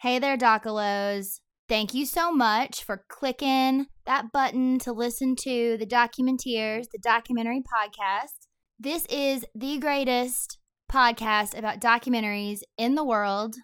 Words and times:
Hey 0.00 0.20
there, 0.20 0.36
Docalos. 0.36 1.40
Thank 1.68 1.92
you 1.92 2.06
so 2.06 2.30
much 2.30 2.84
for 2.84 3.04
clicking 3.08 3.88
that 4.06 4.30
button 4.30 4.78
to 4.78 4.92
listen 4.92 5.34
to 5.42 5.76
the 5.76 5.86
Documenteers, 5.86 6.84
the 6.92 7.00
documentary 7.02 7.62
podcast. 7.62 8.46
This 8.78 9.06
is 9.06 9.44
the 9.56 9.76
greatest 9.78 10.58
podcast 10.88 11.58
about 11.58 11.80
documentaries 11.80 12.60
in 12.76 12.94
the 12.94 13.02
world 13.02 13.56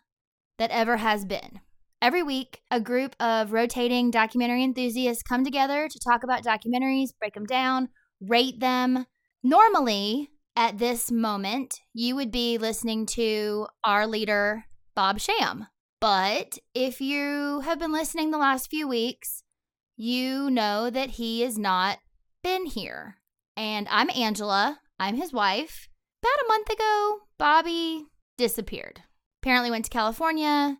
that 0.58 0.72
ever 0.72 0.96
has 0.96 1.24
been. 1.24 1.60
Every 2.02 2.24
week, 2.24 2.62
a 2.68 2.80
group 2.80 3.14
of 3.20 3.52
rotating 3.52 4.10
documentary 4.10 4.64
enthusiasts 4.64 5.22
come 5.22 5.44
together 5.44 5.86
to 5.88 6.00
talk 6.00 6.24
about 6.24 6.42
documentaries, 6.42 7.10
break 7.16 7.34
them 7.34 7.46
down, 7.46 7.90
rate 8.20 8.58
them. 8.58 9.06
Normally, 9.44 10.30
at 10.56 10.78
this 10.78 11.12
moment, 11.12 11.80
you 11.92 12.16
would 12.16 12.32
be 12.32 12.58
listening 12.58 13.06
to 13.06 13.68
our 13.84 14.08
leader, 14.08 14.64
Bob 14.96 15.20
Sham. 15.20 15.68
But 16.04 16.58
if 16.74 17.00
you 17.00 17.60
have 17.60 17.78
been 17.78 17.90
listening 17.90 18.30
the 18.30 18.36
last 18.36 18.68
few 18.68 18.86
weeks, 18.86 19.42
you 19.96 20.50
know 20.50 20.90
that 20.90 21.12
he 21.12 21.40
has 21.40 21.56
not 21.56 21.96
been 22.42 22.66
here. 22.66 23.16
And 23.56 23.88
I'm 23.90 24.10
Angela, 24.10 24.80
I'm 25.00 25.16
his 25.16 25.32
wife. 25.32 25.88
About 26.22 26.44
a 26.44 26.48
month 26.48 26.68
ago, 26.68 27.20
Bobby 27.38 28.04
disappeared. 28.36 29.00
Apparently 29.42 29.70
went 29.70 29.86
to 29.86 29.90
California 29.90 30.76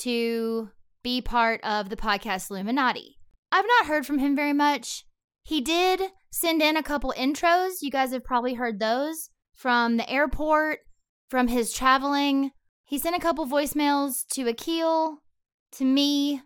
to 0.00 0.68
be 1.02 1.22
part 1.22 1.64
of 1.64 1.88
the 1.88 1.96
podcast 1.96 2.50
Illuminati. 2.50 3.16
I've 3.50 3.64
not 3.66 3.86
heard 3.86 4.04
from 4.04 4.18
him 4.18 4.36
very 4.36 4.52
much. 4.52 5.06
He 5.44 5.62
did 5.62 6.02
send 6.30 6.60
in 6.60 6.76
a 6.76 6.82
couple 6.82 7.14
intros. 7.16 7.76
You 7.80 7.90
guys 7.90 8.12
have 8.12 8.22
probably 8.22 8.52
heard 8.52 8.80
those 8.80 9.30
from 9.54 9.96
the 9.96 10.10
airport, 10.10 10.80
from 11.30 11.48
his 11.48 11.72
traveling. 11.72 12.50
He 12.88 12.98
sent 12.98 13.14
a 13.14 13.20
couple 13.20 13.46
voicemails 13.46 14.26
to 14.28 14.48
Akil, 14.48 15.18
to 15.72 15.84
me, 15.84 16.40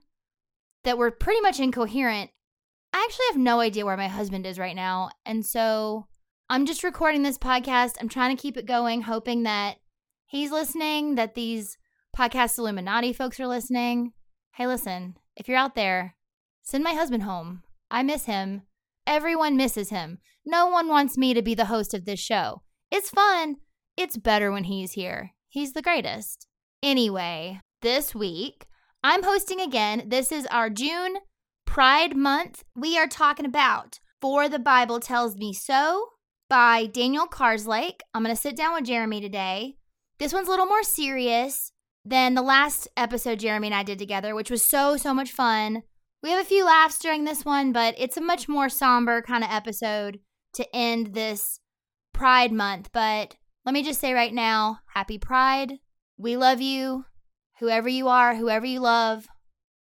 that 0.83 0.99
were 0.99 1.13
pretty 1.13 1.41
much 1.41 1.61
incoherent. 1.61 2.33
I 2.93 3.05
actually 3.05 3.27
have 3.29 3.37
no 3.37 3.61
idea 3.61 3.87
where 3.87 3.97
my 3.97 4.09
husband 4.09 4.45
is 4.45 4.59
right 4.59 4.75
now. 4.75 5.11
And 5.25 5.47
so 5.47 6.09
I'm 6.51 6.67
just 6.67 6.83
recording 6.83 7.23
this 7.23 7.39
podcast. 7.39 7.93
I'm 8.01 8.09
trying 8.09 8.37
to 8.37 8.43
keep 8.43 8.57
it 8.57 8.67
going, 8.67 9.03
hoping 9.03 9.45
that 9.45 9.77
he's 10.27 10.51
listening, 10.51 11.15
that 11.15 11.37
these 11.37 11.79
podcast 12.19 12.59
Illuminati 12.59 13.13
folks 13.13 13.39
are 13.39 13.47
listening. 13.47 14.13
Hey, 14.55 14.67
listen, 14.67 15.17
if 15.37 15.47
you're 15.47 15.57
out 15.57 15.77
there, 15.77 16.17
send 16.63 16.83
my 16.83 16.95
husband 16.95 17.23
home. 17.23 17.63
I 17.89 18.03
miss 18.03 18.25
him. 18.25 18.63
Everyone 19.07 19.57
misses 19.57 19.91
him. 19.91 20.19
No 20.45 20.67
one 20.67 20.89
wants 20.89 21.17
me 21.17 21.35
to 21.35 21.43
be 21.43 21.55
the 21.55 21.67
host 21.67 21.95
of 21.95 22.05
this 22.05 22.19
show. 22.19 22.63
It's 22.91 23.11
fun. 23.11 23.59
It's 23.97 24.17
better 24.17 24.51
when 24.51 24.65
he's 24.65 24.95
here. 24.95 25.35
He's 25.53 25.75
the 25.75 25.83
greatest. 25.83 26.47
Anyway, 26.83 27.61
this 27.83 28.15
week, 28.15 28.65
I'm 29.05 29.23
hosting 29.23 29.61
again. 29.61 30.05
This 30.07 30.33
is 30.33 30.47
our 30.47 30.71
June 30.71 31.17
Pride 31.67 32.17
Month. 32.17 32.65
We 32.75 32.97
are 32.97 33.07
talking 33.07 33.45
about 33.45 34.01
For 34.19 34.49
the 34.49 34.59
Bible 34.59 34.99
Tells 34.99 35.37
Me 35.37 35.53
So 35.53 36.07
by 36.49 36.87
Daniel 36.87 37.27
Karslake. 37.27 38.01
I'm 38.15 38.23
going 38.23 38.35
to 38.35 38.41
sit 38.41 38.57
down 38.57 38.73
with 38.73 38.87
Jeremy 38.87 39.21
today. 39.21 39.77
This 40.19 40.33
one's 40.33 40.49
a 40.49 40.51
little 40.51 40.65
more 40.65 40.83
serious 40.83 41.71
than 42.03 42.33
the 42.33 42.41
last 42.41 42.89
episode 42.97 43.41
Jeremy 43.41 43.67
and 43.67 43.75
I 43.75 43.83
did 43.83 43.99
together, 43.99 44.35
which 44.35 44.51
was 44.51 44.65
so, 44.65 44.97
so 44.97 45.13
much 45.13 45.33
fun. 45.33 45.83
We 46.23 46.31
have 46.31 46.41
a 46.41 46.49
few 46.49 46.65
laughs 46.65 46.99
during 46.99 47.25
this 47.25 47.45
one, 47.45 47.73
but 47.73 47.95
it's 47.99 48.17
a 48.17 48.23
much 48.23 48.49
more 48.49 48.71
somber 48.71 49.21
kind 49.21 49.45
of 49.45 49.51
episode 49.53 50.19
to 50.55 50.67
end 50.75 51.13
this 51.13 51.61
Pride 52.15 52.53
Month. 52.53 52.89
But 52.95 53.37
let 53.65 53.73
me 53.73 53.83
just 53.83 54.01
say 54.01 54.13
right 54.13 54.33
now 54.33 54.81
happy 54.95 55.19
Pride. 55.19 55.75
We 56.19 56.37
love 56.37 56.61
you, 56.61 57.05
whoever 57.61 57.89
you 57.89 58.09
are, 58.09 58.37
whoever 58.37 58.67
you 58.67 58.81
love. 58.81 59.29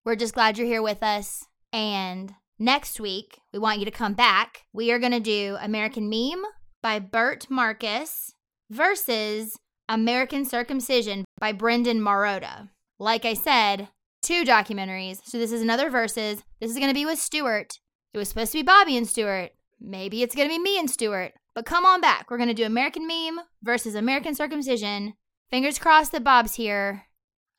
We're 0.05 0.15
just 0.15 0.33
glad 0.33 0.57
you're 0.57 0.67
here 0.67 0.81
with 0.81 1.03
us. 1.03 1.45
And 1.71 2.33
next 2.57 2.99
week, 2.99 3.39
we 3.53 3.59
want 3.59 3.79
you 3.79 3.85
to 3.85 3.91
come 3.91 4.13
back. 4.13 4.63
We 4.73 4.91
are 4.91 4.99
going 4.99 5.11
to 5.11 5.19
do 5.19 5.57
American 5.61 6.09
Meme 6.09 6.43
by 6.81 6.99
Bert 6.99 7.47
Marcus 7.49 8.33
versus 8.69 9.57
American 9.89 10.45
Circumcision 10.45 11.25
by 11.39 11.51
Brendan 11.51 11.99
Marotta. 11.99 12.69
Like 12.99 13.25
I 13.25 13.33
said, 13.33 13.89
two 14.21 14.43
documentaries. 14.43 15.19
So 15.23 15.37
this 15.37 15.51
is 15.51 15.61
another 15.61 15.89
versus. 15.89 16.41
This 16.59 16.71
is 16.71 16.77
going 16.77 16.89
to 16.89 16.93
be 16.93 17.05
with 17.05 17.19
Stuart. 17.19 17.79
It 18.13 18.17
was 18.17 18.29
supposed 18.29 18.51
to 18.53 18.57
be 18.57 18.63
Bobby 18.63 18.97
and 18.97 19.07
Stuart. 19.07 19.51
Maybe 19.79 20.23
it's 20.23 20.35
going 20.35 20.47
to 20.47 20.55
be 20.55 20.59
me 20.59 20.79
and 20.79 20.89
Stuart. 20.89 21.33
But 21.57 21.65
come 21.65 21.87
on 21.87 22.01
back. 22.01 22.29
We're 22.29 22.37
going 22.37 22.49
to 22.49 22.53
do 22.53 22.65
American 22.65 23.07
Meme 23.07 23.39
versus 23.63 23.95
American 23.95 24.35
Circumcision. 24.35 25.15
Fingers 25.49 25.79
crossed 25.79 26.11
that 26.11 26.23
Bob's 26.23 26.53
here. 26.53 27.07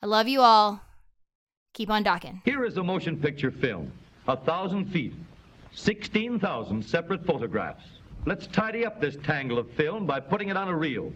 I 0.00 0.06
love 0.06 0.28
you 0.28 0.40
all. 0.40 0.82
Keep 1.74 1.90
on 1.90 2.04
docking. 2.04 2.40
Here 2.44 2.64
is 2.64 2.76
a 2.76 2.82
motion 2.84 3.16
picture 3.16 3.50
film. 3.50 3.90
A 4.28 4.36
thousand 4.36 4.84
feet. 4.92 5.14
16,000 5.72 6.80
separate 6.80 7.26
photographs. 7.26 7.86
Let's 8.24 8.46
tidy 8.46 8.86
up 8.86 9.00
this 9.00 9.16
tangle 9.24 9.58
of 9.58 9.68
film 9.72 10.06
by 10.06 10.20
putting 10.20 10.48
it 10.48 10.56
on 10.56 10.68
a 10.68 10.76
reel. 10.76 11.12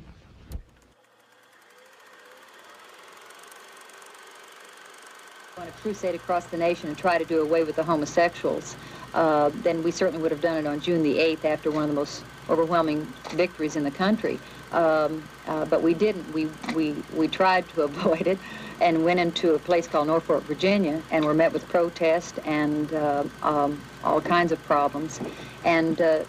on 5.58 5.68
a 5.68 5.70
crusade 5.82 6.16
across 6.16 6.46
the 6.46 6.56
nation 6.56 6.88
and 6.88 6.98
try 6.98 7.16
to 7.16 7.24
do 7.24 7.42
away 7.42 7.62
with 7.62 7.76
the 7.76 7.82
homosexuals, 7.84 8.74
uh, 9.14 9.50
then 9.62 9.82
we 9.84 9.92
certainly 9.92 10.20
would 10.20 10.32
have 10.32 10.40
done 10.40 10.56
it 10.56 10.66
on 10.66 10.80
June 10.80 11.04
the 11.04 11.18
8th 11.18 11.44
after 11.44 11.70
one 11.70 11.84
of 11.84 11.88
the 11.88 11.94
most 11.94 12.24
overwhelming 12.48 13.06
victories 13.30 13.76
in 13.76 13.84
the 13.84 13.90
country. 13.90 14.38
Um, 14.72 15.22
uh, 15.46 15.64
but 15.66 15.82
we 15.82 15.94
didn't. 15.94 16.32
We, 16.32 16.48
we, 16.74 16.94
we 17.14 17.28
tried 17.28 17.68
to 17.70 17.82
avoid 17.90 18.26
it 18.26 18.38
and 18.80 19.04
went 19.04 19.20
into 19.20 19.54
a 19.54 19.58
place 19.58 19.86
called 19.86 20.08
Norfolk, 20.08 20.42
Virginia, 20.44 21.00
and 21.10 21.24
were 21.24 21.34
met 21.34 21.52
with 21.52 21.66
protest 21.68 22.38
and 22.44 22.92
uh, 22.92 23.24
um, 23.42 23.80
all 24.02 24.20
kinds 24.20 24.50
of 24.50 24.62
problems. 24.64 25.20
And 25.64 26.00
uh, 26.00 26.24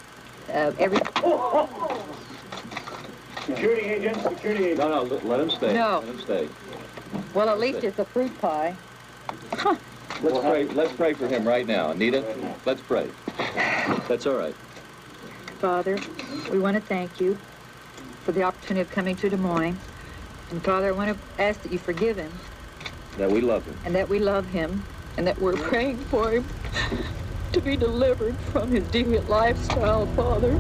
uh, 0.50 0.72
every... 0.78 1.00
Security 3.46 3.82
agent, 3.82 4.22
security 4.22 4.66
agent. 4.66 4.80
No, 4.80 4.90
no, 4.90 5.04
let, 5.04 5.26
let 5.26 5.40
him 5.40 5.50
stay. 5.50 5.74
No. 5.74 6.00
Let 6.00 6.16
him 6.16 6.22
stay. 6.22 6.50
Well, 7.34 7.50
at 7.50 7.60
least 7.60 7.84
it's 7.84 8.00
a 8.00 8.06
fruit 8.06 8.40
pie. 8.40 8.76
Let's 10.22 10.40
pray. 10.40 10.66
Let's 10.66 10.94
pray 10.94 11.14
for 11.14 11.28
him 11.28 11.46
right 11.46 11.68
now, 11.68 11.92
Anita. 11.92 12.24
Let's 12.66 12.82
pray. 12.82 13.10
That's 14.08 14.26
all 14.26 14.36
right. 14.36 14.56
Father, 15.64 15.98
we 16.52 16.60
want 16.60 16.76
to 16.76 16.82
thank 16.82 17.22
you 17.22 17.38
for 18.26 18.34
the 18.34 18.44
opportunity 18.44 18.82
of 18.82 18.92
coming 18.92 19.16
to 19.16 19.30
Des 19.30 19.38
Moines. 19.38 19.80
And 20.52 20.62
Father, 20.62 20.90
I 20.90 20.92
want 20.92 21.18
to 21.18 21.42
ask 21.42 21.62
that 21.62 21.72
you 21.72 21.80
forgive 21.80 22.18
him 22.18 22.34
That 23.16 23.32
we 23.32 23.40
love 23.40 23.64
him. 23.66 23.78
and 23.86 23.96
that 23.96 24.10
we 24.10 24.20
love 24.20 24.46
him 24.48 24.84
and 25.16 25.26
that 25.26 25.40
we're 25.40 25.56
praying 25.56 26.00
for 26.00 26.32
him 26.34 26.46
to 27.54 27.62
be 27.62 27.78
delivered 27.78 28.36
from 28.52 28.72
his 28.72 28.84
deviant 28.88 29.30
lifestyle, 29.30 30.06
Father. 30.08 30.52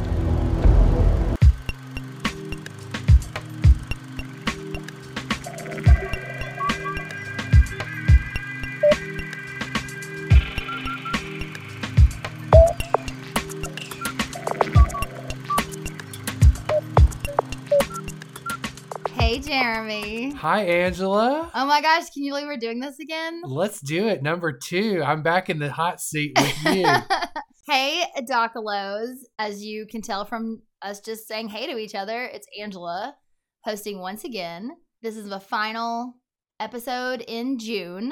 Hi, 20.43 20.63
Angela. 20.63 21.49
Oh 21.55 21.65
my 21.65 21.79
gosh, 21.79 22.09
can 22.09 22.21
you 22.21 22.33
believe 22.33 22.47
we're 22.47 22.57
doing 22.57 22.81
this 22.81 22.99
again? 22.99 23.43
Let's 23.45 23.79
do 23.79 24.09
it. 24.09 24.21
Number 24.21 24.51
two. 24.51 25.01
I'm 25.01 25.23
back 25.23 25.49
in 25.49 25.57
the 25.57 25.71
hot 25.71 26.01
seat 26.01 26.37
with 26.37 26.65
you. 26.65 26.85
hey, 27.69 28.03
Docalos. 28.29 29.19
As 29.39 29.63
you 29.63 29.87
can 29.87 30.01
tell 30.01 30.25
from 30.25 30.61
us 30.81 30.99
just 30.99 31.29
saying 31.29 31.47
hey 31.47 31.65
to 31.67 31.77
each 31.77 31.95
other, 31.95 32.25
it's 32.25 32.45
Angela 32.59 33.15
hosting 33.63 33.99
once 33.99 34.25
again. 34.25 34.71
This 35.01 35.15
is 35.15 35.29
the 35.29 35.39
final 35.39 36.15
episode 36.59 37.23
in 37.25 37.57
June. 37.57 38.11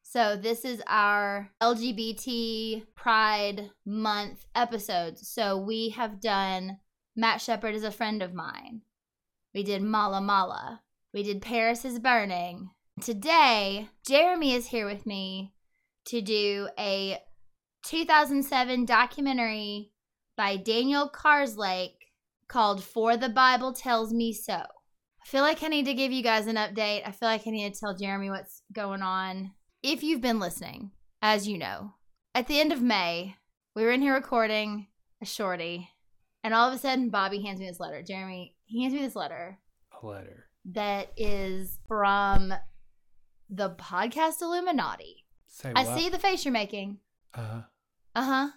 So, 0.00 0.36
this 0.36 0.64
is 0.64 0.82
our 0.86 1.50
LGBT 1.62 2.86
Pride 2.96 3.72
Month 3.84 4.46
episodes. 4.54 5.28
So, 5.28 5.58
we 5.58 5.90
have 5.90 6.18
done 6.18 6.78
Matt 7.14 7.42
Shepard 7.42 7.74
is 7.74 7.84
a 7.84 7.90
friend 7.90 8.22
of 8.22 8.32
mine. 8.32 8.80
We 9.52 9.62
did 9.64 9.82
Mala 9.82 10.22
Mala. 10.22 10.80
We 11.14 11.22
did 11.22 11.40
Paris 11.40 11.86
is 11.86 11.98
Burning. 11.98 12.68
Today, 13.00 13.88
Jeremy 14.06 14.52
is 14.52 14.66
here 14.66 14.84
with 14.84 15.06
me 15.06 15.54
to 16.04 16.20
do 16.20 16.68
a 16.78 17.18
2007 17.84 18.84
documentary 18.84 19.90
by 20.36 20.58
Daniel 20.58 21.08
Karslake 21.08 21.96
called 22.46 22.84
For 22.84 23.16
the 23.16 23.30
Bible 23.30 23.72
Tells 23.72 24.12
Me 24.12 24.34
So. 24.34 24.52
I 24.52 25.26
feel 25.26 25.40
like 25.40 25.62
I 25.62 25.68
need 25.68 25.86
to 25.86 25.94
give 25.94 26.12
you 26.12 26.22
guys 26.22 26.46
an 26.46 26.56
update. 26.56 27.00
I 27.06 27.12
feel 27.12 27.28
like 27.30 27.46
I 27.46 27.50
need 27.52 27.72
to 27.72 27.80
tell 27.80 27.96
Jeremy 27.96 28.28
what's 28.28 28.60
going 28.74 29.00
on. 29.00 29.52
If 29.82 30.02
you've 30.02 30.20
been 30.20 30.38
listening, 30.38 30.90
as 31.22 31.48
you 31.48 31.56
know, 31.56 31.94
at 32.34 32.48
the 32.48 32.60
end 32.60 32.70
of 32.70 32.82
May, 32.82 33.36
we 33.74 33.82
were 33.82 33.92
in 33.92 34.02
here 34.02 34.14
recording 34.14 34.88
a 35.22 35.24
shorty, 35.24 35.88
and 36.44 36.52
all 36.52 36.68
of 36.68 36.74
a 36.74 36.78
sudden, 36.78 37.08
Bobby 37.08 37.40
hands 37.40 37.60
me 37.60 37.66
this 37.66 37.80
letter. 37.80 38.02
Jeremy, 38.02 38.54
he 38.66 38.82
hands 38.82 38.92
me 38.92 39.00
this 39.00 39.16
letter 39.16 39.58
A 40.02 40.06
letter. 40.06 40.47
That 40.64 41.12
is 41.16 41.78
from 41.88 42.52
the 43.48 43.70
podcast 43.70 44.42
Illuminati. 44.42 45.24
Say 45.46 45.72
I 45.74 45.84
see 45.96 46.08
the 46.08 46.18
face 46.18 46.44
you're 46.44 46.52
making. 46.52 46.98
Uh, 47.34 47.40
huh. 47.42 47.60
Uh 48.14 48.22
huh. 48.24 48.48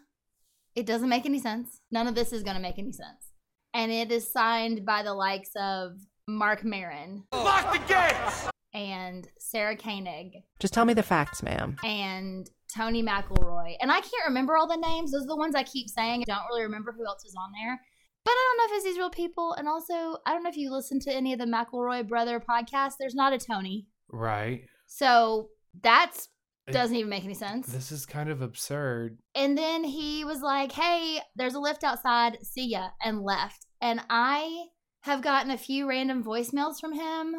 It 0.75 0.85
doesn't 0.85 1.09
make 1.09 1.25
any 1.25 1.39
sense. 1.39 1.81
None 1.91 2.07
of 2.07 2.15
this 2.15 2.31
is 2.33 2.43
going 2.43 2.55
to 2.55 2.61
make 2.61 2.77
any 2.79 2.91
sense. 2.91 3.31
And 3.73 3.91
it 3.91 4.11
is 4.11 4.31
signed 4.31 4.85
by 4.85 5.03
the 5.03 5.13
likes 5.13 5.51
of 5.55 5.93
Marc 6.27 6.63
Maron. 6.63 7.23
Lock 7.33 7.71
the 7.73 7.79
gates! 7.93 8.49
And 8.73 9.27
Sarah 9.37 9.75
Koenig 9.75 10.31
Just 10.59 10.73
tell 10.73 10.85
me 10.85 10.93
the 10.93 11.03
facts, 11.03 11.43
ma'am. 11.43 11.75
and 11.83 12.49
Tony 12.73 13.03
McElroy. 13.03 13.75
And 13.81 13.91
I 13.91 13.99
can't 13.99 14.27
remember 14.27 14.55
all 14.55 14.67
the 14.67 14.77
names. 14.77 15.11
Those 15.11 15.23
are 15.23 15.27
the 15.27 15.35
ones 15.35 15.55
I 15.55 15.63
keep 15.63 15.89
saying. 15.89 16.21
I 16.21 16.33
don't 16.33 16.47
really 16.49 16.63
remember 16.63 16.93
who 16.97 17.05
else 17.05 17.25
is 17.25 17.35
on 17.37 17.51
there. 17.61 17.81
But 18.23 18.31
I 18.31 18.47
don't 18.49 18.57
know 18.57 18.75
if 18.75 18.77
it's 18.77 18.85
these 18.85 18.97
real 18.97 19.09
people. 19.09 19.53
And 19.53 19.67
also, 19.67 20.17
I 20.25 20.33
don't 20.33 20.43
know 20.43 20.49
if 20.49 20.57
you 20.57 20.71
listen 20.71 20.99
to 21.01 21.13
any 21.13 21.33
of 21.33 21.39
the 21.39 21.45
McElroy 21.45 22.07
brother 22.07 22.39
podcasts. 22.39 22.93
There's 22.99 23.15
not 23.15 23.33
a 23.33 23.37
Tony. 23.37 23.87
right. 24.09 24.65
So 24.85 25.49
that's 25.81 26.27
doesn't 26.71 26.95
even 26.95 27.09
make 27.09 27.23
any 27.23 27.33
sense. 27.33 27.67
This 27.67 27.91
is 27.91 28.05
kind 28.05 28.29
of 28.29 28.41
absurd. 28.41 29.17
And 29.35 29.57
then 29.57 29.83
he 29.83 30.23
was 30.23 30.41
like, 30.41 30.71
Hey, 30.71 31.19
there's 31.35 31.55
a 31.55 31.59
lift 31.59 31.83
outside. 31.83 32.37
See 32.43 32.67
ya. 32.67 32.89
And 33.03 33.21
left. 33.21 33.65
And 33.81 34.01
I 34.09 34.65
have 35.01 35.21
gotten 35.21 35.51
a 35.51 35.57
few 35.57 35.87
random 35.87 36.23
voicemails 36.23 36.79
from 36.79 36.93
him. 36.93 37.35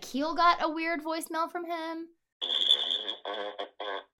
Keel 0.00 0.34
got 0.34 0.62
a 0.62 0.68
weird 0.68 1.02
voicemail 1.02 1.50
from 1.50 1.64
him. 1.64 2.08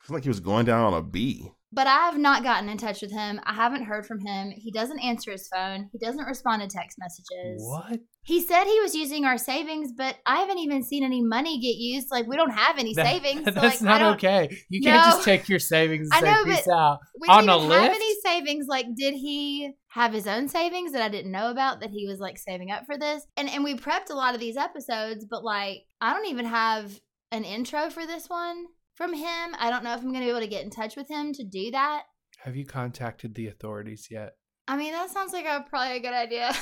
It's 0.00 0.10
like 0.10 0.22
he 0.22 0.28
was 0.28 0.40
going 0.40 0.66
down 0.66 0.84
on 0.84 0.94
a 0.94 1.02
bee. 1.02 1.50
But 1.74 1.88
I 1.88 2.06
have 2.06 2.18
not 2.18 2.44
gotten 2.44 2.68
in 2.68 2.78
touch 2.78 3.02
with 3.02 3.10
him. 3.10 3.40
I 3.44 3.52
haven't 3.52 3.82
heard 3.84 4.06
from 4.06 4.20
him. 4.20 4.52
He 4.54 4.70
doesn't 4.70 5.00
answer 5.00 5.32
his 5.32 5.48
phone. 5.48 5.88
He 5.92 5.98
doesn't 5.98 6.24
respond 6.24 6.62
to 6.62 6.68
text 6.68 6.98
messages. 7.00 7.62
What? 7.66 7.98
He 8.22 8.40
said 8.40 8.64
he 8.64 8.80
was 8.80 8.94
using 8.94 9.24
our 9.24 9.36
savings, 9.36 9.90
but 9.92 10.16
I 10.24 10.36
haven't 10.38 10.58
even 10.58 10.84
seen 10.84 11.02
any 11.02 11.20
money 11.20 11.58
get 11.58 11.74
used. 11.76 12.12
Like 12.12 12.26
we 12.28 12.36
don't 12.36 12.52
have 12.52 12.78
any 12.78 12.94
That- 12.96 13.06
savings. 13.06 13.44
So, 13.44 13.50
That's 13.50 13.82
like, 13.82 14.00
not 14.00 14.14
okay. 14.14 14.56
You 14.68 14.82
can't 14.82 15.04
just 15.04 15.24
take 15.24 15.48
your 15.48 15.58
savings 15.58 16.08
and 16.14 16.24
I 16.24 16.32
say 16.32 16.48
know, 16.48 16.54
but 16.64 16.72
out. 16.72 16.98
We 17.20 17.28
On 17.28 17.46
don't 17.46 17.62
a 17.62 17.64
even 17.64 17.78
have 17.78 17.92
any 17.92 18.14
savings. 18.24 18.66
Like, 18.68 18.86
did 18.96 19.14
he 19.14 19.72
have 19.88 20.12
his 20.12 20.26
own 20.28 20.48
savings 20.48 20.92
that 20.92 21.02
I 21.02 21.08
didn't 21.08 21.32
know 21.32 21.50
about 21.50 21.80
that 21.80 21.90
he 21.90 22.06
was 22.06 22.20
like 22.20 22.38
saving 22.38 22.70
up 22.70 22.86
for 22.86 22.96
this? 22.96 23.26
And 23.36 23.50
and 23.50 23.64
we 23.64 23.74
prepped 23.74 24.10
a 24.10 24.14
lot 24.14 24.34
of 24.34 24.40
these 24.40 24.56
episodes, 24.56 25.26
but 25.28 25.42
like 25.42 25.78
I 26.00 26.14
don't 26.14 26.26
even 26.30 26.46
have 26.46 27.00
an 27.32 27.42
intro 27.42 27.90
for 27.90 28.06
this 28.06 28.28
one 28.28 28.66
from 28.94 29.12
him. 29.12 29.54
I 29.58 29.70
don't 29.70 29.84
know 29.84 29.94
if 29.94 30.00
I'm 30.00 30.12
gonna 30.12 30.24
be 30.24 30.30
able 30.30 30.40
to 30.40 30.46
get 30.46 30.64
in 30.64 30.70
touch 30.70 30.96
with 30.96 31.08
him 31.08 31.32
to 31.34 31.44
do 31.44 31.70
that. 31.72 32.04
Have 32.38 32.56
you 32.56 32.66
contacted 32.66 33.34
the 33.34 33.48
authorities 33.48 34.08
yet? 34.10 34.36
I 34.66 34.76
mean, 34.76 34.92
that 34.92 35.10
sounds 35.10 35.32
like 35.32 35.44
a 35.44 35.64
probably 35.68 35.96
a 35.96 36.00
good 36.00 36.14
idea. 36.14 36.48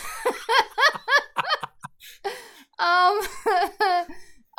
um, 2.78 3.20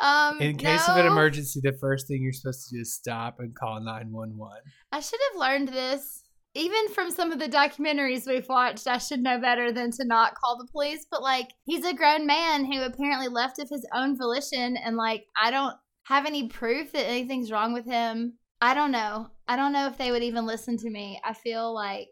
um, 0.00 0.40
In 0.40 0.56
case 0.56 0.88
of 0.88 0.96
an 0.96 1.06
emergency, 1.06 1.60
the 1.62 1.76
first 1.80 2.08
thing 2.08 2.22
you're 2.22 2.32
supposed 2.32 2.68
to 2.68 2.76
do 2.76 2.80
is 2.80 2.94
stop 2.94 3.36
and 3.38 3.54
call 3.54 3.80
911. 3.80 4.62
I 4.92 5.00
should 5.00 5.20
have 5.30 5.40
learned 5.40 5.68
this. 5.68 6.22
Even 6.56 6.88
from 6.90 7.10
some 7.10 7.32
of 7.32 7.40
the 7.40 7.48
documentaries 7.48 8.28
we've 8.28 8.48
watched, 8.48 8.86
I 8.86 8.98
should 8.98 9.20
know 9.20 9.40
better 9.40 9.72
than 9.72 9.90
to 9.90 10.04
not 10.04 10.36
call 10.36 10.56
the 10.56 10.68
police. 10.70 11.04
But 11.10 11.20
like, 11.20 11.48
he's 11.64 11.84
a 11.84 11.92
grown 11.92 12.26
man 12.26 12.64
who 12.64 12.80
apparently 12.80 13.26
left 13.28 13.58
of 13.58 13.68
his 13.68 13.84
own 13.92 14.16
volition, 14.16 14.76
and 14.76 14.96
like, 14.96 15.24
I 15.42 15.50
don't 15.50 15.74
have 16.04 16.26
any 16.26 16.48
proof 16.48 16.92
that 16.92 17.06
anything's 17.06 17.50
wrong 17.52 17.72
with 17.72 17.84
him. 17.86 18.34
I 18.60 18.74
don't 18.74 18.92
know. 18.92 19.28
I 19.48 19.56
don't 19.56 19.72
know 19.72 19.86
if 19.88 19.98
they 19.98 20.10
would 20.10 20.22
even 20.22 20.46
listen 20.46 20.76
to 20.78 20.90
me. 20.90 21.20
I 21.24 21.34
feel 21.34 21.74
like 21.74 22.08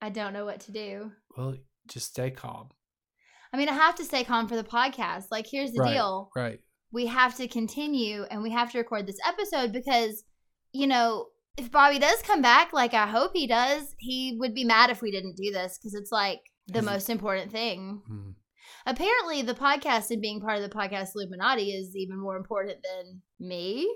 I 0.00 0.10
don't 0.10 0.32
know 0.32 0.44
what 0.44 0.60
to 0.60 0.72
do. 0.72 1.10
Well, 1.36 1.56
just 1.88 2.08
stay 2.08 2.30
calm. 2.30 2.68
I 3.52 3.56
mean, 3.56 3.68
I 3.68 3.72
have 3.72 3.94
to 3.96 4.04
stay 4.04 4.24
calm 4.24 4.46
for 4.48 4.56
the 4.56 4.64
podcast. 4.64 5.26
Like, 5.30 5.46
here's 5.50 5.72
the 5.72 5.80
Right. 5.80 5.94
deal. 5.94 6.30
Right. 6.36 6.60
we 6.92 7.06
have 7.06 7.36
to 7.36 7.48
continue 7.48 8.22
and 8.30 8.42
we 8.42 8.50
have 8.50 8.70
to 8.72 8.78
record 8.78 9.06
this 9.06 9.18
episode 9.26 9.72
because 9.72 10.22
you 10.72 10.86
know 10.86 11.26
if 11.58 11.70
bobby 11.70 11.98
does 11.98 12.22
come 12.22 12.40
back 12.40 12.72
like 12.72 12.94
i 12.94 13.06
hope 13.06 13.32
he 13.34 13.46
does 13.46 13.94
he 13.98 14.36
would 14.38 14.54
be 14.54 14.64
mad 14.64 14.88
if 14.88 15.02
we 15.02 15.10
didn't 15.10 15.36
do 15.36 15.50
this 15.52 15.76
because 15.76 15.94
it's 15.94 16.12
like 16.12 16.38
the 16.68 16.80
most 16.82 17.10
important 17.10 17.50
thing 17.50 18.00
Hmm. 18.06 18.30
Apparently 18.86 19.42
the 19.42 19.54
podcast 19.54 20.10
and 20.10 20.22
being 20.22 20.40
part 20.40 20.56
of 20.58 20.62
the 20.62 20.74
podcast 20.76 21.10
illuminati 21.14 21.70
is 21.72 21.94
even 21.96 22.18
more 22.18 22.36
important 22.36 22.78
than 22.82 23.20
me 23.40 23.86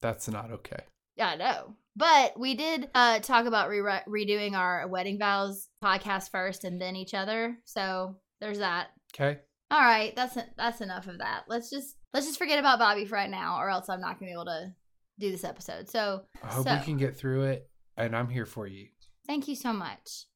That's 0.00 0.28
not 0.28 0.50
okay. 0.52 0.82
yeah 1.16 1.28
i 1.30 1.36
know 1.36 1.74
but 1.96 2.38
we 2.38 2.54
did 2.54 2.88
uh 2.94 3.18
talk 3.20 3.46
about 3.46 3.68
re- 3.68 4.02
redoing 4.08 4.54
our 4.54 4.86
wedding 4.88 5.18
vows 5.18 5.68
podcast 5.82 6.30
first 6.30 6.64
and 6.64 6.80
then 6.80 6.94
each 6.96 7.14
other 7.14 7.58
so 7.64 8.16
there's 8.40 8.58
that 8.58 8.88
Okay. 9.14 9.38
All 9.70 9.80
right, 9.80 10.14
that's 10.14 10.36
that's 10.56 10.80
enough 10.82 11.08
of 11.08 11.18
that. 11.18 11.44
Let's 11.48 11.70
just 11.70 11.96
let's 12.14 12.26
just 12.26 12.38
forget 12.38 12.58
about 12.58 12.78
Bobby 12.78 13.04
for 13.06 13.14
right 13.16 13.28
now, 13.30 13.58
or 13.58 13.68
else 13.70 13.88
I'm 13.88 14.00
not 14.02 14.18
gonna 14.20 14.28
be 14.28 14.32
able 14.34 14.44
to 14.46 14.72
do 15.18 15.30
this 15.30 15.44
episode. 15.44 15.88
So 15.90 16.24
I 16.42 16.46
hope 16.52 16.66
So- 16.66 16.74
we 16.74 16.80
can 16.84 16.96
get 16.98 17.16
through 17.16 17.44
it, 17.44 17.68
and 17.96 18.14
I'm 18.14 18.28
here 18.28 18.44
for 18.46 18.66
you. 18.66 18.88
thank 19.26 19.48
you 19.48 19.56
so 19.56 19.72
much. 19.72 20.26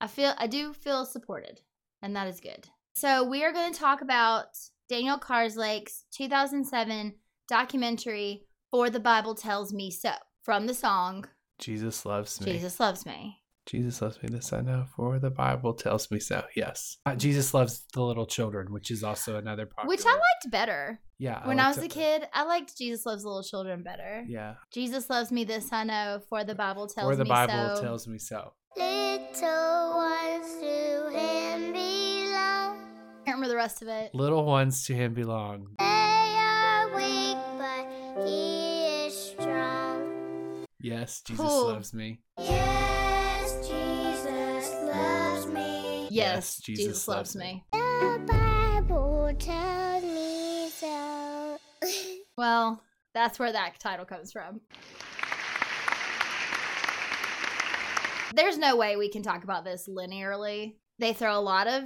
I 0.00 0.06
feel 0.06 0.32
I 0.38 0.46
do 0.46 0.72
feel 0.72 1.04
supported, 1.04 1.60
and 2.02 2.14
that 2.16 2.26
is 2.26 2.40
good. 2.40 2.68
So 2.94 3.24
we 3.24 3.44
are 3.44 3.52
going 3.52 3.72
to 3.72 3.78
talk 3.78 4.02
about 4.02 4.46
Daniel 4.88 5.18
Karslake's 5.18 6.04
2007 6.12 7.14
documentary 7.48 8.46
"For 8.70 8.90
the 8.90 9.00
Bible 9.00 9.34
Tells 9.34 9.72
Me 9.72 9.90
So" 9.90 10.12
from 10.42 10.66
the 10.66 10.74
song 10.74 11.26
Jesus 11.58 12.04
loves 12.04 12.40
me. 12.40 12.52
"Jesus 12.52 12.80
Loves 12.80 13.06
Me." 13.06 13.42
Jesus 13.64 14.02
loves 14.02 14.20
me, 14.22 14.28
this 14.28 14.52
I 14.52 14.60
know, 14.60 14.86
for 14.96 15.20
the 15.20 15.30
Bible 15.30 15.72
tells 15.72 16.10
me 16.10 16.18
so. 16.18 16.42
Yes. 16.56 16.96
Uh, 17.06 17.14
Jesus 17.14 17.54
loves 17.54 17.84
the 17.94 18.02
little 18.02 18.26
children, 18.26 18.72
which 18.72 18.90
is 18.90 19.04
also 19.04 19.36
another 19.36 19.66
part. 19.66 19.86
Which 19.86 20.04
I 20.04 20.10
liked 20.10 20.50
better 20.50 21.00
Yeah. 21.22 21.46
when 21.46 21.60
I 21.60 21.66
liked 21.66 21.76
was 21.76 21.82
a 21.84 21.86
it. 21.86 21.92
kid. 21.92 22.28
I 22.34 22.42
liked 22.42 22.76
Jesus 22.76 23.06
Loves 23.06 23.24
Little 23.24 23.44
Children 23.44 23.84
better. 23.84 24.24
Yeah. 24.26 24.54
Jesus 24.72 25.08
loves 25.08 25.30
me, 25.30 25.44
this 25.44 25.72
I 25.72 25.84
know, 25.84 26.20
for 26.28 26.42
the 26.42 26.56
Bible 26.56 26.88
tells 26.88 26.96
me 26.96 27.02
so. 27.02 27.10
For 27.10 27.16
the 27.16 27.24
Bible 27.24 27.76
so. 27.76 27.82
tells 27.82 28.08
me 28.08 28.18
so. 28.18 28.52
Little 28.76 29.94
ones 29.94 30.46
to 30.60 31.10
him 31.16 31.72
belong. 31.72 32.76
can't 33.24 33.36
remember 33.36 33.46
the 33.46 33.54
rest 33.56 33.82
of 33.82 33.88
it. 33.88 34.12
Little 34.14 34.44
ones 34.44 34.84
to 34.86 34.94
him 34.94 35.14
belong. 35.14 35.68
They 35.78 35.84
are 35.84 36.88
weak, 36.96 37.38
but 37.56 38.26
he 38.26 39.06
is 39.06 39.14
strong. 39.14 40.64
Yes, 40.80 41.20
Jesus 41.24 41.46
Cool. 41.46 41.68
loves 41.68 41.94
me. 41.94 42.18
Yes, 42.38 43.68
Jesus 43.68 44.72
loves 44.92 45.46
me. 45.46 46.08
Yes, 46.10 46.58
Jesus 46.58 46.84
Jesus, 46.84 47.06
loves 47.08 47.36
loves 47.36 47.36
me. 47.36 47.64
me. 47.72 47.80
The 47.80 48.18
Bible 48.26 49.32
tells 49.38 49.62
me 49.62 49.66
so. 49.66 49.71
Well, 52.36 52.82
that's 53.14 53.38
where 53.38 53.52
that 53.52 53.78
title 53.78 54.06
comes 54.06 54.32
from. 54.32 54.60
There's 58.34 58.56
no 58.56 58.76
way 58.76 58.96
we 58.96 59.10
can 59.10 59.22
talk 59.22 59.44
about 59.44 59.64
this 59.64 59.88
linearly. 59.88 60.76
They 60.98 61.12
throw 61.12 61.38
a 61.38 61.40
lot 61.40 61.66
of 61.66 61.84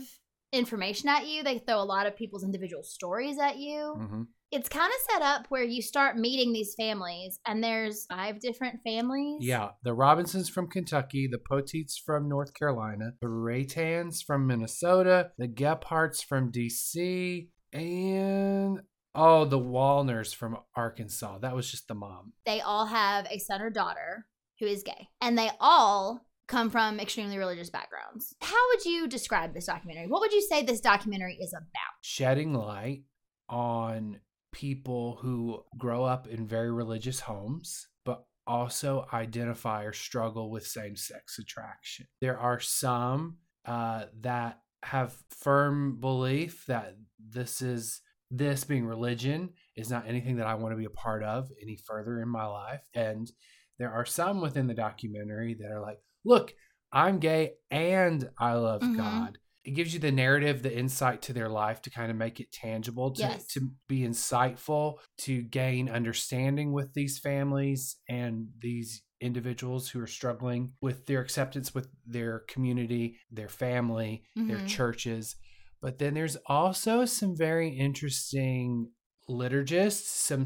information 0.52 1.08
at 1.08 1.26
you, 1.26 1.42
they 1.42 1.58
throw 1.58 1.80
a 1.80 1.84
lot 1.84 2.06
of 2.06 2.16
people's 2.16 2.44
individual 2.44 2.82
stories 2.82 3.38
at 3.38 3.58
you. 3.58 3.94
hmm 3.98 4.22
It's 4.52 4.68
kind 4.68 4.92
of 4.92 5.12
set 5.12 5.22
up 5.22 5.46
where 5.48 5.64
you 5.64 5.82
start 5.82 6.16
meeting 6.16 6.52
these 6.52 6.74
families, 6.78 7.40
and 7.44 7.62
there's 7.62 8.06
five 8.06 8.40
different 8.40 8.80
families. 8.84 9.38
Yeah. 9.40 9.70
The 9.82 9.92
Robinsons 9.92 10.48
from 10.48 10.68
Kentucky, 10.68 11.26
the 11.26 11.38
Poteats 11.38 11.98
from 11.98 12.28
North 12.28 12.54
Carolina, 12.54 13.14
the 13.20 13.26
Reitans 13.26 14.22
from 14.24 14.46
Minnesota, 14.46 15.32
the 15.36 15.48
Gephardts 15.48 16.24
from 16.24 16.52
DC, 16.52 17.48
and 17.72 18.80
oh, 19.16 19.44
the 19.44 19.58
Wallners 19.58 20.34
from 20.34 20.58
Arkansas. 20.74 21.38
That 21.38 21.56
was 21.56 21.70
just 21.70 21.88
the 21.88 21.94
mom. 21.94 22.32
They 22.44 22.60
all 22.60 22.86
have 22.86 23.26
a 23.30 23.38
son 23.38 23.60
or 23.60 23.70
daughter 23.70 24.26
who 24.60 24.66
is 24.66 24.82
gay, 24.82 25.08
and 25.20 25.36
they 25.38 25.50
all 25.60 26.26
come 26.46 26.70
from 26.70 27.00
extremely 27.00 27.38
religious 27.38 27.70
backgrounds. 27.70 28.34
How 28.40 28.68
would 28.68 28.84
you 28.84 29.08
describe 29.08 29.52
this 29.52 29.66
documentary? 29.66 30.06
What 30.06 30.20
would 30.20 30.32
you 30.32 30.42
say 30.42 30.62
this 30.62 30.80
documentary 30.80 31.36
is 31.40 31.52
about? 31.52 31.96
shedding 32.06 32.54
light 32.54 33.02
on 33.48 34.20
people 34.52 35.18
who 35.20 35.62
grow 35.76 36.04
up 36.04 36.28
in 36.28 36.46
very 36.46 36.70
religious 36.70 37.20
homes, 37.20 37.88
but 38.04 38.24
also 38.46 39.06
identify 39.12 39.82
or 39.82 39.92
struggle 39.92 40.50
with 40.50 40.66
same 40.66 40.96
sex 40.96 41.38
attraction. 41.38 42.06
There 42.20 42.38
are 42.38 42.60
some 42.60 43.38
uh, 43.64 44.04
that 44.20 44.60
have 44.84 45.16
firm 45.30 45.98
belief 46.00 46.64
that 46.66 46.96
this 47.18 47.60
is 47.60 48.00
this 48.30 48.64
being 48.64 48.86
religion 48.86 49.50
is 49.76 49.90
not 49.90 50.06
anything 50.08 50.36
that 50.36 50.46
I 50.46 50.54
want 50.54 50.72
to 50.72 50.76
be 50.78 50.84
a 50.86 50.90
part 50.90 51.22
of 51.22 51.48
any 51.62 51.76
further 51.86 52.20
in 52.20 52.28
my 52.28 52.46
life. 52.46 52.82
And 52.94 53.30
there 53.78 53.92
are 53.92 54.06
some 54.06 54.40
within 54.40 54.66
the 54.66 54.74
documentary 54.74 55.54
that 55.60 55.70
are 55.70 55.80
like, 55.80 55.98
look, 56.24 56.54
I'm 56.92 57.18
gay 57.18 57.54
and 57.70 58.28
I 58.38 58.54
love 58.54 58.82
Mhm. 58.82 58.96
God. 58.96 59.38
It 59.64 59.72
gives 59.74 59.92
you 59.92 59.98
the 60.00 60.12
narrative, 60.12 60.62
the 60.62 60.76
insight 60.76 61.22
to 61.22 61.32
their 61.32 61.48
life 61.48 61.82
to 61.82 61.90
kind 61.90 62.10
of 62.10 62.16
make 62.16 62.38
it 62.40 62.52
tangible, 62.52 63.10
to, 63.14 63.22
Yes. 63.22 63.46
to 63.48 63.68
be 63.88 64.00
insightful, 64.00 64.98
to 65.22 65.42
gain 65.42 65.88
understanding 65.88 66.72
with 66.72 66.94
these 66.94 67.18
families 67.18 67.96
and 68.08 68.48
these 68.60 69.02
individuals 69.20 69.88
who 69.88 70.00
are 70.00 70.06
struggling 70.06 70.72
with 70.80 71.06
their 71.06 71.20
acceptance 71.20 71.74
with 71.74 71.88
their 72.06 72.40
community, 72.48 73.18
their 73.30 73.48
family, 73.48 74.24
their 74.36 74.58
Mhm. 74.58 74.66
churches. 74.66 75.36
But 75.86 76.00
then 76.00 76.14
there's 76.14 76.36
also 76.46 77.04
some 77.04 77.36
very 77.36 77.68
interesting 77.68 78.90
liturgists, 79.30 80.06
some 80.06 80.44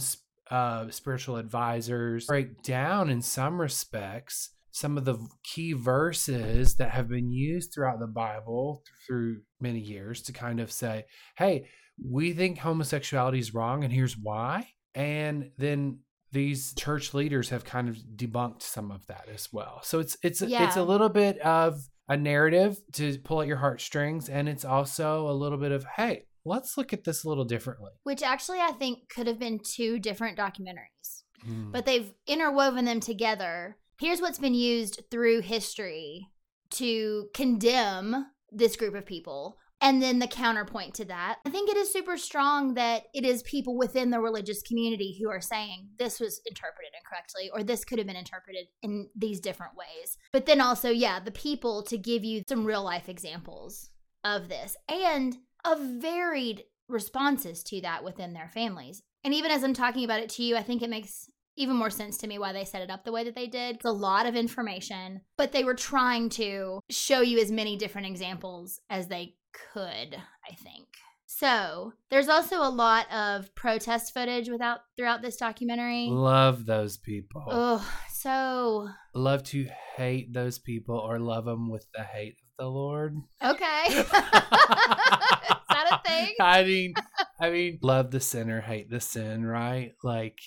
uh, 0.50 0.90
spiritual 0.90 1.37
advisors 1.37 2.26
break 2.26 2.62
down 2.62 3.09
in 3.09 3.23
some 3.23 3.59
respects 3.59 4.50
some 4.70 4.99
of 4.99 5.06
the 5.06 5.16
key 5.42 5.73
verses 5.73 6.76
that 6.76 6.90
have 6.90 7.09
been 7.09 7.32
used 7.32 7.73
throughout 7.73 8.00
the 8.00 8.06
Bible 8.06 8.82
through 9.06 9.40
many 9.62 9.78
years 9.78 10.20
to 10.25 10.32
kind 10.35 10.61
of 10.61 10.70
say, 10.70 11.06
hey, 11.38 11.70
we 11.99 12.35
think 12.35 12.59
homosexuality 12.59 13.38
is 13.38 13.54
wrong 13.54 13.82
and 13.82 13.94
here's 13.94 14.18
why. 14.18 14.68
And 14.94 15.52
then 15.56 16.00
these 16.32 16.75
church 16.75 17.14
leaders 17.14 17.49
have 17.49 17.64
kind 17.64 17.88
of 17.88 17.97
debunked 18.14 18.61
some 18.61 18.90
of 18.90 19.06
that 19.06 19.26
as 19.32 19.49
well. 19.50 19.80
So 19.85 20.00
it's 20.00 20.18
it's 20.23 20.42
it's 20.42 20.76
a 20.76 20.85
little 20.85 21.09
bit 21.09 21.38
of 21.38 21.80
a 22.11 22.17
narrative 22.17 22.79
to 22.93 23.17
pull 23.21 23.40
at 23.40 23.47
your 23.47 23.57
heartstrings 23.57 24.29
and 24.29 24.49
it's 24.49 24.64
also 24.64 25.31
a 25.31 25.33
little 25.33 25.57
bit 25.57 25.73
of 25.73 25.85
hey, 25.97 26.25
let's 26.45 26.76
look 26.76 26.93
at 26.93 27.05
this 27.05 27.25
a 27.25 27.29
little 27.29 27.45
differently. 27.45 27.93
Which 28.02 28.23
actually 28.23 28.59
I 28.59 28.73
think 28.73 29.09
could 29.09 29.29
have 29.29 29.38
been 29.38 29.61
two 29.61 29.99
different 29.99 30.37
documentaries. 30.37 31.23
Hmm. 31.45 31.71
but 31.71 31.87
they've 31.87 32.12
interwoven 32.26 32.85
them 32.85 33.00
together. 33.00 33.79
Here's 33.99 34.21
what's 34.21 34.38
been 34.38 34.55
used 34.55 35.02
through 35.11 35.40
history 35.40 36.29
to 36.73 37.29
condemn 37.33 38.26
this 38.50 38.76
group 38.76 38.95
of 38.95 39.07
people. 39.07 39.57
And 39.80 40.02
then 40.02 40.18
the 40.18 40.26
counterpoint 40.26 40.94
to 40.94 41.04
that, 41.06 41.38
I 41.46 41.50
think 41.50 41.70
it 41.70 41.76
is 41.76 41.92
super 41.92 42.16
strong 42.18 42.75
that 42.75 43.04
it 43.14 43.25
is 43.25 43.42
people 43.42 43.78
within 43.78 44.10
the 44.10 44.20
religious 44.20 44.62
community 44.62 45.18
who 45.20 45.30
are 45.30 45.40
saying 45.40 45.88
this 45.99 46.20
was 46.20 46.40
interpreted 46.44 46.90
incorrectly 46.99 47.50
or 47.52 47.62
this 47.62 47.84
could 47.84 47.99
have 47.99 48.06
been 48.06 48.16
interpreted 48.16 48.66
in 48.82 49.08
these 49.16 49.40
different 49.40 49.72
ways. 49.76 50.18
But 50.32 50.46
then 50.46 50.60
also, 50.60 50.90
yeah, 50.90 51.20
the 51.20 51.30
people 51.30 51.82
to 51.84 51.96
give 51.96 52.25
you 52.25 52.42
some 52.46 52.66
real 52.66 52.84
life 52.84 53.08
examples 53.08 53.90
of 54.22 54.49
this 54.49 54.76
and 54.88 55.38
of 55.64 55.80
varied 55.80 56.64
responses 56.88 57.62
to 57.62 57.80
that 57.80 58.04
within 58.04 58.34
their 58.34 58.49
families. 58.49 59.02
And 59.25 59.32
even 59.32 59.50
as 59.50 59.62
I'm 59.62 59.75
talking 59.75 60.04
about 60.04 60.20
it 60.20 60.28
to 60.30 60.42
you, 60.42 60.56
I 60.56 60.62
think 60.62 60.82
it 60.82 60.90
makes 60.90 61.30
even 61.56 61.76
more 61.76 61.90
sense 61.90 62.16
to 62.18 62.26
me 62.26 62.38
why 62.38 62.52
they 62.52 62.64
set 62.64 62.82
it 62.82 62.90
up 62.90 63.04
the 63.04 63.12
way 63.12 63.25
that 63.25 63.34
they 63.34 63.46
did. 63.46 63.76
It's 63.76 63.84
a 63.84 63.90
lot 63.90 64.26
of 64.26 64.34
information, 64.34 65.20
but 65.37 65.52
they 65.52 65.64
were 65.64 65.75
trying 65.75 66.30
to 66.30 66.80
show 66.90 67.20
you 67.20 67.38
as 67.38 67.50
many 67.50 67.76
different 67.76 68.06
examples 68.06 68.80
as 68.88 69.08
they 69.08 69.34
could, 69.52 70.16
I 70.49 70.54
think. 70.54 70.88
So 71.26 71.92
there's 72.11 72.28
also 72.28 72.57
a 72.57 72.69
lot 72.69 73.11
of 73.12 73.54
protest 73.54 74.12
footage 74.12 74.49
without 74.49 74.80
throughout 74.97 75.23
this 75.23 75.37
documentary. 75.37 76.09
Love 76.11 76.66
those 76.66 76.99
people. 76.99 77.45
Oh, 77.49 77.92
so 78.12 78.88
Love 79.14 79.45
to 79.45 79.69
hate 79.97 80.33
those 80.33 80.59
people 80.59 80.97
or 80.97 81.19
love 81.19 81.45
them 81.45 81.71
with 81.71 81.87
the 81.95 82.02
hate 82.02 82.37
the 82.61 82.69
Lord. 82.69 83.17
okay. 83.43 83.85
Is 83.88 84.07
that 84.11 86.00
a 86.05 86.09
thing? 86.09 86.35
I 86.40 86.62
mean, 86.62 86.95
I 87.40 87.50
mean, 87.50 87.79
love 87.83 88.11
the 88.11 88.21
sinner, 88.21 88.61
hate 88.61 88.90
the 88.90 89.00
sin, 89.00 89.45
right? 89.47 89.93
Like 90.05 90.38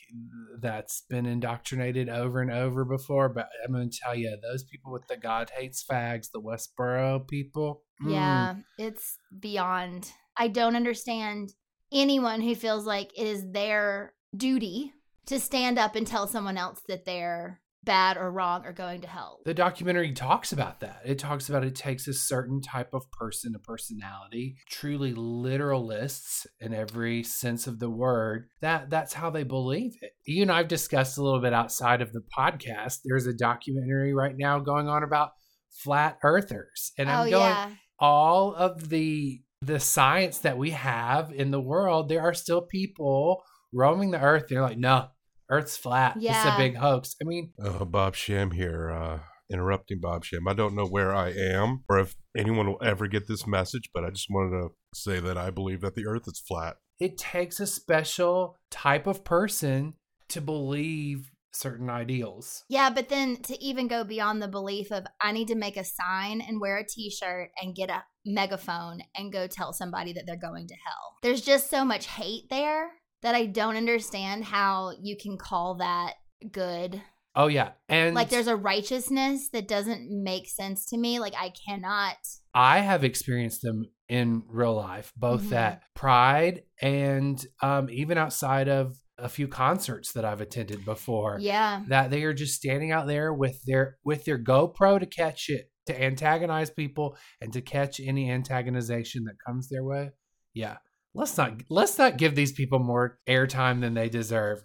that's 0.62 1.04
been 1.10 1.26
indoctrinated 1.26 2.10
over 2.10 2.42
and 2.42 2.52
over 2.52 2.86
before. 2.86 3.30
But 3.30 3.50
I'm 3.66 3.74
going 3.74 3.90
to 3.90 4.00
tell 4.04 4.16
you, 4.16 4.38
those 4.42 4.64
people 4.64 4.92
with 4.92 5.08
the 5.08 5.18
God 5.18 5.52
hates 5.58 5.84
fags, 5.90 6.28
the 6.32 6.42
Westboro 6.42 7.28
people. 7.28 7.82
mm, 8.04 8.12
Yeah, 8.12 8.56
it's 8.78 9.18
beyond. 9.40 10.12
I 10.38 10.48
don't 10.50 10.76
understand 10.76 11.54
anyone 11.92 12.42
who 12.42 12.54
feels 12.56 12.86
like 12.86 13.12
it 13.18 13.26
is 13.28 13.52
their 13.52 14.14
duty 14.36 14.94
to 15.28 15.40
stand 15.40 15.80
up 15.80 15.96
and 15.96 16.06
tell 16.06 16.28
someone 16.28 16.58
else 16.58 16.82
that 16.88 17.06
they're 17.06 17.62
bad 17.84 18.18
or 18.18 18.32
wrong 18.32 18.66
or 18.66 18.74
going 18.74 19.02
to 19.02 19.08
hell. 19.08 19.40
The 19.46 19.54
documentary 19.54 20.12
talks 20.14 20.52
about 20.52 20.80
that. 20.80 21.02
It 21.06 21.20
talks 21.20 21.50
about 21.50 21.64
it 21.64 21.76
takes 21.76 22.08
a 22.08 22.14
certain 22.14 22.62
type 22.62 22.94
of 22.94 23.10
person, 23.12 23.54
a 23.56 23.60
personality, 23.60 24.58
truly 24.70 25.14
literalists 25.14 26.46
in 26.60 26.74
every 26.74 27.24
sense 27.24 27.68
of 27.68 27.80
the 27.80 27.90
word. 27.90 28.48
That 28.62 28.90
that's 28.90 29.14
how 29.14 29.30
they 29.30 29.44
believe 29.44 29.94
it. 30.02 30.12
You 30.26 30.44
and 30.44 30.52
I've 30.52 30.68
discussed 30.68 31.18
a 31.18 31.24
little 31.24 31.42
bit 31.42 31.54
outside 31.54 32.02
of 32.02 32.14
the 32.14 32.24
podcast. 32.38 33.00
There's 33.04 33.28
a 33.28 33.34
documentary 33.34 34.14
right 34.14 34.36
now 34.38 34.60
going 34.60 34.88
on 34.88 35.04
about 35.04 35.32
flat 35.70 36.18
earthers. 36.24 36.92
And 36.98 37.10
I'm 37.10 37.28
oh 37.28 37.30
going 37.30 37.44
yeah. 37.44 37.72
all 38.00 38.54
of 38.54 38.90
the 38.90 39.42
the 39.62 39.80
science 39.80 40.40
that 40.40 40.58
we 40.58 40.72
have 40.72 41.32
in 41.32 41.52
the 41.52 41.62
world, 41.62 42.10
there 42.10 42.22
are 42.22 42.34
still 42.34 42.62
people 42.62 43.42
roaming 43.74 44.12
the 44.12 44.22
earth. 44.22 44.46
They're 44.50 44.62
like, 44.62 44.78
no, 44.78 45.08
Earth's 45.54 45.78
flat. 45.78 46.16
It's 46.20 46.56
a 46.56 46.58
big 46.58 46.76
hoax. 46.76 47.16
I 47.22 47.26
mean, 47.26 47.54
Uh, 47.64 47.86
Bob 47.86 48.16
Sham 48.16 48.52
here, 48.52 48.90
uh, 48.92 49.20
interrupting 49.52 50.00
Bob 50.02 50.26
Sham. 50.26 50.48
I 50.48 50.54
don't 50.54 50.76
know 50.76 50.86
where 50.88 51.14
I 51.14 51.30
am 51.32 51.84
or 51.90 52.00
if 52.00 52.16
anyone 52.38 52.68
will 52.68 52.82
ever 52.84 53.08
get 53.08 53.28
this 53.28 53.46
message, 53.46 53.90
but 53.94 54.04
I 54.04 54.10
just 54.10 54.28
wanted 54.30 54.52
to 54.62 54.70
say 54.96 55.20
that 55.20 55.38
I 55.38 55.50
believe 55.52 55.82
that 55.82 55.96
the 55.96 56.06
earth 56.08 56.28
is 56.28 56.40
flat. 56.48 56.78
it 57.00 57.18
takes 57.18 57.60
a 57.60 57.68
special 57.68 58.56
type 58.72 59.08
of 59.08 59.24
person 59.26 59.94
to 60.30 60.40
believe 60.40 61.32
certain 61.52 61.90
ideals. 61.90 62.64
Yeah, 62.70 62.90
but 62.90 63.10
then 63.10 63.36
to 63.44 63.62
even 63.62 63.88
go 63.88 64.04
beyond 64.04 64.42
the 64.42 64.48
belief 64.48 64.92
of 64.92 65.06
I 65.22 65.32
need 65.34 65.48
to 65.50 65.56
make 65.56 65.76
a 65.78 65.84
sign 65.84 66.40
and 66.42 66.60
wear 66.62 66.78
a 66.78 66.86
t-shirt 66.88 67.50
and 67.62 67.76
get 67.76 67.90
a 67.90 68.04
megaphone 68.26 69.02
and 69.16 69.32
go 69.34 69.48
tell 69.48 69.74
somebody 69.74 70.14
that 70.14 70.24
they're 70.26 70.36
going 70.50 70.68
to 70.68 70.76
hell. 70.86 71.18
There's 71.22 71.42
just 71.42 71.70
so 71.70 71.84
much 71.86 72.08
hate 72.08 72.46
there 72.50 72.92
that 73.24 73.36
I 73.36 73.48
don't 73.48 73.78
understand 73.78 74.44
how 74.46 74.94
you 75.02 75.18
can 75.18 75.38
call 75.38 75.76
that 75.76 76.14
good. 76.52 77.02
Oh 77.36 77.48
yeah, 77.48 77.72
and 77.90 78.14
Like 78.14 78.30
there's 78.30 78.48
a 78.48 78.56
righteousness 78.56 79.50
that 79.50 79.68
doesn't 79.68 80.08
make 80.12 80.48
sense 80.48 80.86
to 80.88 80.98
me. 80.98 81.20
Like 81.20 81.34
I 81.36 81.52
cannot 81.68 82.18
I 82.54 82.80
have 82.80 83.04
experienced 83.04 83.64
them 83.64 83.86
in 84.08 84.44
real 84.48 84.76
life, 84.76 85.12
both 85.18 85.42
Mhm. 85.44 85.50
that 85.50 85.82
pride 85.96 86.64
and 86.80 87.44
um, 87.64 87.90
even 87.90 88.20
outside 88.20 88.70
of 88.70 88.96
a 89.18 89.30
few 89.30 89.48
concerts 89.48 90.12
that 90.14 90.26
I've 90.26 90.42
attended 90.42 90.86
before. 90.86 91.38
Yeah. 91.40 91.84
that 91.88 92.12
they 92.12 92.24
are 92.24 92.34
just 92.34 92.54
standing 92.56 92.92
out 92.92 93.08
there 93.08 93.34
with 93.34 93.64
their 93.66 93.98
with 94.04 94.26
their 94.26 94.38
GoPro 94.38 95.00
to 95.00 95.06
catch 95.08 95.50
it, 95.50 95.72
to 95.88 96.00
antagonize 96.04 96.70
people 96.70 97.18
and 97.42 97.52
to 97.54 97.62
catch 97.62 98.00
any 98.00 98.28
antagonization 98.30 99.26
that 99.26 99.36
comes 99.46 99.70
their 99.70 99.84
way. 99.84 100.12
Yeah. 100.54 100.78
Let's 101.16 101.38
not 101.38 101.62
let's 101.70 101.98
not 101.98 102.18
give 102.18 102.34
these 102.36 102.52
people 102.52 102.80
more 102.80 103.20
airtime 103.28 103.82
than 103.82 103.94
they 103.94 104.10
deserve. 104.10 104.64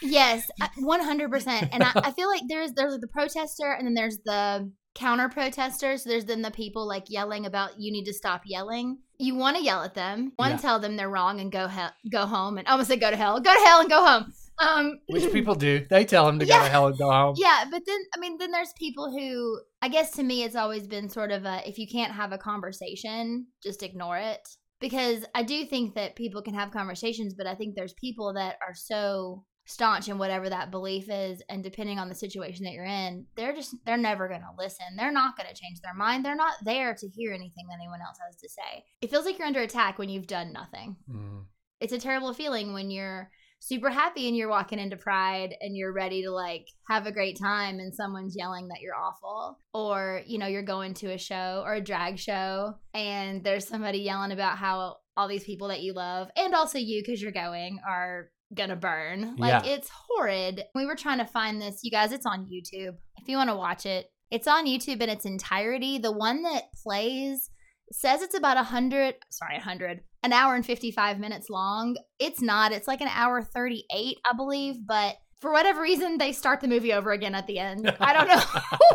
Yes, 0.00 0.48
one 0.78 1.00
hundred 1.00 1.30
percent. 1.30 1.68
And 1.72 1.82
I, 1.82 1.90
I 1.96 2.12
feel 2.12 2.28
like 2.28 2.42
there's 2.48 2.72
there's 2.72 2.98
the 2.98 3.08
protester, 3.08 3.72
and 3.72 3.86
then 3.86 3.94
there's 3.94 4.18
the 4.24 4.70
counter 4.94 5.28
protesters. 5.28 6.04
There's 6.04 6.24
then 6.24 6.42
the 6.42 6.50
people 6.50 6.86
like 6.86 7.04
yelling 7.08 7.46
about 7.46 7.78
you 7.78 7.90
need 7.92 8.04
to 8.04 8.12
stop 8.14 8.42
yelling. 8.46 8.98
You 9.18 9.34
want 9.34 9.56
to 9.56 9.62
yell 9.62 9.82
at 9.82 9.94
them, 9.94 10.32
want 10.38 10.50
to 10.52 10.56
Yeah. 10.56 10.60
tell 10.62 10.78
them 10.78 10.96
they're 10.96 11.10
wrong, 11.10 11.40
and 11.40 11.50
go 11.50 11.66
hell, 11.66 11.90
go 12.10 12.26
home, 12.26 12.58
and 12.58 12.68
I 12.68 12.72
almost 12.72 12.88
say 12.88 12.96
go 12.96 13.10
to 13.10 13.16
hell, 13.16 13.40
go 13.40 13.52
to 13.52 13.60
hell, 13.66 13.80
and 13.80 13.90
go 13.90 14.04
home. 14.04 14.32
Um, 14.60 14.98
Which 15.08 15.32
people 15.32 15.56
do. 15.56 15.84
They 15.90 16.04
tell 16.04 16.26
them 16.26 16.38
to 16.38 16.46
go 16.46 16.56
to 16.62 16.68
hell 16.68 16.86
and 16.86 16.96
go 16.98 17.10
home. 17.10 17.34
yeah, 17.36 17.64
but 17.70 17.82
then 17.86 17.98
I 18.16 18.20
mean, 18.20 18.38
then 18.38 18.52
there's 18.52 18.72
people 18.78 19.10
who 19.10 19.60
I 19.82 19.88
guess 19.88 20.12
to 20.12 20.22
me 20.22 20.44
it's 20.44 20.54
always 20.56 20.86
been 20.86 21.08
sort 21.08 21.32
of 21.32 21.44
a 21.44 21.68
if 21.68 21.78
you 21.78 21.88
can't 21.88 22.12
have 22.12 22.30
a 22.32 22.38
conversation, 22.38 23.46
just 23.64 23.82
ignore 23.82 24.18
it. 24.18 24.48
Because 24.80 25.24
I 25.34 25.42
do 25.42 25.64
think 25.66 25.94
that 25.94 26.16
people 26.16 26.42
can 26.42 26.54
have 26.54 26.70
conversations, 26.70 27.34
but 27.34 27.46
I 27.46 27.54
think 27.54 27.74
there's 27.74 27.94
people 27.94 28.32
that 28.34 28.56
are 28.66 28.74
so 28.74 29.44
staunch 29.66 30.08
in 30.08 30.16
whatever 30.16 30.48
that 30.48 30.70
belief 30.70 31.10
is, 31.10 31.42
and 31.50 31.62
depending 31.62 31.98
on 31.98 32.08
the 32.08 32.14
situation 32.14 32.64
that 32.64 32.72
you're 32.72 32.84
in, 32.84 33.26
they're 33.36 33.54
just 33.54 33.74
they're 33.84 33.96
never 33.98 34.28
gonna 34.28 34.48
listen. 34.58 34.86
They're 34.96 35.12
not 35.12 35.36
gonna 35.36 35.52
change 35.54 35.80
their 35.82 35.94
mind. 35.94 36.24
They're 36.24 36.34
not 36.36 36.54
there 36.64 36.94
to 36.94 37.08
hear 37.08 37.32
anything 37.32 37.66
that 37.68 37.74
anyone 37.78 38.00
else 38.00 38.16
has 38.24 38.36
to 38.40 38.48
say. 38.48 38.84
It 39.02 39.10
feels 39.10 39.24
like 39.26 39.36
you're 39.38 39.46
under 39.46 39.60
attack 39.60 39.98
when 39.98 40.08
you've 40.08 40.26
done 40.26 40.52
nothing 40.52 40.96
Mm. 41.10 41.44
it's 41.80 41.92
a 41.92 41.98
terrible 41.98 42.32
feeling 42.32 42.72
when 42.72 42.90
you're 42.90 43.30
super 43.60 43.90
happy 43.90 44.28
and 44.28 44.36
you're 44.36 44.48
walking 44.48 44.78
into 44.78 44.96
pride 44.96 45.54
and 45.60 45.76
you're 45.76 45.92
ready 45.92 46.22
to 46.22 46.30
like 46.30 46.66
have 46.88 47.06
a 47.06 47.12
great 47.12 47.38
time 47.38 47.80
and 47.80 47.94
someone's 47.94 48.36
yelling 48.36 48.68
that 48.68 48.80
you're 48.80 48.94
awful. 48.96 49.58
Or 49.74 50.22
you 50.26 50.38
know 50.38 50.46
you're 50.46 50.62
going 50.62 50.94
to 50.94 51.12
a 51.12 51.18
show 51.18 51.62
or 51.66 51.74
a 51.74 51.80
drag 51.80 52.18
show 52.18 52.74
and 52.94 53.42
there's 53.44 53.66
somebody 53.66 53.98
yelling 53.98 54.32
about 54.32 54.58
how 54.58 54.96
all 55.16 55.28
these 55.28 55.44
people 55.44 55.68
that 55.68 55.82
you 55.82 55.92
love 55.92 56.28
and 56.36 56.54
also 56.54 56.78
you 56.78 57.02
because 57.04 57.20
you're 57.20 57.32
going 57.32 57.78
are 57.88 58.30
gonna 58.54 58.76
burn. 58.76 59.36
Like 59.36 59.64
Yeah. 59.64 59.72
it's 59.74 59.90
horrid. 59.92 60.62
We 60.74 60.86
were 60.86 60.96
trying 60.96 61.18
to 61.18 61.26
find 61.26 61.60
this. 61.60 61.80
You 61.82 61.90
guys 61.90 62.12
it's 62.12 62.26
on 62.26 62.46
youtube. 62.46 62.94
If 63.20 63.28
you 63.28 63.36
want 63.36 63.50
to 63.50 63.56
watch 63.56 63.84
it 63.86 64.06
it's 64.30 64.46
on 64.46 64.66
youtube 64.66 65.00
in 65.00 65.08
its 65.08 65.24
entirety. 65.24 65.98
The 65.98 66.12
one 66.12 66.42
that 66.42 66.64
plays 66.84 67.50
says 67.90 68.20
it's 68.22 68.36
about 68.36 68.58
a 68.58 68.62
hundred 68.62 69.14
sorry 69.30 69.56
a 69.56 69.60
hundred 69.60 70.00
an 70.22 70.32
hour 70.32 70.54
and 70.54 70.66
55 70.66 71.18
minutes 71.18 71.48
long 71.48 71.96
it's 72.18 72.40
not 72.40 72.72
it's 72.72 72.88
like 72.88 73.00
an 73.00 73.08
hour 73.12 73.42
38 73.42 74.16
i 74.24 74.32
believe 74.36 74.76
but 74.86 75.16
for 75.40 75.52
whatever 75.52 75.80
reason 75.80 76.18
they 76.18 76.32
start 76.32 76.60
the 76.60 76.68
movie 76.68 76.92
over 76.92 77.12
again 77.12 77.34
at 77.34 77.46
the 77.46 77.58
end 77.58 77.94
i 78.00 78.12
don't 78.12 78.28
know 78.28 78.42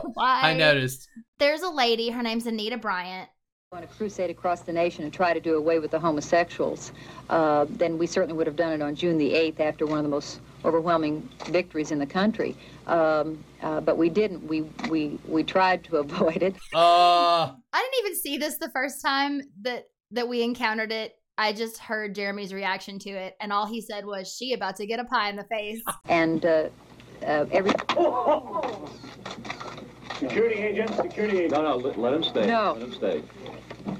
why 0.13 0.41
I 0.43 0.53
noticed. 0.53 1.07
there's 1.39 1.61
a 1.61 1.69
lady 1.69 2.09
her 2.09 2.21
name's 2.21 2.45
anita 2.45 2.77
bryant 2.77 3.29
on 3.73 3.83
a 3.83 3.87
crusade 3.87 4.29
across 4.29 4.61
the 4.61 4.71
nation 4.71 5.03
and 5.03 5.11
try 5.11 5.33
to 5.33 5.39
do 5.39 5.57
away 5.57 5.79
with 5.79 5.89
the 5.89 5.99
homosexuals, 5.99 6.91
uh, 7.29 7.65
then 7.69 7.97
we 7.97 8.05
certainly 8.05 8.37
would 8.37 8.45
have 8.45 8.55
done 8.55 8.71
it 8.71 8.81
on 8.83 8.93
June 8.93 9.17
the 9.17 9.31
8th 9.33 9.59
after 9.59 9.87
one 9.87 9.97
of 9.97 10.03
the 10.03 10.09
most 10.09 10.41
overwhelming 10.63 11.27
victories 11.47 11.91
in 11.91 11.97
the 11.97 12.05
country. 12.05 12.55
Um, 12.85 13.43
uh, 13.63 13.81
but 13.81 13.97
we 13.97 14.09
didn't. 14.09 14.45
We, 14.47 14.61
we, 14.89 15.17
we 15.27 15.43
tried 15.43 15.83
to 15.85 15.97
avoid 16.05 16.43
it. 16.43 16.55
Uh 16.75 17.51
i 17.73 17.81
didn't 17.81 18.05
even 18.05 18.15
see 18.15 18.37
this 18.37 18.57
the 18.57 18.69
first 18.69 19.01
time 19.01 19.41
that 19.63 19.85
that 20.13 20.27
we 20.27 20.41
encountered 20.43 20.91
it, 20.91 21.15
I 21.37 21.53
just 21.53 21.77
heard 21.77 22.15
Jeremy's 22.15 22.53
reaction 22.53 22.99
to 22.99 23.09
it, 23.09 23.35
and 23.41 23.51
all 23.51 23.65
he 23.65 23.81
said 23.81 24.05
was, 24.05 24.33
"She 24.33 24.53
about 24.53 24.75
to 24.77 24.85
get 24.85 24.99
a 24.99 25.03
pie 25.05 25.29
in 25.29 25.35
the 25.35 25.45
face." 25.45 25.81
And 26.07 26.45
uh, 26.45 26.69
uh, 27.25 27.45
every 27.51 27.71
Security 30.19 30.55
agent, 30.55 30.95
security 30.95 31.39
agent. 31.39 31.51
No, 31.53 31.61
no, 31.63 31.75
let, 31.75 31.99
let 31.99 32.13
him 32.13 32.23
stay. 32.23 32.47
No. 32.47 32.73
Let 32.73 32.81
him 32.83 32.93
stay. 32.93 33.23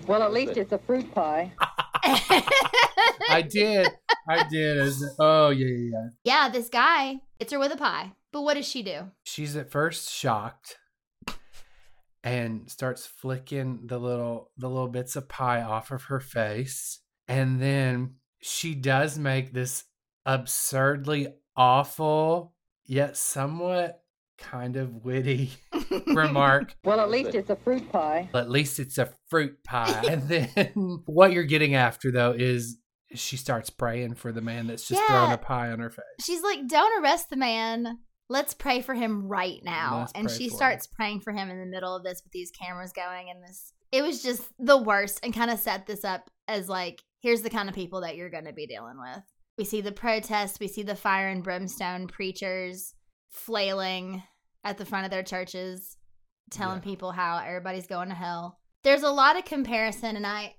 well, 0.08 0.24
at 0.24 0.32
least 0.32 0.58
it's 0.58 0.72
a 0.72 0.78
fruit 0.78 1.14
pie. 1.14 1.52
I 2.04 3.42
did. 3.50 3.88
I 4.30 4.48
did. 4.50 4.78
As, 4.78 5.04
oh, 5.20 5.50
yeah, 5.50 5.68
yeah, 5.68 5.90
yeah. 5.92 6.08
yeah, 6.24 6.50
this 6.50 6.70
guy 6.70 7.20
hits 7.40 7.52
her 7.52 7.60
with 7.60 7.74
a 7.74 7.78
pie, 7.78 8.14
but 8.32 8.44
what 8.44 8.54
does 8.56 8.68
she 8.68 8.84
do? 8.84 9.12
She's 9.24 9.56
at 9.56 9.72
first 9.72 10.12
shocked 10.12 10.78
and 12.24 12.70
starts 12.70 13.06
flicking 13.06 13.82
the 13.86 13.98
little 14.00 14.52
the 14.58 14.70
little 14.70 14.88
bits 14.88 15.16
of 15.16 15.28
pie 15.30 15.62
off 15.62 15.92
of 15.92 16.04
her 16.06 16.20
face. 16.20 17.00
And 17.28 17.62
then 17.62 18.16
she 18.42 18.76
does 18.76 19.18
make 19.20 19.54
this 19.54 19.86
absurdly 20.26 21.28
awful 21.56 22.54
yet 22.86 23.16
somewhat 23.18 24.02
kind 24.38 24.76
of 24.76 25.04
witty 25.06 25.52
remark. 26.08 26.76
Well, 26.84 27.00
at 27.00 27.10
least 27.10 27.34
it's 27.36 27.50
a 27.50 27.56
fruit 27.56 27.90
pie. 27.92 28.30
At 28.34 28.50
least 28.50 28.80
it's 28.80 28.98
a 28.98 29.10
fruit 29.30 29.64
pie. 29.64 30.04
and 30.10 30.24
then 30.28 31.02
what 31.06 31.32
you're 31.32 31.44
getting 31.44 31.76
after 31.76 32.12
though 32.12 32.32
is 32.32 32.78
she 33.14 33.38
starts 33.38 33.70
praying 33.70 34.16
for 34.16 34.32
the 34.32 34.42
man 34.42 34.68
that's 34.68 34.88
just 34.88 35.02
throwing 35.08 35.30
Yeah. 35.30 35.36
a 35.36 35.38
pie 35.38 35.72
on 35.72 35.80
her 35.80 35.90
face. 35.92 36.04
She's 36.22 36.42
like, 36.42 36.68
"Don't 36.68 37.04
arrest 37.04 37.30
the 37.30 37.36
man. 37.38 38.00
Let's 38.30 38.54
pray 38.54 38.82
for 38.82 38.94
him 38.94 39.28
right 39.28 39.60
now." 39.64 40.00
Let's 40.00 40.12
and 40.14 40.30
she 40.32 40.50
starts 40.50 40.88
praying 40.88 41.22
for 41.22 41.34
him 41.34 41.50
in 41.50 41.60
the 41.60 41.66
middle 41.66 41.96
of 41.96 42.04
this 42.04 42.22
with 42.24 42.32
these 42.32 42.52
cameras 42.52 42.94
going 42.94 43.30
and 43.30 43.44
this. 43.44 43.74
It 43.92 44.02
was 44.02 44.24
just 44.24 44.44
the 44.58 44.78
worst 44.82 45.20
and 45.24 45.34
kind 45.34 45.52
of 45.52 45.60
set 45.60 45.86
this 45.86 46.04
up 46.04 46.30
as 46.48 46.68
like, 46.68 47.04
here's 47.20 47.44
the 47.44 47.50
kind 47.50 47.70
of 47.70 47.76
people 47.76 48.02
that 48.02 48.16
you're 48.16 48.30
going 48.30 48.46
to 48.46 48.54
be 48.54 48.66
dealing 48.66 49.00
with. 49.00 49.24
We 49.58 49.66
see 49.66 49.82
the 49.82 49.92
protests, 49.92 50.60
we 50.60 50.68
see 50.68 50.82
the 50.82 50.96
fire 50.96 51.28
and 51.30 51.44
brimstone 51.44 52.08
preachers 52.08 52.96
flailing 53.30 54.24
at 54.64 54.78
the 54.78 54.86
front 54.86 55.06
of 55.06 55.12
their 55.12 55.22
churches, 55.22 55.98
telling 56.50 56.78
Yeah. 56.78 56.84
people 56.84 57.12
how 57.12 57.38
everybody's 57.38 57.86
going 57.86 58.10
to 58.10 58.16
hell. 58.16 58.60
There's 58.84 59.04
a 59.04 59.12
lot 59.12 59.38
of 59.38 59.46
comparison, 59.46 60.16
and 60.16 60.26
I, 60.26 60.56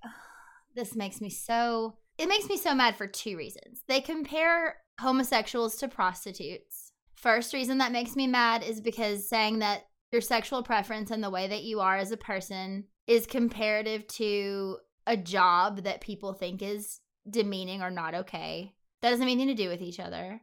this 0.76 0.94
makes 0.94 1.20
me 1.20 1.28
so, 1.28 1.98
it 2.18 2.28
makes 2.28 2.48
me 2.48 2.56
so 2.56 2.74
mad 2.74 2.96
for 2.96 3.06
two 3.06 3.36
reasons. 3.36 3.82
They 3.88 4.00
compare 4.00 4.76
homosexuals 5.00 5.76
to 5.76 5.88
prostitutes. 5.88 6.83
First 7.14 7.54
reason 7.54 7.78
that 7.78 7.92
makes 7.92 8.16
me 8.16 8.26
mad 8.26 8.62
is 8.62 8.80
because 8.80 9.28
saying 9.28 9.60
that 9.60 9.82
your 10.12 10.20
sexual 10.20 10.62
preference 10.62 11.10
and 11.10 11.22
the 11.22 11.30
way 11.30 11.48
that 11.48 11.64
you 11.64 11.80
are 11.80 11.96
as 11.96 12.12
a 12.12 12.16
person 12.16 12.84
is 13.06 13.26
comparative 13.26 14.06
to 14.06 14.78
a 15.06 15.16
job 15.16 15.84
that 15.84 16.00
people 16.00 16.32
think 16.32 16.62
is 16.62 17.00
demeaning 17.28 17.82
or 17.82 17.90
not 17.90 18.14
okay. 18.14 18.72
That 19.02 19.10
doesn't 19.10 19.26
have 19.26 19.30
anything 19.30 19.54
to 19.54 19.62
do 19.62 19.68
with 19.68 19.82
each 19.82 20.00
other. 20.00 20.40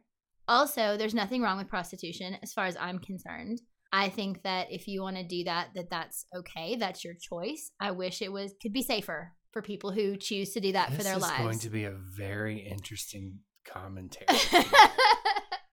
Also, 0.48 0.96
there's 0.96 1.14
nothing 1.14 1.42
wrong 1.42 1.58
with 1.58 1.68
prostitution 1.68 2.36
as 2.42 2.52
far 2.52 2.66
as 2.66 2.76
I'm 2.78 2.98
concerned. 2.98 3.60
I 3.92 4.08
think 4.08 4.42
that 4.42 4.68
if 4.70 4.88
you 4.88 5.02
want 5.02 5.16
to 5.16 5.24
do 5.24 5.44
that, 5.44 5.68
that 5.74 5.90
that's 5.90 6.26
okay. 6.34 6.76
That's 6.76 7.04
your 7.04 7.14
choice. 7.14 7.70
I 7.78 7.90
wish 7.90 8.22
it 8.22 8.32
was 8.32 8.54
could 8.60 8.72
be 8.72 8.82
safer 8.82 9.32
for 9.52 9.60
people 9.60 9.92
who 9.92 10.16
choose 10.16 10.52
to 10.52 10.60
do 10.60 10.72
that 10.72 10.92
for 10.92 11.02
their 11.02 11.18
lives. 11.18 11.26
this 11.26 11.38
is 11.38 11.44
going 11.44 11.58
to 11.60 11.70
be 11.70 11.84
a 11.84 11.92
very 11.92 12.58
interesting 12.58 13.40
commentary. 13.64 14.26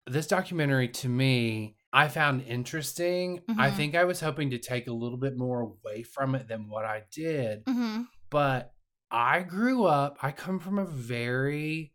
this 0.10 0.28
documentary 0.28 0.88
to 0.90 1.08
me 1.10 1.76
i 1.94 2.08
found 2.08 2.42
interesting. 2.44 3.42
I 3.58 3.70
Mhm. 3.72 3.76
think 3.76 3.96
i 3.96 4.04
was 4.04 4.20
hoping 4.20 4.50
to 4.52 4.58
take 4.60 4.88
a 4.88 4.94
little 4.94 5.18
bit 5.18 5.38
more 5.38 5.62
away 5.62 6.04
from 6.04 6.36
it 6.36 6.48
than 6.48 6.70
what 6.70 6.86
i 6.86 7.04
did 7.12 7.64
hmm 7.68 8.02
but 8.30 8.74
i 9.12 9.42
grew 9.42 9.86
up 9.86 10.18
i 10.22 10.32
come 10.32 10.60
from 10.60 10.78
a 10.80 10.86
very 10.86 11.94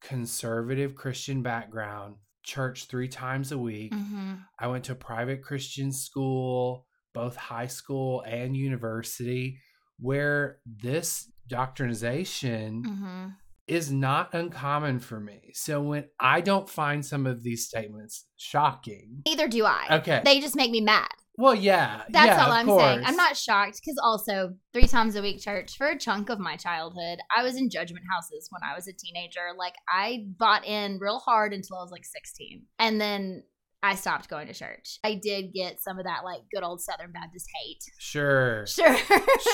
conservative 0.00 0.94
christian 0.94 1.42
background 1.42 2.16
church 2.42 2.86
three 2.86 3.08
times 3.08 3.52
a 3.52 3.58
week. 3.58 3.94
Hmm 3.94 4.34
i 4.58 4.66
went 4.66 4.84
to 4.84 4.92
a 4.92 4.96
private 4.96 5.42
christian 5.42 5.92
school 5.92 6.86
both 7.14 7.36
high 7.36 7.66
school 7.68 8.20
and 8.22 8.56
university 8.56 9.58
where 9.98 10.58
this 10.66 11.30
doctrinization 11.48 12.84
hmm 12.86 13.26
is 13.66 13.90
not 13.90 14.34
uncommon 14.34 14.98
for 14.98 15.20
me. 15.20 15.52
So 15.54 15.80
when 15.80 16.04
I 16.18 16.40
don't 16.40 16.68
find 16.68 17.04
some 17.04 17.26
of 17.26 17.42
these 17.42 17.66
statements 17.66 18.26
shocking. 18.36 19.22
Neither 19.26 19.48
do 19.48 19.64
I. 19.64 19.86
Okay. 19.98 20.20
They 20.24 20.40
just 20.40 20.56
make 20.56 20.70
me 20.70 20.80
mad. 20.80 21.08
Well, 21.38 21.54
yeah. 21.54 22.02
That's 22.10 22.26
yeah, 22.26 22.44
all 22.44 22.52
I'm 22.52 22.66
saying. 22.66 23.02
I'm 23.04 23.16
not 23.16 23.36
shocked 23.36 23.80
because 23.82 23.98
also 24.02 24.54
three 24.72 24.86
times 24.86 25.16
a 25.16 25.22
week 25.22 25.40
church 25.40 25.76
for 25.76 25.88
a 25.88 25.98
chunk 25.98 26.28
of 26.28 26.38
my 26.38 26.56
childhood. 26.56 27.20
I 27.34 27.42
was 27.42 27.56
in 27.56 27.70
judgment 27.70 28.04
houses 28.10 28.48
when 28.50 28.60
I 28.62 28.74
was 28.74 28.86
a 28.86 28.92
teenager. 28.92 29.40
Like 29.56 29.74
I 29.88 30.26
bought 30.38 30.66
in 30.66 30.98
real 31.00 31.18
hard 31.18 31.54
until 31.54 31.78
I 31.78 31.82
was 31.82 31.90
like 31.90 32.04
16. 32.04 32.64
And 32.78 33.00
then 33.00 33.44
I 33.82 33.94
stopped 33.94 34.28
going 34.28 34.46
to 34.46 34.54
church. 34.54 34.98
I 35.02 35.14
did 35.14 35.52
get 35.54 35.80
some 35.80 35.98
of 35.98 36.04
that 36.04 36.22
like 36.24 36.42
good 36.54 36.62
old 36.62 36.80
Southern 36.80 37.12
Baptist 37.12 37.48
hate. 37.62 37.82
Sure. 37.98 38.66
Sure. 38.66 38.96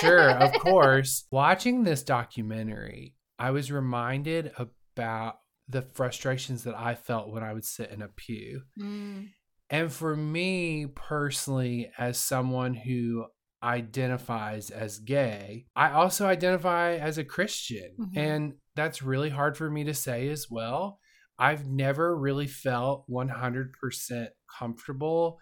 sure, 0.01 0.31
of 0.31 0.53
course. 0.61 1.25
Watching 1.31 1.85
this 1.85 2.03
documentary, 2.03 3.15
I 3.39 3.51
was 3.51 3.71
reminded 3.71 4.53
about 4.97 5.37
the 5.69 5.83
frustrations 5.83 6.65
that 6.65 6.75
I 6.75 6.95
felt 6.95 7.31
when 7.31 7.43
I 7.43 7.53
would 7.53 7.65
sit 7.65 7.91
in 7.91 8.03
a 8.03 8.09
pew. 8.09 8.63
Mm, 8.79 9.29
And 9.71 9.93
for 9.93 10.17
me 10.17 10.87
personally, 10.87 11.93
as 11.99 12.19
someone 12.19 12.73
who 12.75 13.27
identifies 13.63 14.71
as 14.71 14.99
gay, 14.99 15.67
I 15.77 15.91
also 15.91 16.27
identify 16.27 16.93
as 16.97 17.19
a 17.19 17.25
Christian. 17.25 17.91
Mhm. 17.99 18.17
And 18.17 18.55
that's 18.75 19.03
really 19.03 19.29
hard 19.31 19.57
for 19.59 19.69
me 19.71 19.85
to 19.85 19.93
say 19.95 20.29
as 20.31 20.51
well. 20.51 21.01
I've 21.39 21.67
never 21.67 22.17
really 22.17 22.47
felt 22.47 23.05
100% 23.09 24.31
comfortable 24.59 25.39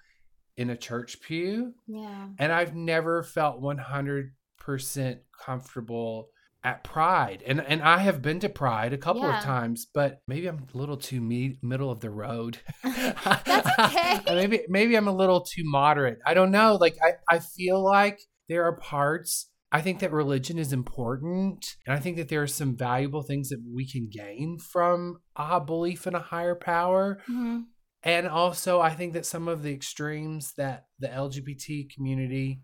in 0.56 0.70
a 0.70 0.76
church 0.76 1.20
pew. 1.20 1.74
yeah. 1.86 2.28
And 2.38 2.52
I've 2.52 2.74
never 2.74 3.22
felt 3.22 3.60
100% 3.60 5.20
comfortable 5.38 6.30
at 6.66 6.82
Pride. 6.82 7.42
And 7.46 7.60
and 7.60 7.80
I 7.80 7.98
have 7.98 8.20
been 8.20 8.40
to 8.40 8.48
Pride 8.48 8.92
a 8.92 8.98
couple 8.98 9.22
Yeah. 9.22 9.38
of 9.38 9.44
times, 9.44 9.86
but 9.94 10.20
maybe 10.26 10.48
I'm 10.48 10.66
a 10.74 10.76
little 10.76 10.96
too 10.96 11.20
me- 11.20 11.58
middle 11.62 11.90
of 11.92 12.00
the 12.00 12.10
road. 12.10 12.58
That's 12.82 13.68
okay. 13.78 14.20
maybe 14.26 14.60
maybe 14.68 14.96
I'm 14.96 15.06
a 15.08 15.12
little 15.14 15.40
too 15.42 15.62
moderate. 15.64 16.18
I 16.26 16.34
don't 16.34 16.50
know. 16.50 16.74
Like 16.74 16.96
I 17.02 17.12
I 17.36 17.38
feel 17.38 17.82
like 17.82 18.18
there 18.48 18.64
are 18.64 18.76
parts 18.76 19.48
I 19.72 19.80
think 19.80 19.98
that 20.00 20.12
religion 20.12 20.58
is 20.58 20.72
important, 20.72 21.66
and 21.86 21.94
I 21.96 21.98
think 22.00 22.16
that 22.16 22.28
there 22.28 22.42
are 22.42 22.46
some 22.46 22.76
valuable 22.76 23.22
things 23.22 23.48
that 23.50 23.60
we 23.74 23.86
can 23.88 24.08
gain 24.10 24.58
from 24.58 25.18
a 25.34 25.60
belief 25.60 26.06
in 26.06 26.14
a 26.14 26.20
higher 26.20 26.54
power. 26.54 27.18
Mhm. 27.28 27.64
And 28.02 28.28
also, 28.28 28.80
I 28.80 28.90
think 28.90 29.12
that 29.14 29.26
some 29.26 29.48
of 29.48 29.62
the 29.64 29.72
extremes 29.72 30.52
that 30.56 30.86
the 31.00 31.08
LGBT 31.08 31.88
community 31.92 32.60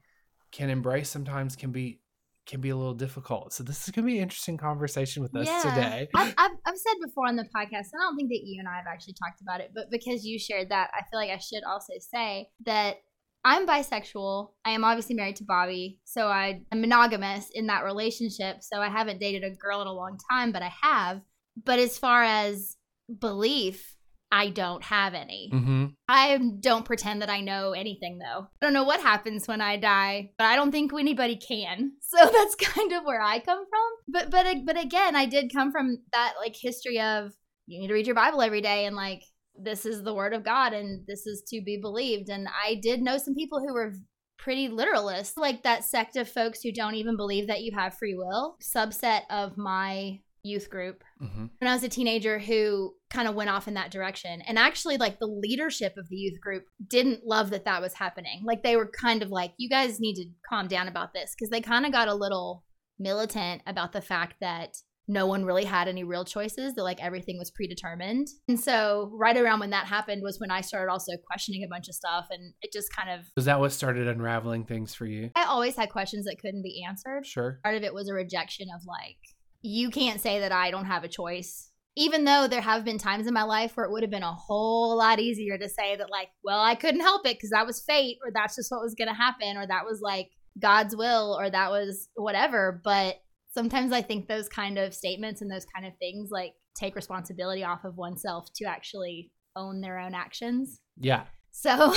can 0.52 0.70
embrace 0.70 1.08
sometimes 1.10 1.56
can 1.56 1.72
be 1.72 2.00
can 2.46 2.60
be 2.60 2.70
a 2.70 2.76
little 2.76 2.94
difficult. 2.94 3.52
So 3.52 3.62
this 3.62 3.84
is 3.84 3.90
going 3.90 4.04
to 4.04 4.10
be 4.10 4.18
an 4.18 4.24
interesting 4.24 4.56
conversation 4.56 5.22
with 5.22 5.34
us 5.36 5.46
today. 5.62 6.08
I've, 6.14 6.34
I've, 6.36 6.50
I've 6.66 6.76
said 6.76 6.94
before 7.04 7.28
on 7.28 7.36
the 7.36 7.44
podcast, 7.44 7.88
and 7.92 8.00
I 8.00 8.04
don't 8.04 8.16
think 8.16 8.30
that 8.30 8.40
you 8.44 8.58
and 8.58 8.68
I 8.68 8.76
have 8.76 8.86
actually 8.88 9.14
talked 9.14 9.40
about 9.40 9.60
it, 9.60 9.70
but 9.74 9.90
because 9.90 10.24
you 10.24 10.38
shared 10.38 10.70
that, 10.70 10.90
I 10.94 11.02
feel 11.10 11.20
like 11.20 11.30
I 11.30 11.38
should 11.38 11.62
also 11.64 11.92
say 11.98 12.48
that 12.66 12.96
I'm 13.44 13.66
bisexual. 13.66 14.50
I 14.64 14.70
am 14.70 14.84
obviously 14.84 15.14
married 15.14 15.36
to 15.36 15.44
Bobby, 15.44 16.00
so 16.04 16.26
I 16.26 16.62
am 16.70 16.80
monogamous 16.80 17.48
in 17.52 17.66
that 17.66 17.84
relationship. 17.84 18.58
So 18.60 18.80
I 18.80 18.88
haven't 18.88 19.20
dated 19.20 19.44
a 19.44 19.54
girl 19.54 19.80
in 19.82 19.88
a 19.88 19.92
long 19.92 20.18
time, 20.30 20.52
but 20.52 20.62
I 20.62 20.72
have. 20.82 21.20
But 21.64 21.78
as 21.78 21.98
far 21.98 22.22
as 22.22 22.76
belief, 23.20 23.96
I 24.34 24.48
don't 24.48 24.82
have 24.82 25.12
any. 25.14 25.50
hmm 25.52 25.86
I 26.08 26.38
don't 26.60 26.84
pretend 26.86 27.22
that 27.22 27.30
I 27.30 27.40
know 27.42 27.72
anything 27.72 28.18
though. 28.18 28.46
I 28.60 28.64
don't 28.66 28.72
know 28.72 28.84
what 28.84 29.00
happens 29.00 29.46
when 29.46 29.60
I 29.60 29.76
die, 29.76 30.30
but 30.38 30.46
I 30.46 30.56
don't 30.56 30.72
think 30.72 30.92
anybody 30.92 31.36
can. 31.36 31.92
So 32.02 32.18
that's 32.32 32.54
kind 32.56 32.92
of 32.92 33.04
where 33.04 33.22
I 33.22 33.38
come 33.38 33.64
from. 33.68 33.90
But 34.08 34.30
but 34.30 34.64
but 34.64 34.78
again, 34.82 35.14
I 35.16 35.26
did 35.26 35.52
come 35.54 35.70
from 35.70 35.98
that 36.12 36.34
like 36.40 36.56
history 36.56 37.00
of 37.00 37.32
you 37.66 37.78
need 37.78 37.88
to 37.88 37.94
read 37.94 38.06
your 38.06 38.16
Bible 38.16 38.42
every 38.42 38.60
day 38.60 38.86
and 38.86 38.96
like 38.96 39.22
this 39.54 39.84
is 39.86 40.02
the 40.02 40.14
word 40.14 40.32
of 40.34 40.44
God 40.44 40.72
and 40.72 41.06
this 41.06 41.26
is 41.26 41.42
to 41.48 41.60
be 41.62 41.78
believed. 41.80 42.28
And 42.30 42.48
I 42.48 42.76
did 42.82 43.00
know 43.02 43.18
some 43.18 43.34
people 43.34 43.60
who 43.60 43.74
were 43.74 43.92
pretty 44.38 44.68
literalist, 44.68 45.36
like 45.36 45.62
that 45.62 45.84
sect 45.84 46.16
of 46.16 46.28
folks 46.28 46.62
who 46.62 46.72
don't 46.72 46.96
even 46.96 47.16
believe 47.16 47.46
that 47.46 47.62
you 47.62 47.72
have 47.74 47.96
free 47.96 48.14
will. 48.14 48.56
Subset 48.62 49.22
of 49.30 49.56
my 49.56 50.20
youth 50.42 50.70
group 50.70 51.04
hmm 51.18 51.46
when 51.58 51.70
I 51.70 51.74
was 51.74 51.84
a 51.84 51.88
teenager 51.88 52.38
who 52.38 52.94
kind 53.10 53.28
of 53.28 53.34
went 53.34 53.50
off 53.50 53.68
in 53.68 53.74
that 53.74 53.90
direction. 53.90 54.42
And 54.42 54.58
actually, 54.58 54.96
like 54.96 55.18
the 55.18 55.26
leadership 55.26 55.96
of 55.96 56.08
the 56.08 56.16
youth 56.16 56.40
group 56.40 56.64
didn't 56.88 57.26
love 57.26 57.50
that 57.50 57.64
that 57.66 57.82
was 57.82 57.94
happening. 57.94 58.42
Like 58.44 58.62
they 58.62 58.76
were 58.76 58.90
kind 58.90 59.22
of 59.22 59.30
like, 59.30 59.52
you 59.58 59.68
guys 59.68 60.00
need 60.00 60.14
to 60.14 60.26
calm 60.48 60.66
down 60.66 60.88
about 60.88 61.12
this 61.12 61.34
because 61.36 61.50
they 61.50 61.60
kind 61.60 61.86
of 61.86 61.92
got 61.92 62.08
a 62.08 62.14
little 62.14 62.64
militant 62.98 63.62
about 63.66 63.92
the 63.92 64.00
fact 64.00 64.36
that 64.40 64.76
no 65.08 65.26
one 65.26 65.44
really 65.44 65.64
had 65.64 65.88
any 65.88 66.04
real 66.04 66.24
choices, 66.24 66.74
that 66.74 66.82
like 66.84 67.02
everything 67.02 67.36
was 67.38 67.50
predetermined. 67.50 68.28
And 68.48 68.58
so, 68.58 69.10
right 69.12 69.36
around 69.36 69.60
when 69.60 69.70
that 69.70 69.86
happened 69.86 70.22
was 70.22 70.38
when 70.40 70.50
I 70.50 70.60
started 70.60 70.90
also 70.90 71.12
questioning 71.26 71.64
a 71.64 71.68
bunch 71.68 71.88
of 71.88 71.94
stuff. 71.94 72.26
And 72.30 72.54
it 72.62 72.72
just 72.72 72.94
kind 72.94 73.10
of, 73.10 73.26
Was 73.36 73.44
that 73.46 73.60
what 73.60 73.72
started 73.72 74.08
unraveling 74.08 74.64
things 74.64 74.94
for 74.94 75.06
you? 75.06 75.30
I 75.34 75.44
always 75.44 75.76
had 75.76 75.90
questions 75.90 76.24
that 76.26 76.38
couldn't 76.40 76.62
be 76.62 76.84
answered. 76.88 77.26
Sure. 77.26 77.58
Part 77.64 77.76
of 77.76 77.82
it 77.82 77.94
was 77.94 78.08
a 78.08 78.14
rejection 78.14 78.68
of 78.74 78.82
like, 78.86 79.18
you 79.62 79.90
can't 79.90 80.20
say 80.20 80.40
that 80.40 80.52
I 80.52 80.70
don't 80.70 80.86
have 80.86 81.04
a 81.04 81.08
choice. 81.08 81.70
Even 81.94 82.24
though 82.24 82.48
there 82.48 82.62
have 82.62 82.84
been 82.84 82.98
times 82.98 83.26
in 83.26 83.34
my 83.34 83.42
life 83.42 83.76
where 83.76 83.84
it 83.84 83.92
would 83.92 84.02
have 84.02 84.10
been 84.10 84.22
a 84.22 84.32
whole 84.32 84.96
lot 84.96 85.20
easier 85.20 85.58
to 85.58 85.68
say 85.68 85.94
that, 85.96 86.10
like, 86.10 86.28
well, 86.42 86.60
I 86.60 86.74
couldn't 86.74 87.00
help 87.00 87.26
it 87.26 87.36
because 87.36 87.50
that 87.50 87.66
was 87.66 87.82
fate, 87.82 88.16
or 88.24 88.30
that's 88.32 88.56
just 88.56 88.70
what 88.70 88.80
was 88.82 88.94
going 88.94 89.08
to 89.08 89.14
happen, 89.14 89.56
or 89.56 89.66
that 89.66 89.84
was 89.84 90.00
like 90.00 90.30
God's 90.58 90.96
will, 90.96 91.36
or 91.38 91.50
that 91.50 91.70
was 91.70 92.08
whatever. 92.14 92.80
But 92.82 93.16
sometimes 93.52 93.92
I 93.92 94.02
think 94.02 94.26
those 94.26 94.48
kind 94.48 94.78
of 94.78 94.94
statements 94.94 95.42
and 95.42 95.50
those 95.50 95.66
kind 95.66 95.86
of 95.86 95.92
things 95.98 96.30
like 96.30 96.54
take 96.74 96.96
responsibility 96.96 97.62
off 97.62 97.84
of 97.84 97.96
oneself 97.96 98.48
to 98.56 98.64
actually 98.64 99.30
own 99.54 99.80
their 99.80 99.98
own 99.98 100.14
actions. 100.14 100.80
Yeah. 100.98 101.24
So, 101.50 101.94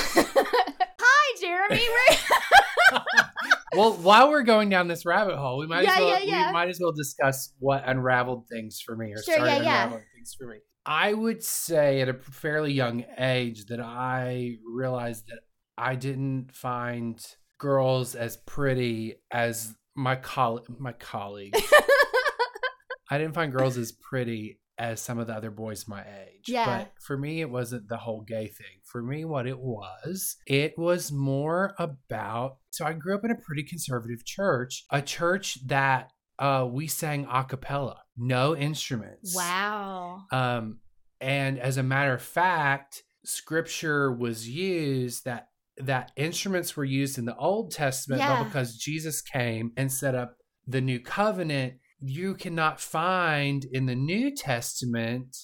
Jeremy. 1.40 1.82
Well, 3.76 3.94
while 3.94 4.30
we're 4.30 4.44
going 4.44 4.70
down 4.70 4.88
this 4.88 5.06
rabbit 5.06 5.36
hole, 5.36 5.58
we 5.58 5.68
might 5.68 5.84
Yeah, 5.84 5.92
as 5.96 6.00
well 6.00 6.10
yeah, 6.10 6.20
yeah. 6.24 6.48
we 6.48 6.54
might 6.54 6.70
as 6.70 6.80
well 6.82 6.94
discuss 6.94 7.52
what 7.60 7.84
unraveled 7.86 8.48
things 8.48 8.80
for 8.80 8.96
me 8.96 9.12
or 9.12 9.22
Sure, 9.22 9.36
started 9.36 9.58
unraveling 9.58 10.04
things 10.16 10.34
for 10.34 10.48
me. 10.48 10.58
I 10.86 11.12
would 11.14 11.44
say 11.44 12.00
at 12.00 12.08
a 12.08 12.14
fairly 12.14 12.72
young 12.72 13.04
age 13.18 13.66
that 13.66 13.82
I 13.82 14.58
realized 14.66 15.26
that 15.28 15.40
I 15.78 15.96
didn't 15.96 16.52
find 16.54 17.20
girls 17.58 18.16
as 18.16 18.38
pretty 18.38 19.16
as 19.30 19.74
my 19.94 20.16
coll- 20.16 20.66
my 20.80 20.94
colleagues. 20.94 21.60
I 23.12 23.18
didn't 23.18 23.34
find 23.34 23.52
girls 23.52 23.78
as 23.78 23.92
pretty 23.92 24.60
as 24.78 25.00
some 25.00 25.20
of 25.20 25.28
the 25.28 25.34
other 25.34 25.52
boys 25.52 25.88
my 25.88 26.02
age. 26.02 26.44
Yeah. 26.48 26.66
But 26.80 26.94
for 27.02 27.18
me, 27.18 27.42
it 27.42 27.50
wasn't 27.50 27.88
the 27.88 27.98
whole 27.98 28.22
gay 28.22 28.48
thing. 28.48 28.82
For 28.84 29.02
me, 29.02 29.24
what 29.26 29.48
it 29.48 29.58
was, 29.60 30.36
it 30.48 30.78
was 30.78 31.12
more 31.12 31.74
about. 31.80 32.58
So 32.72 32.86
I 32.86 32.94
grew 32.94 33.16
up 33.16 33.24
in 33.24 33.32
a 33.32 33.36
pretty 33.36 33.64
conservative 33.64 34.26
church, 34.26 34.86
a 34.92 35.02
church 35.02 35.66
that 35.68 36.12
uh, 36.40 36.68
we 36.70 36.88
sang 36.88 37.26
a 37.32 37.44
cappella, 37.46 38.02
no 38.18 38.56
instruments. 38.56 39.34
wow. 39.36 40.24
Um, 40.32 40.80
and 41.22 41.58
as 41.58 41.78
a 41.78 41.84
matter 41.84 42.14
of 42.14 42.22
fact, 42.22 43.04
scripture 43.24 44.12
was 44.12 44.48
used 44.50 45.24
that 45.26 45.48
that 45.78 46.12
instruments 46.16 46.78
were 46.78 46.86
used 46.86 47.18
in 47.18 47.26
the 47.26 47.36
Old 47.36 47.72
Testament, 47.72 48.20
Yeah. 48.22 48.38
but 48.40 48.46
because 48.46 48.78
Jesus 48.78 49.22
came 49.22 49.72
and 49.76 49.92
set 49.92 50.16
up 50.16 50.38
the 50.68 50.80
new 50.82 51.00
covenant, 51.02 51.74
you 52.00 52.36
cannot 52.36 52.80
find 52.80 53.66
in 53.72 53.86
the 53.86 53.96
New 53.96 54.36
Testament 54.36 55.36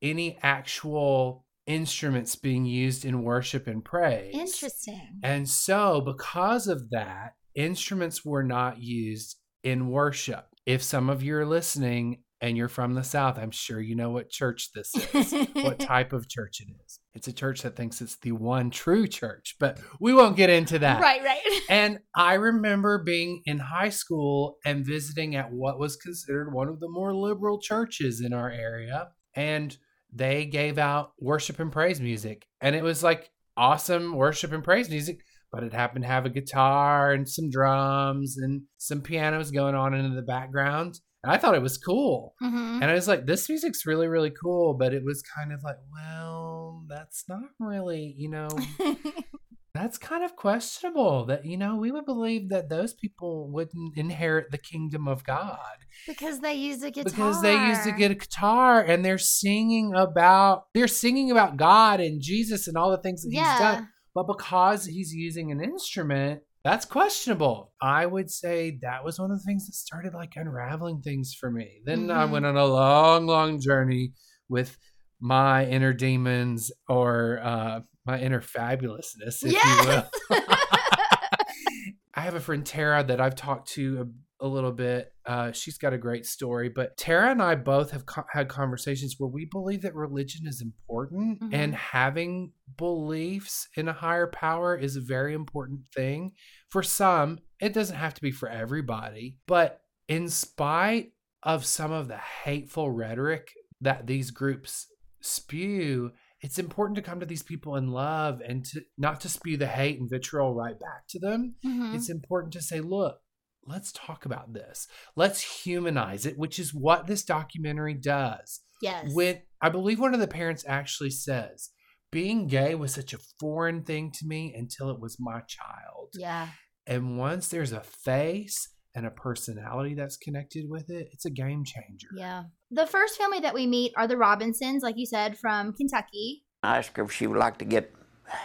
any 0.00 0.38
actual 0.42 1.44
instruments 1.66 2.36
being 2.36 2.64
used 2.64 3.04
in 3.04 3.22
worship 3.22 3.66
and 3.66 3.84
praise. 3.84 4.34
Interesting. 4.34 5.20
And 5.22 5.48
so, 5.48 6.00
because 6.00 6.66
of 6.66 6.90
that, 6.90 7.34
instruments 7.54 8.24
were 8.24 8.42
not 8.42 8.82
used 8.82 9.36
in 9.62 9.88
worship. 9.88 10.46
If 10.66 10.82
some 10.82 11.08
of 11.08 11.22
you 11.22 11.36
are 11.36 11.46
listening 11.46 12.22
and 12.40 12.56
you're 12.56 12.68
from 12.68 12.94
the 12.94 13.04
South, 13.04 13.38
I'm 13.38 13.50
sure 13.50 13.80
you 13.80 13.94
know 13.94 14.10
what 14.10 14.30
church 14.30 14.70
this 14.74 14.92
is, 15.14 15.32
what 15.54 15.78
type 15.80 16.12
of 16.12 16.28
church 16.28 16.60
it 16.60 16.68
is. 16.84 16.98
It's 17.14 17.28
a 17.28 17.32
church 17.32 17.62
that 17.62 17.76
thinks 17.76 18.00
it's 18.00 18.16
the 18.16 18.32
one 18.32 18.70
true 18.70 19.06
church, 19.06 19.56
but 19.60 19.78
we 20.00 20.14
won't 20.14 20.36
get 20.36 20.48
into 20.48 20.78
that. 20.78 21.00
Right, 21.00 21.22
right. 21.22 21.38
And 21.68 21.98
I 22.14 22.34
remember 22.34 23.02
being 23.02 23.42
in 23.44 23.58
high 23.58 23.90
school 23.90 24.56
and 24.64 24.84
visiting 24.84 25.36
at 25.36 25.52
what 25.52 25.78
was 25.78 25.96
considered 25.96 26.52
one 26.52 26.68
of 26.68 26.80
the 26.80 26.88
more 26.88 27.14
liberal 27.14 27.60
churches 27.60 28.20
in 28.20 28.32
our 28.32 28.50
area. 28.50 29.08
And 29.34 29.76
they 30.12 30.46
gave 30.46 30.78
out 30.78 31.12
worship 31.18 31.58
and 31.60 31.70
praise 31.72 32.00
music. 32.00 32.46
And 32.60 32.74
it 32.74 32.82
was 32.82 33.02
like 33.02 33.30
awesome 33.56 34.14
worship 34.16 34.52
and 34.52 34.64
praise 34.64 34.88
music, 34.88 35.20
but 35.50 35.62
it 35.62 35.72
happened 35.72 36.04
to 36.04 36.08
have 36.10 36.24
a 36.26 36.30
guitar 36.30 37.12
and 37.12 37.28
some 37.28 37.50
drums 37.50 38.36
and 38.38 38.62
some 38.78 39.02
pianos 39.02 39.50
going 39.50 39.74
on 39.74 39.92
in 39.94 40.14
the 40.14 40.22
background. 40.22 40.98
And 41.22 41.30
I 41.32 41.38
thought 41.38 41.54
it 41.54 41.62
was 41.62 41.78
cool. 41.78 42.34
Mhm. 42.42 42.82
And 42.82 42.84
I 42.84 42.94
was 42.94 43.06
like, 43.06 43.26
this 43.26 43.48
music's 43.48 43.86
really, 43.86 44.08
really 44.08 44.30
cool. 44.30 44.74
But 44.74 44.92
it 44.92 45.04
was 45.04 45.22
kind 45.22 45.52
of 45.52 45.62
like, 45.62 45.76
well, 45.92 46.61
that's 46.88 47.24
not 47.28 47.42
really, 47.58 48.14
you 48.16 48.28
know, 48.30 48.48
that's 49.74 49.98
kind 49.98 50.22
of 50.24 50.36
questionable 50.36 51.26
that, 51.26 51.46
you 51.46 51.56
know, 51.56 51.76
we 51.76 51.90
would 51.90 52.04
believe 52.04 52.50
that 52.50 52.68
those 52.68 52.92
people 52.94 53.48
wouldn't 53.50 53.96
inherit 53.96 54.50
the 54.50 54.58
kingdom 54.58 55.08
of 55.08 55.24
God 55.24 55.58
because 56.06 56.40
they 56.40 56.54
used 56.54 56.84
a 56.84 56.90
guitar. 56.90 57.10
because 57.12 57.40
they 57.42 57.56
used 57.56 57.84
to 57.84 57.92
get 57.92 58.10
a 58.10 58.14
guitar 58.14 58.82
and 58.82 59.04
they're 59.04 59.18
singing 59.18 59.94
about, 59.94 60.64
they're 60.74 60.88
singing 60.88 61.30
about 61.30 61.56
God 61.56 62.00
and 62.00 62.20
Jesus 62.20 62.68
and 62.68 62.76
all 62.76 62.90
the 62.90 62.98
things 62.98 63.22
that 63.22 63.30
he's 63.32 63.58
done. 63.58 63.88
But 64.14 64.26
because 64.26 64.84
he's 64.84 65.14
using 65.14 65.50
an 65.52 65.62
instrument, 65.62 66.42
that's 66.64 66.84
questionable. 66.84 67.72
I 67.80 68.04
would 68.04 68.30
say 68.30 68.78
that 68.82 69.04
was 69.04 69.18
one 69.18 69.30
of 69.30 69.38
the 69.38 69.42
things 69.44 69.66
that 69.66 69.72
started 69.72 70.12
like 70.12 70.34
unraveling 70.36 71.00
things 71.00 71.34
for 71.38 71.50
me. 71.50 71.80
Then 71.86 72.10
I 72.10 72.26
Mhm. 72.26 72.30
went 72.30 72.46
on 72.46 72.56
a 72.58 72.66
long, 72.66 73.26
long 73.26 73.58
journey 73.60 74.12
with 74.50 74.76
my 75.22 75.64
inner 75.66 75.92
demons 75.92 76.72
or 76.88 77.40
uh, 77.42 77.80
my 78.04 78.20
inner 78.20 78.40
fabulousness, 78.42 79.44
if 79.44 79.52
you 79.52 79.86
will. 79.86 80.04
I 82.14 82.20
have 82.20 82.34
a 82.34 82.40
friend 82.40 82.66
Tara 82.66 83.02
that 83.04 83.20
I've 83.20 83.36
talked 83.36 83.70
to 83.72 84.08
a, 84.40 84.44
a 84.44 84.48
little 84.48 84.72
bit. 84.72 85.12
Uh, 85.24 85.52
she's 85.52 85.78
got 85.78 85.92
a 85.94 85.98
great 85.98 86.26
story, 86.26 86.68
but 86.68 86.96
Tara 86.96 87.30
and 87.30 87.40
I 87.40 87.54
both 87.54 87.92
have 87.92 88.04
co- 88.04 88.24
had 88.30 88.48
conversations 88.48 89.14
where 89.18 89.28
we 89.30 89.46
believe 89.46 89.82
that 89.82 89.94
religion 89.94 90.46
is 90.46 90.60
important 90.60 91.40
Mhm. 91.40 91.54
and 91.54 91.74
having 91.74 92.52
beliefs 92.76 93.68
in 93.76 93.88
a 93.88 93.92
higher 93.92 94.26
power 94.26 94.76
is 94.76 94.96
a 94.96 95.00
very 95.00 95.32
important 95.34 95.80
thing. 95.94 96.32
For 96.68 96.82
some, 96.82 97.38
it 97.60 97.72
doesn't 97.72 97.96
have 97.96 98.14
to 98.14 98.20
be 98.22 98.32
for 98.32 98.48
everybody, 98.48 99.38
but 99.46 99.80
in 100.08 100.28
spite 100.28 101.12
of 101.44 101.64
some 101.64 101.92
of 101.92 102.08
the 102.08 102.18
hateful 102.18 102.90
rhetoric 102.90 103.52
that 103.80 104.06
these 104.06 104.30
groups 104.30 104.86
spew, 105.22 106.12
it's 106.40 106.58
important 106.58 106.96
to 106.96 107.02
come 107.02 107.20
to 107.20 107.26
these 107.26 107.42
people 107.42 107.76
in 107.76 107.88
love 107.92 108.40
and 108.46 108.64
to 108.66 108.82
not 108.98 109.20
to 109.22 109.28
spew 109.28 109.56
the 109.56 109.66
hate 109.66 109.98
and 110.00 110.10
vitriol 110.10 110.54
right 110.54 110.78
back 110.78 111.06
to 111.10 111.18
them. 111.18 111.54
Mhm. 111.64 111.94
It's 111.94 112.10
important 112.10 112.52
to 112.54 112.60
say, 112.62 112.80
look, 112.80 113.20
let's 113.64 113.92
talk 113.92 114.24
about 114.26 114.52
this. 114.52 114.88
Let's 115.16 115.64
humanize 115.64 116.26
it, 116.26 116.36
which 116.36 116.58
is 116.58 116.74
what 116.74 117.06
this 117.06 117.24
documentary 117.24 117.94
does. 117.94 118.60
yes. 118.80 119.14
When 119.14 119.40
I 119.60 119.68
believe 119.68 120.00
one 120.00 120.12
of 120.14 120.18
the 120.18 120.26
parents 120.26 120.64
actually 120.66 121.10
says, 121.10 121.70
being 122.10 122.48
gay 122.48 122.74
was 122.74 122.92
such 122.92 123.14
a 123.14 123.18
foreign 123.38 123.84
thing 123.84 124.10
to 124.10 124.26
me 124.26 124.52
until 124.52 124.90
it 124.90 124.98
was 125.00 125.20
my 125.20 125.40
child. 125.42 126.10
yeah. 126.14 126.48
And 126.84 127.16
once 127.16 127.46
there's 127.46 127.70
a 127.70 127.80
face 127.80 128.68
and 128.94 129.06
a 129.06 129.10
personality 129.10 129.94
that's 129.94 130.16
connected 130.16 130.68
with 130.68 130.90
it, 130.90 131.08
it's 131.12 131.24
a 131.24 131.30
game 131.30 131.64
changer. 131.64 132.08
Yeah. 132.16 132.44
The 132.70 132.86
first 132.86 133.16
family 133.18 133.40
that 133.40 133.54
we 133.54 133.66
meet 133.66 133.92
are 133.96 134.06
the 134.06 134.16
Robinsons, 134.16 134.82
like 134.82 134.96
you 134.98 135.06
said, 135.06 135.38
from 135.38 135.72
Kentucky. 135.72 136.44
I 136.62 136.78
asked 136.78 136.96
her 136.96 137.04
if 137.04 137.12
she 137.12 137.26
would 137.26 137.38
like 137.38 137.58
to 137.58 137.64
get 137.64 137.92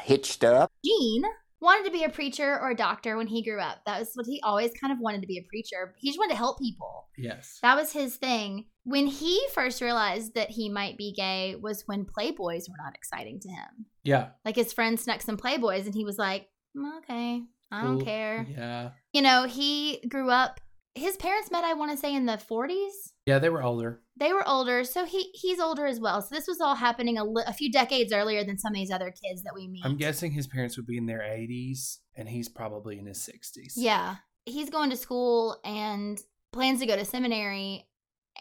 hitched 0.04 0.44
up. 0.44 0.72
Gene 0.84 1.24
wanted 1.60 1.86
to 1.86 1.92
be 1.92 2.04
a 2.04 2.10
preacher 2.10 2.60
or 2.60 2.70
a 2.70 2.76
doctor 2.76 3.18
when 3.18 3.28
he 3.28 3.44
grew 3.44 3.60
up. 3.60 3.80
That 3.86 4.00
was 4.00 4.12
what 4.14 4.28
he 4.28 4.40
always 4.44 4.72
kind 4.80 4.94
of 4.94 5.00
wanted 5.00 5.22
to 5.22 5.28
be 5.28 5.38
a 5.38 5.48
preacher. 5.50 5.96
He 5.98 6.10
just 6.10 6.20
wanted 6.20 6.34
to 6.34 6.38
help 6.38 6.60
people. 6.60 7.08
Yes. 7.18 7.60
That 7.62 7.76
was 7.76 7.92
his 7.92 8.16
thing. 8.16 8.66
When 8.84 9.08
he 9.08 9.42
first 9.54 9.82
realized 9.82 10.36
that 10.36 10.52
he 10.52 10.70
might 10.70 10.98
be 10.98 11.14
gay 11.14 11.56
was 11.60 11.84
when 11.88 12.06
Playboys 12.06 12.70
were 12.70 12.78
not 12.84 12.96
exciting 12.96 13.40
to 13.42 13.50
him. 13.50 13.86
Yeah. 14.04 14.30
Like 14.46 14.56
his 14.56 14.72
friend 14.72 15.00
snuck 15.00 15.22
some 15.22 15.38
Playboys 15.38 15.86
and 15.86 15.96
he 15.96 16.06
was 16.06 16.18
like, 16.18 16.48
"Mm, 16.76 16.98
okay, 17.00 17.44
I 17.72 17.84
don't 17.84 17.98
Cool. 17.98 18.06
care. 18.06 18.48
Yeah. 18.50 18.90
You 19.14 19.22
know, 19.22 19.44
he 19.46 20.02
grew 20.10 20.30
up, 20.30 20.60
his 20.96 21.18
parents 21.18 21.52
met, 21.52 21.64
I 21.64 21.74
want 21.74 21.92
to 21.92 21.98
say, 21.98 22.16
in 22.16 22.26
the 22.26 22.34
40s. 22.50 23.12
Yeah, 23.26 23.40
they 23.40 23.50
were 23.50 23.62
older. 23.64 24.02
They 24.16 24.32
were 24.34 24.48
older, 24.48 24.84
so 24.84 25.06
he 25.06 25.30
he's 25.34 25.60
older 25.60 25.86
as 25.86 26.00
well. 26.00 26.22
So 26.22 26.34
this 26.34 26.48
was 26.48 26.60
all 26.62 26.76
happening 26.76 27.18
a, 27.18 27.24
li- 27.24 27.44
a 27.46 27.54
few 27.54 27.72
decades 27.72 28.12
earlier 28.14 28.44
than 28.44 28.58
some 28.58 28.72
of 28.72 28.76
these 28.78 28.90
other 28.90 29.12
kids 29.12 29.44
that 29.44 29.54
we 29.54 29.68
meet. 29.68 29.84
I'm 29.86 29.98
guessing 29.98 30.32
his 30.32 30.48
parents 30.48 30.76
would 30.78 30.88
be 30.88 30.98
in 30.98 31.06
their 31.06 31.20
80s 31.20 31.98
and 32.16 32.28
he's 32.28 32.50
probably 32.50 32.98
in 32.98 33.06
his 33.06 33.20
60s. 33.20 33.74
Yeah. 33.76 34.16
He's 34.46 34.70
going 34.70 34.90
to 34.92 34.96
school 34.98 35.60
and 35.66 36.20
plans 36.54 36.80
to 36.80 36.86
go 36.88 36.96
to 36.96 37.06
seminary. 37.06 37.86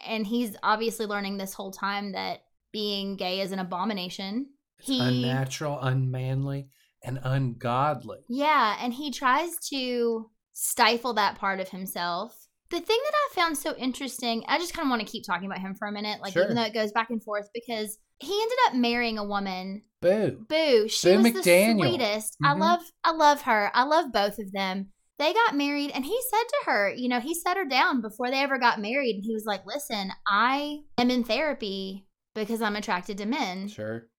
And 0.07 0.25
he's 0.25 0.55
obviously 0.63 1.05
learning 1.05 1.37
this 1.37 1.53
whole 1.53 1.71
time 1.71 2.13
that 2.13 2.39
being 2.71 3.17
gay 3.17 3.41
is 3.41 3.51
an 3.51 3.59
abomination. 3.59 4.47
He, 4.79 4.99
Unnatural, 4.99 5.79
unmanly, 5.81 6.69
and 7.03 7.19
ungodly. 7.23 8.19
yeah. 8.29 8.77
And 8.81 8.93
he 8.93 9.11
tries 9.11 9.57
to 9.69 10.29
stifle 10.53 11.13
that 11.13 11.37
part 11.37 11.59
of 11.59 11.69
himself. 11.69 12.47
The 12.69 12.79
thing 12.81 12.99
that 13.01 13.13
I 13.15 13.33
found 13.35 13.57
so 13.57 13.75
interesting, 13.77 14.43
I 14.47 14.57
just 14.57 14.73
kind 14.73 14.85
of 14.85 14.89
want 14.89 15.01
to 15.01 15.07
keep 15.11 15.23
talking 15.25 15.45
about 15.45 15.59
him 15.61 15.73
for 15.75 15.87
a 15.87 15.91
minute, 15.91 16.19
like 16.21 16.33
Sure. 16.33 16.43
even 16.43 16.55
though 16.55 16.63
it 16.63 16.73
goes 16.73 16.91
back 16.91 17.09
and 17.09 17.23
forth, 17.23 17.47
because 17.53 17.97
he 18.19 18.33
ended 18.41 18.57
up 18.67 18.73
marrying 18.75 19.17
a 19.17 19.23
woman 19.23 19.83
Boo. 20.01 20.45
Boo. 20.49 20.87
She 20.89 21.09
Boo 21.15 21.17
was 21.23 21.31
McDaniel. 21.33 21.81
the 21.81 21.87
sweetest. 21.89 22.37
I 22.43 22.53
Mhm. 22.53 22.59
love 22.59 22.91
I 23.03 23.11
love 23.11 23.41
her. 23.43 23.71
I 23.73 23.83
love 23.83 24.11
both 24.11 24.37
of 24.39 24.51
them. 24.51 24.91
they 25.19 25.33
got 25.33 25.55
married 25.55 25.89
and 25.95 26.05
he 26.05 26.15
said 26.29 26.43
to 26.47 26.57
her, 26.69 26.93
you 26.93 27.09
know, 27.09 27.19
he 27.19 27.33
set 27.33 27.57
her 27.57 27.65
down 27.65 28.01
before 28.01 28.29
they 28.29 28.39
ever 28.43 28.59
got 28.59 28.79
married 28.79 29.15
and 29.15 29.23
he 29.25 29.33
was 29.33 29.45
like, 29.45 29.65
"Listen, 29.65 30.11
I 30.27 30.81
am 30.99 31.09
in 31.09 31.23
therapy 31.23 32.05
because 32.35 32.61
I'm 32.61 32.75
attracted 32.75 33.17
to 33.17 33.25
men 33.25 33.67
Sure. 33.67 34.09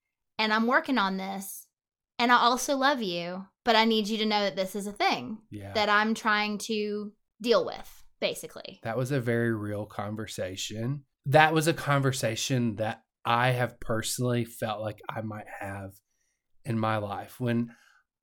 and 0.40 0.52
I'm 0.52 0.66
working 0.66 0.98
on 0.98 1.16
this. 1.16 1.67
And 2.18 2.32
I 2.32 2.36
also 2.36 2.76
love 2.76 3.02
you, 3.02 3.46
but 3.64 3.76
I 3.76 3.84
need 3.84 4.08
you 4.08 4.18
to 4.18 4.26
know 4.26 4.42
that 4.42 4.56
this 4.56 4.74
is 4.74 4.86
a 4.86 4.92
thing 4.92 5.42
Yeah. 5.50 5.72
that 5.74 5.88
I'm 5.88 6.14
trying 6.14 6.58
to 6.58 7.12
deal 7.40 7.64
with, 7.64 8.04
basically." 8.20 8.80
That 8.82 8.96
was 8.96 9.10
a 9.12 9.20
very 9.20 9.52
real 9.54 9.86
conversation. 9.86 11.04
That 11.26 11.52
was 11.52 11.68
a 11.68 11.74
conversation 11.74 12.76
that 12.76 13.02
I 13.24 13.50
have 13.50 13.78
personally 13.80 14.44
felt 14.44 14.80
like 14.80 15.00
I 15.08 15.20
might 15.20 15.46
have 15.60 15.92
in 16.64 16.78
my 16.78 16.96
life. 16.96 17.38
When 17.38 17.74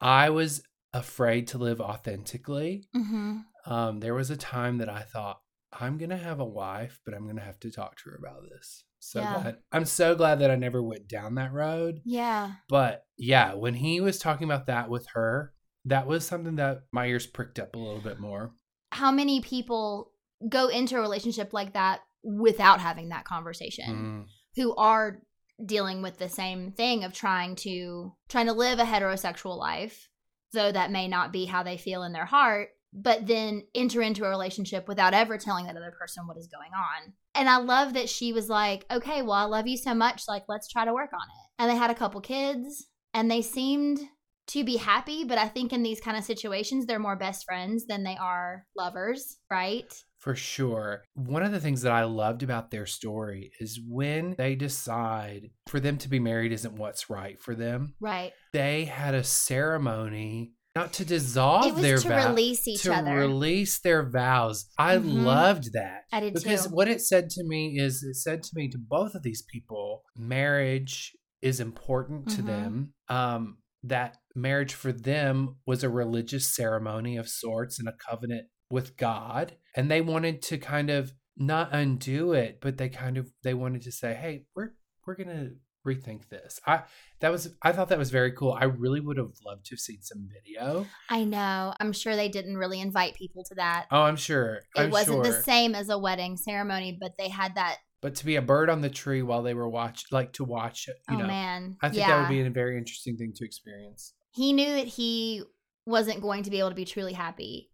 I 0.02 0.30
was 0.30 0.64
afraid 0.94 1.48
to 1.50 1.58
live 1.58 1.80
authentically, 1.82 2.88
Mhm. 2.96 3.46
um, 3.66 4.00
there 4.00 4.14
was 4.14 4.30
a 4.30 4.38
time 4.38 4.78
that 4.80 4.90
I 4.90 5.02
thought, 5.04 5.42
I'm 5.80 5.98
going 5.98 6.10
to 6.10 6.18
have 6.18 6.40
a 6.40 6.46
wife, 6.46 7.00
but 7.06 7.14
I'm 7.14 7.24
going 7.24 7.36
to 7.38 7.42
have 7.42 7.60
to 7.62 7.72
talk 7.72 7.98
to 7.98 8.10
her 8.10 8.16
about 8.16 8.44
this. 8.50 8.84
So 9.00 9.20
Yeah. 9.20 9.42
glad. 9.42 9.58
I'm 9.72 9.86
so 9.86 10.16
glad 10.16 10.40
that 10.40 10.52
I 10.52 10.56
never 10.56 10.82
went 10.82 11.08
down 11.08 11.36
that 11.36 11.54
road. 11.54 12.02
Yeah. 12.06 12.54
But 12.70 13.06
yeah, 13.18 13.54
when 13.54 13.74
he 13.76 14.02
was 14.02 14.18
talking 14.20 14.46
about 14.46 14.68
that 14.68 14.90
with 14.90 15.06
her, 15.14 15.54
that 15.86 16.08
was 16.08 16.26
something 16.26 16.56
that 16.56 16.82
my 16.92 17.06
ears 17.08 17.28
pricked 17.28 17.60
up 17.60 17.76
a 17.76 17.80
little 17.80 18.02
bit 18.02 18.20
more. 18.20 18.52
How 18.92 19.12
many 19.12 19.42
people 19.42 20.12
go 20.50 20.68
into 20.70 20.98
a 20.98 21.02
relationship 21.02 21.54
like 21.54 21.74
that 21.74 22.02
without 22.24 22.80
having 22.80 23.10
that 23.10 23.26
conversation? 23.26 24.26
Mm. 24.26 24.26
who 24.56 24.74
are 24.76 25.22
dealing 25.66 26.02
with 26.02 26.18
the 26.18 26.30
same 26.30 26.72
thing 26.72 27.04
of 27.04 27.14
trying 27.14 27.56
to 27.56 28.14
trying 28.30 28.46
to 28.48 28.54
live 28.54 28.80
a 28.80 28.84
heterosexual 28.84 29.58
life 29.58 30.10
though 30.52 30.72
that 30.72 30.92
may 30.92 31.08
not 31.08 31.32
be 31.32 31.46
how 31.46 31.64
they 31.64 31.78
feel 31.78 32.04
in 32.04 32.12
their 32.14 32.26
heart 32.26 32.70
but 32.96 33.28
then 33.28 33.64
enter 33.76 34.02
into 34.02 34.24
a 34.24 34.30
relationship 34.30 34.88
without 34.88 35.14
ever 35.14 35.38
telling 35.38 35.66
that 35.66 35.76
other 35.76 35.94
person 36.00 36.26
what 36.26 36.38
is 36.38 36.48
going 36.48 36.72
on. 36.74 37.14
And 37.36 37.50
i 37.50 37.58
love 37.58 37.94
that 37.94 38.10
she 38.10 38.32
was 38.32 38.50
like 38.50 38.86
okay 38.90 39.22
well 39.22 39.34
i 39.34 39.44
love 39.44 39.68
you 39.68 39.78
so 39.78 39.94
much 39.94 40.24
like 40.28 40.44
let's 40.48 40.70
try 40.70 40.86
to 40.86 40.94
work 40.94 41.12
on 41.14 41.20
it. 41.20 41.62
And 41.62 41.70
they 41.70 41.76
had 41.76 41.92
a 41.92 41.96
couple 41.96 42.22
kids 42.22 42.88
and 43.14 43.30
they 43.30 43.42
seemed 43.42 44.00
to 44.48 44.64
be 44.64 44.78
happy 44.78 45.24
but 45.24 45.38
i 45.38 45.48
think 45.48 45.74
in 45.74 45.84
these 45.84 46.00
kind 46.00 46.16
of 46.16 46.24
situations 46.24 46.86
they're 46.86 47.00
more 47.00 47.16
best 47.16 47.46
friends 47.46 47.88
than 47.88 48.04
they 48.04 48.16
are 48.16 48.66
lovers 48.78 49.38
right? 49.52 49.92
For 50.20 50.36
sure. 50.36 51.04
One 51.14 51.44
of 51.44 51.52
the 51.52 51.60
things 51.60 51.84
that 51.84 51.92
I 51.92 52.04
loved 52.06 52.42
about 52.42 52.72
their 52.72 52.88
story 52.88 53.52
is 53.60 53.80
when 53.88 54.34
they 54.40 54.56
decide 54.56 55.52
for 55.68 55.80
them 55.80 55.98
to 56.00 56.10
be 56.10 56.20
married 56.20 56.52
isn't 56.52 56.74
what's 56.74 57.12
right 57.12 57.40
for 57.40 57.54
them, 57.54 57.94
right. 58.00 58.34
They 58.52 58.86
had 58.86 59.14
a 59.14 59.24
ceremony 59.24 60.54
not 60.76 60.92
to 60.94 61.06
dissolve 61.06 61.82
their 61.82 61.98
to 61.98 62.08
vow- 62.10 62.30
release 62.30 62.68
each 62.68 62.82
to 62.84 62.94
other. 62.94 63.16
release 63.16 63.80
their 63.80 64.04
vows. 64.08 64.70
I 64.78 64.98
Mhm. 64.98 65.24
loved 65.24 65.72
that. 65.74 66.04
I 66.12 66.20
did 66.20 66.34
because 66.34 66.66
too. 66.68 66.72
what 66.76 66.90
it 66.90 67.02
said 67.02 67.30
to 67.32 67.44
me 67.46 67.80
is 67.80 68.04
it 68.04 68.16
said 68.16 68.44
to 68.44 68.50
me 68.54 68.68
to 68.70 68.78
both 68.78 69.16
of 69.16 69.24
these 69.24 69.42
people, 69.42 70.04
marriage 70.18 71.16
is 71.42 71.60
important 71.62 72.28
to 72.32 72.42
Mhm. 72.44 72.46
them. 72.46 72.94
Um, 73.08 73.58
that 73.84 74.18
marriage 74.36 74.74
for 74.74 74.92
them 74.92 75.58
was 75.66 75.84
a 75.84 75.90
religious 75.90 76.54
ceremony 76.54 77.16
of 77.18 77.30
sorts 77.30 77.80
and 77.80 77.88
a 77.88 77.94
covenant 77.94 78.48
with 78.70 78.98
God, 78.98 79.56
and 79.76 79.90
they 79.90 80.02
wanted 80.02 80.42
to 80.42 80.58
kind 80.58 80.90
of 80.90 81.14
not 81.38 81.74
undo 81.74 82.34
it, 82.34 82.60
but 82.62 82.78
they 82.78 82.90
kind 82.90 83.18
of 83.18 83.32
they 83.44 83.54
wanted 83.54 83.82
to 83.84 83.92
say, 83.92 84.14
"Hey, 84.14 84.46
we're 84.56 84.72
we're 85.06 85.16
gonna 85.16 85.52
rethink 85.86 86.28
this." 86.30 86.60
I 86.66 86.84
that 87.20 87.32
was 87.32 87.54
I 87.62 87.72
thought 87.72 87.90
that 87.90 87.98
was 87.98 88.12
very 88.12 88.32
cool. 88.32 88.52
I 88.52 88.66
really 88.66 89.00
would 89.00 89.18
have 89.18 89.32
loved 89.46 89.66
to 89.68 89.76
have 89.76 89.80
seen 89.80 90.02
some 90.02 90.28
video. 90.34 90.86
I 91.10 91.24
know. 91.24 91.74
I'm 91.80 91.94
sure 91.94 92.16
they 92.16 92.30
didn't 92.30 92.58
really 92.58 92.82
invite 92.82 93.14
people 93.16 93.44
to 93.46 93.56
that. 93.56 93.86
Oh, 93.92 94.02
I'm 94.02 94.18
sure. 94.18 94.56
It 94.56 94.66
I'm 94.76 94.90
wasn't 94.90 95.24
the 95.24 95.42
same 95.42 95.76
as 95.76 95.90
a 95.90 95.98
wedding 95.98 96.36
ceremony, 96.36 96.98
but 97.00 97.14
they 97.18 97.30
had 97.30 97.56
that. 97.56 97.78
But 98.02 98.16
to 98.16 98.26
be 98.26 98.36
a 98.36 98.42
bird 98.42 98.70
on 98.70 98.82
the 98.82 98.90
tree 98.90 99.22
while 99.24 99.42
they 99.42 99.54
were 99.54 99.70
watch, 99.70 100.06
like 100.12 100.34
to 100.34 100.44
watch 100.44 100.88
it, 100.88 100.98
you 101.10 101.16
oh 101.16 101.20
know, 101.20 101.28
man, 101.28 101.78
I 101.82 101.90
think 101.90 102.06
that 102.06 102.20
would 102.20 102.30
be 102.30 102.42
a 102.42 102.50
very 102.50 102.78
interesting 102.78 103.18
thing 103.18 103.34
to 103.38 103.46
experience. 103.46 104.14
he 104.36 104.54
knew 104.54 104.74
that 104.74 104.88
he 104.88 105.44
wasn't 105.86 106.22
going 106.22 106.44
to 106.44 106.50
be 106.50 106.60
able 106.60 106.70
to 106.70 106.76
be 106.76 106.86
truly 106.86 107.14
happy, 107.14 107.70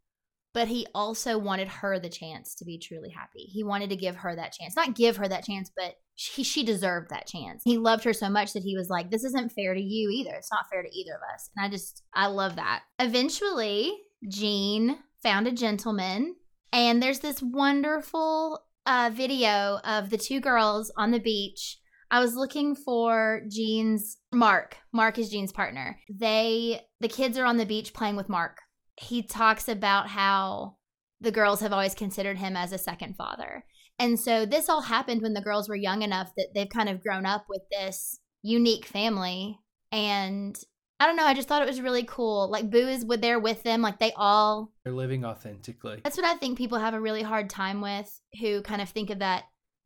but 0.54 0.68
he 0.68 0.86
also 0.94 1.38
wanted 1.38 1.68
her 1.68 2.00
the 2.00 2.10
chance 2.10 2.56
to 2.56 2.66
be 2.66 2.78
truly 2.78 3.10
happy. 3.10 3.44
He 3.44 3.64
wanted 3.64 3.90
to 3.90 3.96
give 3.96 4.18
her 4.18 4.36
that 4.36 4.54
chance, 4.54 4.76
not 4.76 4.96
give 4.96 5.18
her 5.18 5.28
that 5.28 5.46
chance, 5.46 5.72
but 5.76 5.96
she 6.16 6.44
she 6.44 6.64
deserved 6.64 7.10
that 7.10 7.28
chance. 7.28 7.62
He 7.64 7.78
loved 7.78 8.04
her 8.04 8.14
so 8.14 8.30
much 8.30 8.54
that 8.54 8.64
he 8.64 8.76
was 8.76 8.90
like, 8.90 9.10
"This 9.10 9.24
isn't 9.24 9.54
fair 9.54 9.74
to 9.74 9.82
you 9.82 10.10
either. 10.10 10.36
It's 10.36 10.52
not 10.52 10.70
fair 10.70 10.84
to 10.84 10.98
either 10.98 11.14
of 11.16 11.22
us." 11.34 11.50
And 11.56 11.66
I 11.66 11.70
just 11.70 12.04
I 12.14 12.28
love 12.28 12.58
that. 12.58 12.84
Eventually, 13.00 13.92
Gene 14.28 14.98
found 15.24 15.48
a 15.48 15.52
gentleman, 15.52 16.36
and 16.74 17.02
there's 17.02 17.20
this 17.20 17.42
wonderful 17.42 18.60
uh, 18.86 19.10
video 19.14 19.80
of 19.84 20.10
the 20.10 20.18
two 20.18 20.40
girls 20.40 20.92
on 20.98 21.12
the 21.12 21.20
beach. 21.20 21.78
I 22.10 22.20
was 22.20 22.36
looking 22.36 22.76
for 22.76 23.42
Gene's 23.50 24.18
Mark. 24.34 24.76
Mark 24.92 25.18
is 25.18 25.30
Gene's 25.30 25.54
partner. 25.54 25.98
They 26.10 26.82
the 27.00 27.08
kids 27.08 27.38
are 27.38 27.46
on 27.46 27.58
the 27.58 27.66
beach 27.66 27.94
playing 27.94 28.18
with 28.18 28.28
Mark. 28.28 28.58
He 29.02 29.24
talks 29.24 29.68
about 29.68 30.08
how 30.08 30.78
the 31.20 31.32
girls 31.32 31.62
have 31.62 31.74
always 31.74 31.96
considered 31.96 32.38
him 32.38 32.56
as 32.56 32.72
a 32.72 32.78
second 32.78 33.16
father. 33.16 33.66
And 34.00 34.20
so 34.20 34.46
this 34.46 34.70
all 34.70 34.82
happened 34.82 35.22
when 35.22 35.34
the 35.34 35.42
girls 35.42 35.70
were 35.70 35.76
young 35.76 36.02
enough 36.02 36.32
that 36.38 36.50
they've 36.56 36.70
kind 36.70 36.90
of 36.90 37.04
grown 37.04 37.26
up 37.26 37.46
with 37.50 37.62
this 37.72 38.20
unique 38.42 38.86
family 38.86 39.60
and 39.92 40.58
I 41.00 41.08
don't 41.08 41.16
know, 41.16 41.26
I 41.26 41.34
just 41.34 41.48
thought 41.48 41.64
it 41.64 41.68
was 41.68 41.82
really 41.82 42.04
cool. 42.04 42.48
Like 42.50 42.70
Boo 42.70 42.88
is 42.88 43.04
with 43.04 43.22
there 43.22 43.40
with 43.40 43.64
them, 43.64 43.82
like 43.82 43.98
they 43.98 44.14
all 44.16 44.72
They're 44.84 44.94
living 44.94 45.26
authentically. 45.26 46.00
that's 46.04 46.16
what 46.16 46.26
I 46.28 46.36
think 46.36 46.60
people 46.60 46.78
have 46.78 46.94
a 46.94 47.02
really 47.02 47.24
hard 47.24 47.50
time 47.50 47.82
with 47.82 48.22
who 48.40 48.62
kind 48.62 48.82
of 48.84 48.90
think 48.90 49.10
of 49.10 49.20
that 49.20 49.46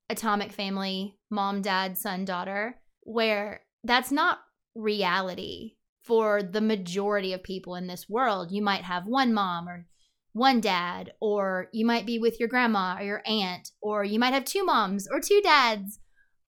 atomic 0.09 0.51
family, 0.51 1.17
mom, 1.29 1.61
dad, 1.61 1.97
son, 1.97 2.25
daughter, 2.25 2.81
where 3.01 3.61
that's 3.85 4.11
not 4.11 4.39
reality 4.75 5.75
for 6.05 6.43
the 6.43 6.61
majority 6.61 7.33
of 7.33 7.43
people 7.43 7.75
in 7.75 7.87
this 7.87 8.07
world. 8.07 8.51
You 8.51 8.61
might 8.61 8.83
have 8.83 9.07
one 9.07 9.33
mom 9.33 9.67
or 9.67 9.87
one 10.33 10.61
dad, 10.61 11.13
or 11.19 11.69
you 11.71 11.85
might 11.85 12.05
be 12.05 12.19
with 12.19 12.39
your 12.39 12.49
grandma 12.49 12.97
or 12.99 13.03
your 13.03 13.23
aunt, 13.25 13.71
or 13.81 14.03
you 14.03 14.19
might 14.19 14.33
have 14.33 14.45
two 14.45 14.63
moms 14.63 15.07
or 15.09 15.19
two 15.19 15.41
dads. 15.41 15.99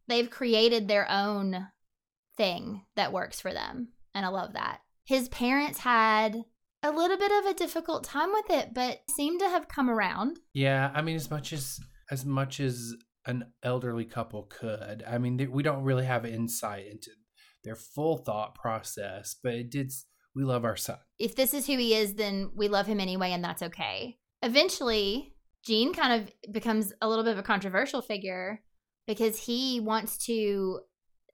They've 0.08 0.30
created 0.30 0.88
their 0.88 1.10
own 1.10 1.67
thing 2.36 2.84
that 2.96 3.13
works 3.13 3.39
for 3.39 3.52
them. 3.54 3.89
And 4.13 4.26
I 4.26 4.30
love 4.30 4.54
that. 4.54 4.82
His 5.06 5.30
parents 5.30 5.80
had 5.80 6.43
a 6.84 6.91
little 6.91 7.17
bit 7.17 7.32
of 7.32 7.46
a 7.46 7.54
difficult 7.54 8.04
time 8.04 8.32
with 8.32 8.50
it, 8.50 8.74
but 8.74 9.00
seemed 9.10 9.39
to 9.39 9.50
have 9.50 9.67
come 9.67 9.89
around. 9.89 10.39
Yeah, 10.54 10.91
I 10.93 11.02
mean, 11.02 11.15
as 11.15 11.32
much 11.32 11.54
as 11.54 11.80
as 12.12 12.26
much 12.26 12.60
as 12.60 12.93
an 13.26 13.46
elderly 13.63 14.06
couple 14.06 14.43
could, 14.43 15.04
I 15.08 15.17
mean, 15.17 15.50
we 15.52 15.63
don't 15.63 15.84
really 15.84 16.06
have 16.06 16.26
insight 16.26 16.88
into 16.88 17.12
their 17.68 17.76
full 17.76 18.18
thought 18.18 18.56
process, 18.56 19.36
but 19.44 19.54
it 19.54 19.70
did. 19.70 19.92
We 20.36 20.44
love 20.44 20.66
our 20.66 20.76
son. 20.76 20.98
If 21.20 21.36
this 21.36 21.54
is 21.54 21.66
who 21.66 21.78
he 21.78 21.96
is, 21.96 22.14
then 22.14 22.52
we 22.56 22.68
love 22.68 22.86
him 22.86 23.00
anyway, 23.00 23.32
and 23.32 23.44
that's 23.44 23.64
okay. 23.64 24.18
Eventually, 24.44 25.34
Gene 25.66 25.94
kind 25.94 26.22
of 26.22 26.54
becomes 26.54 26.94
a 27.02 27.10
little 27.10 27.24
bit 27.24 27.34
of 27.34 27.40
a 27.40 27.44
controversial 27.44 28.02
figure 28.02 28.62
because 29.08 29.40
he 29.40 29.80
wants 29.80 30.18
to 30.26 30.82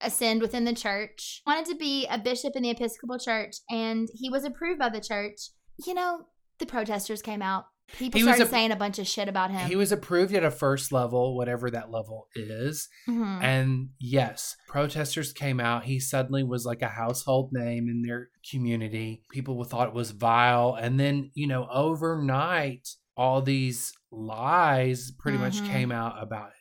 ascend 0.01 0.41
within 0.41 0.65
the 0.65 0.73
church, 0.73 1.41
wanted 1.45 1.65
to 1.65 1.75
be 1.75 2.07
a 2.07 2.17
bishop 2.17 2.55
in 2.55 2.63
the 2.63 2.69
Episcopal 2.69 3.19
Church, 3.19 3.57
and 3.69 4.09
he 4.13 4.29
was 4.29 4.43
approved 4.43 4.79
by 4.79 4.89
the 4.89 5.01
church. 5.01 5.49
You 5.85 5.93
know, 5.93 6.21
the 6.59 6.65
protesters 6.65 7.21
came 7.21 7.41
out. 7.41 7.65
People 7.97 8.17
He 8.19 8.23
started 8.23 8.47
a- 8.47 8.49
saying 8.49 8.71
a 8.71 8.75
bunch 8.75 8.97
of 8.97 9.05
shit 9.07 9.27
about 9.27 9.51
him. 9.51 9.67
He 9.69 9.75
was 9.75 9.91
approved 9.91 10.33
at 10.33 10.43
a 10.43 10.49
first 10.49 10.91
level, 10.91 11.35
whatever 11.35 11.69
that 11.69 11.91
level 11.91 12.27
is. 12.35 12.87
Mhm. 13.07 13.43
And 13.43 13.89
yes, 13.99 14.55
protesters 14.67 15.31
came 15.33 15.59
out. 15.59 15.83
He 15.83 15.99
suddenly 15.99 16.43
was 16.43 16.65
like 16.65 16.81
a 16.81 16.87
household 16.87 17.49
name 17.51 17.87
in 17.89 18.01
their 18.01 18.29
community. 18.49 19.23
People 19.31 19.63
thought 19.63 19.89
it 19.89 19.93
was 19.93 20.11
vile. 20.11 20.73
And 20.79 20.99
then, 20.99 21.29
you 21.35 21.45
know, 21.47 21.67
overnight, 21.71 22.87
all 23.15 23.41
these 23.41 23.93
lies 24.11 25.11
pretty 25.11 25.37
much 25.37 25.61
Mhm. 25.61 25.67
came 25.67 25.91
out 25.91 26.21
about 26.21 26.51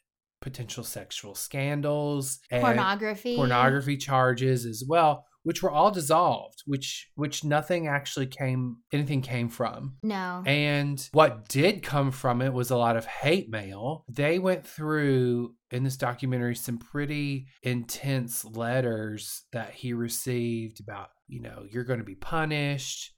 potential 0.41 0.83
sexual 0.85 1.35
scandals 1.37 2.41
and 2.51 2.63
Pornography. 2.63 3.37
pornography 3.37 3.97
charges 3.97 4.67
as 4.67 4.83
well 4.87 5.25
which 5.45 5.63
were 5.63 5.71
all 5.71 5.91
dissolved 5.91 6.63
which 6.67 7.09
which 7.17 7.43
nothing 7.45 7.89
actually 7.89 8.27
came 8.27 8.77
anything 8.93 9.21
came 9.23 9.49
from 9.49 9.97
No. 10.03 10.43
and 10.47 11.09
what 11.13 11.49
did 11.49 11.83
come 11.83 12.11
from 12.11 12.41
it 12.43 12.53
was 12.53 12.71
a 12.71 12.77
lot 12.77 12.97
of 12.97 13.05
hate 13.07 13.51
mail. 13.51 14.05
They 14.09 14.39
went 14.39 14.67
through 14.67 15.55
in 15.71 15.83
this 15.85 15.97
documentary 15.97 16.55
some 16.55 16.79
pretty 16.79 17.47
intense 17.63 18.45
letters 18.45 19.43
that 19.53 19.73
he 19.73 19.93
received 19.93 20.81
about, 20.81 21.09
you 21.29 21.41
know, 21.41 21.65
you're 21.71 21.85
going 21.85 21.99
to 21.99 22.05
be 22.05 22.15
punished. 22.15 23.13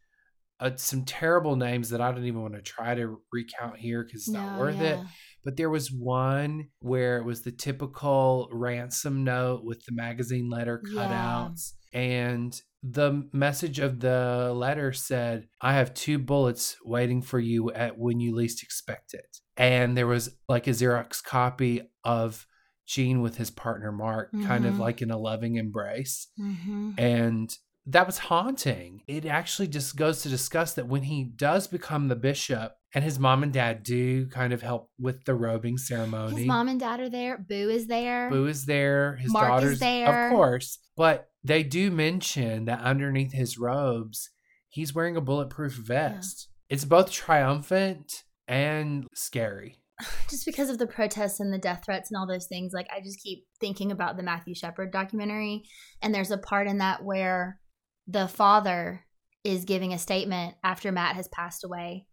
Uh, 0.61 0.71
some 0.77 1.05
terrible 1.05 1.57
names 1.57 1.91
that 1.91 2.01
I 2.01 2.13
don't 2.13 2.25
even 2.25 2.41
want 2.41 2.55
to 2.55 2.63
try 2.63 2.95
to 2.95 3.19
recount 3.33 3.77
here 3.77 4.05
because 4.05 4.23
it's 4.23 4.31
not 4.31 4.55
No, 4.55 4.61
worth 4.61 4.81
it. 4.81 5.01
But 5.45 5.57
there 5.57 5.69
was 5.69 5.91
one 5.93 6.69
where 6.79 7.19
it 7.19 7.25
was 7.25 7.43
the 7.43 7.51
typical 7.51 8.49
ransom 8.53 9.25
note 9.25 9.63
with 9.65 9.85
the 9.85 9.93
magazine 9.93 10.49
letter 10.49 10.81
Yeah. 10.87 11.49
And 11.95 12.61
the 12.83 13.27
message 13.33 13.79
of 13.79 14.01
the 14.01 14.53
letter 14.55 14.93
said, 14.93 15.49
I 15.61 15.75
have 15.75 15.95
two 15.95 16.19
bullets 16.19 16.77
waiting 16.85 17.23
for 17.23 17.39
you 17.39 17.71
at 17.73 17.97
when 17.99 18.21
you 18.21 18.35
least 18.35 18.63
expect 18.63 19.15
it. 19.15 19.39
And 19.57 19.97
there 19.97 20.07
was 20.07 20.37
like 20.49 20.67
a 20.67 20.71
Xerox 20.71 21.23
copy 21.25 21.83
of 22.05 22.47
Gene 22.87 23.23
with 23.23 23.39
his 23.39 23.51
partner 23.51 23.91
Mark, 23.93 24.31
kind 24.45 24.67
of 24.67 24.75
Mhm. 24.75 24.79
like 24.81 25.01
in 25.01 25.11
a 25.11 25.17
loving 25.17 25.55
embrace. 25.57 26.27
Mm-hmm. 26.39 26.91
And 26.99 27.57
that 27.87 28.07
was 28.07 28.19
haunting. 28.19 29.03
It 29.07 29.25
actually 29.25 29.69
just 29.69 29.97
goes 29.97 30.21
to 30.23 30.29
discuss 30.29 30.75
that 30.75 30.89
when 30.89 31.05
he 31.05 31.25
does 31.25 31.67
become 31.67 32.09
the 32.09 32.17
bishop 32.17 32.75
and 32.95 33.03
his 33.05 33.19
mom 33.19 33.43
and 33.43 33.53
dad 33.53 33.83
do 33.83 34.27
kind 34.29 34.53
of 34.53 34.61
help 34.63 34.91
with 34.99 35.25
the 35.25 35.35
robing 35.35 35.79
ceremony. 35.79 36.37
His 36.39 36.47
mom 36.47 36.69
and 36.69 36.79
dad 36.81 37.01
are 37.01 37.09
there. 37.09 37.39
Boo 37.39 37.71
is 37.71 37.87
there. 37.87 38.29
Boo 38.31 38.47
is 38.47 38.67
there. 38.67 39.17
His 39.17 39.33
Mark 39.33 39.45
is 39.45 39.51
daughter's 39.51 39.81
there. 39.81 40.27
of 40.27 40.33
course. 40.33 40.79
But 40.97 41.29
they 41.45 41.63
do 41.63 41.91
mention 41.91 42.65
that 42.65 42.81
underneath 42.81 43.33
his 43.33 43.59
robes, 43.59 44.31
he's 44.69 44.95
wearing 44.95 45.17
a 45.17 45.21
bulletproof 45.21 45.75
vest. 45.75 46.49
It's 46.71 46.87
both 46.87 47.13
triumphant 47.13 48.25
and 48.49 49.07
scary. 49.15 49.79
just 50.31 50.47
because 50.47 50.71
of 50.71 50.79
the 50.79 50.87
protests 50.87 51.41
and 51.41 51.53
the 51.53 51.59
death 51.59 51.83
threats 51.85 52.11
and 52.11 52.19
all 52.19 52.27
those 52.27 52.47
things, 52.47 52.73
like 52.73 52.89
I 52.91 53.01
just 53.01 53.23
keep 53.23 53.47
thinking 53.61 53.93
about 53.93 54.17
the 54.17 54.23
Matthew 54.23 54.55
Shepard 54.55 54.91
documentary. 54.91 55.65
And 56.03 56.15
there's 56.15 56.31
a 56.31 56.39
part 56.39 56.67
in 56.67 56.79
that 56.79 57.05
where 57.05 57.61
the 58.07 58.27
father 58.27 59.05
is 59.45 59.65
giving 59.65 59.93
a 59.93 59.99
statement 59.99 60.57
after 60.65 60.91
Matt 60.91 61.15
has 61.17 61.29
passed 61.29 61.65
away. 61.65 62.07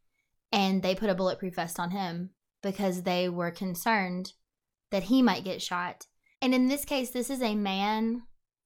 And 0.52 0.84
they 0.84 0.96
put 0.96 1.10
a 1.10 1.16
bulletproof 1.16 1.56
vest 1.56 1.80
on 1.80 1.92
him 1.92 2.32
because 2.62 3.04
they 3.04 3.30
were 3.30 3.52
concerned 3.52 4.34
that 4.92 5.04
he 5.04 5.22
might 5.22 5.46
get 5.46 5.62
shot. 5.62 6.08
And 6.42 6.54
in 6.54 6.68
this 6.68 6.84
case, 6.84 7.12
this 7.12 7.30
is 7.30 7.42
a 7.42 7.56
man 7.56 8.24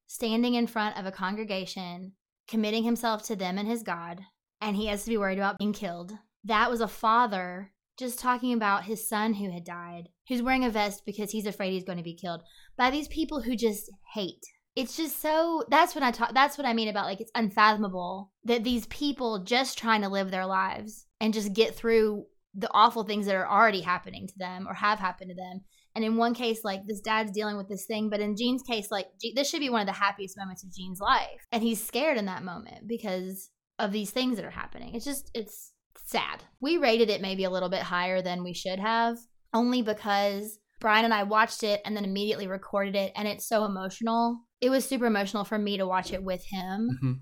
standing 0.08 0.56
in 0.56 0.68
front 0.68 0.98
of 0.98 1.06
a 1.06 1.12
congregation, 1.12 2.14
committing 2.48 2.84
himself 2.84 3.24
to 3.24 3.36
them 3.36 3.58
and 3.58 3.68
his 3.68 3.84
God, 3.84 4.22
and 4.62 4.76
he 4.76 4.88
has 4.88 5.04
to 5.04 5.10
be 5.10 5.18
worried 5.18 5.38
about 5.38 5.58
being 5.58 5.74
killed. 5.74 6.14
That 6.44 6.70
was 6.70 6.82
a 6.82 6.88
father 6.88 7.72
just 7.98 8.20
talking 8.20 8.54
about 8.54 8.86
his 8.86 9.08
son 9.08 9.34
who 9.34 9.52
had 9.52 9.64
died, 9.64 10.10
who's 10.28 10.42
wearing 10.42 10.66
a 10.66 10.70
vest 10.70 11.04
because 11.06 11.32
he's 11.32 11.46
afraid 11.46 11.72
he's 11.72 11.84
going 11.84 11.98
to 11.98 12.04
be 12.04 12.16
killed 12.16 12.42
by 12.78 12.90
these 12.90 13.08
people 13.08 13.42
who 13.42 13.56
just 13.56 13.90
hate. 14.14 14.44
It's 14.76 14.98
just 14.98 15.22
so 15.22 15.64
that's 15.70 15.96
what 15.96 16.04
I 16.04 16.12
talk 16.12 16.34
that's 16.34 16.58
what 16.58 16.68
I 16.68 16.74
mean 16.74 16.90
about 16.90 17.06
like 17.06 17.22
it's 17.22 17.32
unfathomable 17.34 18.34
that 18.44 18.66
these 18.66 18.86
people 18.88 19.40
just 19.40 19.78
trying 19.78 20.02
to 20.02 20.10
live 20.10 20.32
their 20.32 20.46
lives 20.46 21.06
and 21.22 21.34
just 21.34 21.54
get 21.54 21.76
through 21.76 22.26
the 22.54 22.70
awful 22.74 23.04
things 23.04 23.26
that 23.26 23.36
are 23.36 23.48
already 23.48 23.82
happening 23.82 24.28
to 24.28 24.38
them 24.38 24.68
or 24.68 24.74
have 24.74 25.00
happened 25.00 25.30
to 25.30 25.36
them. 25.36 25.62
And 25.96 26.04
in 26.04 26.18
one 26.18 26.34
case, 26.34 26.64
like 26.64 26.86
this 26.86 27.00
dad's 27.02 27.32
dealing 27.32 27.56
with 27.58 27.70
this 27.70 27.86
thing, 27.86 28.10
but 28.10 28.20
in 28.20 28.36
Gene's 28.36 28.62
case, 28.64 28.92
like 28.92 29.08
this 29.34 29.50
should 29.50 29.62
be 29.62 29.70
one 29.70 29.82
of 29.82 29.88
the 29.88 29.94
happiest 29.94 30.38
moments 30.38 30.64
of 30.64 30.74
Gene's 30.74 31.00
life. 31.00 31.46
And 31.52 31.64
he's 31.64 31.82
scared 31.82 32.18
in 32.18 32.26
that 32.26 32.44
moment 32.44 32.88
because 32.88 33.50
of 33.80 33.92
these 33.92 34.12
things 34.12 34.36
that 34.36 34.46
are 34.46 34.52
happening. 34.52 34.94
It's 34.94 35.06
just, 35.06 35.32
it's 35.34 35.72
sad. 36.06 36.44
We 36.62 36.78
rated 36.78 37.10
it 37.10 37.22
maybe 37.22 37.46
a 37.46 37.50
little 37.50 37.70
bit 37.70 37.82
higher 37.82 38.22
than 38.22 38.44
we 38.44 38.54
should 38.54 38.80
have, 38.80 39.18
only 39.54 39.82
because 39.82 40.60
Brian 40.82 41.06
and 41.06 41.14
I 41.14 41.24
watched 41.24 41.64
it 41.64 41.82
and 41.86 41.96
then 41.96 42.04
immediately 42.06 42.48
recorded 42.48 42.96
it, 42.96 43.14
and 43.16 43.28
it's 43.28 43.48
so 43.48 43.64
emotional. 43.64 44.42
It 44.60 44.70
was 44.70 44.86
super 44.86 45.06
emotional 45.06 45.46
for 45.46 45.58
me 45.58 45.78
to 45.78 45.88
watch 45.88 46.12
it 46.12 46.24
with 46.24 46.44
him 46.52 46.90
Mhm. 47.02 47.20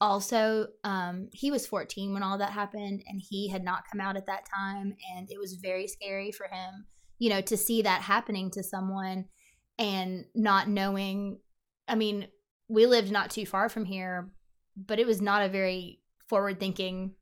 also 0.00 0.66
um 0.84 1.28
he 1.32 1.50
was 1.50 1.66
14 1.66 2.12
when 2.12 2.22
all 2.22 2.38
that 2.38 2.50
happened 2.52 3.02
and 3.06 3.20
he 3.28 3.48
had 3.48 3.62
not 3.62 3.84
come 3.90 4.00
out 4.00 4.16
at 4.16 4.26
that 4.26 4.44
time 4.52 4.94
and 5.14 5.28
it 5.30 5.38
was 5.38 5.54
very 5.62 5.86
scary 5.86 6.32
for 6.32 6.46
him 6.48 6.86
you 7.22 7.28
know 7.30 7.40
to 7.40 7.56
see 7.56 7.82
that 7.82 8.00
happening 8.02 8.50
to 8.50 8.62
someone 8.62 9.18
and 9.78 10.24
not 10.34 10.68
knowing 10.68 11.38
i 11.86 11.94
mean 11.94 12.26
we 12.68 12.86
lived 12.86 13.10
not 13.12 13.30
too 13.30 13.46
far 13.46 13.68
from 13.68 13.84
here 13.84 14.32
but 14.76 14.98
it 14.98 15.06
was 15.06 15.20
not 15.20 15.42
a 15.42 15.48
very 15.48 16.00
forward 16.28 16.58
thinking 16.58 17.14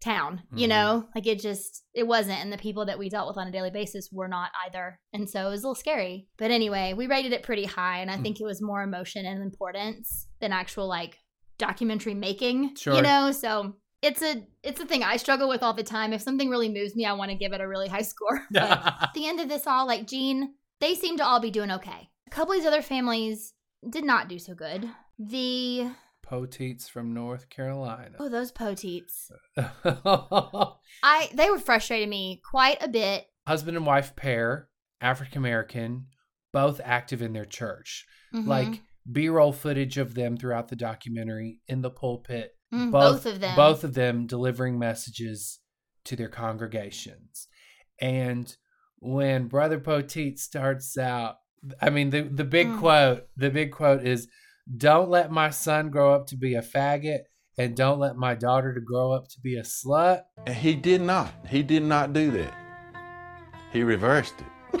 town 0.00 0.42
you 0.54 0.66
Mhm. 0.66 0.70
know 0.70 1.08
like 1.14 1.26
it 1.26 1.40
just 1.40 1.84
it 1.94 2.06
wasn't 2.06 2.40
and 2.42 2.52
the 2.52 2.58
people 2.66 2.84
that 2.86 2.98
we 2.98 3.08
dealt 3.08 3.28
with 3.28 3.38
on 3.38 3.48
a 3.48 3.50
daily 3.56 3.70
basis 3.70 4.08
were 4.12 4.28
not 4.28 4.50
either 4.66 4.98
and 5.14 5.28
so 5.30 5.46
it 5.46 5.50
was 5.50 5.62
a 5.62 5.66
little 5.66 5.74
scary 5.74 6.28
but 6.36 6.50
anyway 6.50 6.92
we 6.94 7.06
rated 7.06 7.32
it 7.32 7.42
pretty 7.42 7.64
high 7.64 7.98
and 8.00 8.10
i 8.10 8.16
Mm. 8.16 8.22
think 8.22 8.40
it 8.40 8.44
was 8.44 8.60
more 8.62 8.82
emotion 8.82 9.24
and 9.26 9.42
importance 9.42 10.26
than 10.40 10.52
actual 10.52 10.86
like 10.88 11.18
documentary 11.58 12.14
making 12.14 12.74
Sure. 12.76 12.94
you 12.96 13.02
know 13.02 13.30
so 13.32 13.76
it's 14.04 14.22
a 14.22 14.46
it's 14.62 14.80
a 14.80 14.86
thing 14.86 15.02
i 15.02 15.16
struggle 15.16 15.48
with 15.48 15.62
all 15.62 15.72
the 15.74 15.82
time 15.82 16.12
if 16.12 16.20
something 16.22 16.48
really 16.50 16.68
moves 16.68 16.94
me 16.94 17.04
i 17.06 17.12
want 17.12 17.30
to 17.30 17.36
give 17.36 17.52
it 17.52 17.60
a 17.60 17.68
really 17.68 17.88
high 17.88 18.02
score 18.12 18.42
but 18.50 18.62
at 18.62 19.10
the 19.14 19.26
end 19.26 19.40
of 19.40 19.48
this 19.48 19.66
all 19.66 19.86
like 19.86 20.06
gene 20.06 20.54
they 20.80 20.94
seem 20.94 21.16
to 21.16 21.24
all 21.24 21.40
be 21.40 21.50
doing 21.50 21.70
okay 21.70 22.10
a 22.26 22.30
couple 22.30 22.52
of 22.52 22.58
these 22.60 22.66
other 22.66 22.82
families 22.82 23.54
did 23.88 24.04
not 24.04 24.28
do 24.28 24.38
so 24.38 24.54
good 24.54 24.88
the 25.18 25.88
Poteats 26.26 26.88
from 26.88 27.12
North 27.12 27.50
Carolina. 27.50 28.16
oh 28.18 28.28
those 28.30 28.50
poteats 28.50 29.30
i 29.56 31.28
they 31.34 31.50
were 31.50 31.58
frustrating 31.58 32.08
me 32.08 32.40
quite 32.50 32.78
a 32.82 32.88
bit 32.88 33.26
Husband 33.46 33.76
and 33.76 33.84
wife 33.84 34.16
pair, 34.16 34.68
African 35.02 35.36
American, 35.36 36.06
both 36.54 36.80
active 36.82 37.20
in 37.20 37.34
their 37.34 37.44
church. 37.44 38.06
Mhm. 38.34 38.46
Like 38.46 38.80
B 39.10 39.28
roll 39.28 39.52
footage 39.52 39.98
of 39.98 40.14
them 40.14 40.38
throughout 40.38 40.68
the 40.68 40.76
documentary 40.76 41.58
in 41.68 41.82
the 41.82 41.90
pulpit. 41.90 42.56
Mm, 42.74 42.90
both 42.90 43.26
of 43.26 43.40
them. 43.40 43.56
Both 43.56 43.84
of 43.84 43.94
them 43.94 44.26
delivering 44.26 44.78
messages 44.78 45.60
to 46.04 46.16
their 46.16 46.28
congregations. 46.28 47.48
And 48.00 48.54
when 48.98 49.46
Brother 49.48 49.78
Poteat 49.78 50.38
starts 50.38 50.98
out, 50.98 51.36
I 51.80 51.90
mean 51.90 52.10
the 52.10 52.22
the 52.22 52.44
big 52.44 52.66
Mm. 52.68 52.78
quote, 52.78 53.28
the 53.36 53.50
big 53.50 53.70
quote 53.72 54.06
is 54.06 54.28
don't 54.76 55.08
let 55.10 55.30
my 55.30 55.50
son 55.50 55.90
grow 55.90 56.14
up 56.14 56.26
to 56.28 56.36
be 56.36 56.54
a 56.54 56.62
faggot 56.62 57.20
and 57.56 57.76
don't 57.76 57.98
let 58.00 58.16
my 58.16 58.34
daughter 58.34 58.74
to 58.74 58.80
grow 58.80 59.12
up 59.12 59.28
to 59.28 59.40
be 59.40 59.56
a 59.56 59.62
slut. 59.62 60.22
And 60.46 60.56
he 60.56 60.74
did 60.74 61.00
not. 61.02 61.32
He 61.48 61.62
did 61.62 61.82
not 61.84 62.12
do 62.12 62.30
that. 62.32 62.54
He 63.72 63.82
reversed 63.82 64.34
it. 64.40 64.80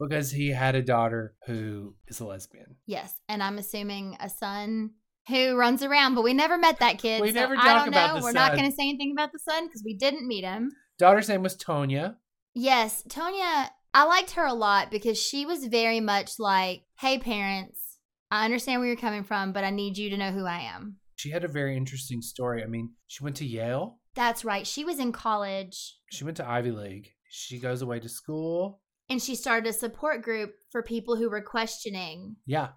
because 0.00 0.30
he 0.30 0.48
had 0.50 0.74
a 0.74 0.82
daughter 0.82 1.34
who 1.46 1.94
is 2.08 2.20
a 2.20 2.24
lesbian. 2.24 2.76
yes 2.86 3.12
and 3.28 3.42
i'm 3.42 3.58
assuming 3.58 4.16
a 4.20 4.28
son 4.30 4.90
who 5.28 5.56
runs 5.56 5.82
around 5.82 6.14
but 6.14 6.22
we 6.24 6.32
never 6.32 6.56
met 6.58 6.78
that 6.80 6.98
kid 6.98 7.20
We 7.20 7.28
so 7.28 7.34
never 7.34 7.56
i 7.56 7.74
don't 7.74 7.88
about 7.88 8.16
know 8.16 8.22
we're 8.22 8.32
not 8.32 8.52
going 8.56 8.68
to 8.68 8.74
say 8.74 8.88
anything 8.88 9.12
about 9.12 9.32
the 9.32 9.38
son 9.38 9.66
because 9.66 9.82
we 9.84 9.94
didn't 9.96 10.26
meet 10.26 10.44
him 10.44 10.72
Daughter's 10.98 11.30
name 11.30 11.42
was 11.42 11.56
Tonya. 11.56 12.16
Yes, 12.52 13.02
Tonya, 13.08 13.68
I 13.94 14.04
liked 14.04 14.32
her 14.32 14.44
a 14.44 14.52
lot 14.52 14.90
because 14.90 15.18
she 15.18 15.46
was 15.46 15.64
very 15.64 15.98
much 15.98 16.38
like, 16.38 16.82
hey, 16.98 17.18
parents, 17.18 17.96
I 18.30 18.44
understand 18.44 18.80
where 18.80 18.88
you're 18.88 18.96
coming 18.98 19.24
from, 19.24 19.54
but 19.54 19.64
I 19.64 19.70
need 19.70 19.96
you 19.96 20.10
to 20.10 20.18
know 20.18 20.30
who 20.30 20.44
I 20.44 20.58
am. 20.58 20.96
She 21.16 21.30
had 21.30 21.42
a 21.42 21.48
very 21.48 21.74
interesting 21.74 22.20
story. 22.20 22.62
I 22.62 22.66
mean, 22.66 22.90
she 23.06 23.24
went 23.24 23.36
to 23.36 23.46
Yale. 23.46 23.98
That's 24.14 24.44
right. 24.44 24.66
She 24.66 24.84
was 24.84 24.98
in 24.98 25.10
college 25.10 25.96
She 26.10 26.24
went 26.24 26.36
to 26.36 26.46
Ivy 26.46 26.72
League. 26.72 27.08
She 27.30 27.58
goes 27.58 27.80
away 27.80 27.98
to 28.00 28.08
school. 28.10 28.82
and 29.08 29.22
she 29.22 29.34
started 29.34 29.70
a 29.70 29.72
support 29.72 30.20
group 30.20 30.52
for 30.70 30.82
people 30.82 31.16
who 31.16 31.30
were 31.30 31.40
questioning. 31.42 32.36
Yeah. 32.44 32.68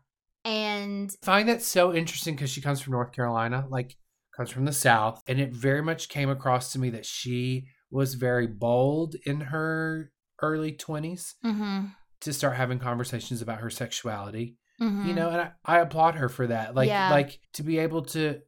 And 0.46 1.10
I 1.22 1.26
find 1.26 1.50
that 1.50 1.62
so 1.62 1.94
interesting 1.94 2.36
because 2.36 2.50
she 2.50 2.62
comes 2.62 2.82
from 2.82 2.92
North 2.94 3.12
Carolina, 3.12 3.66
like 3.70 3.96
comes 4.36 4.50
from 4.50 4.66
the 4.66 4.74
South. 4.74 5.22
And 5.28 5.40
it 5.40 5.54
very 5.54 5.82
much 5.82 6.10
came 6.10 6.30
across 6.30 6.74
to 6.74 6.80
me 6.80 6.90
that 6.92 7.06
she 7.06 7.66
was 7.92 8.16
very 8.16 8.48
bold 8.48 9.16
in 9.26 9.40
her 9.40 10.12
early 10.42 10.72
20s 10.74 11.36
mm-hmm, 11.46 11.86
to 12.22 12.34
start 12.34 12.56
having 12.56 12.80
conversations 12.80 13.42
about 13.42 13.60
her 13.60 13.70
sexuality. 13.70 14.58
mm-hmm. 14.82 15.08
you 15.08 15.14
know 15.14 15.30
and 15.30 15.42
I, 15.42 15.52
I 15.64 15.80
applaud 15.80 16.16
her 16.16 16.28
for 16.28 16.48
that 16.48 16.74
like 16.76 16.88
Yeah. 16.90 17.12
like 17.12 17.40
to 17.54 17.64
be 17.64 17.78
able 17.78 18.02
to 18.06 18.40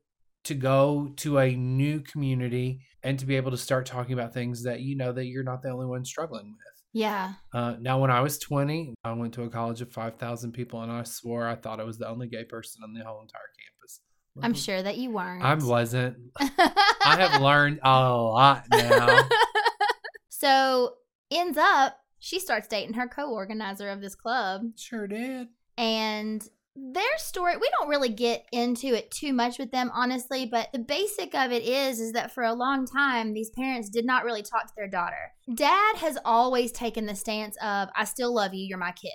to 0.45 0.53
go 0.55 1.13
to 1.17 1.38
a 1.38 1.55
new 1.55 2.01
community 2.01 2.81
and 3.03 3.17
to 3.19 3.25
be 3.25 3.36
able 3.38 3.51
to 3.51 3.58
start 3.58 3.86
talking 3.86 4.13
about 4.13 4.34
things 4.34 4.63
that 4.63 4.81
you 4.81 4.95
know 4.95 5.12
that 5.13 5.25
you're 5.27 5.43
not 5.43 5.62
the 5.62 5.69
only 5.69 5.86
one 5.86 6.03
struggling 6.03 6.47
with 6.47 6.74
yeah. 6.95 7.34
uh, 7.53 7.75
now 7.79 7.99
when 7.99 8.10
i 8.10 8.21
was 8.21 8.39
20 8.39 8.95
i 9.03 9.12
went 9.12 9.34
to 9.34 9.43
a 9.43 9.49
college 9.49 9.81
of 9.81 9.91
5000 9.91 10.53
people 10.53 10.81
and 10.81 10.91
i 10.91 11.03
swore 11.03 11.47
i 11.47 11.55
thought 11.55 11.79
i 11.79 11.84
was 11.84 11.97
the 11.97 12.08
only 12.08 12.27
gay 12.27 12.45
person 12.45 12.81
on 12.84 12.93
the 12.93 13.03
whole 13.03 13.21
entire 13.21 13.41
campus 13.60 14.01
I'm 14.41 14.53
sure 14.53 14.81
that 14.81 14.97
you 14.97 15.12
weren't. 15.12 15.43
i 15.43 15.53
wasn't 15.53 16.17
i 16.39 17.15
have 17.19 17.41
learned 17.41 17.79
a 17.84 17.89
lot 17.89 18.63
now 18.69 19.29
so 20.29 20.95
ends 21.31 21.58
up, 21.58 21.97
she 22.19 22.39
starts 22.39 22.67
dating 22.67 22.93
her 22.93 23.08
co-organizer 23.08 23.89
of 23.89 24.01
this 24.01 24.15
club. 24.15 24.62
sure 24.75 25.08
did 25.08 25.47
and 25.77 26.47
their 26.75 27.03
story 27.17 27.55
we 27.55 27.69
don't 27.79 27.88
really 27.89 28.09
get 28.09 28.45
into 28.51 28.88
it 28.88 29.09
too 29.09 29.31
much 29.31 29.57
with 29.57 29.71
them 29.71 29.89
honestly 29.93 30.45
but 30.45 30.67
the 30.73 30.79
basic 30.79 31.33
of 31.33 31.51
it 31.51 31.63
is 31.63 31.99
is 32.01 32.11
that 32.11 32.33
for 32.33 32.43
a 32.43 32.53
long 32.53 32.85
time 32.85 33.33
these 33.33 33.49
parents 33.51 33.89
did 33.89 34.05
not 34.05 34.26
really 34.26 34.41
talk 34.43 34.67
to 34.67 34.73
their 34.76 34.89
daughter. 34.89 35.32
Dad 35.53 35.95
has 35.97 36.17
always 36.26 36.71
taken 36.73 37.05
the 37.05 37.15
stance 37.15 37.55
of 37.63 37.88
i 37.95 38.03
still 38.03 38.34
love 38.34 38.53
you 38.53 38.65
you're 38.65 38.78
my 38.78 38.91
kid 38.91 39.11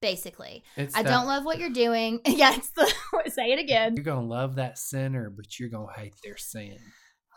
basically. 0.00 0.64
It's 0.76 0.94
i 0.94 1.02
that- 1.02 1.10
don't 1.10 1.26
love 1.26 1.44
what 1.44 1.58
you're 1.58 1.70
doing. 1.70 2.20
Yeah 2.26 2.54
it's 2.56 2.70
the 2.70 2.92
say 3.28 3.52
it 3.52 3.58
again. 3.58 3.94
You're 3.96 4.04
gonna 4.04 4.26
love 4.26 4.54
that 4.56 4.78
sinner 4.78 5.30
but 5.30 5.58
you're 5.58 5.70
gonna 5.70 5.92
hate 5.92 6.14
their 6.24 6.36
sin 6.36 6.78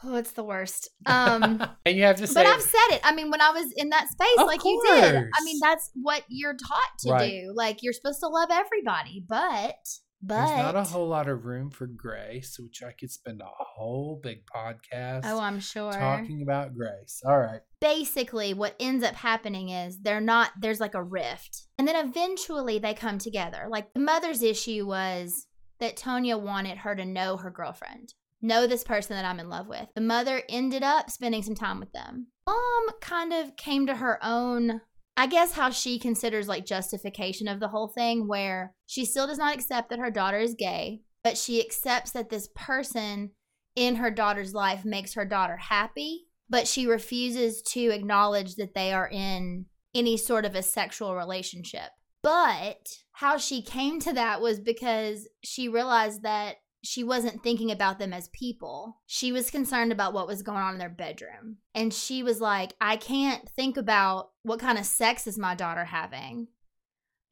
oh 0.03 0.15
it's 0.15 0.31
the 0.31 0.43
worst 0.43 0.89
um 1.05 1.61
and 1.85 1.97
you 1.97 2.03
have 2.03 2.17
to 2.17 2.27
say 2.27 2.43
but 2.43 2.45
I've 2.47 2.61
said 2.61 2.87
it. 2.95 3.01
I 3.03 3.13
mean, 3.15 3.29
when 3.31 3.41
I 3.41 3.51
was 3.51 3.71
in 3.75 3.89
that 3.89 4.07
space, 4.09 4.37
like 4.45 4.63
you 4.63 4.81
did. 4.85 5.15
I 5.15 5.43
mean, 5.43 5.59
that's 5.61 5.89
what 5.95 6.23
you're 6.27 6.53
taught 6.55 6.97
to 6.99 7.11
Right. 7.11 7.29
do. 7.29 7.53
Like 7.55 7.83
you're 7.83 7.93
supposed 7.93 8.19
to 8.21 8.27
love 8.27 8.49
everybody, 8.51 9.23
but 9.27 9.75
But 10.21 10.35
There's 10.47 10.57
not 10.57 10.75
a 10.75 10.83
whole 10.83 11.07
lot 11.07 11.27
of 11.29 11.45
room 11.45 11.69
for 11.69 11.85
grace, 11.87 12.57
which 12.59 12.81
I 12.83 12.91
could 12.91 13.11
spend 13.11 13.41
a 13.41 13.45
whole 13.47 14.19
big 14.21 14.43
podcast 14.45 15.21
Oh, 15.25 15.39
I'm 15.39 15.59
sure. 15.59 15.91
talking 15.91 16.41
about 16.41 16.75
grace. 16.75 17.21
All 17.25 17.37
right. 17.39 17.61
basically 17.79 18.53
what 18.53 18.75
ends 18.79 19.03
up 19.03 19.15
happening 19.15 19.69
is 19.69 19.99
they're 20.01 20.19
not 20.21 20.51
there's 20.59 20.79
like 20.79 20.95
a 20.95 21.03
rift 21.03 21.63
and 21.77 21.87
then 21.87 21.95
eventually 22.07 22.79
they 22.79 22.93
come 22.93 23.17
together 23.19 23.67
like 23.69 23.93
the 23.93 23.99
mother's 23.99 24.41
issue 24.43 24.85
was 24.85 25.45
that 25.79 25.95
tonya 25.95 26.39
wanted 26.39 26.79
her 26.79 26.95
to 26.95 27.05
know 27.05 27.37
her 27.37 27.51
girlfriend 27.51 28.13
know 28.41 28.67
this 28.67 28.83
person 28.83 29.15
that 29.15 29.25
i'm 29.25 29.39
in 29.39 29.49
love 29.49 29.67
with 29.67 29.87
the 29.95 30.01
mother 30.01 30.41
ended 30.49 30.83
up 30.83 31.09
spending 31.09 31.43
some 31.43 31.55
time 31.55 31.79
with 31.79 31.91
them 31.91 32.27
mom 32.45 32.85
kind 33.01 33.33
of 33.33 33.55
came 33.55 33.85
to 33.87 33.95
her 33.95 34.19
own 34.23 34.81
i 35.15 35.25
guess 35.27 35.53
how 35.53 35.69
she 35.69 35.97
considers 35.99 36.47
like 36.47 36.65
justification 36.65 37.47
of 37.47 37.59
the 37.59 37.69
whole 37.69 37.87
thing 37.87 38.27
where 38.27 38.73
she 38.85 39.05
still 39.05 39.27
does 39.27 39.37
not 39.37 39.55
accept 39.55 39.89
that 39.89 39.99
her 39.99 40.11
daughter 40.11 40.37
is 40.37 40.53
gay 40.53 41.01
but 41.23 41.37
she 41.37 41.59
accepts 41.59 42.11
that 42.11 42.29
this 42.29 42.47
person 42.55 43.31
in 43.75 43.95
her 43.95 44.11
daughter's 44.11 44.53
life 44.53 44.85
makes 44.85 45.13
her 45.13 45.25
daughter 45.25 45.57
happy 45.57 46.27
but 46.49 46.67
she 46.67 46.87
refuses 46.87 47.61
to 47.61 47.89
acknowledge 47.89 48.55
that 48.55 48.73
they 48.73 48.93
are 48.93 49.09
in 49.09 49.65
any 49.93 50.17
sort 50.17 50.45
of 50.45 50.55
a 50.55 50.63
sexual 50.63 51.15
relationship. 51.15 51.89
But 52.21 52.87
how 53.13 53.37
she 53.37 53.61
came 53.61 53.99
to 54.01 54.13
that 54.13 54.41
was 54.41 54.59
because 54.59 55.27
she 55.43 55.67
realized 55.67 56.23
that 56.23 56.57
she 56.83 57.03
wasn't 57.03 57.43
thinking 57.43 57.71
about 57.71 57.99
them 57.99 58.13
as 58.13 58.29
people. 58.29 59.01
She 59.05 59.31
was 59.31 59.51
concerned 59.51 59.91
about 59.91 60.13
what 60.13 60.27
was 60.27 60.41
going 60.41 60.59
on 60.59 60.73
in 60.73 60.79
their 60.79 60.89
bedroom. 60.89 61.57
And 61.73 61.93
she 61.93 62.23
was 62.23 62.39
like, 62.39 62.73
I 62.79 62.97
can't 62.97 63.47
think 63.49 63.77
about 63.77 64.31
what 64.43 64.59
kind 64.59 64.77
of 64.77 64.85
sex 64.85 65.27
is 65.27 65.37
my 65.37 65.55
daughter 65.55 65.85
having. 65.85 66.47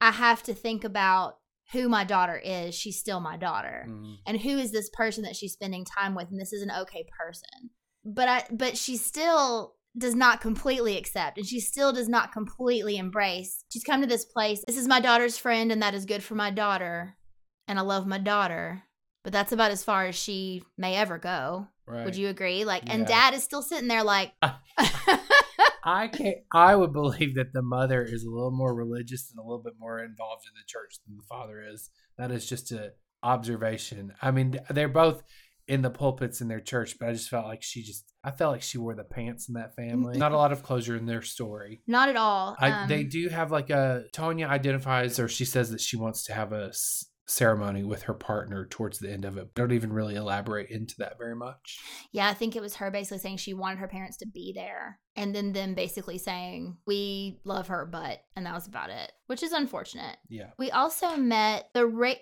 I 0.00 0.10
have 0.10 0.42
to 0.44 0.54
think 0.54 0.84
about 0.84 1.38
who 1.72 1.88
my 1.88 2.04
daughter 2.04 2.40
is. 2.42 2.74
She's 2.74 2.98
still 2.98 3.20
my 3.20 3.36
daughter. 3.36 3.86
Mm-hmm. 3.88 4.14
And 4.26 4.40
who 4.40 4.58
is 4.58 4.72
this 4.72 4.90
person 4.90 5.24
that 5.24 5.36
she's 5.36 5.52
spending 5.52 5.84
time 5.84 6.14
with? 6.14 6.30
And 6.30 6.40
this 6.40 6.52
is 6.52 6.62
an 6.62 6.70
okay 6.82 7.06
person 7.18 7.70
but 8.06 8.28
I 8.28 8.44
but 8.50 8.76
she 8.76 8.96
still 8.96 9.74
does 9.98 10.14
not 10.14 10.40
completely 10.40 10.96
accept 10.96 11.38
and 11.38 11.46
she 11.46 11.58
still 11.58 11.92
does 11.92 12.08
not 12.08 12.32
completely 12.32 12.96
embrace. 12.96 13.64
She's 13.72 13.82
come 13.82 14.02
to 14.02 14.06
this 14.06 14.26
place. 14.26 14.62
This 14.66 14.76
is 14.76 14.86
my 14.86 15.00
daughter's 15.00 15.38
friend 15.38 15.72
and 15.72 15.82
that 15.82 15.94
is 15.94 16.04
good 16.04 16.22
for 16.22 16.34
my 16.34 16.50
daughter 16.50 17.16
and 17.66 17.78
I 17.78 17.82
love 17.82 18.06
my 18.06 18.18
daughter. 18.18 18.84
But 19.26 19.32
that's 19.32 19.50
about 19.50 19.72
as 19.72 19.82
far 19.82 20.06
as 20.06 20.14
she 20.14 20.62
may 20.78 20.94
ever 20.94 21.18
go. 21.18 21.66
Right. 21.84 22.04
Would 22.04 22.14
you 22.14 22.28
agree? 22.28 22.64
Like 22.64 22.84
and 22.86 23.00
Yeah. 23.00 23.06
dad 23.08 23.34
is 23.34 23.42
still 23.42 23.60
sitting 23.60 23.88
there 23.88 24.04
like 24.04 24.32
I 25.82 26.06
can't. 26.06 26.38
I 26.52 26.76
would 26.76 26.92
believe 26.92 27.34
that 27.34 27.52
the 27.52 27.62
mother 27.62 28.04
is 28.04 28.22
a 28.22 28.30
little 28.30 28.52
more 28.52 28.72
religious 28.72 29.28
and 29.32 29.40
a 29.40 29.42
little 29.42 29.62
bit 29.64 29.72
more 29.80 29.98
involved 29.98 30.44
in 30.46 30.52
the 30.54 30.64
church 30.66 31.00
than 31.04 31.16
the 31.16 31.24
father 31.24 31.60
is. 31.60 31.90
That 32.18 32.30
is 32.30 32.48
just 32.48 32.70
a 32.70 32.92
observation. 33.24 34.12
I 34.22 34.30
mean, 34.30 34.60
they're 34.70 34.88
both 34.88 35.24
in 35.66 35.82
the 35.82 35.90
pulpits 35.90 36.40
in 36.40 36.46
their 36.46 36.60
church, 36.60 36.96
but 37.00 37.08
I 37.08 37.12
just 37.12 37.28
felt 37.28 37.46
like 37.46 37.64
she 37.64 37.82
just. 37.82 38.04
I 38.22 38.30
felt 38.30 38.52
like 38.52 38.62
she 38.62 38.78
wore 38.78 38.94
the 38.94 39.02
pants 39.02 39.48
in 39.48 39.54
that 39.54 39.74
family. 39.74 40.18
Not 40.18 40.30
a 40.30 40.36
lot 40.36 40.52
of 40.52 40.62
closure 40.62 40.96
in 40.96 41.06
their 41.06 41.22
story. 41.22 41.82
not 41.88 42.08
at 42.08 42.16
all. 42.16 42.56
I, 42.60 42.70
Um, 42.70 42.88
they 42.88 43.02
do 43.02 43.28
have 43.28 43.50
like 43.50 43.70
a 43.70 44.04
Tonya 44.12 44.48
identifies 44.48 45.18
or 45.18 45.26
she 45.28 45.44
says 45.44 45.70
that 45.72 45.80
she 45.80 45.96
wants 45.96 46.22
to 46.26 46.32
have 46.32 46.52
a 46.52 46.72
ceremony 47.26 47.82
with 47.82 48.02
her 48.02 48.14
partner 48.14 48.66
towards 48.66 48.98
the 48.98 49.12
end 49.12 49.24
of 49.24 49.36
it. 49.36 49.54
Don't 49.54 49.72
even 49.72 49.92
really 49.92 50.14
elaborate 50.14 50.70
into 50.70 50.94
that 50.98 51.18
very 51.18 51.34
much. 51.34 51.80
Yeah, 52.12 52.28
I 52.28 52.34
think 52.34 52.56
it 52.56 52.62
was 52.62 52.76
her 52.76 52.90
basically 52.90 53.18
saying 53.18 53.38
she 53.38 53.54
wanted 53.54 53.78
her 53.78 53.88
parents 53.88 54.16
to 54.18 54.26
be 54.26 54.52
there. 54.54 54.98
And 55.16 55.34
then 55.34 55.52
them 55.52 55.74
basically 55.74 56.18
saying, 56.18 56.76
We 56.86 57.40
love 57.44 57.68
her, 57.68 57.86
but 57.90 58.20
and 58.36 58.46
that 58.46 58.54
was 58.54 58.66
about 58.66 58.90
it. 58.90 59.12
Which 59.26 59.42
is 59.42 59.52
unfortunate. 59.52 60.16
Yeah. 60.28 60.50
We 60.58 60.70
also 60.70 61.16
met 61.16 61.68
the 61.74 61.86
Ray 61.86 62.20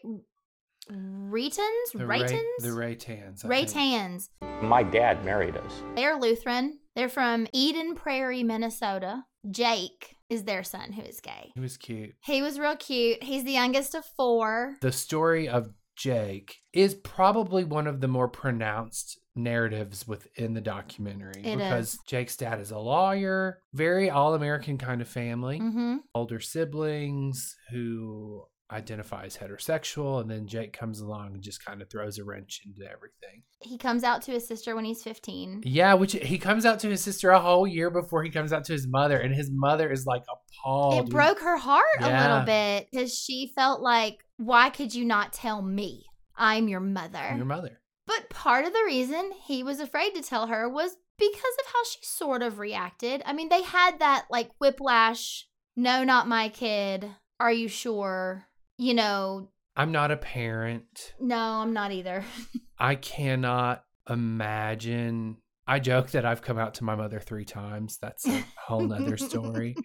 Reitans? 0.91 1.93
The 1.95 2.07
Ray, 2.07 2.21
Reitans? 2.21 2.41
the 2.61 2.69
Reitans. 2.69 3.45
I. 3.45 3.49
Reitans. 3.49 4.29
My 4.63 4.83
dad 4.83 5.25
married 5.25 5.57
us. 5.57 5.83
They're 5.97 6.17
Lutheran. 6.17 6.79
They're 6.95 7.09
from 7.09 7.47
Eden 7.53 7.95
Prairie, 7.95 8.43
Minnesota. 8.43 9.25
Jake 9.51 10.14
is 10.31 10.45
their 10.45 10.65
son 10.65 10.93
who 10.93 11.03
is 11.03 11.21
gay. 11.21 11.53
He 11.55 11.61
was 11.61 11.77
cute. 11.77 12.15
He 12.25 12.43
was 12.43 12.59
real 12.59 12.77
cute. 12.77 13.23
He's 13.23 13.45
the 13.45 13.53
youngest 13.53 13.95
of 13.95 14.05
four. 14.17 14.77
The 14.81 14.93
story 14.93 15.49
of 15.49 15.71
Jake 15.97 16.57
is 16.73 16.95
probably 16.95 17.63
one 17.65 17.87
of 17.87 18.01
the 18.01 18.09
more 18.09 18.29
pronounced 18.29 19.19
narratives 19.37 20.07
within 20.09 20.55
the 20.55 20.61
documentary 20.61 21.43
It 21.45 21.57
because 21.59 21.95
is. 21.95 22.01
Jake's 22.07 22.37
dad 22.37 22.61
is 22.61 22.71
a 22.71 22.79
lawyer, 22.79 23.59
very 23.73 24.11
all 24.11 24.35
American 24.35 24.79
kind 24.79 25.01
of 25.01 25.09
family, 25.09 25.61
Mm-hmm. 25.61 25.97
older 26.15 26.41
siblings 26.41 27.55
who 27.71 28.45
identify 28.71 29.25
as 29.25 29.37
heterosexual, 29.37 30.21
and 30.21 30.31
then 30.31 30.47
Jake 30.47 30.73
comes 30.73 31.01
along 31.01 31.35
and 31.35 31.43
just 31.43 31.65
kind 31.65 31.83
of 31.83 31.91
throws 31.91 32.19
a 32.19 32.25
wrench 32.25 32.63
into 32.65 32.83
everything. 32.91 33.43
He 33.61 33.79
comes 33.79 34.05
out 34.05 34.23
to 34.23 34.33
his 34.33 34.47
sister 34.47 34.75
when 34.75 34.85
he's 34.85 35.03
15. 35.03 35.63
Yeah, 35.65 35.95
which 35.95 36.13
he 36.13 36.39
comes 36.39 36.65
out 36.65 36.81
to 36.81 36.89
his 36.89 37.03
sister 37.03 37.31
a 37.31 37.41
whole 37.41 37.67
year 37.67 37.91
before 37.91 38.23
he 38.23 38.31
comes 38.31 38.53
out 38.53 38.65
to 38.65 38.73
his 38.73 38.87
mother, 38.89 39.19
and 39.19 39.35
his 39.35 39.51
mother 39.53 39.91
is 39.91 40.07
like 40.07 40.23
appalled. 40.23 40.95
It 40.95 41.11
broke 41.11 41.41
her 41.41 41.57
heart 41.57 41.85
a 42.01 42.11
little 42.11 42.45
bit 42.45 42.89
because 42.91 43.17
she 43.17 43.53
felt 43.55 43.81
like, 43.81 44.25
why 44.39 44.71
could 44.71 44.95
you 44.95 45.05
not 45.05 45.33
tell 45.33 45.63
me? 45.63 46.05
I'm 46.37 46.67
your 46.69 46.81
mother. 46.81 47.33
Your 47.37 47.45
mother. 47.45 47.81
But 48.07 48.29
part 48.29 48.65
of 48.65 48.73
the 48.73 48.83
reason 48.85 49.33
he 49.45 49.63
was 49.63 49.81
afraid 49.81 50.15
to 50.15 50.23
tell 50.23 50.49
her 50.49 50.69
was 50.69 50.97
because 51.19 51.57
of 51.61 51.73
how 51.73 51.85
she 51.85 52.01
sort 52.03 52.43
of 52.43 52.59
reacted. 52.59 53.23
I 53.25 53.33
mean, 53.33 53.49
they 53.49 53.63
had 53.63 54.01
that 54.01 54.27
like 54.31 54.51
whiplash, 54.59 55.47
no, 55.77 56.03
not 56.03 56.29
my 56.29 56.49
kid. 56.49 57.09
Are 57.39 57.53
you 57.53 57.69
sure? 57.69 58.47
You 58.79 58.95
know, 58.95 59.51
I'm 59.77 59.93
not 59.93 60.11
a 60.11 60.17
parent. 60.17 61.15
no, 61.21 61.37
I'm 61.37 61.73
not 61.73 61.93
either. 61.93 62.25
I 62.79 62.95
cannot 62.97 63.85
imagine. 64.11 65.37
I 65.67 65.79
joke 65.81 66.11
that 66.11 66.27
I've 66.27 66.43
come 66.43 66.59
out 66.59 66.75
to 66.75 66.85
my 66.85 66.95
mother 66.95 67.21
three 67.21 67.45
times. 67.45 67.99
That's 68.01 68.27
a 68.27 68.45
whole 68.67 68.83
nother 68.87 69.17
story. 69.17 69.77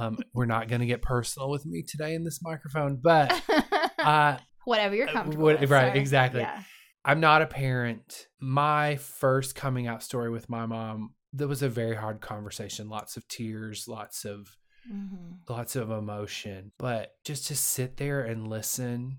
Um, 0.00 0.16
we're 0.32 0.46
not 0.46 0.68
going 0.68 0.80
to 0.80 0.86
get 0.86 1.02
personal 1.02 1.50
with 1.50 1.66
me 1.66 1.82
today 1.86 2.14
in 2.14 2.24
this 2.24 2.40
microphone, 2.42 2.98
but 3.00 3.30
uh, 3.98 4.38
Whatever 4.64 4.96
you're 4.96 5.06
comfortable 5.06 5.44
what- 5.44 5.60
with. 5.60 5.70
right, 5.70 5.94
exactly. 5.94 6.40
Yeah. 6.40 6.62
I'm 7.04 7.20
not 7.20 7.42
a 7.42 7.46
parent. 7.46 8.26
My 8.40 8.96
first 8.96 9.54
coming 9.54 9.86
out 9.86 10.02
story 10.02 10.30
with 10.30 10.48
my 10.48 10.64
mom, 10.64 11.12
there 11.34 11.46
was 11.46 11.62
a 11.62 11.68
very 11.68 11.94
hard 11.94 12.22
conversation, 12.22 12.88
lots 12.88 13.18
of 13.18 13.28
tears, 13.28 13.84
lots 13.86 14.24
of 14.24 14.48
Mhm. 14.90 15.48
lots 15.48 15.76
of 15.76 15.90
emotion. 15.90 16.72
But 16.78 17.12
just 17.24 17.46
to 17.48 17.56
sit 17.56 17.96
there 17.96 18.22
and 18.22 18.48
listen 18.48 19.18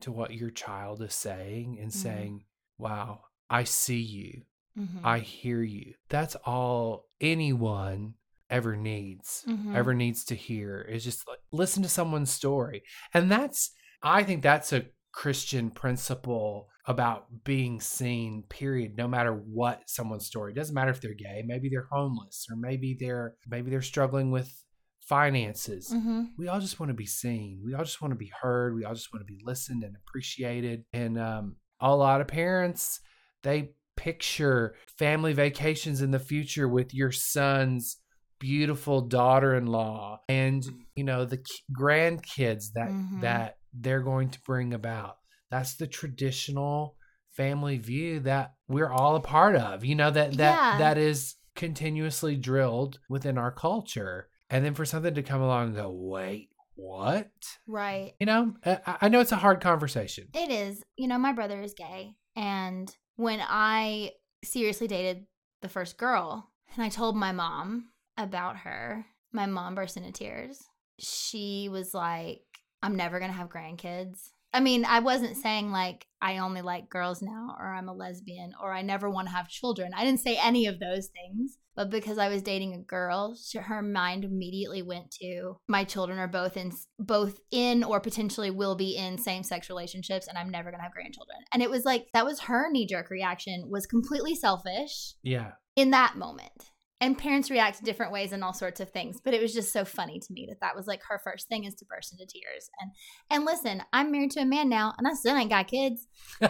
to 0.00 0.12
what 0.12 0.34
your 0.34 0.50
child 0.50 1.02
is 1.02 1.14
saying 1.14 1.78
and 1.80 1.90
Mhm. 1.90 1.94
saying, 1.94 2.44
"Wow, 2.78 3.24
I 3.50 3.64
see 3.64 4.00
you. 4.00 4.42
Mhm. 4.76 5.00
I 5.04 5.18
hear 5.20 5.62
you." 5.62 5.94
That's 6.08 6.36
all 6.44 7.08
anyone 7.20 8.14
ever 8.50 8.76
needs. 8.76 9.44
Mhm. 9.48 9.74
Ever 9.74 9.94
needs 9.94 10.24
to 10.26 10.34
hear 10.34 10.80
is 10.82 11.02
just 11.04 11.26
like, 11.26 11.38
listen 11.52 11.82
to 11.82 11.88
someone's 11.88 12.30
story. 12.30 12.82
And 13.12 13.30
that's 13.30 13.72
I 14.02 14.22
think 14.22 14.42
that's 14.42 14.72
a 14.72 14.86
Christian 15.12 15.70
principle 15.70 16.68
about 16.86 17.44
being 17.44 17.80
seen, 17.80 18.42
period. 18.42 18.96
No 18.96 19.08
matter 19.08 19.32
what 19.32 19.88
someone's 19.88 20.26
story. 20.26 20.52
It 20.52 20.56
doesn't 20.56 20.74
matter 20.74 20.90
if 20.90 21.00
they're 21.00 21.14
gay, 21.14 21.42
maybe 21.46 21.70
they're 21.70 21.88
homeless, 21.90 22.46
or 22.50 22.56
maybe 22.56 22.94
they're 22.98 23.36
maybe 23.46 23.70
they're 23.70 23.80
struggling 23.80 24.30
with 24.30 24.63
finances. 25.04 25.90
Mhm. 25.92 26.28
We 26.38 26.48
all 26.48 26.60
just 26.60 26.80
want 26.80 26.90
to 26.90 26.94
be 26.94 27.06
seen. 27.06 27.60
We 27.64 27.74
all 27.74 27.84
just 27.84 28.00
want 28.00 28.12
to 28.12 28.16
be 28.18 28.32
heard. 28.40 28.74
We 28.74 28.84
all 28.84 28.94
just 28.94 29.12
want 29.12 29.26
to 29.26 29.32
be 29.32 29.40
listened 29.44 29.82
and 29.84 29.96
appreciated. 29.96 30.84
And 30.92 31.18
um, 31.18 31.56
a 31.80 31.94
lot 31.94 32.20
of 32.20 32.26
parents, 32.28 33.00
they 33.42 33.72
picture 33.96 34.74
family 34.98 35.32
vacations 35.32 36.00
in 36.02 36.10
the 36.10 36.18
future 36.18 36.68
with 36.68 36.92
your 36.94 37.12
son's 37.12 37.98
beautiful 38.40 39.00
daughter-in-law 39.00 40.18
and 40.28 40.66
you 40.96 41.04
know 41.04 41.24
the 41.24 41.36
ki- 41.38 41.44
grandkids 41.72 42.72
that 42.74 42.90
Mhm. 42.90 43.20
that 43.20 43.56
they're 43.72 44.02
going 44.02 44.28
to 44.30 44.40
bring 44.42 44.74
about 44.74 45.16
that's 45.50 45.76
the 45.76 45.86
traditional 45.86 46.96
family 47.30 47.78
view 47.78 48.20
that 48.20 48.54
we're 48.68 48.90
all 48.90 49.14
a 49.16 49.20
part 49.20 49.54
of 49.56 49.84
you 49.84 49.94
know 49.94 50.10
that 50.10 50.32
that 50.34 50.56
Yeah. 50.72 50.78
that 50.78 50.98
is 50.98 51.36
continuously 51.54 52.36
drilled 52.36 52.98
within 53.08 53.38
our 53.38 53.52
culture 53.52 54.28
and 54.50 54.64
then 54.64 54.74
for 54.74 54.84
something 54.84 55.14
to 55.14 55.22
come 55.22 55.40
along 55.40 55.68
and 55.68 55.76
go 55.76 55.90
wait 55.90 56.50
what 56.76 57.30
Right. 57.66 58.14
you 58.18 58.26
know 58.26 58.54
i, 58.64 58.96
I 59.02 59.08
know 59.08 59.20
it's 59.20 59.32
a 59.32 59.36
hard 59.36 59.60
conversation 59.60 60.28
It 60.34 60.50
is. 60.50 60.82
You 60.96 61.08
know, 61.08 61.18
my 61.18 61.32
brother 61.32 61.60
is 61.62 61.74
gay. 61.74 62.14
And 62.36 62.94
when 63.16 63.40
I 63.40 64.10
seriously 64.44 64.88
dated 64.88 65.26
the 65.62 65.68
first 65.68 65.96
girl 65.98 66.50
and 66.74 66.82
I 66.84 66.88
told 66.88 67.14
my 67.16 67.30
mom 67.32 67.90
about 68.18 68.56
her, 68.58 69.06
my 69.32 69.46
mom 69.46 69.74
burst 69.76 69.96
into 69.96 70.10
tears. 70.12 70.58
She 70.98 71.68
was 71.70 71.94
like, 71.94 72.42
I'm 72.82 72.96
never 72.96 73.18
going 73.20 73.30
to 73.30 73.36
have 73.36 73.48
grandkids. 73.48 74.18
I 74.54 74.60
mean, 74.60 74.84
I 74.84 75.00
wasn't 75.00 75.36
saying 75.36 75.70
like 75.72 76.06
I 76.22 76.38
only 76.38 76.62
like 76.62 76.88
girls 76.88 77.20
now 77.20 77.56
or 77.58 77.74
I'm 77.74 77.88
a 77.88 77.92
lesbian 77.92 78.52
or 78.62 78.72
I 78.72 78.80
never 78.82 79.10
want 79.10 79.28
to 79.28 79.34
have 79.34 79.48
children. 79.48 79.92
I 79.94 80.04
didn't 80.04 80.20
say 80.20 80.38
any 80.42 80.66
of 80.66 80.78
those 80.78 81.08
things. 81.08 81.58
But 81.76 81.90
because 81.90 82.18
I 82.18 82.28
was 82.28 82.40
dating 82.40 82.72
a 82.72 82.78
girl, 82.78 83.36
her 83.60 83.82
mind 83.82 84.24
immediately 84.24 84.80
went 84.80 85.10
to 85.20 85.56
my 85.66 85.82
children 85.82 86.20
are 86.20 86.28
both 86.28 86.56
in 86.56 86.70
both 87.00 87.40
in 87.50 87.82
or 87.82 87.98
potentially 87.98 88.52
will 88.52 88.76
be 88.76 88.96
in 88.96 89.18
same-sex 89.18 89.68
relationships 89.68 90.28
and 90.28 90.38
I'm 90.38 90.50
never 90.50 90.70
going 90.70 90.78
to 90.78 90.84
have 90.84 90.92
grandchildren. 90.92 91.38
And 91.52 91.62
it 91.64 91.70
was 91.70 91.84
like 91.84 92.06
that 92.14 92.24
was 92.24 92.42
her 92.42 92.70
knee-jerk 92.70 93.10
reaction 93.10 93.68
was 93.68 93.86
completely 93.86 94.36
selfish 94.36 95.14
Yeah. 95.24 95.54
in 95.74 95.90
that 95.90 96.16
moment. 96.16 96.70
And 97.04 97.18
parents 97.18 97.50
react 97.50 97.84
different 97.84 98.12
ways 98.12 98.32
and 98.32 98.42
all 98.42 98.54
sorts 98.54 98.80
of 98.80 98.88
things, 98.88 99.20
but 99.22 99.34
it 99.34 99.42
was 99.42 99.52
just 99.52 99.72
so 99.74 99.84
funny 99.84 100.18
to 100.18 100.32
me 100.32 100.46
that 100.48 100.60
that 100.60 100.74
was 100.74 100.86
like 100.86 101.02
her 101.08 101.20
first 101.22 101.48
thing 101.48 101.64
is 101.64 101.74
to 101.74 101.84
burst 101.84 102.12
into 102.12 102.24
tears. 102.24 102.70
And 102.80 102.90
and 103.30 103.44
listen, 103.44 103.82
I'm 103.92 104.10
married 104.10 104.30
to 104.32 104.40
a 104.40 104.46
man 104.46 104.70
now, 104.70 104.94
and 104.96 105.06
I 105.06 105.12
still 105.12 105.36
ain't 105.36 105.50
got 105.50 105.68
kids. 105.68 106.06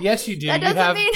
Yes, 0.00 0.26
you 0.26 0.36
do. 0.38 0.48
That 0.48 0.60
doesn't 0.60 0.76
have 0.76 0.96
mean 0.96 1.12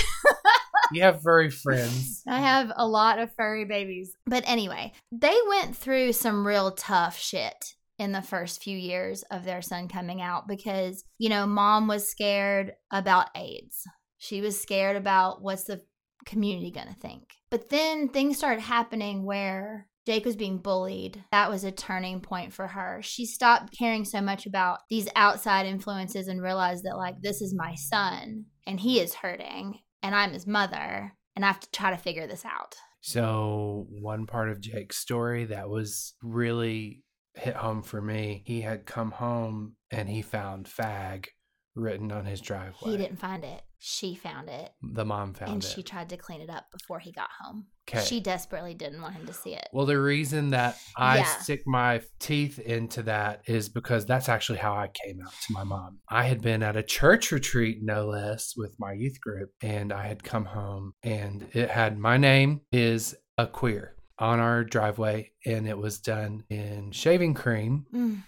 you 0.93 1.03
have 1.03 1.23
furry 1.23 1.51
friends. 1.51 2.23
I 2.29 2.39
have 2.39 2.73
a 2.77 2.87
lot 2.87 3.19
of 3.19 3.35
furry 3.35 3.65
babies. 3.65 4.13
But 4.27 4.45
anyway, 4.47 4.93
they 5.11 5.37
went 5.49 5.77
through 5.77 6.13
some 6.13 6.47
real 6.47 6.71
tough 6.71 7.19
shit 7.19 7.75
in 7.99 8.13
the 8.13 8.23
first 8.23 8.63
few 8.63 8.77
years 8.77 9.23
of 9.31 9.45
their 9.45 9.63
son 9.63 9.89
coming 9.89 10.21
out 10.21 10.47
because, 10.47 11.05
you 11.19 11.29
know, 11.29 11.47
mom 11.47 11.89
was 11.89 12.09
scared 12.09 12.75
about 12.93 13.29
AIDS. 13.35 13.85
She 14.19 14.41
was 14.41 14.61
scared 14.61 14.97
about 14.97 15.43
what's 15.43 15.65
the 15.65 15.83
community 16.27 16.71
going 16.71 16.89
to 16.89 17.01
think. 17.01 17.23
But 17.51 17.71
then 17.71 18.09
things 18.09 18.37
started 18.37 18.61
happening 18.61 19.25
where 19.25 19.89
Jake 20.07 20.25
was 20.25 20.37
being 20.37 20.59
bullied. 20.59 21.25
That 21.33 21.51
was 21.51 21.65
a 21.65 21.73
turning 21.73 22.21
point 22.21 22.53
for 22.53 22.67
her. 22.67 23.01
She 23.03 23.27
stopped 23.27 23.77
caring 23.77 24.05
so 24.05 24.21
much 24.21 24.47
about 24.47 24.81
these 24.89 25.09
outside 25.17 25.67
influences 25.67 26.29
and 26.29 26.43
realized 26.43 26.85
that, 26.85 26.97
like, 26.97 27.21
this 27.21 27.41
is 27.41 27.55
my 27.55 27.75
son 27.75 28.47
and 28.67 28.79
he 28.79 29.01
is 29.01 29.15
hurting 29.15 29.81
and 30.03 30.15
I'm 30.15 30.33
his 30.33 30.47
mother 30.47 31.13
and 31.35 31.45
I 31.45 31.49
have 31.49 31.61
to 31.61 31.71
try 31.71 31.91
to 31.91 31.97
figure 31.97 32.27
this 32.27 32.45
out. 32.45 32.77
So, 33.01 33.87
one 33.89 34.27
part 34.27 34.51
of 34.51 34.61
Jake's 34.61 34.99
story 34.99 35.45
that 35.47 35.69
was 35.69 36.15
really 36.23 37.03
hit 37.35 37.55
home 37.55 37.83
for 37.83 38.01
me, 38.01 38.43
he 38.47 38.61
had 38.61 38.87
come 38.87 39.11
home 39.11 39.77
and 39.91 40.09
he 40.09 40.23
found 40.23 40.67
fag 40.67 41.27
written 41.75 42.11
on 42.11 42.25
his 42.25 42.41
driveway. 42.41 42.93
He 42.93 42.97
didn't 42.97 43.21
find 43.21 43.45
it. 43.45 43.63
She 43.79 44.15
found 44.15 44.49
it. 44.49 44.73
The 44.83 45.05
mom 45.05 45.35
found 45.35 45.53
and 45.53 45.63
it. 45.65 45.67
she 45.67 45.83
tried 45.83 46.09
to 46.11 46.17
clean 46.17 46.41
it 46.41 46.51
up 46.51 46.65
before 46.73 46.99
he 46.99 47.13
got 47.13 47.29
home. 47.41 47.67
'Kay. 47.87 48.01
She 48.05 48.21
desperately 48.21 48.75
didn't 48.75 49.01
want 49.03 49.15
him 49.15 49.27
to 49.27 49.33
see 49.33 49.55
it. 49.55 49.69
Well, 49.73 49.87
the 49.87 50.01
reason 50.01 50.51
that 50.51 50.77
I 50.97 51.19
Yeah. 51.19 51.25
stick 51.39 51.63
my 51.67 52.03
teeth 52.19 52.59
into 52.59 53.03
that 53.05 53.43
is 53.47 53.69
because 53.69 54.07
that's 54.07 54.29
actually 54.29 54.59
how 54.59 54.75
I 54.75 54.89
came 54.89 55.21
out 55.25 55.33
to 55.47 55.53
my 55.53 55.63
mom. 55.63 56.01
I 56.09 56.25
had 56.25 56.41
been 56.41 56.63
at 56.63 56.77
a 56.77 56.83
church 56.83 57.31
retreat, 57.31 57.79
no 57.83 58.07
less, 58.07 58.55
with 58.57 58.75
my 58.81 58.93
youth 58.93 59.21
group, 59.21 59.51
and 59.63 59.93
I 59.93 60.07
had 60.09 60.25
come 60.25 60.47
home 60.47 60.95
and 61.03 61.49
it 61.55 61.71
had 61.71 61.97
my 61.99 62.17
name 62.17 62.63
is 62.73 63.15
a 63.39 63.47
queer 63.47 63.95
on 64.19 64.41
our 64.41 64.65
driveway, 64.65 65.31
and 65.45 65.69
it 65.69 65.77
was 65.77 66.01
done 66.01 66.43
in 66.49 66.91
shaving 66.91 67.35
cream, 67.35 67.85
Mm. 67.93 68.23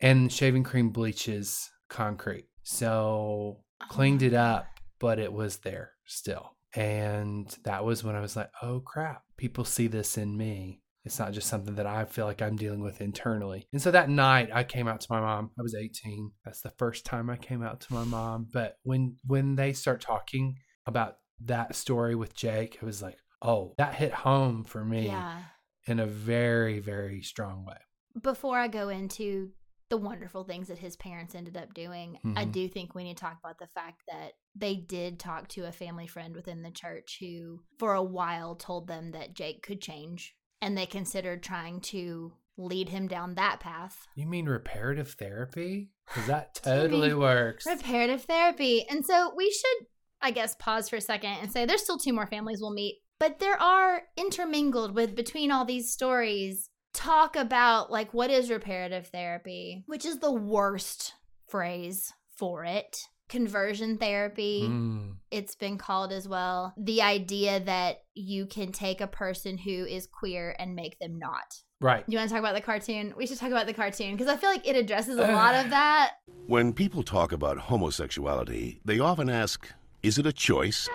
and 0.00 0.30
shaving 0.32 0.62
cream 0.62 0.90
bleaches 0.90 1.70
concrete. 1.88 2.46
So 2.62 3.64
cleaned 3.88 4.22
it 4.22 4.34
up, 4.34 4.66
but 5.00 5.18
it 5.18 5.32
was 5.32 5.58
there 5.58 5.92
still. 6.04 6.54
And 6.74 7.48
that 7.64 7.84
was 7.84 8.04
when 8.04 8.14
I 8.14 8.20
was 8.20 8.36
like, 8.36 8.50
oh 8.62 8.80
crap, 8.80 9.22
people 9.36 9.64
see 9.64 9.88
this 9.88 10.16
in 10.16 10.36
me. 10.36 10.82
It's 11.04 11.18
not 11.18 11.32
just 11.32 11.48
something 11.48 11.76
that 11.76 11.86
I 11.86 12.04
feel 12.04 12.26
like 12.26 12.42
I'm 12.42 12.56
dealing 12.56 12.82
with 12.82 13.00
internally. 13.00 13.66
And 13.72 13.80
so 13.80 13.90
that 13.90 14.10
night 14.10 14.50
I 14.52 14.64
came 14.64 14.86
out 14.86 15.00
to 15.00 15.06
my 15.10 15.18
mom. 15.18 15.50
I 15.58 15.62
was 15.62 15.74
18. 15.74 16.30
That's 16.44 16.60
the 16.60 16.70
first 16.76 17.06
time 17.06 17.30
I 17.30 17.36
came 17.36 17.62
out 17.62 17.80
to 17.80 17.94
my 17.94 18.04
mom. 18.04 18.46
But 18.52 18.76
when 18.82 19.16
when 19.26 19.56
they 19.56 19.72
start 19.72 20.00
talking 20.02 20.56
about 20.86 21.16
that 21.46 21.74
story 21.74 22.14
with 22.14 22.34
Jake, 22.34 22.74
it 22.76 22.82
was 22.82 23.00
like, 23.02 23.16
oh, 23.40 23.74
that 23.78 23.94
hit 23.94 24.12
home 24.12 24.62
for 24.62 24.84
me 24.84 25.06
Yeah. 25.06 25.40
in 25.86 25.98
a 26.00 26.06
very, 26.06 26.80
very 26.80 27.22
strong 27.22 27.64
way. 27.64 27.78
Before 28.20 28.58
I 28.58 28.68
go 28.68 28.90
into 28.90 29.52
the 29.90 29.96
wonderful 29.96 30.44
things 30.44 30.68
that 30.68 30.78
his 30.78 30.96
parents 30.96 31.34
ended 31.34 31.56
up 31.56 31.74
doing, 31.74 32.18
I 32.36 32.44
Mhm. 32.46 32.52
do 32.52 32.68
think 32.68 32.94
we 32.94 33.04
need 33.04 33.16
to 33.16 33.20
talk 33.20 33.38
about 33.42 33.58
the 33.58 33.66
fact 33.66 34.02
that 34.08 34.32
they 34.54 34.76
did 34.76 35.18
talk 35.18 35.48
to 35.48 35.66
a 35.66 35.72
family 35.72 36.06
friend 36.06 36.34
within 36.34 36.62
the 36.62 36.70
church 36.70 37.18
who, 37.20 37.62
for 37.78 37.94
a 37.94 38.02
while, 38.02 38.54
told 38.54 38.86
them 38.86 39.10
that 39.10 39.34
Jake 39.34 39.62
could 39.62 39.82
change. 39.82 40.36
And 40.62 40.76
they 40.78 40.86
considered 40.86 41.42
trying 41.42 41.80
to 41.82 42.34
lead 42.56 42.90
him 42.90 43.08
down 43.08 43.34
that 43.34 43.58
path. 43.60 44.06
You 44.14 44.26
mean 44.26 44.46
reparative 44.46 45.12
therapy? 45.12 45.90
Because 46.06 46.26
that 46.26 46.54
totally 46.62 47.14
works. 47.14 47.66
Reparative 47.66 48.22
therapy. 48.24 48.86
And 48.88 49.04
so 49.04 49.32
we 49.34 49.50
should, 49.50 49.86
I 50.20 50.30
guess, 50.30 50.54
pause 50.56 50.88
for 50.88 50.96
a 50.96 51.00
second 51.00 51.30
and 51.40 51.50
say 51.50 51.64
there's 51.66 51.82
still 51.82 51.98
two 51.98 52.12
more 52.12 52.26
families 52.26 52.58
we'll 52.60 52.72
meet, 52.72 53.00
but 53.18 53.38
there 53.38 53.60
are 53.60 54.02
intermingled 54.16 54.94
with 54.94 55.14
between 55.16 55.50
all 55.50 55.64
these 55.64 55.90
stories 55.92 56.69
talk 56.92 57.36
about 57.36 57.90
like 57.90 58.12
what 58.14 58.30
is 58.30 58.50
reparative 58.50 59.06
therapy, 59.08 59.84
which 59.86 60.04
is 60.04 60.18
the 60.18 60.32
worst 60.32 61.14
phrase 61.48 62.12
for 62.36 62.64
it. 62.64 62.96
Conversion 63.28 63.96
therapy, 63.96 64.62
Mm. 64.64 65.14
it's 65.30 65.54
been 65.54 65.78
called 65.78 66.10
as 66.10 66.26
well. 66.26 66.74
The 66.76 67.00
idea 67.02 67.60
that 67.60 67.98
you 68.14 68.46
can 68.46 68.72
take 68.72 69.00
a 69.00 69.06
person 69.06 69.56
who 69.56 69.84
is 69.86 70.08
queer 70.08 70.56
and 70.58 70.74
make 70.74 70.98
them 70.98 71.16
not. 71.18 71.62
Right. 71.80 72.04
You 72.08 72.18
want 72.18 72.28
to 72.28 72.34
talk 72.34 72.40
about 72.42 72.54
the 72.56 72.60
cartoon? 72.60 73.14
We 73.16 73.26
should 73.28 73.38
talk 73.38 73.52
about 73.52 73.66
the 73.66 73.72
cartoon 73.72 74.16
because 74.16 74.26
I 74.26 74.36
feel 74.36 74.50
like 74.50 74.66
it 74.66 74.74
addresses 74.76 75.16
a 75.16 75.32
lot 75.32 75.54
of 75.54 75.70
that. 75.70 76.14
When 76.46 76.72
people 76.72 77.04
talk 77.04 77.30
about 77.30 77.56
homosexuality, 77.58 78.80
they 78.84 78.98
often 78.98 79.30
ask, 79.30 79.68
is 80.02 80.18
it 80.18 80.26
a 80.26 80.32
choice? 80.32 80.88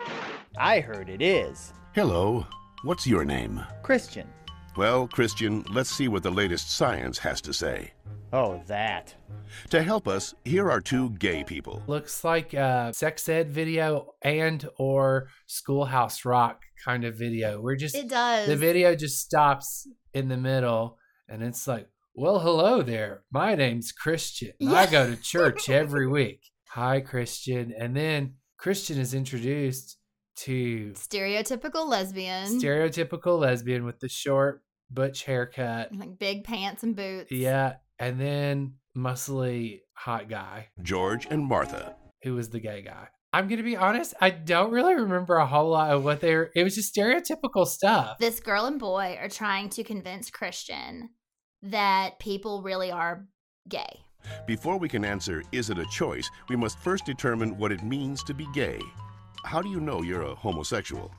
I 0.58 0.82
heard 0.82 1.08
it 1.10 1.22
is. 1.22 1.72
Hello, 1.94 2.46
what's 2.84 3.08
your 3.08 3.24
name? 3.24 3.64
Christian. 3.82 4.28
Well, 4.78 5.08
Christian, 5.08 5.64
let's 5.72 5.90
see 5.90 6.10
what 6.10 6.24
the 6.24 6.32
latest 6.32 6.70
science 6.72 7.18
has 7.20 7.40
to 7.42 7.54
say. 7.54 7.94
Oh, 8.34 8.62
that. 8.68 9.16
To 9.70 9.82
help 9.82 10.06
us, 10.06 10.36
here 10.44 10.70
are 10.70 10.82
two 10.82 11.12
gay 11.12 11.46
people. 11.46 11.82
Looks 11.88 12.26
like 12.26 12.54
a 12.54 12.92
sex 12.94 13.30
ed 13.30 13.52
video 13.52 14.16
and 14.22 14.68
or 14.78 15.30
schoolhouse 15.48 16.26
rock 16.26 16.62
kind 16.84 17.06
of 17.06 17.16
video. 17.18 17.62
We're 17.62 17.78
just 17.78 17.96
It 17.96 18.10
does. 18.10 18.48
the 18.48 18.58
video 18.58 18.96
just 18.96 19.22
stops 19.22 19.88
in 20.14 20.28
the 20.28 20.36
middle 20.36 20.98
and 21.30 21.42
it's 21.42 21.68
like, 21.68 21.88
well, 22.14 22.40
hello 22.40 22.82
there. 22.82 23.24
My 23.32 23.56
name's 23.56 23.94
Christian. 23.94 24.52
I 24.68 24.88
go 24.88 25.10
to 25.10 25.16
church 25.16 25.70
every 25.70 26.08
week. 26.08 26.42
Hi, 26.72 27.00
Christian. 27.00 27.74
And 27.78 27.96
then 27.96 28.34
Christian 28.58 29.00
is 29.00 29.14
introduced 29.14 29.98
to 30.38 30.92
Stereotypical 30.96 31.88
lesbian. 31.88 32.60
stereotypical 32.60 33.40
lesbian 33.40 33.86
with 33.86 34.00
the 34.00 34.10
short 34.10 34.64
butch 34.90 35.24
haircut. 35.24 35.94
like 35.96 36.18
big 36.20 36.44
pants 36.44 36.84
and 36.84 36.96
boots. 36.96 37.32
Yeah. 37.32 37.76
And 38.00 38.20
then 38.20 38.76
muscly 38.96 39.82
hot 39.94 40.30
guy 40.30 40.68
George 40.82 41.28
and 41.30 41.46
Martha. 41.46 41.96
who 42.24 42.36
was 42.36 42.50
the 42.50 42.60
gay 42.60 42.82
guy. 42.82 43.08
I'm 43.34 43.48
gonna 43.50 43.64
be 43.64 43.76
honest, 43.76 44.14
I 44.22 44.30
don't 44.30 44.72
really 44.72 44.96
remember 44.96 45.36
a 45.36 45.46
whole 45.46 45.70
lot 45.70 45.92
of 45.92 46.04
what 46.04 46.22
they 46.22 46.36
were 46.36 46.52
it 46.56 46.64
was 46.64 46.76
just 46.76 46.96
stereotypical 46.96 47.66
stuff. 47.66 48.18
This 48.20 48.40
girl 48.40 48.66
and 48.66 48.80
boy 48.80 49.18
are 49.20 49.30
trying 49.30 49.70
to 49.70 49.84
convince 49.84 50.30
Christian 50.30 51.10
that 51.62 52.20
people 52.20 52.62
really 52.62 52.92
are 52.92 53.26
gay. 53.68 54.02
Before 54.48 54.78
we 54.78 54.90
can 54.90 55.04
answer, 55.06 55.44
is 55.52 55.70
it 55.70 55.78
a 55.78 55.86
choice, 55.86 56.30
we 56.50 56.56
must 56.56 56.80
first 56.80 57.06
determine 57.06 57.58
what 57.58 57.72
it 57.72 57.84
means 57.84 58.24
to 58.24 58.34
be 58.34 58.48
gay. 58.54 58.80
How 59.46 59.62
do 59.62 59.70
you 59.70 59.80
know 59.80 60.02
you're 60.02 60.24
a 60.24 60.34
homosexual? 60.34 61.12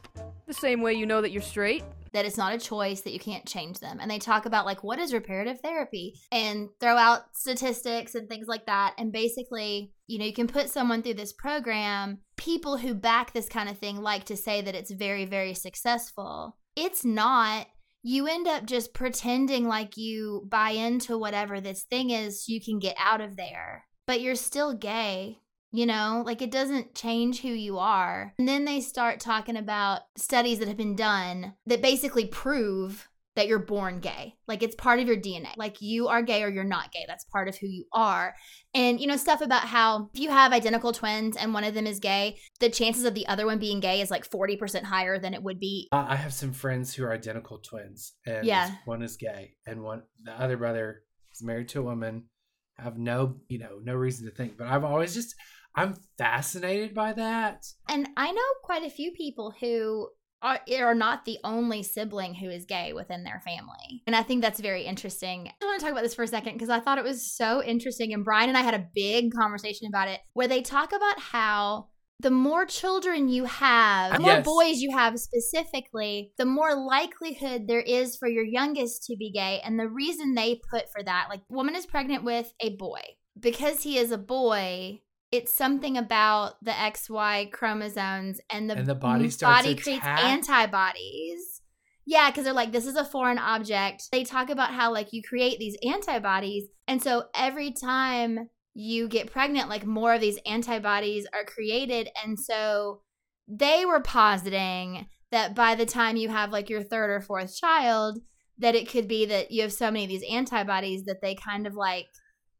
The 0.46 0.52
same 0.52 0.82
way 0.82 0.94
you 0.94 1.06
know 1.06 1.20
that 1.22 1.30
you're 1.30 1.40
straight. 1.40 1.84
That 2.12 2.24
it's 2.24 2.36
not 2.36 2.54
a 2.54 2.58
choice, 2.58 3.02
that 3.02 3.12
you 3.12 3.20
can't 3.20 3.46
change 3.46 3.78
them. 3.78 3.98
And 4.00 4.10
they 4.10 4.18
talk 4.18 4.46
about 4.46 4.66
like 4.66 4.82
what 4.82 4.98
is 4.98 5.12
reparative 5.12 5.60
therapy 5.60 6.14
and 6.32 6.68
throw 6.80 6.96
out 6.96 7.36
statistics 7.36 8.14
and 8.14 8.28
things 8.28 8.46
like 8.48 8.66
that. 8.66 8.94
And 8.98 9.12
basically, 9.12 9.92
you 10.06 10.18
know, 10.18 10.24
you 10.24 10.32
can 10.32 10.48
put 10.48 10.70
someone 10.70 11.02
through 11.02 11.14
this 11.14 11.32
program. 11.32 12.18
People 12.36 12.78
who 12.78 12.94
back 12.94 13.32
this 13.32 13.48
kind 13.48 13.68
of 13.68 13.78
thing 13.78 14.00
like 14.00 14.24
to 14.24 14.36
say 14.36 14.60
that 14.60 14.74
it's 14.74 14.90
very, 14.90 15.24
very 15.24 15.54
successful. 15.54 16.56
It's 16.74 17.04
not. 17.04 17.68
You 18.02 18.26
end 18.26 18.48
up 18.48 18.66
just 18.66 18.94
pretending 18.94 19.68
like 19.68 19.96
you 19.96 20.46
buy 20.48 20.70
into 20.70 21.18
whatever 21.18 21.60
this 21.60 21.84
thing 21.84 22.10
is 22.10 22.44
so 22.44 22.52
you 22.52 22.60
can 22.60 22.78
get 22.78 22.96
out 22.98 23.20
of 23.20 23.36
there. 23.36 23.84
But 24.06 24.20
you're 24.20 24.36
still 24.36 24.74
gay. 24.74 25.38
You 25.76 25.84
know, 25.84 26.22
like 26.24 26.40
it 26.40 26.50
doesn't 26.50 26.94
change 26.94 27.42
who 27.42 27.48
you 27.50 27.76
are. 27.78 28.32
And 28.38 28.48
then 28.48 28.64
they 28.64 28.80
start 28.80 29.20
talking 29.20 29.58
about 29.58 30.00
studies 30.16 30.58
that 30.58 30.68
have 30.68 30.76
been 30.78 30.96
done 30.96 31.52
that 31.66 31.82
basically 31.82 32.24
prove 32.24 33.06
that 33.34 33.46
you're 33.46 33.58
born 33.58 34.00
gay. 34.00 34.36
Like 34.48 34.62
it's 34.62 34.74
part 34.74 35.00
of 35.00 35.06
your 35.06 35.18
DNA. 35.18 35.54
Like 35.58 35.82
you 35.82 36.08
are 36.08 36.22
gay 36.22 36.42
or 36.42 36.48
you're 36.48 36.64
not 36.64 36.92
gay. 36.92 37.04
That's 37.06 37.26
part 37.26 37.48
of 37.48 37.58
who 37.58 37.66
you 37.66 37.84
are. 37.92 38.34
And 38.72 38.98
you 38.98 39.06
know, 39.06 39.18
stuff 39.18 39.42
about 39.42 39.64
how 39.64 40.08
if 40.14 40.18
you 40.18 40.30
have 40.30 40.54
identical 40.54 40.92
twins 40.92 41.36
and 41.36 41.52
one 41.52 41.62
of 41.64 41.74
them 41.74 41.86
is 41.86 42.00
gay, 42.00 42.38
the 42.58 42.70
chances 42.70 43.04
of 43.04 43.12
the 43.12 43.26
other 43.26 43.44
one 43.44 43.58
being 43.58 43.80
gay 43.80 44.00
is 44.00 44.10
like 44.10 44.26
40% 44.30 44.82
higher 44.84 45.18
than 45.18 45.34
it 45.34 45.42
would 45.42 45.60
be. 45.60 45.88
I 45.92 46.14
I 46.14 46.16
have 46.16 46.32
some 46.32 46.54
friends 46.54 46.94
who 46.94 47.04
are 47.04 47.12
identical 47.12 47.58
twins, 47.58 48.14
and 48.24 48.46
Yeah. 48.46 48.70
one 48.86 49.02
is 49.02 49.18
gay, 49.18 49.56
and 49.66 49.82
one 49.82 50.04
the 50.22 50.32
other 50.32 50.56
brother 50.56 51.02
is 51.34 51.42
married 51.42 51.68
to 51.68 51.80
a 51.80 51.82
woman 51.82 52.30
I 52.78 52.82
have 52.82 52.98
no, 52.98 53.36
you 53.48 53.58
know, 53.58 53.78
no 53.82 53.94
reason 53.94 54.26
to 54.26 54.32
think, 54.32 54.58
but 54.58 54.66
I've 54.66 54.84
always 54.84 55.14
just 55.14 55.34
I'm 55.76 55.94
fascinated 56.16 56.94
by 56.94 57.12
that. 57.12 57.64
And 57.88 58.08
I 58.16 58.32
know 58.32 58.42
quite 58.64 58.82
a 58.82 58.90
few 58.90 59.12
people 59.12 59.52
who 59.60 60.08
are, 60.42 60.60
are 60.78 60.94
not 60.94 61.24
the 61.24 61.38
only 61.44 61.82
sibling 61.82 62.34
who 62.34 62.48
is 62.48 62.64
gay 62.64 62.92
within 62.92 63.24
their 63.24 63.40
family. 63.44 64.02
And 64.06 64.16
I 64.16 64.22
think 64.22 64.42
that's 64.42 64.60
very 64.60 64.84
interesting. 64.84 65.50
I 65.62 65.64
want 65.64 65.78
to 65.78 65.84
talk 65.84 65.92
about 65.92 66.02
this 66.02 66.14
for 66.14 66.22
a 66.22 66.28
second 66.28 66.54
because 66.54 66.70
I 66.70 66.80
thought 66.80 66.98
it 66.98 67.04
was 67.04 67.34
so 67.34 67.62
interesting. 67.62 68.12
And 68.12 68.24
Brian 68.24 68.48
and 68.48 68.58
I 68.58 68.62
had 68.62 68.74
a 68.74 68.86
big 68.94 69.32
conversation 69.32 69.86
about 69.88 70.08
it 70.08 70.20
where 70.32 70.48
they 70.48 70.62
talk 70.62 70.92
about 70.92 71.18
how 71.18 71.88
the 72.20 72.30
more 72.30 72.64
children 72.64 73.28
you 73.28 73.44
have, 73.44 74.14
the 74.14 74.20
more 74.20 74.32
Yes. 74.32 74.44
boys 74.44 74.80
you 74.80 74.90
have 74.96 75.18
specifically, 75.18 76.32
the 76.38 76.46
more 76.46 76.74
likelihood 76.74 77.66
there 77.66 77.80
is 77.80 78.16
for 78.16 78.28
your 78.28 78.44
youngest 78.44 79.04
to 79.04 79.16
be 79.16 79.30
gay. 79.30 79.60
And 79.62 79.78
the 79.78 79.88
reason 79.88 80.34
they 80.34 80.60
put 80.70 80.90
for 80.90 81.02
that, 81.02 81.26
like, 81.28 81.42
woman 81.50 81.76
is 81.76 81.84
pregnant 81.84 82.24
with 82.24 82.52
a 82.60 82.76
boy. 82.76 83.02
Because 83.38 83.82
he 83.82 83.98
is 83.98 84.12
a 84.12 84.18
boy, 84.18 85.02
it's 85.32 85.54
something 85.54 85.96
about 85.96 86.54
the 86.62 86.70
XY 86.70 87.50
chromosomes 87.52 88.40
and 88.50 88.70
the, 88.70 88.78
And 88.78 88.86
the 88.86 88.94
body 88.94 89.30
starts 89.30 89.62
body 89.62 89.74
creates 89.74 90.04
antibodies. 90.04 91.62
Yeah, 92.08 92.30
because 92.30 92.44
they're 92.44 92.52
like, 92.52 92.70
this 92.70 92.86
is 92.86 92.94
a 92.94 93.04
foreign 93.04 93.38
object. 93.38 94.04
They 94.12 94.22
talk 94.22 94.48
about 94.48 94.72
how, 94.72 94.92
like, 94.92 95.12
you 95.12 95.22
create 95.22 95.58
these 95.58 95.76
antibodies. 95.84 96.68
And 96.86 97.02
so 97.02 97.24
every 97.34 97.72
time 97.72 98.48
you 98.74 99.08
get 99.08 99.32
pregnant, 99.32 99.68
like, 99.68 99.84
more 99.84 100.14
of 100.14 100.20
these 100.20 100.38
antibodies 100.46 101.26
are 101.34 101.44
created. 101.44 102.08
And 102.24 102.38
so 102.38 103.02
they 103.48 103.84
were 103.84 104.00
positing 104.00 105.08
that 105.32 105.56
by 105.56 105.74
the 105.74 105.86
time 105.86 106.16
you 106.16 106.28
have, 106.28 106.52
like, 106.52 106.70
your 106.70 106.84
third 106.84 107.10
or 107.10 107.20
fourth 107.20 107.56
child, 107.56 108.20
that 108.58 108.76
it 108.76 108.88
could 108.88 109.08
be 109.08 109.26
that 109.26 109.50
you 109.50 109.62
have 109.62 109.72
so 109.72 109.90
many 109.90 110.04
of 110.04 110.08
these 110.08 110.30
antibodies 110.30 111.04
that 111.06 111.20
they 111.20 111.34
kind 111.34 111.66
of 111.66 111.74
like, 111.74 112.06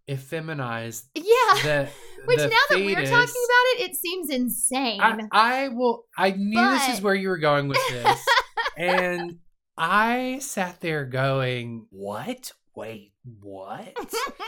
Effeminized 0.08 1.04
yeah. 1.14 1.24
the 1.62 1.88
Which 2.26 2.38
the 2.38 2.48
now 2.48 2.56
that 2.70 2.78
we're 2.78 2.94
talking 2.94 3.10
about 3.10 3.66
it, 3.74 3.90
it 3.90 3.96
seems 3.96 4.30
insane. 4.30 5.00
I, 5.00 5.18
I 5.32 5.68
will. 5.68 6.06
I 6.16 6.30
knew 6.30 6.60
this 6.70 6.88
is 6.88 7.00
where 7.00 7.14
you 7.14 7.28
were 7.28 7.38
going 7.38 7.68
with 7.68 7.78
this, 7.88 8.26
and 8.76 9.38
I 9.76 10.38
sat 10.40 10.80
there 10.80 11.04
going, 11.04 11.86
"What? 11.90 12.52
Wait, 12.74 13.12
what?" 13.40 13.96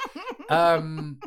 um, 0.50 1.20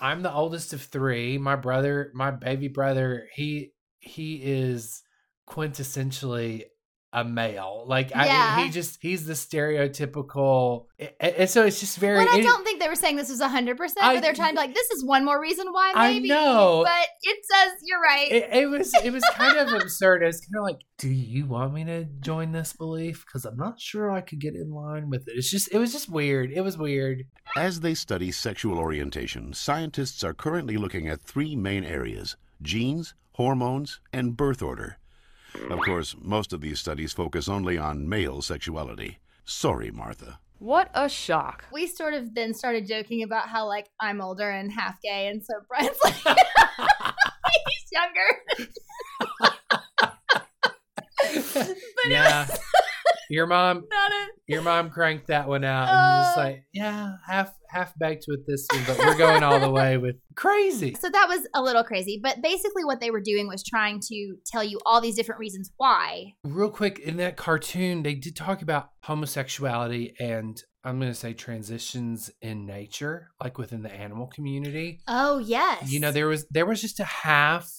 I'm 0.00 0.22
the 0.22 0.32
oldest 0.32 0.72
of 0.72 0.82
three. 0.82 1.38
My 1.38 1.56
brother, 1.56 2.10
my 2.14 2.30
baby 2.30 2.68
brother, 2.68 3.28
he 3.34 3.72
he 4.00 4.36
is 4.42 5.02
quintessentially 5.48 6.64
a 7.14 7.24
male. 7.24 7.84
Like 7.86 8.10
Yeah. 8.10 8.56
I, 8.58 8.64
he 8.64 8.70
just 8.70 8.98
he's 9.00 9.24
the 9.24 9.32
stereotypical, 9.34 10.86
and, 10.98 11.10
and 11.20 11.50
so 11.50 11.64
it's 11.64 11.80
just 11.80 11.96
very. 11.98 12.18
Well, 12.18 12.28
I 12.30 12.40
don't 12.42 12.64
think 12.64 12.80
they 12.80 12.88
were 12.88 12.94
saying 12.96 13.16
this 13.16 13.30
was 13.30 13.40
100%, 13.40 13.78
I- 14.00 14.14
but 14.14 14.20
they're 14.22 14.34
trying 14.34 14.50
to 14.50 14.54
be 14.54 14.66
like, 14.66 14.74
this 14.74 14.90
is 14.90 15.04
one 15.04 15.24
more 15.24 15.40
reason 15.40 15.68
why, 15.72 15.92
I 15.94 16.12
maybe. 16.14 16.28
know. 16.28 16.82
But 16.84 17.06
it 17.22 17.38
says 17.44 17.72
you're 17.84 18.00
right. 18.00 18.30
it, 18.30 18.48
it 18.52 18.66
was 18.66 18.92
it 19.04 19.12
was 19.12 19.24
kind 19.34 19.56
of 19.58 19.72
absurd. 19.80 20.22
It's 20.22 20.40
kind 20.40 20.56
of 20.58 20.64
like, 20.64 20.80
do 20.98 21.08
you 21.08 21.46
want 21.46 21.72
me 21.72 21.84
to 21.84 22.04
join 22.20 22.52
this 22.52 22.72
belief? 22.72 23.24
Because 23.24 23.44
I'm 23.44 23.56
not 23.56 23.80
sure 23.80 24.10
I 24.10 24.20
could 24.20 24.40
get 24.40 24.54
in 24.54 24.70
line 24.70 25.08
with 25.08 25.28
it. 25.28 25.34
It's 25.36 25.50
just 25.50 25.72
it 25.72 25.78
was 25.78 25.92
just 25.92 26.08
weird. 26.08 26.50
It 26.50 26.60
was 26.62 26.76
weird. 26.76 27.24
As 27.56 27.80
they 27.80 27.94
study 27.94 28.32
sexual 28.32 28.78
orientation, 28.78 29.52
scientists 29.54 30.24
are 30.24 30.34
currently 30.34 30.76
looking 30.76 31.08
at 31.08 31.20
three 31.22 31.54
main 31.56 31.84
areas 31.84 32.36
genes, 32.62 33.14
hormones, 33.32 34.00
and 34.12 34.36
birth 34.36 34.62
order. 34.62 34.98
Of 35.70 35.80
course, 35.80 36.14
most 36.20 36.52
of 36.52 36.60
these 36.60 36.80
studies 36.80 37.12
focus 37.12 37.48
only 37.48 37.78
on 37.78 38.08
male 38.08 38.42
sexuality. 38.42 39.18
Sorry, 39.44 39.90
Martha. 39.90 40.38
What 40.58 40.90
a 40.94 41.08
shock. 41.08 41.64
we 41.72 41.86
sort 41.86 42.14
of 42.14 42.34
then 42.34 42.54
started 42.54 42.86
joking 42.86 43.22
about 43.22 43.48
how, 43.48 43.66
like, 43.66 43.88
I'm 44.00 44.20
older 44.20 44.48
and 44.48 44.72
half 44.72 45.00
gay, 45.02 45.26
and 45.28 45.44
so 45.44 45.54
Brian's 45.68 45.96
like, 46.02 46.14
he's 47.66 47.92
younger. 47.92 48.28
but 51.54 51.76
yeah, 52.08 52.44
it 52.44 52.48
was 52.48 52.58
your 53.30 53.46
mom, 53.46 53.84
your 54.46 54.62
mom 54.62 54.90
cranked 54.90 55.28
that 55.28 55.48
one 55.48 55.64
out 55.64 55.88
and 55.88 56.24
just 56.26 56.38
Uh. 56.38 56.40
like, 56.40 56.64
yeah, 56.72 57.12
half 57.26 57.52
half 57.68 57.92
baked 57.98 58.26
with 58.28 58.46
this 58.46 58.66
one, 58.72 58.84
but 58.86 58.98
we're 58.98 59.16
going 59.18 59.42
all 59.42 59.58
the 59.58 59.70
way 59.70 59.96
with 59.98 60.16
crazy. 60.36 60.94
So 60.94 61.10
that 61.10 61.26
was 61.28 61.46
a 61.54 61.60
little 61.62 61.82
crazy, 61.82 62.20
but 62.22 62.40
basically 62.40 62.84
what 62.84 63.00
they 63.00 63.10
were 63.10 63.20
doing 63.20 63.48
was 63.48 63.64
trying 63.64 64.00
to 64.08 64.36
tell 64.46 64.62
you 64.62 64.78
all 64.86 65.00
these 65.00 65.16
different 65.16 65.40
reasons 65.40 65.72
why. 65.76 66.34
Real 66.44 66.70
quick, 66.70 67.00
in 67.00 67.16
that 67.16 67.36
cartoon, 67.36 68.02
they 68.04 68.14
did 68.14 68.36
talk 68.36 68.62
about 68.62 68.90
homosexuality 69.02 70.14
and 70.20 70.62
I'm 70.84 70.98
going 71.00 71.10
to 71.10 71.18
say 71.18 71.32
transitions 71.32 72.30
in 72.42 72.66
nature, 72.66 73.30
like 73.42 73.56
within 73.58 73.82
the 73.82 73.90
animal 73.92 74.26
community. 74.26 75.00
Oh 75.08 75.38
yes, 75.38 75.90
You 75.90 75.98
know, 75.98 76.12
there 76.12 76.26
was 76.28 76.46
there 76.50 76.66
was 76.66 76.80
just 76.80 77.00
a 77.00 77.04
half 77.04 77.70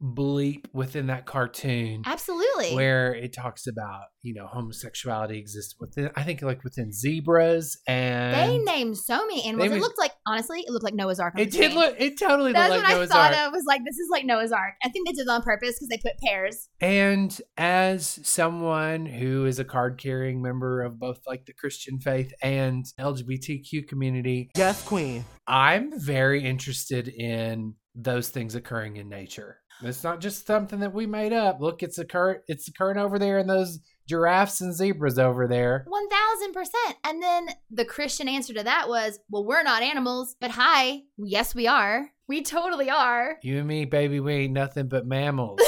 bleep 0.00 0.66
within 0.72 1.08
that 1.08 1.26
cartoon 1.26 2.02
absolutely. 2.06 2.72
where 2.76 3.12
it 3.14 3.32
talks 3.32 3.66
about 3.66 4.02
you 4.22 4.32
know 4.32 4.46
homosexuality 4.46 5.38
exists 5.38 5.74
within 5.80 6.08
I 6.14 6.22
think 6.22 6.40
like 6.40 6.62
within 6.62 6.92
zebras 6.92 7.76
and 7.88 8.32
they 8.34 8.58
named 8.58 8.96
so 8.96 9.26
many 9.26 9.42
animals. 9.44 9.68
They 9.70 9.74
It 9.74 9.78
was- 9.78 9.82
looked 9.88 9.98
like 9.98 10.12
honestly, 10.24 10.60
it 10.60 10.70
looked 10.70 10.84
like 10.84 10.94
Noah's 10.94 11.18
Ark. 11.18 11.34
on 11.34 11.40
it 11.40 11.50
the 11.50 11.58
did 11.58 11.72
screen. 11.72 11.78
look 11.84 11.96
it 11.98 12.16
totally 12.18 12.52
That's 12.52 12.70
looked 12.70 12.82
what 12.82 12.88
like 12.88 12.94
I 12.94 12.96
Noah's 12.98 13.08
thought 13.10 13.34
Ark. 13.34 13.46
of. 13.48 13.52
Was 13.52 13.64
like 13.66 13.80
this 13.84 13.98
is 13.98 14.08
like 14.10 14.24
Noah's 14.24 14.52
Ark. 14.52 14.74
I 14.84 14.88
think 14.88 15.06
they 15.08 15.12
did 15.14 15.22
it 15.22 15.28
on 15.30 15.42
purpose 15.42 15.70
because 15.78 15.88
they 15.88 15.98
put 15.98 16.16
pairs. 16.24 16.68
And 16.80 17.36
as 17.56 18.20
someone 18.22 19.04
who 19.06 19.46
is 19.46 19.58
a 19.58 19.64
card 19.64 19.98
carrying 19.98 20.40
member 20.42 20.82
of 20.82 21.00
both 21.00 21.20
like 21.26 21.46
the 21.46 21.52
Christian 21.54 21.98
faith 21.98 22.32
and 22.40 22.84
LGBTQ 23.00 23.88
community, 23.88 24.50
Yes, 24.56 24.82
Queen. 24.86 25.24
I'm 25.48 25.98
very 25.98 26.44
interested 26.44 27.08
in 27.08 27.74
those 27.94 28.28
things 28.28 28.54
occurring 28.54 28.96
in 28.96 29.08
nature. 29.08 29.58
It's 29.82 30.02
not 30.02 30.20
just 30.20 30.46
something 30.46 30.80
that 30.80 30.92
we 30.92 31.06
made 31.06 31.32
up. 31.32 31.60
Look, 31.60 31.82
it's 31.82 31.98
occur 31.98 32.42
it's 32.48 32.68
occurring 32.68 32.98
over 32.98 33.18
there 33.18 33.38
and 33.38 33.48
those 33.48 33.78
giraffes 34.08 34.60
and 34.60 34.74
zebras 34.74 35.18
over 35.18 35.46
there. 35.46 35.84
One 35.86 36.08
thousand 36.08 36.52
percent. 36.52 36.96
And 37.04 37.22
then 37.22 37.48
the 37.70 37.84
Christian 37.84 38.28
answer 38.28 38.54
to 38.54 38.64
that 38.64 38.88
was, 38.88 39.20
"Well, 39.30 39.44
we're 39.44 39.62
not 39.62 39.82
animals, 39.82 40.34
but 40.40 40.50
hi, 40.50 41.02
yes, 41.16 41.54
we 41.54 41.66
are. 41.66 42.10
We 42.26 42.42
totally 42.42 42.90
are." 42.90 43.38
You 43.42 43.58
and 43.58 43.68
me, 43.68 43.84
baby, 43.84 44.20
we 44.20 44.34
ain't 44.34 44.52
nothing 44.52 44.88
but 44.88 45.06
mammals. 45.06 45.60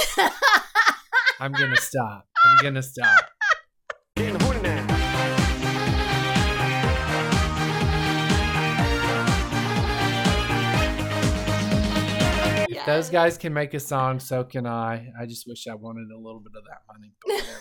I'm 1.41 1.53
gonna 1.53 1.77
stop. 1.77 2.27
I'm 2.45 2.63
gonna 2.63 2.83
stop. 2.83 3.25
Getting 12.81 12.93
horny 12.93 12.99
now. 12.99 12.99
If 12.99 13.05
those 13.05 13.11
guys 13.11 13.39
can 13.39 13.53
make 13.53 13.75
a 13.75 13.81
song, 13.81 14.21
so 14.21 14.45
can 14.45 14.67
I. 14.67 15.13
I 15.19 15.27
just 15.27 15.47
wish 15.47 15.67
I 15.67 15.75
wanted 15.75 16.11
a 16.11 16.17
little 16.19 16.41
bit 16.41 16.53
of 16.57 16.65
that 16.65 16.83
money. 16.93 17.13
But 17.25 17.35
whatever. 17.35 17.59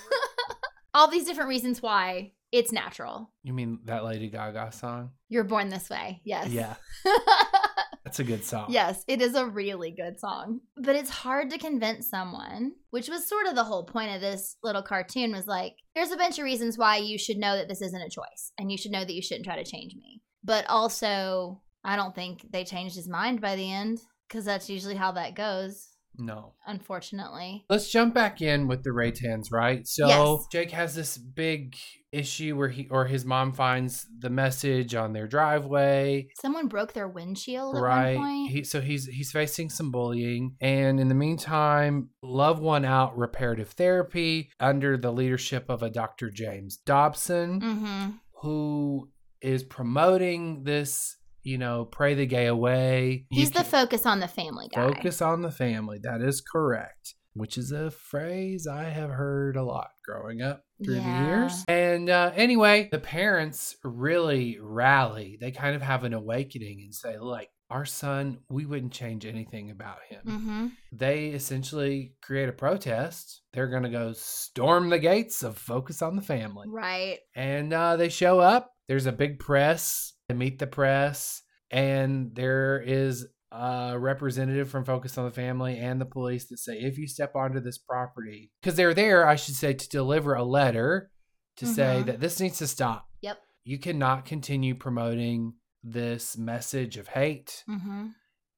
All 0.93 1.07
these 1.09 1.26
different 1.26 1.49
reasons 1.49 1.82
why 1.82 2.32
it's 2.51 2.72
natural. 2.72 3.32
you 3.43 3.53
mean 3.53 3.80
that 3.86 4.03
Lady 4.03 4.30
Gaga 4.30 4.72
song? 4.72 5.11
You're 5.30 5.43
born 5.43 5.70
this 5.70 5.89
way. 5.89 6.20
Yes. 6.26 6.49
Yeah, 6.49 6.74
that's 8.03 8.20
a 8.20 8.24
good 8.24 8.43
song. 8.43 8.67
Yes, 8.70 9.03
it 9.07 9.22
is 9.22 9.36
a 9.36 9.45
really 9.45 9.91
good 9.91 10.20
song. 10.20 10.61
But 10.76 10.95
it's 10.95 11.11
hard 11.11 11.51
to 11.51 11.59
convince 11.59 12.09
someone, 12.09 12.72
which 12.89 13.07
was 13.07 13.28
sort 13.28 13.45
of 13.45 13.53
the 13.55 13.63
whole 13.63 13.86
point 13.86 14.15
of 14.15 14.22
this 14.22 14.57
little 14.63 14.82
cartoon 14.82 15.32
was 15.32 15.45
like, 15.45 15.76
here's 15.93 16.11
a 16.11 16.17
bunch 16.17 16.39
of 16.39 16.43
reasons 16.43 16.78
why 16.78 16.97
you 16.97 17.20
should 17.20 17.38
know 17.38 17.55
that 17.55 17.70
this 17.70 17.82
isn't 17.84 18.01
a 18.01 18.09
choice 18.09 18.51
and 18.57 18.72
you 18.72 18.78
should 18.78 18.91
know 18.91 19.05
that 19.05 19.13
you 19.13 19.22
shouldn't 19.22 19.45
try 19.45 19.61
to 19.61 19.70
change 19.70 19.93
me. 19.95 20.22
But 20.43 20.65
also, 20.67 21.61
I 21.84 21.95
don't 21.95 22.15
think 22.15 22.47
they 22.51 22.63
changed 22.63 22.95
his 22.95 23.07
mind 23.07 23.41
by 23.41 23.55
the 23.55 23.72
end 23.72 23.99
because 24.30 24.45
that's 24.45 24.69
usually 24.69 24.95
how 24.95 25.11
that 25.13 25.36
goes, 25.36 25.89
No. 26.17 26.53
unfortunately. 26.67 27.65
Let's 27.69 27.91
jump 27.91 28.13
back 28.13 28.41
in 28.41 28.67
with 28.67 28.84
the 28.84 28.91
Reitans, 28.91 29.51
right? 29.51 29.86
So 29.88 30.07
Yes. 30.07 30.45
Jake 30.51 30.71
has 30.71 30.95
this 30.95 31.17
big 31.17 31.75
issue 32.11 32.55
where 32.55 32.69
he 32.69 32.88
or 32.89 33.05
his 33.05 33.23
mom 33.25 33.53
finds 33.53 34.05
the 34.17 34.30
message 34.30 34.95
on 34.95 35.13
their 35.13 35.27
driveway. 35.27 36.27
Someone 36.41 36.67
broke 36.67 36.93
their 36.93 37.07
windshield 37.07 37.75
at 37.75 37.82
right 37.82 38.15
one 38.17 38.25
point. 38.25 38.51
he 38.51 38.63
so 38.63 38.82
he's 38.82 39.05
he's 39.05 39.32
facing 39.32 39.69
some 39.69 39.91
bullying 39.91 40.55
and 40.59 40.99
in 40.99 41.07
the 41.07 41.13
meantime 41.15 42.09
Love 42.23 42.59
Won 42.61 42.84
Out 42.84 43.15
reparative 43.17 43.69
therapy 43.69 44.49
under 44.59 44.97
the 44.97 45.11
leadership 45.11 45.65
of 45.69 45.84
a 45.84 45.89
dr 45.91 46.32
james 46.32 46.77
dobson 46.77 47.61
mm-hmm. 47.61 48.09
who 48.41 49.07
is 49.41 49.63
promoting 49.63 50.63
this 50.63 51.15
you 51.44 51.58
know 51.58 51.86
pray 51.86 52.14
the 52.14 52.26
gay 52.26 52.46
away 52.48 53.26
He's 53.30 53.52
the 53.52 53.64
focus 53.64 54.06
on 54.06 54.20
the 54.20 54.28
family 54.28 54.68
guy. 54.74 54.88
focus 54.88 55.22
on 55.22 55.42
the 55.42 55.52
family 55.52 56.00
that 56.04 56.22
is 56.22 56.42
correct 56.42 57.16
which 57.34 57.58
is 57.58 57.72
a 57.72 57.92
phrase 57.92 58.68
i 58.68 58.84
have 58.86 59.10
heard 59.12 59.56
a 59.56 59.64
lot 59.64 59.90
growing 60.04 60.42
up 60.42 60.64
through 60.84 60.96
Yeah. 60.96 61.22
the 61.24 61.28
years 61.28 61.64
and 61.68 62.10
uh, 62.10 62.32
anyway 62.36 62.90
the 62.92 63.00
parents 63.00 63.76
really 63.84 64.58
rally 64.62 65.38
they 65.40 65.52
kind 65.52 65.76
of 65.76 65.82
have 65.82 66.04
an 66.04 66.14
awakening 66.14 66.82
and 66.84 66.94
say 66.94 67.18
like 67.18 67.50
our 67.72 67.86
son 67.86 68.40
we 68.50 68.66
wouldn't 68.66 68.92
change 68.92 69.26
anything 69.26 69.70
about 69.70 70.00
him 70.10 70.22
Mm-hmm. 70.26 70.68
they 70.92 71.28
essentially 71.28 72.14
create 72.22 72.50
a 72.50 72.54
protest 72.54 73.42
they're 73.54 73.68
going 73.68 73.84
to 73.84 73.90
go 73.90 74.12
storm 74.14 74.90
the 74.90 74.98
gates 75.00 75.44
of 75.44 75.56
focus 75.58 76.02
on 76.02 76.16
the 76.16 76.22
family 76.24 76.68
Right. 76.68 77.20
and 77.36 77.72
uh, 77.72 77.96
they 77.96 78.10
show 78.10 78.40
up. 78.40 78.72
There's 78.88 79.06
a 79.06 79.12
big 79.12 79.38
press. 79.38 80.14
They 80.30 80.36
meet 80.36 80.59
the 80.59 80.67
press. 80.67 81.41
And 81.71 82.34
there 82.36 82.80
is 82.82 83.27
a 83.51 83.95
representative 83.97 84.69
from 84.69 84.86
Focus 84.86 85.17
on 85.17 85.25
the 85.25 85.32
Family 85.32 85.77
and 85.77 85.99
the 85.99 86.05
police 86.05 86.47
that 86.49 86.59
say 86.59 86.73
if 86.80 86.97
you 86.97 87.07
step 87.07 87.36
onto 87.36 87.59
this 87.59 87.80
property, 87.80 88.51
because 88.61 88.75
they're 88.75 88.93
there, 88.93 89.27
I 89.27 89.36
should 89.36 89.55
say, 89.55 89.73
to 89.73 89.89
deliver 89.89 90.36
a 90.36 90.43
letter 90.43 91.11
to 91.57 91.65
say 91.65 92.01
Mhm. 92.01 92.05
that 92.05 92.19
this 92.19 92.39
needs 92.39 92.59
to 92.59 92.67
stop. 92.67 93.07
Yep. 93.21 93.39
You 93.65 93.80
cannot 93.80 94.25
continue 94.25 94.75
promoting 94.75 95.53
this 95.84 96.38
message 96.38 96.97
of 96.97 97.07
hate. 97.09 97.63
Mm-hmm. 97.67 98.07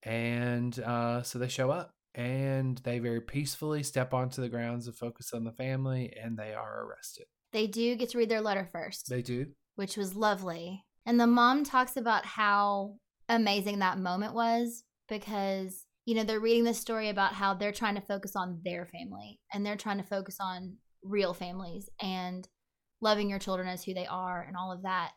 And 0.04 0.80
uh, 0.80 1.22
so 1.24 1.40
they 1.40 1.48
show 1.48 1.72
up 1.72 1.94
and 2.16 2.78
they 2.80 3.00
very 3.00 3.22
peacefully 3.22 3.84
step 3.84 4.14
onto 4.14 4.42
the 4.42 4.50
grounds 4.50 4.88
of 4.88 4.96
Focus 4.98 5.32
on 5.34 5.44
the 5.46 5.52
Family 5.54 6.14
and 6.22 6.38
they 6.38 6.54
are 6.54 6.86
arrested. 6.86 7.26
They 7.54 7.68
do 7.68 7.96
get 7.96 8.10
to 8.10 8.18
read 8.18 8.30
their 8.30 8.42
letter 8.42 8.68
first. 8.72 9.08
They 9.10 9.22
do. 9.22 9.48
which 9.76 9.96
was 9.98 10.16
lovely. 10.16 10.84
And 11.06 11.20
the 11.20 11.28
mom 11.28 11.64
talks 11.64 11.98
about 11.98 12.26
how 12.26 12.96
amazing 13.28 13.80
that 13.80 13.98
moment 13.98 14.34
was 14.34 14.84
because, 15.10 15.86
you 16.06 16.16
know, 16.16 16.24
they're 16.24 16.40
reading 16.40 16.64
this 16.64 16.80
story 16.80 17.10
about 17.10 17.34
how 17.34 17.54
they're 17.54 17.72
trying 17.72 17.96
to 17.96 18.02
focus 18.02 18.36
on 18.36 18.62
their 18.64 18.86
family 18.86 19.40
and 19.54 19.66
they're 19.66 19.76
trying 19.76 19.98
to 19.98 20.04
focus 20.04 20.38
on 20.40 20.78
real 21.04 21.34
families 21.34 21.90
and 22.02 22.48
loving 23.02 23.30
your 23.30 23.40
children 23.40 23.68
as 23.68 23.84
who 23.84 23.94
they 23.94 24.06
are 24.06 24.44
and 24.44 24.56
all 24.56 24.72
of 24.72 24.84
that. 24.84 25.12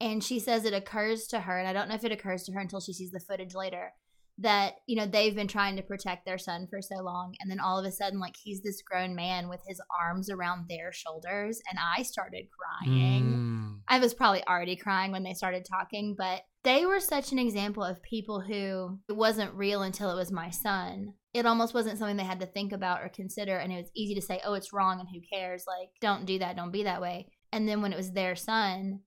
And 0.00 0.24
she 0.24 0.40
says 0.40 0.64
it 0.64 0.72
occurs 0.72 1.26
to 1.28 1.40
her, 1.40 1.58
and 1.58 1.68
I 1.68 1.74
don't 1.74 1.88
know 1.88 1.94
if 1.94 2.04
it 2.04 2.12
occurs 2.12 2.44
to 2.44 2.52
her 2.52 2.60
until 2.60 2.80
she 2.80 2.94
sees 2.94 3.10
the 3.10 3.20
footage 3.20 3.54
later, 3.54 3.92
that, 4.40 4.76
you 4.86 4.96
know, 4.96 5.06
they've 5.06 5.34
been 5.34 5.48
trying 5.48 5.76
to 5.76 5.82
protect 5.82 6.24
their 6.24 6.38
son 6.38 6.66
for 6.68 6.80
so 6.80 6.96
long. 7.02 7.34
And 7.40 7.50
then 7.50 7.60
all 7.60 7.78
of 7.78 7.84
a 7.84 7.92
sudden, 7.92 8.20
like, 8.20 8.36
he's 8.42 8.62
this 8.62 8.82
grown 8.82 9.14
man 9.14 9.48
with 9.48 9.60
his 9.68 9.80
arms 10.02 10.30
around 10.30 10.66
their 10.68 10.92
shoulders. 10.92 11.60
And 11.70 11.78
I 11.78 12.02
started 12.02 12.46
crying. 12.50 13.24
Mm. 13.24 13.80
I 13.88 13.98
was 13.98 14.14
probably 14.14 14.42
already 14.46 14.76
crying 14.76 15.12
when 15.12 15.22
they 15.22 15.34
started 15.34 15.64
talking, 15.64 16.14
but 16.16 16.42
they 16.62 16.86
were 16.86 17.00
such 17.00 17.32
an 17.32 17.38
example 17.38 17.84
of 17.84 18.02
people 18.02 18.40
who 18.40 18.98
it 19.08 19.16
wasn't 19.16 19.54
real 19.54 19.82
until 19.82 20.10
it 20.10 20.16
was 20.16 20.32
my 20.32 20.50
son. 20.50 21.14
It 21.32 21.46
almost 21.46 21.74
wasn't 21.74 21.98
something 21.98 22.16
they 22.16 22.24
had 22.24 22.40
to 22.40 22.46
think 22.46 22.72
about 22.72 23.02
or 23.02 23.08
consider. 23.08 23.56
And 23.56 23.72
it 23.72 23.76
was 23.76 23.90
easy 23.94 24.14
to 24.14 24.22
say, 24.22 24.40
oh, 24.44 24.54
it's 24.54 24.72
wrong 24.72 25.00
and 25.00 25.08
who 25.08 25.20
cares? 25.32 25.64
Like, 25.66 25.90
don't 26.00 26.26
do 26.26 26.38
that. 26.38 26.56
Don't 26.56 26.72
be 26.72 26.84
that 26.84 27.00
way. 27.00 27.28
And 27.52 27.68
then 27.68 27.82
when 27.82 27.92
it 27.92 27.96
was 27.96 28.12
their 28.12 28.36
son, 28.36 29.00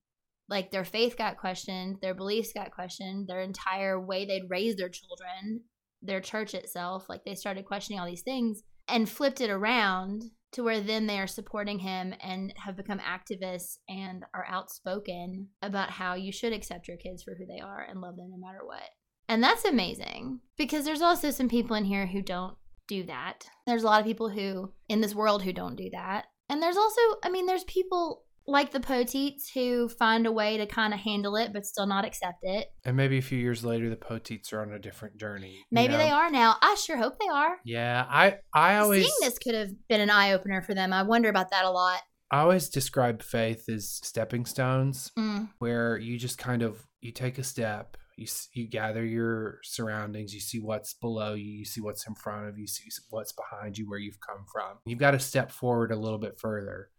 like 0.49 0.71
their 0.71 0.85
faith 0.85 1.17
got 1.17 1.37
questioned, 1.37 1.97
their 2.01 2.13
beliefs 2.13 2.51
got 2.53 2.71
questioned, 2.71 3.27
their 3.27 3.41
entire 3.41 3.99
way 3.99 4.25
they'd 4.25 4.49
raised 4.49 4.77
their 4.77 4.89
children, 4.89 5.61
their 6.01 6.21
church 6.21 6.53
itself, 6.53 7.07
like 7.09 7.23
they 7.25 7.35
started 7.35 7.65
questioning 7.65 7.99
all 7.99 8.05
these 8.05 8.21
things 8.21 8.63
and 8.87 9.09
flipped 9.09 9.41
it 9.41 9.49
around 9.49 10.23
to 10.51 10.63
where 10.63 10.81
then 10.81 11.07
they 11.07 11.19
are 11.19 11.27
supporting 11.27 11.79
him 11.79 12.13
and 12.21 12.53
have 12.57 12.77
become 12.77 12.99
activists 12.99 13.77
and 13.89 14.23
are 14.33 14.45
outspoken 14.47 15.47
about 15.61 15.89
how 15.89 16.13
you 16.13 16.31
should 16.31 16.53
accept 16.53 16.87
your 16.87 16.97
kids 16.97 17.23
for 17.23 17.35
who 17.35 17.45
they 17.45 17.59
are 17.59 17.81
and 17.81 18.01
love 18.01 18.15
them 18.17 18.29
no 18.29 18.37
matter 18.37 18.63
what. 18.63 18.83
And 19.27 19.41
that's 19.41 19.65
amazing 19.65 20.41
because 20.57 20.85
there's 20.85 21.01
also 21.01 21.31
some 21.31 21.49
people 21.49 21.75
in 21.75 21.85
here 21.85 22.05
who 22.05 22.21
don't 22.21 22.55
do 22.87 23.03
that. 23.05 23.49
There's 23.65 23.83
a 23.83 23.87
lot 23.87 24.01
of 24.01 24.05
people 24.05 24.29
who 24.29 24.73
in 24.89 25.01
this 25.01 25.15
world 25.15 25.43
who 25.43 25.53
don't 25.53 25.75
do 25.75 25.89
that. 25.91 26.25
And 26.49 26.61
there's 26.61 26.77
also, 26.77 27.01
I 27.23 27.29
mean, 27.29 27.45
there's 27.45 27.63
people 27.63 28.22
like 28.45 28.71
the 28.71 28.79
Poteats 28.79 29.49
who 29.53 29.87
find 29.89 30.25
a 30.27 30.31
way 30.31 30.57
to 30.57 30.65
kind 30.65 30.93
of 30.93 30.99
handle 30.99 31.35
it 31.35 31.53
but 31.53 31.65
still 31.65 31.85
not 31.85 32.05
accept 32.05 32.39
it. 32.43 32.67
And 32.85 32.97
maybe 32.97 33.17
a 33.17 33.21
few 33.21 33.37
years 33.37 33.63
later, 33.63 33.89
the 33.89 33.95
Poteats 33.95 34.51
are 34.53 34.61
on 34.61 34.71
a 34.73 34.79
different 34.79 35.17
journey. 35.17 35.51
you 35.53 35.63
Maybe 35.71 35.93
know? 35.93 35.99
they 35.99 36.09
are 36.11 36.29
now. 36.29 36.57
I 36.61 36.75
sure 36.75 36.97
hope 36.97 37.17
they 37.19 37.27
are. 37.27 37.57
Yeah, 37.63 38.05
I 38.09 38.37
I 38.53 38.77
always 38.77 39.03
Seeing 39.05 39.15
this 39.21 39.39
could 39.39 39.55
have 39.55 39.69
been 39.87 40.01
an 40.01 40.09
eye 40.09 40.33
opener 40.33 40.61
for 40.61 40.73
them. 40.73 40.91
I 40.93 41.03
wonder 41.03 41.29
about 41.29 41.51
that 41.51 41.65
a 41.65 41.71
lot. 41.71 41.99
I 42.31 42.39
always 42.39 42.67
describe 42.69 43.21
faith 43.21 43.69
as 43.69 43.99
stepping 44.03 44.45
stones, 44.45 45.11
Mm. 45.17 45.49
where 45.59 45.97
you 45.97 46.17
just 46.17 46.37
kind 46.37 46.63
of 46.63 46.85
you 46.99 47.11
take 47.11 47.37
a 47.37 47.43
step, 47.43 47.95
you 48.17 48.25
you 48.53 48.67
gather 48.67 49.05
your 49.05 49.59
surroundings, 49.63 50.33
you 50.33 50.39
see 50.39 50.59
what's 50.59 50.93
below 50.95 51.33
you, 51.33 51.45
you 51.51 51.65
see 51.65 51.79
what's 51.81 52.07
in 52.07 52.15
front 52.15 52.47
of 52.49 52.57
you, 52.57 52.65
see 52.65 52.89
what's 53.11 53.33
behind 53.33 53.77
you, 53.77 53.87
where 53.89 53.99
you've 53.99 54.19
come 54.19 54.45
from. 54.51 54.77
You've 54.85 54.99
got 54.99 55.11
to 55.11 55.19
step 55.19 55.51
forward 55.51 55.91
a 55.91 55.95
little 55.95 56.17
bit 56.17 56.39
further, 56.39 56.89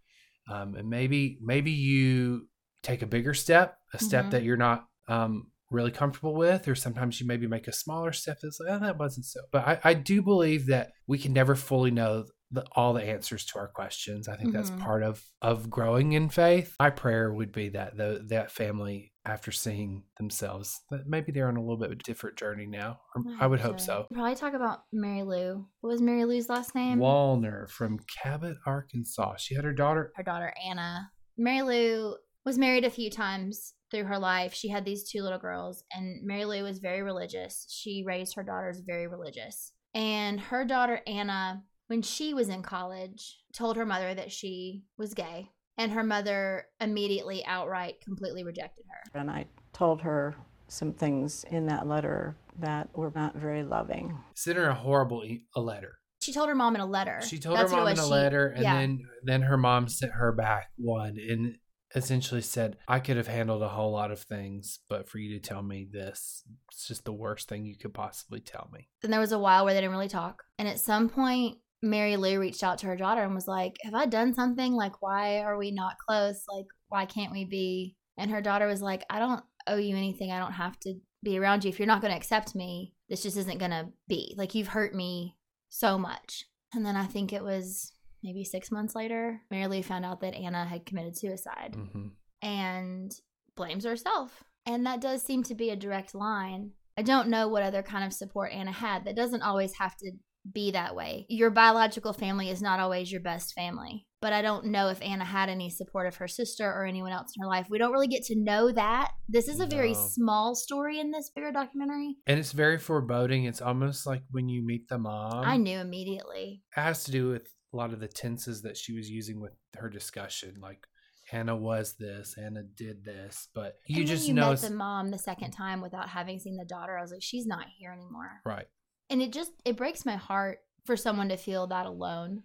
um, 0.49 0.75
and 0.75 0.89
maybe 0.89 1.39
maybe 1.41 1.71
you 1.71 2.49
take 2.83 3.03
a 3.03 3.07
bigger 3.07 3.35
step, 3.35 3.79
a 3.95 3.99
step 3.99 4.27
Mhm. 4.27 4.31
that 4.31 4.43
you're 4.43 4.57
not 4.57 4.87
um, 5.09 5.51
really 5.71 5.91
comfortable 5.91 6.35
with, 6.35 6.69
or 6.69 6.75
sometimes 6.75 7.21
you 7.21 7.27
maybe 7.27 7.47
make 7.47 7.67
a 7.69 7.73
smaller 7.73 8.13
step 8.13 8.39
that's 8.43 8.61
like, 8.61 8.71
oh, 8.71 8.85
that 8.85 8.99
wasn't 8.99 9.27
so. 9.27 9.41
But 9.51 9.67
I, 9.67 9.81
I 9.85 9.95
do 9.95 10.23
believe 10.23 10.67
that 10.67 10.93
we 11.07 11.19
can 11.19 11.33
never 11.33 11.55
fully 11.55 11.91
know 11.91 12.27
the, 12.55 12.65
all 12.73 12.93
the 12.95 13.03
answers 13.03 13.45
to 13.47 13.59
our 13.59 13.69
questions. 13.69 14.29
I 14.29 14.37
think 14.37 14.53
that's 14.53 14.71
Mhm. 14.71 14.81
part 14.81 15.03
of 15.03 15.23
of 15.43 15.69
growing 15.71 16.13
in 16.13 16.29
faith. 16.29 16.75
My 16.81 16.91
prayer 16.91 17.33
would 17.33 17.53
be 17.53 17.69
that 17.71 17.97
the, 17.97 18.25
that 18.29 18.51
family, 18.51 19.13
after 19.27 19.53
seeing 19.53 20.05
themselves, 20.19 20.81
that 20.91 21.07
maybe 21.07 21.33
they're 21.33 21.49
on 21.49 21.57
a 21.57 21.61
little 21.61 21.77
bit 21.77 21.87
of 21.93 21.99
a 21.99 22.03
different 22.03 22.37
journey 22.39 22.67
now. 22.67 23.01
Or 23.15 23.23
I 23.41 23.47
would 23.47 23.61
hope 23.61 23.81
so. 23.81 24.07
Probably 24.13 24.35
talk 24.35 24.55
about 24.55 24.85
Mary 24.93 25.23
Lou. 25.23 25.67
What 25.81 25.91
was 25.91 26.01
Mary 26.03 26.25
Lou's 26.25 26.49
last 26.49 26.75
name? 26.75 26.99
Wallner 26.99 27.69
from 27.69 27.99
Cabot, 28.23 28.57
Arkansas. 28.67 29.37
She 29.37 29.55
had 29.55 29.65
her 29.65 29.73
daughter. 29.73 30.13
her 30.17 30.23
daughter 30.23 30.53
Anna. 30.65 31.11
Mary 31.37 31.63
Lou 31.63 32.17
was 32.45 32.59
married 32.59 32.85
a 32.85 32.91
few 32.91 33.11
times 33.11 33.75
through 33.91 34.05
her 34.05 34.19
life. 34.19 34.53
She 34.55 34.69
had 34.69 34.85
these 34.85 35.09
two 35.09 35.23
little 35.23 35.39
girls, 35.39 35.85
and 35.93 36.23
Mary 36.25 36.45
Lou 36.45 36.63
was 36.63 36.79
very 36.79 37.03
religious. 37.03 37.67
She 37.71 38.03
raised 38.07 38.35
her 38.35 38.43
daughters 38.43 38.81
very 38.81 39.07
religious. 39.07 39.73
And 39.95 40.41
her 40.41 40.65
daughter 40.65 41.01
Anna, 41.07 41.63
when 41.89 42.03
she 42.03 42.35
was 42.35 42.49
in 42.49 42.63
college, 42.63 43.39
told 43.53 43.77
her 43.77 43.87
mother 43.87 44.15
that 44.15 44.33
she 44.33 44.85
was 44.97 45.15
gay. 45.15 45.51
And 45.77 45.91
her 45.93 46.05
mother 46.05 46.67
immediately, 46.81 47.45
outright, 47.45 48.01
completely 48.01 48.45
rejected 48.45 48.85
her. 48.89 49.21
And 49.21 49.29
I 49.31 49.47
told 49.73 50.03
her 50.03 50.37
some 50.69 50.93
things 50.93 51.45
in 51.51 51.67
that 51.67 51.87
letter 51.89 52.37
that 52.61 52.97
were 52.97 53.11
not 53.15 53.35
very 53.37 53.65
loving. 53.65 54.17
Sent 54.35 54.57
her 54.57 54.69
a 54.69 54.75
horrible 54.75 55.25
e- 55.25 55.47
a 55.57 55.61
letter. 55.61 55.99
She 56.21 56.33
told 56.33 56.49
her 56.49 56.55
mom 56.55 56.77
in 56.77 56.81
a 56.81 56.87
letter. 56.87 57.21
She 57.27 57.39
told 57.39 57.59
That's 57.59 57.73
her 57.73 57.79
mom 57.79 57.89
in 57.89 57.99
a 57.99 58.03
She- 58.05 58.09
letter, 58.09 58.47
and 58.49 58.63
yeah. 58.63 58.75
then 58.75 59.01
then 59.25 59.43
her 59.43 59.57
mom 59.57 59.89
sent 59.89 60.13
her 60.13 60.31
back 60.33 60.71
one, 60.77 61.19
and 61.19 61.59
essentially 61.95 62.41
said, 62.41 62.77
"I 62.89 63.01
could 63.01 63.17
have 63.17 63.27
handled 63.27 63.63
a 63.63 63.69
whole 63.69 63.91
lot 63.93 64.11
of 64.13 64.21
things, 64.21 64.79
but 64.89 65.09
for 65.09 65.19
you 65.19 65.39
to 65.39 65.47
tell 65.49 65.63
me 65.63 65.85
this, 65.91 66.45
it's 66.73 66.87
just 66.89 67.05
the 67.05 67.13
worst 67.13 67.49
thing 67.49 67.67
you 67.67 67.77
could 67.77 67.93
possibly 67.95 68.41
tell 68.41 68.71
me." 68.73 68.89
Then 69.03 69.11
there 69.11 69.21
was 69.21 69.33
a 69.33 69.39
while 69.39 69.65
where 69.65 69.75
they 69.75 69.81
didn't 69.81 69.93
really 69.93 70.09
talk. 70.09 70.45
And 70.59 70.67
at 70.69 70.79
some 70.81 71.09
point, 71.09 71.59
Mary 71.85 72.17
Lou 72.17 72.39
reached 72.41 72.63
out 72.65 72.79
to 72.79 72.87
her 72.87 72.97
daughter 72.97 73.23
and 73.23 73.35
was 73.35 73.47
like, 73.49 73.77
Have 73.83 73.95
I 73.95 74.07
done 74.07 74.35
something? 74.35 74.73
Like, 74.73 75.01
why 75.03 75.41
are 75.41 75.57
we 75.59 75.71
not 75.71 75.99
close? 75.99 76.43
Like, 76.53 76.67
why 76.89 77.07
can't 77.07 77.33
we 77.33 77.45
be? 77.45 77.97
And 78.17 78.31
her 78.31 78.41
daughter 78.41 78.67
was 78.67 78.81
like, 78.83 79.05
I 79.11 79.19
don't 79.19 79.43
owe 79.67 79.77
you 79.77 79.97
anything. 79.97 80.31
I 80.33 80.39
don't 80.39 80.53
have 80.53 80.79
to 80.81 80.95
be 81.23 81.39
around 81.39 81.65
you. 81.65 81.69
If 81.71 81.79
you're 81.79 81.87
not 81.87 82.01
going 82.01 82.13
to 82.13 82.17
accept 82.17 82.55
me, 82.55 82.95
this 83.09 83.23
just 83.23 83.37
isn't 83.37 83.59
going 83.59 83.71
to 83.71 83.89
be. 84.09 84.35
Like, 84.37 84.55
you've 84.55 84.69
hurt 84.69 84.95
me 84.95 85.37
so 85.71 85.99
much. 85.99 86.45
And 86.75 86.85
then 86.87 86.97
I 86.97 87.07
think 87.07 87.33
it 87.33 87.43
was 87.43 87.93
maybe 88.23 88.45
six 88.45 88.71
months 88.71 88.95
later, 88.95 89.41
Mary 89.51 89.67
Lou 89.67 89.83
found 89.83 90.05
out 90.05 90.21
that 90.21 90.35
Anna 90.35 90.65
had 90.65 90.87
committed 90.87 91.17
suicide 91.17 91.75
Mm-hmm. 91.77 92.09
and 92.43 93.13
blames 93.57 93.85
herself. 93.85 94.45
And 94.67 94.87
that 94.87 95.01
does 95.01 95.23
seem 95.23 95.43
to 95.45 95.55
be 95.55 95.71
a 95.71 95.77
direct 95.77 96.15
line. 96.15 96.71
I 96.97 97.03
don't 97.03 97.29
know 97.29 97.49
what 97.49 97.63
other 97.63 97.83
kind 97.83 98.05
of 98.05 98.13
support 98.13 98.53
Anna 98.53 98.73
had. 98.73 99.05
That 99.05 99.17
doesn't 99.17 99.43
always 99.43 99.75
have 99.79 99.97
to 99.99 100.13
be 100.51 100.71
that 100.73 100.95
way. 100.95 101.27
Your 101.29 101.51
biological 101.51 102.13
family 102.13 102.51
is 102.51 102.61
not 102.63 102.81
always 102.81 103.11
your 103.11 103.21
best 103.21 103.55
family. 103.55 104.07
But 104.21 104.33
I 104.33 104.41
don't 104.41 104.67
know 104.67 104.89
if 104.89 105.03
Anna 105.03 105.25
had 105.25 105.51
any 105.51 105.69
support 105.69 106.07
of 106.07 106.17
her 106.17 106.29
sister 106.29 106.65
or 106.67 106.87
anyone 106.87 107.13
else 107.13 107.33
in 107.37 107.43
her 107.43 107.47
life. 107.49 107.67
We 107.69 107.77
don't 107.79 107.93
really 107.93 108.09
get 108.09 108.23
to 108.25 108.35
know 108.39 108.73
that. 108.73 109.13
This 109.29 109.49
is 109.49 109.61
a 109.61 109.67
very 109.67 109.93
No. 109.93 110.09
small 110.11 110.55
story 110.55 110.99
in 110.99 111.11
this 111.11 111.31
bigger 111.35 111.53
documentary. 111.53 112.17
And 112.27 112.39
it's 112.39 112.53
very 112.53 112.79
foreboding. 112.79 113.45
It's 113.45 113.61
almost 113.61 114.07
like 114.07 114.23
when 114.31 114.49
you 114.49 114.65
meet 114.65 114.89
the 114.89 114.99
mom. 114.99 115.45
I 115.45 115.59
knew 115.59 115.79
immediately. 115.79 116.63
It 116.75 116.81
has 116.81 117.05
to 117.05 117.11
do 117.11 117.29
with 117.29 117.49
a 117.73 117.77
lot 117.77 117.93
of 117.93 118.01
the 118.01 118.09
tenses 118.09 118.63
that 118.63 118.77
she 118.79 118.95
was 118.95 119.11
using 119.11 119.41
with 119.41 119.53
her 119.77 119.91
discussion, 119.91 120.57
like 120.61 120.87
Anna 121.33 121.57
was 121.57 121.95
this, 121.99 122.37
Anna 122.39 122.63
did 122.63 123.05
this, 123.05 123.49
but 123.55 123.77
you 123.87 124.05
just 124.05 124.29
you 124.29 124.35
know 124.35 124.51
met 124.51 124.61
the 124.61 124.71
mom 124.71 125.11
the 125.11 125.19
second 125.19 125.51
time 125.53 125.81
without 125.81 126.09
having 126.09 126.39
seen 126.39 126.57
the 126.57 126.65
daughter. 126.67 126.97
I 126.97 127.03
was 127.03 127.11
like, 127.13 127.23
she's 127.23 127.47
not 127.47 127.67
here 127.79 127.93
anymore. 127.93 128.31
right. 128.45 128.67
And 129.11 129.23
it 129.23 129.33
just 129.33 129.53
it 129.65 129.77
breaks 129.77 130.05
my 130.07 130.17
heart 130.17 130.59
for 130.85 130.97
someone 130.97 131.29
to 131.31 131.37
feel 131.37 131.67
that 131.69 131.87
alone. 131.87 132.43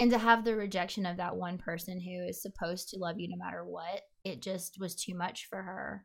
And 0.00 0.10
to 0.10 0.18
have 0.18 0.44
the 0.44 0.56
rejection 0.56 1.06
of 1.06 1.18
that 1.18 1.36
one 1.36 1.56
person 1.56 2.00
who 2.00 2.26
is 2.28 2.42
supposed 2.42 2.88
to 2.90 2.98
love 2.98 3.18
you 3.18 3.28
no 3.28 3.36
matter 3.36 3.64
what 3.64 4.02
it 4.24 4.42
just 4.42 4.76
was 4.80 4.96
too 4.96 5.14
much 5.14 5.46
for 5.48 5.62
her. 5.62 6.04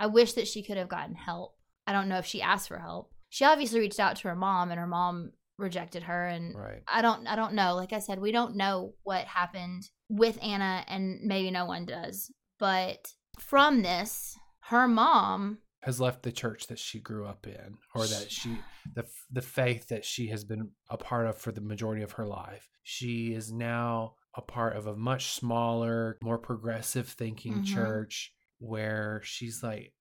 I 0.00 0.06
wish 0.06 0.32
that 0.32 0.48
she 0.48 0.64
could 0.64 0.76
have 0.76 0.88
gotten 0.88 1.14
help. 1.14 1.56
I 1.86 1.92
don't 1.92 2.08
know 2.08 2.18
if 2.18 2.26
she 2.26 2.42
asked 2.42 2.66
for 2.68 2.78
help. 2.78 3.12
She 3.28 3.44
obviously 3.44 3.78
reached 3.78 4.00
out 4.00 4.16
to 4.16 4.28
her 4.28 4.34
mom 4.34 4.70
and 4.70 4.80
her 4.80 4.86
mom 4.86 5.30
rejected 5.58 6.02
her 6.04 6.26
and 6.26 6.54
Right. 6.56 6.82
i 6.88 7.02
don't 7.02 7.26
i 7.26 7.36
don't 7.36 7.52
know. 7.54 7.74
Like 7.76 7.92
i 7.92 7.98
said 8.00 8.18
we 8.18 8.32
don't 8.32 8.56
know 8.56 8.94
what 9.04 9.26
happened 9.26 9.84
with 10.08 10.42
anna 10.42 10.82
and 10.88 11.20
maybe 11.22 11.50
no 11.50 11.66
one 11.66 11.84
does. 11.86 12.32
But 12.58 13.12
from 13.38 13.82
this 13.82 14.36
her 14.64 14.88
mom 14.88 15.58
Has 15.82 16.00
left 16.00 16.22
the 16.22 16.32
church 16.32 16.66
that 16.66 16.78
she 16.78 17.00
grew 17.00 17.26
up 17.26 17.46
in, 17.46 17.78
or 17.94 18.06
that 18.06 18.30
she 18.30 18.58
the 18.94 19.06
the 19.30 19.40
faith 19.42 19.88
that 19.88 20.04
she 20.04 20.28
has 20.28 20.44
been 20.44 20.70
a 20.90 20.98
part 20.98 21.26
of 21.26 21.38
for 21.38 21.52
the 21.52 21.60
majority 21.62 22.02
of 22.02 22.12
her 22.12 22.26
life. 22.26 22.68
She 22.82 23.32
is 23.32 23.50
now 23.50 24.16
a 24.34 24.42
part 24.42 24.76
of 24.76 24.86
a 24.86 24.94
much 24.96 25.32
smaller, 25.32 26.18
more 26.22 26.38
progressive 26.38 27.08
thinking 27.08 27.60
Mhm. 27.60 27.64
church 27.64 28.34
where 28.58 29.20
she's 29.24 29.62
like, 29.62 29.94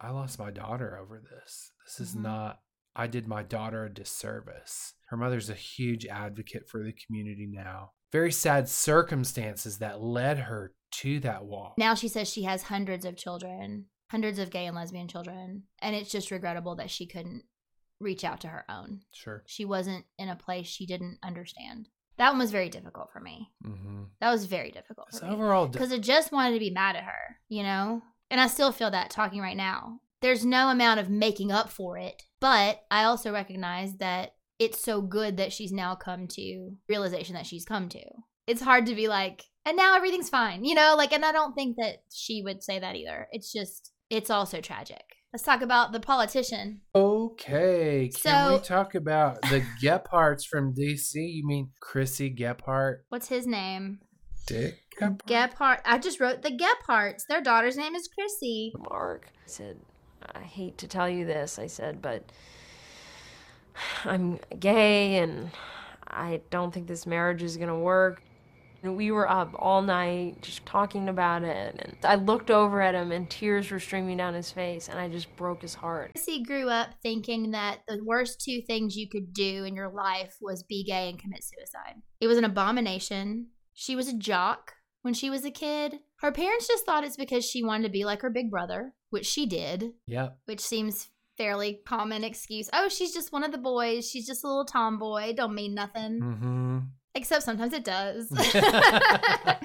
I 0.00 0.10
lost 0.10 0.38
my 0.38 0.50
daughter 0.50 0.96
over 0.98 1.20
this. 1.20 1.72
This 1.86 2.00
is 2.08 2.14
Mhm. 2.16 2.22
not, 2.22 2.60
I 2.96 3.06
did 3.06 3.28
my 3.28 3.42
daughter 3.42 3.84
a 3.84 3.92
disservice. 3.92 4.94
Her 5.08 5.16
mother's 5.16 5.50
a 5.50 5.54
huge 5.54 6.06
advocate 6.06 6.68
for 6.68 6.82
the 6.82 6.92
community 6.92 7.46
now. 7.46 7.92
Very 8.10 8.32
sad 8.32 8.68
circumstances 8.68 9.78
that 9.78 10.00
led 10.00 10.38
her 10.38 10.74
to 10.92 11.20
that 11.20 11.44
walk. 11.44 11.76
Now 11.76 11.94
she 11.94 12.08
says 12.08 12.28
she 12.28 12.44
has 12.44 12.64
hundreds 12.64 13.04
of 13.04 13.16
children, 13.16 13.86
hundreds 14.10 14.38
of 14.38 14.50
gay 14.50 14.66
and 14.66 14.74
lesbian 14.76 15.08
children, 15.08 15.64
and 15.80 15.94
it's 15.96 16.10
just 16.10 16.30
regrettable 16.30 16.76
that 16.76 16.90
she 16.90 17.06
couldn't 17.06 17.42
reach 18.00 18.24
out 18.24 18.40
to 18.42 18.48
her 18.48 18.64
own. 18.70 19.00
Sure. 19.12 19.42
She 19.46 19.64
wasn't 19.64 20.04
in 20.18 20.28
a 20.28 20.36
place 20.36 20.66
she 20.66 20.86
didn't 20.86 21.18
understand. 21.22 21.88
That 22.16 22.30
one 22.30 22.38
was 22.38 22.50
very 22.50 22.68
difficult 22.68 23.10
for 23.12 23.20
me. 23.20 23.50
Mm-hmm. 23.64 24.04
That 24.20 24.30
was 24.30 24.46
very 24.46 24.70
difficult 24.70 25.08
It's 25.10 25.20
for 25.20 25.26
me. 25.26 25.32
overall 25.32 25.66
di- 25.66 25.72
because 25.72 25.92
I 25.92 25.98
just 25.98 26.32
wanted 26.32 26.54
to 26.54 26.60
be 26.60 26.70
mad 26.70 26.96
at 26.96 27.04
her, 27.04 27.36
you 27.48 27.62
know? 27.62 28.02
And 28.30 28.40
I 28.40 28.46
still 28.48 28.72
feel 28.72 28.90
that 28.90 29.10
talking 29.10 29.40
right 29.40 29.56
now. 29.56 30.00
There's 30.20 30.44
no 30.44 30.68
amount 30.68 30.98
of 31.00 31.08
making 31.08 31.52
up 31.52 31.70
for 31.70 31.96
it, 31.96 32.22
but 32.40 32.82
I 32.90 33.04
also 33.04 33.32
recognize 33.32 33.98
that 33.98 34.34
it's 34.58 34.80
so 34.82 35.00
good 35.00 35.36
that 35.36 35.52
she's 35.52 35.70
now 35.70 35.94
come 35.94 36.26
to 36.28 36.72
realization 36.88 37.34
that 37.34 37.46
she's 37.46 37.64
come 37.64 37.88
to. 37.90 38.02
It's 38.48 38.62
hard 38.62 38.86
to 38.86 38.96
be 38.96 39.06
like, 39.06 39.44
and 39.64 39.76
now 39.76 39.94
everything's 39.94 40.28
fine, 40.28 40.64
you 40.64 40.74
know? 40.74 40.94
Like, 40.96 41.12
and 41.12 41.24
I 41.24 41.30
don't 41.30 41.54
think 41.54 41.76
that 41.76 42.02
she 42.12 42.42
would 42.42 42.64
say 42.64 42.80
that 42.80 42.96
either. 42.96 43.28
It's 43.30 43.52
just, 43.52 43.92
it's 44.10 44.30
also 44.30 44.60
tragic. 44.60 45.02
Let's 45.32 45.44
talk 45.44 45.60
about 45.60 45.92
the 45.92 46.00
politician. 46.00 46.80
Okay. 46.94 48.10
Can 48.22 48.52
we 48.52 48.58
talk 48.60 48.94
about 48.94 49.42
the 49.42 49.62
Gephardts 49.82 50.46
from 50.46 50.74
DC? 50.74 51.14
You 51.14 51.46
mean 51.46 51.70
Chrissy 51.80 52.34
Gephardt? 52.34 53.00
What's 53.10 53.28
his 53.28 53.46
name? 53.46 54.00
Dick? 54.46 54.78
Gephardt. 54.98 55.20
Gephardt. 55.26 55.80
I 55.84 55.98
just 55.98 56.18
wrote 56.18 56.40
the 56.40 56.50
Gephardts. 56.50 57.26
Their 57.28 57.42
daughter's 57.42 57.76
name 57.76 57.94
is 57.94 58.08
Chrissy. 58.08 58.72
Mark 58.90 59.30
said, 59.44 59.76
I 60.34 60.40
hate 60.40 60.78
to 60.78 60.88
tell 60.88 61.08
you 61.08 61.26
this, 61.26 61.58
I 61.58 61.66
said, 61.66 62.00
but 62.00 62.32
I'm 64.04 64.38
gay 64.58 65.16
and 65.16 65.50
I 66.06 66.40
don't 66.50 66.72
think 66.72 66.86
this 66.86 67.06
marriage 67.06 67.42
is 67.42 67.58
gonna 67.58 67.78
work. 67.78 68.22
And 68.82 68.96
we 68.96 69.10
were 69.10 69.28
up 69.28 69.50
all 69.58 69.82
night 69.82 70.40
just 70.42 70.64
talking 70.64 71.08
about 71.08 71.42
it. 71.42 71.74
And 71.78 71.96
I 72.04 72.14
looked 72.14 72.50
over 72.50 72.80
at 72.80 72.94
him 72.94 73.10
and 73.10 73.28
tears 73.28 73.70
were 73.70 73.80
streaming 73.80 74.16
down 74.18 74.34
his 74.34 74.52
face 74.52 74.88
and 74.88 74.98
I 75.00 75.08
just 75.08 75.34
broke 75.36 75.62
his 75.62 75.74
heart. 75.74 76.12
Chrissy 76.14 76.42
grew 76.44 76.68
up 76.68 76.90
thinking 77.02 77.50
that 77.50 77.80
the 77.88 78.00
worst 78.04 78.40
two 78.40 78.60
things 78.66 78.96
you 78.96 79.08
could 79.08 79.32
do 79.32 79.64
in 79.64 79.74
your 79.74 79.88
life 79.90 80.36
was 80.40 80.62
be 80.62 80.84
gay 80.84 81.08
and 81.08 81.18
commit 81.18 81.42
suicide. 81.42 81.96
It 82.20 82.28
was 82.28 82.38
an 82.38 82.44
abomination. 82.44 83.48
She 83.74 83.96
was 83.96 84.08
a 84.08 84.16
jock 84.16 84.74
when 85.02 85.14
she 85.14 85.28
was 85.28 85.44
a 85.44 85.50
kid. 85.50 85.96
Her 86.20 86.30
parents 86.32 86.68
just 86.68 86.84
thought 86.86 87.04
it's 87.04 87.16
because 87.16 87.44
she 87.44 87.64
wanted 87.64 87.84
to 87.84 87.90
be 87.92 88.04
like 88.04 88.22
her 88.22 88.30
big 88.30 88.50
brother, 88.50 88.94
which 89.10 89.26
she 89.26 89.46
did, 89.46 89.92
Yep. 90.06 90.38
which 90.46 90.60
seems 90.60 91.08
fairly 91.36 91.80
common 91.86 92.24
excuse. 92.24 92.68
Oh, 92.72 92.88
she's 92.88 93.12
just 93.14 93.32
one 93.32 93.44
of 93.44 93.52
the 93.52 93.58
boys. 93.58 94.08
She's 94.08 94.26
just 94.26 94.42
a 94.44 94.48
little 94.48 94.64
tomboy. 94.64 95.32
Don't 95.34 95.54
mean 95.54 95.74
nothing. 95.74 96.20
Mm-hmm. 96.20 96.78
Except 97.18 97.42
sometimes 97.42 97.72
it 97.72 97.82
does. 97.84 98.28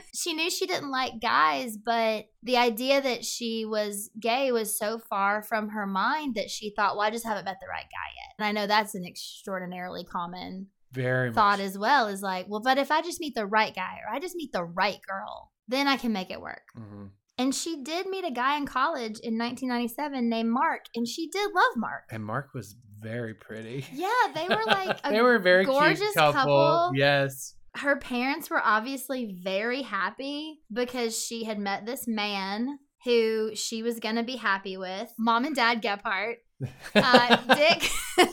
she 0.15 0.33
knew 0.33 0.49
she 0.49 0.65
didn't 0.65 0.89
like 0.89 1.19
guys, 1.21 1.77
but 1.77 2.25
the 2.41 2.57
idea 2.57 2.99
that 2.99 3.23
she 3.23 3.63
was 3.63 4.09
gay 4.19 4.51
was 4.51 4.75
so 4.75 4.97
far 4.97 5.43
from 5.43 5.69
her 5.69 5.85
mind 5.85 6.33
that 6.33 6.49
she 6.49 6.73
thought, 6.75 6.95
well, 6.95 7.05
I 7.05 7.11
just 7.11 7.25
haven't 7.25 7.45
met 7.45 7.57
the 7.61 7.67
right 7.69 7.85
guy 7.85 8.09
yet. 8.15 8.33
And 8.39 8.45
I 8.47 8.51
know 8.59 8.65
that's 8.65 8.95
an 8.95 9.05
extraordinarily 9.05 10.03
common 10.03 10.67
Very 10.91 11.31
thought 11.31 11.59
much. 11.59 11.67
as 11.67 11.77
well 11.77 12.07
is 12.07 12.23
like, 12.23 12.47
well, 12.49 12.61
but 12.63 12.79
if 12.79 12.89
I 12.89 13.03
just 13.03 13.19
meet 13.19 13.35
the 13.35 13.45
right 13.45 13.75
guy 13.75 13.99
or 14.03 14.11
I 14.11 14.19
just 14.19 14.35
meet 14.35 14.51
the 14.51 14.63
right 14.63 14.99
girl, 15.07 15.51
then 15.67 15.87
I 15.87 15.97
can 15.97 16.11
make 16.11 16.31
it 16.31 16.41
work. 16.41 16.63
Mhm. 16.75 17.11
And 17.37 17.53
she 17.53 17.83
did 17.83 18.07
meet 18.07 18.25
a 18.25 18.31
guy 18.31 18.57
in 18.57 18.65
college 18.65 19.19
in 19.19 19.37
1997 19.37 20.27
named 20.27 20.49
Mark, 20.49 20.85
and 20.95 21.07
she 21.07 21.27
did 21.29 21.51
love 21.53 21.73
Mark. 21.75 22.03
And 22.09 22.25
Mark 22.25 22.53
was 22.55 22.75
very 23.03 23.33
pretty. 23.33 23.85
Yeah, 23.93 24.07
they 24.33 24.47
were 24.47 24.63
like 24.65 24.99
a 25.03 25.11
they 25.11 25.21
were 25.21 25.35
a 25.35 25.39
very 25.41 25.65
gorgeous 25.65 26.13
couple. 26.13 26.33
couple. 26.33 26.91
Yes. 26.95 27.55
her 27.75 27.97
parents 27.97 28.49
were 28.49 28.61
obviously 28.63 29.37
very 29.43 29.81
happy 29.81 30.59
because 30.71 31.17
she 31.17 31.43
had 31.43 31.59
met 31.59 31.85
this 31.85 32.07
man 32.07 32.79
who 33.05 33.51
she 33.55 33.83
was 33.83 33.99
going 33.99 34.15
to 34.15 34.23
be 34.23 34.37
happy 34.37 34.77
with. 34.77 35.11
Mom 35.19 35.45
and 35.45 35.55
Dad 35.55 35.81
Gephardt. 35.81 36.35
Uh, 36.95 37.35
Dick 37.55 37.89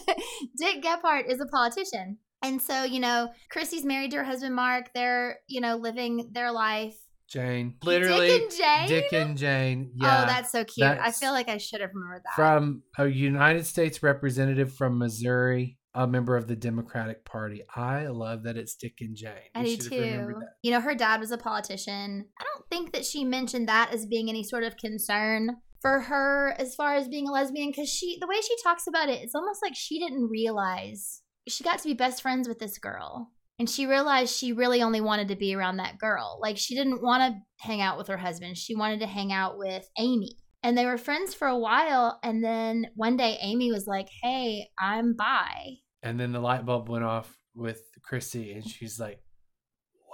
Dick 0.56 0.82
Gephardt 0.84 1.28
is 1.28 1.40
a 1.40 1.46
politician. 1.46 2.18
And 2.42 2.62
so, 2.62 2.84
you 2.84 3.00
know, 3.00 3.30
Chrissy's 3.50 3.84
married 3.84 4.12
to 4.12 4.18
her 4.18 4.24
husband 4.24 4.54
Mark. 4.54 4.90
They're, 4.94 5.40
you 5.48 5.60
know, 5.60 5.74
living 5.76 6.30
their 6.32 6.52
life. 6.52 6.94
Jane. 7.30 7.76
Literally. 7.82 8.42
and 8.42 8.50
Jane? 8.50 8.88
Dick 8.88 9.12
and 9.12 9.38
Jane. 9.38 9.90
Oh, 9.92 10.04
yeah. 10.06 10.22
oh, 10.22 10.26
that's 10.26 10.50
so 10.50 10.64
cute. 10.64 10.86
I 10.86 11.12
feel 11.12 11.32
like 11.32 11.48
I 11.48 11.58
should 11.58 11.80
have 11.80 11.90
remembered 11.94 12.22
that. 12.24 12.34
From 12.34 12.82
a 12.98 13.06
United 13.06 13.66
States 13.66 14.02
representative 14.02 14.72
from 14.74 14.98
Missouri, 14.98 15.78
a 15.94 16.06
member 16.06 16.36
of 16.36 16.46
the 16.46 16.56
Democratic 16.56 17.24
Party. 17.24 17.62
I 17.74 18.06
love 18.08 18.44
that 18.44 18.56
it's 18.56 18.74
Dick 18.74 18.94
and 19.00 19.16
Jane. 19.16 19.32
I 19.54 19.62
We 19.62 19.76
do 19.76 19.82
should 19.82 19.92
have 19.92 20.02
remembered 20.02 20.34
too. 20.34 20.40
that. 20.40 20.54
You 20.62 20.70
know, 20.72 20.80
her 20.80 20.94
dad 20.94 21.20
was 21.20 21.30
a 21.30 21.38
politician. 21.38 22.26
I 22.38 22.44
don't 22.44 22.68
think 22.68 22.92
that 22.92 23.04
she 23.04 23.24
mentioned 23.24 23.68
that 23.68 23.92
as 23.92 24.06
being 24.06 24.28
any 24.28 24.42
sort 24.44 24.64
of 24.64 24.76
concern 24.76 25.56
for 25.80 26.00
her 26.00 26.54
as 26.58 26.74
far 26.74 26.94
as 26.94 27.08
being 27.08 27.28
a 27.28 27.32
lesbian 27.32 27.70
because 27.70 27.88
she, 27.88 28.18
the 28.20 28.26
way 28.26 28.40
she 28.40 28.54
talks 28.62 28.86
about 28.86 29.08
it, 29.08 29.22
it's 29.22 29.34
almost 29.34 29.62
like 29.62 29.74
she 29.74 29.98
didn't 29.98 30.28
realize 30.28 31.22
she 31.48 31.64
got 31.64 31.78
to 31.78 31.88
be 31.88 31.94
best 31.94 32.22
friends 32.22 32.46
with 32.46 32.58
this 32.58 32.78
girl. 32.78 33.30
And 33.60 33.70
she 33.70 33.86
realized 33.86 34.34
she 34.34 34.52
really 34.52 34.82
only 34.82 35.00
wanted 35.00 35.28
to 35.28 35.36
be 35.36 35.54
around 35.54 35.76
that 35.76 35.98
girl. 35.98 36.38
Like, 36.40 36.56
she 36.56 36.74
didn't 36.74 37.02
want 37.02 37.22
to 37.22 37.40
hang 37.64 37.80
out 37.80 37.98
with 37.98 38.08
her 38.08 38.16
husband. 38.16 38.56
She 38.56 38.74
wanted 38.74 39.00
to 39.00 39.06
hang 39.06 39.32
out 39.32 39.58
with 39.58 39.86
Amy. 39.98 40.38
And 40.62 40.76
they 40.76 40.86
were 40.86 40.96
friends 40.96 41.34
for 41.34 41.46
a 41.46 41.58
while. 41.58 42.18
And 42.22 42.42
then 42.42 42.86
one 42.94 43.18
day, 43.18 43.36
Amy 43.42 43.70
was 43.70 43.86
like, 43.86 44.08
Hey, 44.22 44.70
I'm 44.78 45.14
bi. 45.14 45.74
And 46.02 46.18
then 46.18 46.32
the 46.32 46.40
light 46.40 46.64
bulb 46.64 46.88
went 46.88 47.04
off 47.04 47.36
with 47.54 47.82
Chrissy, 48.02 48.52
and 48.52 48.66
she's 48.66 48.98
like, 48.98 49.20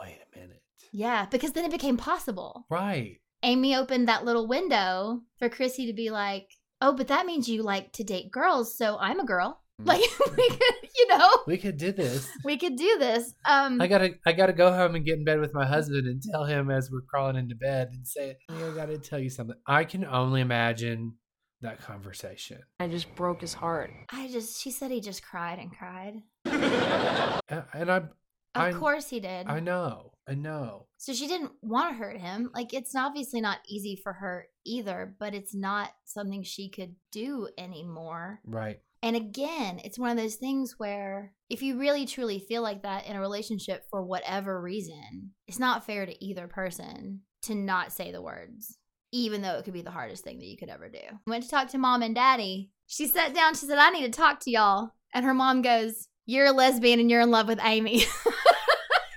wait 0.01 0.18
a 0.20 0.38
minute. 0.38 0.62
Yeah, 0.92 1.26
because 1.26 1.53
then 1.53 1.64
it 1.64 1.70
became 1.70 1.97
possible. 1.97 2.66
Right. 2.68 3.20
Amy 3.42 3.76
opened 3.76 4.09
that 4.09 4.24
little 4.24 4.49
window 4.49 5.22
for 5.38 5.49
Chrissy 5.49 5.86
to 5.86 5.92
be 5.92 6.11
like, 6.11 6.49
"Oh, 6.80 6.94
but 6.94 7.09
that 7.09 7.26
means 7.26 7.49
you 7.49 7.62
like 7.62 7.92
to 7.92 8.05
date 8.05 8.32
girls, 8.32 8.76
so 8.76 8.97
I'm 8.99 9.20
a 9.20 9.26
girl." 9.26 9.62
Like 9.79 10.01
we 10.37 10.49
could, 10.49 10.74
you 10.97 11.07
know, 11.09 11.31
We 11.47 11.59
could 11.59 11.77
do 11.77 11.93
this. 11.93 12.29
we 12.45 12.57
could 12.57 12.77
do 12.77 12.97
this. 12.99 13.35
Um, 13.49 13.81
I 13.81 13.87
gotta, 13.87 14.14
I 14.27 14.33
gotta 14.33 14.53
go 14.55 14.72
home 14.72 14.95
and 14.95 15.05
get 15.05 15.18
in 15.18 15.24
bed 15.24 15.39
with 15.41 15.53
my 15.55 15.66
husband 15.66 16.07
and 16.07 16.22
tell 16.22 16.45
him 16.45 16.70
as 16.70 16.91
we're 16.91 17.03
crawling 17.03 17.37
into 17.37 17.55
bed 17.55 17.89
and 17.93 18.07
say, 18.07 18.37
I 18.49 18.70
gotta 18.74 18.99
tell 18.99 19.18
you 19.18 19.29
something." 19.31 19.57
I 19.66 19.85
can 19.85 20.05
only 20.05 20.41
imagine 20.41 21.14
that 21.61 21.81
conversation. 21.81 22.61
I 22.81 22.89
just 22.89 23.14
broke 23.14 23.41
his 23.41 23.55
heart. 23.55 23.91
I 24.11 24.29
just, 24.29 24.61
she 24.62 24.70
said 24.70 24.91
he 24.91 25.01
just 25.01 25.22
cried 25.22 25.59
and 25.59 25.70
cried. 25.70 26.22
And 27.49 27.91
I, 27.91 27.97
Of 27.97 28.09
I, 28.55 28.72
course 28.72 29.09
he 29.11 29.20
did. 29.20 29.47
I 29.47 29.61
know, 29.61 30.12
I 30.29 30.35
know. 30.35 30.87
So 30.97 31.12
she 31.12 31.27
didn't 31.29 31.53
want 31.62 31.91
to 31.93 31.97
hurt 31.99 32.18
him. 32.18 32.51
Like 32.55 32.72
it's 32.74 32.95
obviously 32.95 33.41
not 33.41 33.59
easy 33.68 34.01
for 34.03 34.14
her 34.14 34.49
either, 34.64 35.14
but 35.20 35.35
it's 35.35 35.55
not 35.55 35.91
something 36.05 36.43
she 36.43 36.68
could 36.70 36.95
do 37.12 37.49
anymore. 37.59 38.41
Right. 38.45 38.81
And 39.03 39.14
again, 39.16 39.80
it's 39.84 39.99
one 39.99 40.11
of 40.11 40.16
those 40.16 40.36
things 40.36 40.74
where 40.78 41.32
if 41.51 41.62
you 41.62 41.78
really 41.78 42.07
truly 42.07 42.38
feel 42.38 42.62
like 42.62 42.82
that 42.82 43.07
in 43.07 43.14
a 43.14 43.20
relationship 43.20 43.84
for 43.90 44.03
whatever 44.03 44.61
reason, 44.61 45.30
it's 45.47 45.59
not 45.59 45.84
fair 45.86 46.07
to 46.07 46.24
either 46.24 46.49
person 46.49 47.20
to 47.42 47.55
not 47.55 47.92
say 47.92 48.11
the 48.11 48.22
words, 48.22 48.78
even 49.12 49.42
though 49.42 49.59
it 49.59 49.64
could 49.64 49.74
be 49.74 49.82
the 49.82 49.90
hardest 49.90 50.24
thing 50.24 50.38
that 50.38 50.47
you 50.47 50.57
could 50.57 50.70
ever 50.70 50.88
do. 50.88 50.99
Went 51.26 51.44
to 51.44 51.51
talk 51.51 51.68
to 51.68 51.78
mom 51.78 52.03
and 52.03 52.14
daddy. 52.14 52.70
She 52.88 53.07
sat 53.07 53.34
down, 53.34 53.55
she 53.55 53.66
said, 53.66 53.78
I 53.78 53.90
need 53.90 54.05
to 54.12 54.16
talk 54.18 54.40
to 54.40 54.51
y'all. 54.51 54.90
And 55.14 55.24
her 55.24 55.34
mom 55.34 55.62
goes, 55.62 56.09
You're 56.24 56.47
a 56.47 56.53
lesbian 56.53 56.99
and 56.99 57.11
you're 57.11 57.20
in 57.20 57.30
love 57.30 57.47
with 57.49 57.61
Amy. 57.62 58.05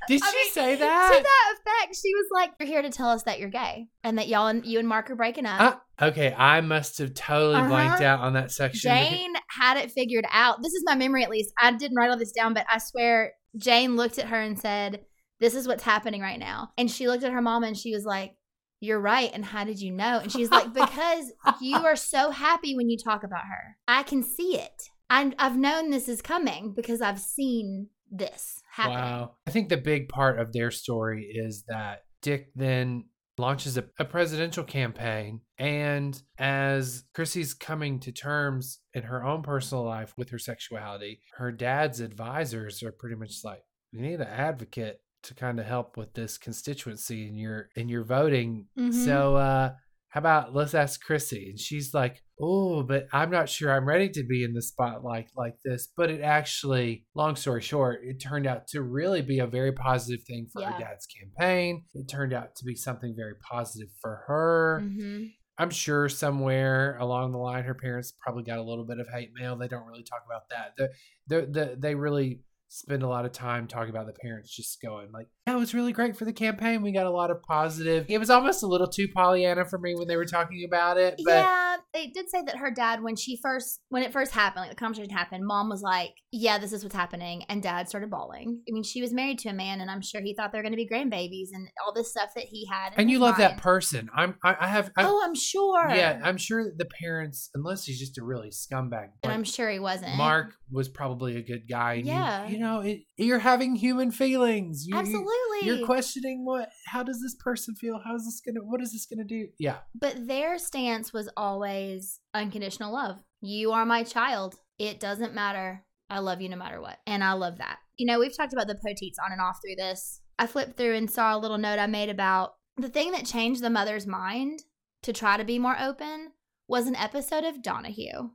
Did 0.08 0.24
I 0.24 0.32
she 0.32 0.38
mean, 0.38 0.52
say 0.54 0.76
that? 0.76 1.14
To 1.18 1.22
that? 1.24 1.56
effect, 1.84 1.96
she 1.96 2.14
was 2.16 2.26
like, 2.34 2.52
You're 2.60 2.68
here 2.68 2.82
to 2.82 2.90
tell 2.90 3.10
us 3.10 3.24
that 3.24 3.40
you're 3.40 3.50
gay 3.50 3.88
and 4.04 4.18
that 4.18 4.28
y'all 4.28 4.48
and 4.48 4.66
you 4.66 4.80
and 4.80 4.88
Mark 4.88 5.10
are 5.12 5.16
breaking 5.16 5.46
up. 5.46 5.84
Ah, 6.00 6.08
okay, 6.08 6.34
I 6.36 6.62
must 6.62 6.98
have 6.98 7.14
totally 7.14 7.62
blanked 7.68 8.02
Uh-huh. 8.02 8.06
out 8.06 8.20
on 8.22 8.34
that 8.34 8.52
section. 8.52 8.90
Jane 8.98 9.34
had 9.50 9.78
it 9.78 9.92
figured 9.92 10.26
out. 10.32 10.62
This 10.62 10.74
is 10.74 10.84
my 10.86 10.96
memory, 10.96 11.24
at 11.24 11.30
least. 11.30 11.52
I 11.60 11.72
didn't 11.72 11.98
write 11.98 12.10
all 12.10 12.18
this 12.18 12.32
down, 12.32 12.54
but 12.54 12.66
I 12.70 12.78
swear 12.78 13.34
Jane 13.58 13.96
looked 13.96 14.20
at 14.20 14.28
her 14.28 14.40
and 14.40 14.60
said, 14.60 15.02
This 15.40 15.56
is 15.56 15.68
what's 15.68 15.84
happening 15.84 16.22
right 16.22 16.40
now. 16.40 16.72
And 16.78 16.90
she 16.90 17.08
looked 17.08 17.24
at 17.24 17.32
her 17.32 17.42
mom 17.42 17.64
and 17.64 17.78
she 17.78 17.94
was 17.94 18.06
like, 18.06 18.36
You're 18.80 19.00
right. 19.00 19.32
And 19.34 19.46
how 19.46 19.64
did 19.64 19.80
you 19.80 19.92
know? 19.92 20.20
And 20.20 20.32
she's 20.32 20.52
like, 20.52 20.74
Because 20.74 21.32
you 21.62 21.78
are 21.78 21.96
so 21.96 22.32
happy 22.32 22.76
when 22.76 22.90
you 22.90 22.98
talk 22.98 23.24
about 23.24 23.46
her. 23.46 23.78
I 23.88 24.04
can 24.04 24.24
see 24.24 24.56
it. 24.58 24.90
i 25.10 25.34
I've 25.38 25.58
known 25.58 25.90
this 25.90 26.10
is 26.10 26.22
coming 26.22 26.74
because 26.76 27.02
I've 27.02 27.20
seen 27.20 27.88
this 28.12 28.62
happen. 28.72 28.94
Wow. 28.94 29.36
I 29.48 29.52
think 29.52 29.70
the 29.70 29.78
big 29.78 30.10
part 30.10 30.40
of 30.40 30.54
their 30.54 30.72
story 30.72 31.26
is 31.26 31.64
that 31.68 32.04
Dick 32.22 32.52
then 32.56 33.06
launches 33.40 33.78
a, 33.78 33.86
a 33.98 34.06
presidential 34.06 34.64
campaign. 34.64 35.42
And 35.58 36.22
as 36.38 37.06
Chrissy's 37.14 37.54
coming 37.54 38.00
to 38.02 38.12
terms 38.12 38.80
in 38.94 39.04
her 39.04 39.24
own 39.24 39.42
personal 39.42 39.86
life 39.86 40.14
with 40.18 40.30
her 40.30 40.40
sexuality, 40.40 41.22
her 41.38 41.52
dad's 41.52 42.00
advisors 42.00 42.84
are 42.84 42.92
pretty 42.92 43.16
much 43.16 43.44
like, 43.44 43.64
you 43.92 44.02
need 44.02 44.20
an 44.20 44.28
advocate 44.28 45.02
to 45.24 45.34
kind 45.34 45.60
of 45.60 45.66
help 45.66 45.98
with 45.98 46.14
this 46.14 46.38
constituency 46.38 47.28
in 47.28 47.36
your 47.36 47.70
in 47.76 47.90
your 47.90 48.04
voting. 48.04 48.68
Mhm. 48.78 48.94
So 49.06 49.36
uh 49.36 49.72
how 50.10 50.20
about 50.20 50.56
let's 50.56 50.74
ask 50.74 51.02
Chrissy? 51.02 51.50
And 51.50 51.60
she's 51.60 51.94
like, 51.94 52.24
oh, 52.42 52.84
but 52.84 53.08
I'm 53.12 53.30
not 53.32 53.50
sure 53.50 53.72
I'm 53.72 53.88
ready 53.88 54.10
to 54.10 54.24
be 54.24 54.44
in 54.44 54.54
the 54.54 54.62
spotlight 54.62 55.28
like 55.36 55.56
this. 55.66 55.90
But 55.98 56.10
it 56.10 56.22
actually, 56.22 57.06
long 57.16 57.36
story 57.36 57.62
short, 57.62 58.00
it 58.04 58.20
turned 58.20 58.48
out 58.48 58.68
to 58.70 58.82
really 58.82 59.22
be 59.22 59.40
a 59.40 59.48
very 59.48 59.72
positive 59.74 60.24
thing 60.26 60.48
for 60.52 60.62
Yeah. 60.62 60.72
her 60.72 60.80
dad's 60.80 61.06
campaign. 61.06 61.84
It 61.94 62.08
turned 62.08 62.34
out 62.34 62.56
to 62.56 62.66
be 62.66 62.76
something 62.76 63.14
very 63.16 63.36
positive 63.50 63.90
for 64.02 64.24
her. 64.28 64.82
hmm 64.84 65.26
I'm 65.62 65.72
sure 65.72 66.08
somewhere 66.08 66.98
along 67.00 67.34
the 67.34 67.38
line, 67.38 67.66
her 67.66 67.74
parents 67.74 68.14
probably 68.22 68.44
got 68.44 68.60
a 68.60 68.64
little 68.64 68.86
bit 68.86 68.98
of 69.00 69.10
hate 69.10 69.32
mail. 69.38 69.58
They 69.58 69.68
don't 69.68 69.86
really 69.86 70.04
talk 70.04 70.22
about 70.26 70.44
that. 70.52 70.72
The, 70.78 70.90
the, 71.28 71.46
the, 71.48 71.76
they 71.78 71.96
really 71.96 72.40
spend 72.70 73.04
a 73.04 73.10
lot 73.10 73.26
of 73.26 73.34
time 73.34 73.68
talking 73.68 73.90
about 73.90 74.06
the 74.08 74.14
parents 74.14 74.56
just 74.56 74.82
going 74.82 75.12
like, 75.12 75.28
"Yeah, 75.50 75.56
it 75.56 75.60
was 75.60 75.74
really 75.74 75.92
great 75.94 76.16
for 76.18 76.26
the 76.26 76.34
campaign. 76.34 76.82
We 76.82 76.92
got 76.92 77.06
a 77.06 77.12
lot 77.12 77.32
of 77.32 77.42
positive." 77.44 78.06
It 78.10 78.18
was 78.18 78.30
almost 78.30 78.64
a 78.64 78.68
little 78.68 78.88
too 78.88 79.08
Pollyanna 79.16 79.66
for 79.66 79.80
me 79.80 79.96
when 79.96 80.08
they 80.08 80.16
were 80.18 80.26
talking 80.26 80.64
about 80.68 80.98
it. 80.98 81.16
But 81.26 81.32
yeah, 81.32 81.76
they 81.94 82.08
did 82.08 82.30
say 82.30 82.42
that 82.46 82.58
her 82.58 82.72
dad, 82.72 83.02
when 83.04 83.16
she 83.16 83.38
first, 83.42 83.82
when 83.90 84.04
it 84.04 84.14
first 84.14 84.32
happened, 84.32 84.62
like 84.64 84.70
the 84.70 84.76
conversation 84.76 85.10
happened, 85.12 85.46
mom 85.46 85.70
was 85.70 85.82
like, 85.82 86.12
"Yeah, 86.32 86.58
this 86.60 86.74
is 86.74 86.84
what's 86.84 86.96
happening," 86.96 87.44
and 87.50 87.62
dad 87.64 87.90
started 87.90 88.10
bawling. 88.10 88.62
I 88.68 88.72
mean, 88.72 88.84
she 88.84 89.02
was 89.02 89.14
married 89.14 89.40
to 89.40 89.50
a 89.50 89.54
man, 89.54 89.82
and 89.82 89.90
I'm 89.90 90.02
sure 90.02 90.22
he 90.22 90.34
thought 90.36 90.52
they 90.52 90.58
were 90.60 90.64
going 90.64 90.74
to 90.74 90.78
be 90.78 90.88
grandbabies 90.88 91.50
and 91.54 91.68
all 91.86 91.94
this 91.94 92.12
stuff 92.12 92.30
that 92.36 92.46
he 92.46 92.66
had. 92.72 92.94
and 92.98 93.10
you 93.10 93.20
love 93.20 93.38
that 93.38 93.58
person. 93.58 94.10
I'm. 94.16 94.36
I, 94.44 94.56
I 94.62 94.68
have. 94.68 94.92
I, 94.98 95.04
oh, 95.06 95.22
I'm 95.24 95.36
sure. 95.36 95.90
Yeah, 95.90 96.20
I'm 96.24 96.38
sure 96.38 96.64
that 96.64 96.78
the 96.78 96.90
parents, 97.02 97.50
unless 97.56 97.86
he's 97.86 98.00
just 98.00 98.18
a 98.18 98.24
really 98.24 98.50
scumbag. 98.50 99.08
and 99.24 99.32
I'm 99.34 99.44
sure 99.44 99.70
he 99.70 99.80
wasn't. 99.80 100.16
Mark 100.16 100.54
was 100.72 100.88
probably 100.88 101.36
a 101.38 101.42
good 101.42 101.64
guy. 101.70 101.94
and 101.94 102.06
you- 102.06 102.14
Yeah. 102.14 102.48
you, 102.48 102.60
know, 102.60 102.82
it, 102.82 103.00
you're 103.18 103.40
having 103.40 103.76
human 103.76 104.12
feelings. 104.12 104.86
You, 104.88 104.96
you- 105.10 105.18
Absolutely. 105.52 105.78
you're 105.78 105.86
questioning 105.86 106.46
what. 106.46 106.70
How 106.86 107.04
does 107.04 107.22
this 107.22 107.36
person 107.36 107.76
feel? 107.76 108.00
How 108.04 108.16
is 108.16 108.26
this 108.26 108.42
gonna? 108.46 108.66
What 108.66 108.82
is 108.82 108.92
this 108.92 109.06
gonna 109.06 109.28
do? 109.28 109.48
Yeah. 109.60 109.78
But 109.94 110.28
their 110.28 110.58
stance 110.58 111.14
was 111.14 111.30
always 111.36 112.20
unconditional 112.34 112.94
love. 112.94 113.18
You 113.42 113.72
are 113.72 113.86
my 113.86 114.04
child. 114.04 114.56
It 114.78 115.00
doesn't 115.00 115.34
matter. 115.34 115.86
I 116.10 116.20
love 116.20 116.42
you 116.42 116.50
no 116.50 116.58
matter 116.58 116.82
what. 116.82 116.98
And 117.06 117.24
I 117.24 117.34
love 117.34 117.58
that. 117.58 117.78
You 117.98 118.06
know, 118.06 118.20
we've 118.20 118.36
talked 118.36 118.54
about 118.54 118.68
the 118.68 118.76
Poteats 118.76 119.18
on 119.24 119.32
and 119.32 119.42
off 119.42 119.60
through 119.62 119.76
this. 119.76 120.22
I 120.40 120.48
flipped 120.48 120.78
through 120.78 120.96
and 120.96 121.10
saw 121.12 121.36
a 121.36 121.40
little 121.40 121.58
note 121.58 121.80
I 121.80 121.88
made 121.88 122.10
about 122.10 122.54
the 122.78 122.90
thing 122.90 123.12
that 123.12 123.26
changed 123.26 123.62
the 123.62 123.70
mother's 123.70 124.08
mind 124.08 124.64
to 125.04 125.14
try 125.14 125.38
to 125.38 125.44
be 125.44 125.60
more 125.60 125.78
open 125.80 126.32
was 126.68 126.88
an 126.88 126.96
episode 126.96 127.44
of 127.44 127.62
Donahue. 127.62 128.30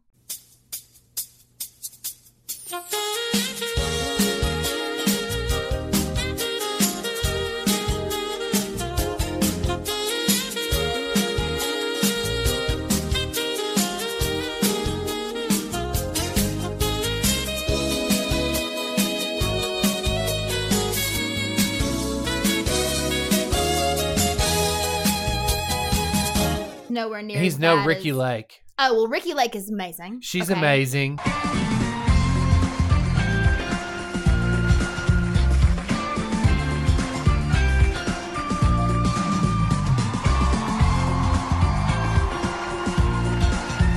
Nowhere 26.94 27.22
near. 27.22 27.40
He's 27.40 27.58
no 27.58 27.84
Ricki 27.84 28.10
as- 28.10 28.16
Lake. 28.16 28.62
Oh 28.78 28.94
well, 28.94 29.08
Ricki 29.08 29.34
Lake 29.34 29.54
is 29.56 29.68
amazing. 29.68 30.20
She's 30.22 30.48
Okay. 30.48 30.58
amazing. 30.58 31.18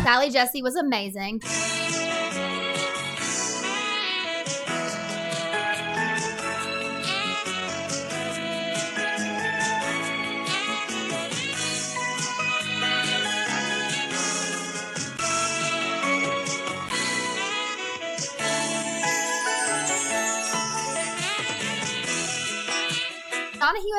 Sally 0.03 0.29
Jessy 0.29 0.61
was 0.61 0.75
amazing. 0.77 1.41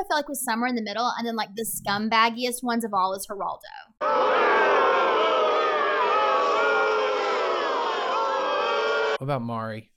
Feel 0.08 0.16
like 0.16 0.28
was 0.28 0.42
somewhere 0.42 0.68
in 0.68 0.74
the 0.74 0.82
middle, 0.82 1.12
and 1.18 1.26
then 1.26 1.36
like 1.36 1.50
the 1.54 1.64
scumbaggiest 1.64 2.62
ones 2.62 2.84
of 2.84 2.94
all 2.94 3.14
is 3.14 3.26
Geraldo. 3.30 3.58
What 9.18 9.24
about 9.24 9.42
Mari? 9.42 9.90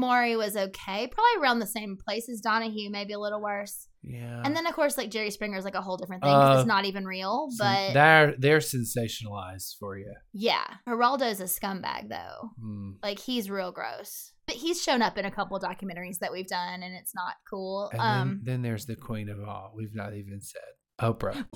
Maury 0.00 0.34
was 0.34 0.56
okay, 0.56 1.06
probably 1.06 1.42
around 1.42 1.58
the 1.58 1.66
same 1.66 1.96
place 1.96 2.28
as 2.30 2.40
Donahue, 2.40 2.90
maybe 2.90 3.12
a 3.12 3.18
little 3.18 3.42
worse. 3.42 3.86
Yeah. 4.02 4.42
And 4.44 4.56
then 4.56 4.66
of 4.66 4.74
course, 4.74 4.96
like 4.96 5.10
Jerry 5.10 5.30
Springer 5.30 5.58
is 5.58 5.64
like 5.64 5.74
a 5.74 5.82
whole 5.82 5.96
different 5.96 6.22
thing. 6.22 6.32
Uh, 6.32 6.56
it's 6.58 6.66
not 6.66 6.84
even 6.86 7.04
real. 7.04 7.48
But 7.58 7.92
they're 7.92 8.34
they're 8.38 8.58
sensationalized 8.58 9.76
for 9.78 9.98
you. 9.98 10.12
yeah, 10.32 10.64
Geraldo's 10.88 11.40
a 11.40 11.44
scumbag 11.44 12.08
though. 12.08 12.50
Hmm. 12.60 12.92
Like 13.02 13.18
he's 13.18 13.50
real 13.50 13.72
gross. 13.72 14.32
But 14.46 14.56
he's 14.56 14.82
shown 14.82 15.02
up 15.02 15.16
in 15.16 15.24
a 15.24 15.30
couple 15.30 15.60
documentaries 15.60 16.18
that 16.20 16.32
we've 16.32 16.48
done, 16.48 16.82
and 16.82 16.94
it's 16.94 17.14
not 17.14 17.34
cool. 17.48 17.90
And 17.92 18.00
um, 18.00 18.28
then, 18.28 18.54
then 18.54 18.62
there's 18.62 18.86
the 18.86 18.96
queen 18.96 19.28
of 19.28 19.38
all. 19.46 19.72
We've 19.76 19.94
not 19.94 20.14
even 20.14 20.40
said 20.40 20.60
Oprah. 21.00 21.46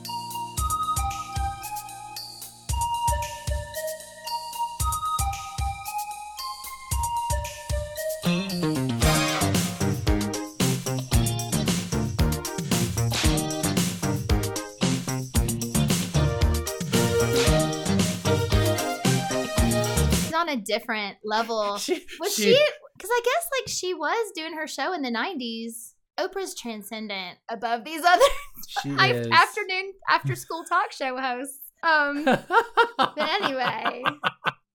A 20.55 20.61
different 20.61 21.17
level. 21.25 21.73
was 21.73 21.83
she- 21.85 21.95
she? 22.31 22.67
Because 22.97 23.11
I 23.13 23.21
guess 23.25 23.49
like 23.61 23.69
she 23.69 23.93
was 23.95 24.33
doing 24.35 24.55
her 24.55 24.67
show 24.67 24.93
in 24.93 25.03
the 25.03 25.11
'90s. 25.11 25.93
Oprah's 26.19 26.55
transcendent 26.55 27.39
above 27.51 27.83
these 27.85 28.05
other 28.05 28.23
She 28.83 28.91
af- 28.91 29.17
is. 29.17 29.27
afternoon 29.33 29.93
after 30.09 30.37
school 30.37 30.63
talk 30.69 30.93
show 30.93 31.19
hosts. 31.21 31.59
Um, 31.83 32.25
but 32.97 33.19
anyway, 33.19 34.03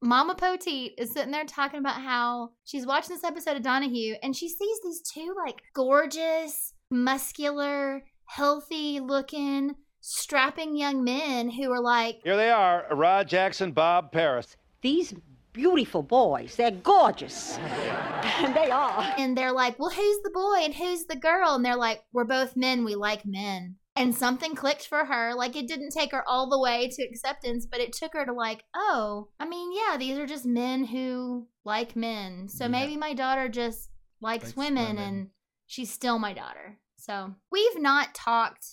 Mama 0.01 0.36
Poteat 0.36 0.95
is 0.97 1.13
sitting 1.13 1.32
there 1.32 1.45
talking 1.45 1.80
about 1.80 2.01
how 2.01 2.49
she's 2.65 2.86
watching 2.86 3.15
this 3.15 3.23
episode 3.23 3.55
of 3.55 3.63
Donahue 3.63 4.15
and 4.21 4.36
she 4.36 4.49
sees 4.49 4.80
these 4.84 5.01
two 5.01 5.34
like 5.45 5.61
gorgeous, 5.73 6.73
muscular, 6.91 8.03
healthy 8.25 8.99
looking, 8.99 9.75
strapping 10.01 10.75
young 10.75 11.03
men 11.05 11.49
who 11.49 11.71
are 11.71 11.82
like, 11.82 12.19
Here 12.23 12.36
they 12.38 12.49
are, 12.49 12.86
Rod 12.91 13.27
Jackson, 13.30 13.71
Bob 13.71 14.11
Paris. 14.11 14.57
These 14.82 15.13
beautiful 15.54 16.04
boys, 16.04 16.56
they're 16.56 16.72
gorgeous. 16.72 17.58
and 17.58 18.56
they 18.56 18.70
are. 18.72 19.14
and 19.18 19.38
they're 19.38 19.52
like, 19.52 19.78
well, 19.80 19.89
who's 19.89 20.20
the 20.24 20.32
boy 20.34 20.58
and 20.64 20.74
who's 20.74 21.06
the 21.06 21.16
girl? 21.16 21.56
And 21.56 21.64
they're 21.66 21.76
like, 21.76 22.02
we're 22.14 22.24
both 22.26 22.56
men. 22.56 22.84
We 22.86 22.95
like 22.95 23.26
men. 23.26 23.76
And 23.95 24.16
something 24.16 24.56
clicked 24.56 24.88
for 24.88 25.04
her. 25.06 25.34
Like, 25.36 25.56
it 25.58 25.68
didn't 25.68 25.91
take 25.91 26.12
her 26.14 26.24
all 26.28 26.50
the 26.50 26.60
way 26.60 26.89
to 26.89 27.04
acceptance, 27.04 27.66
but 27.70 27.82
it 27.82 27.91
took 27.91 28.14
her 28.14 28.26
to, 28.26 28.32
like, 28.34 28.64
oh, 28.74 29.28
I 29.39 29.45
mean, 29.45 29.72
yeah, 29.74 29.97
these 29.97 30.18
are 30.18 30.28
just 30.28 30.45
men 30.45 30.86
who 30.86 31.47
like 31.66 31.95
men. 31.97 32.47
So 32.47 32.64
Yeah. 32.66 32.70
maybe 32.70 32.95
my 32.95 33.14
daughter 33.14 33.50
just 33.50 33.89
likes, 34.22 34.45
Likes 34.45 34.56
women, 34.56 34.86
women. 34.95 35.04
and 35.04 35.30
she's 35.66 35.91
still 35.91 36.18
my 36.18 36.34
daughter. 36.34 36.80
So 36.95 37.36
we've 37.52 37.80
not 37.82 38.14
talked 38.14 38.66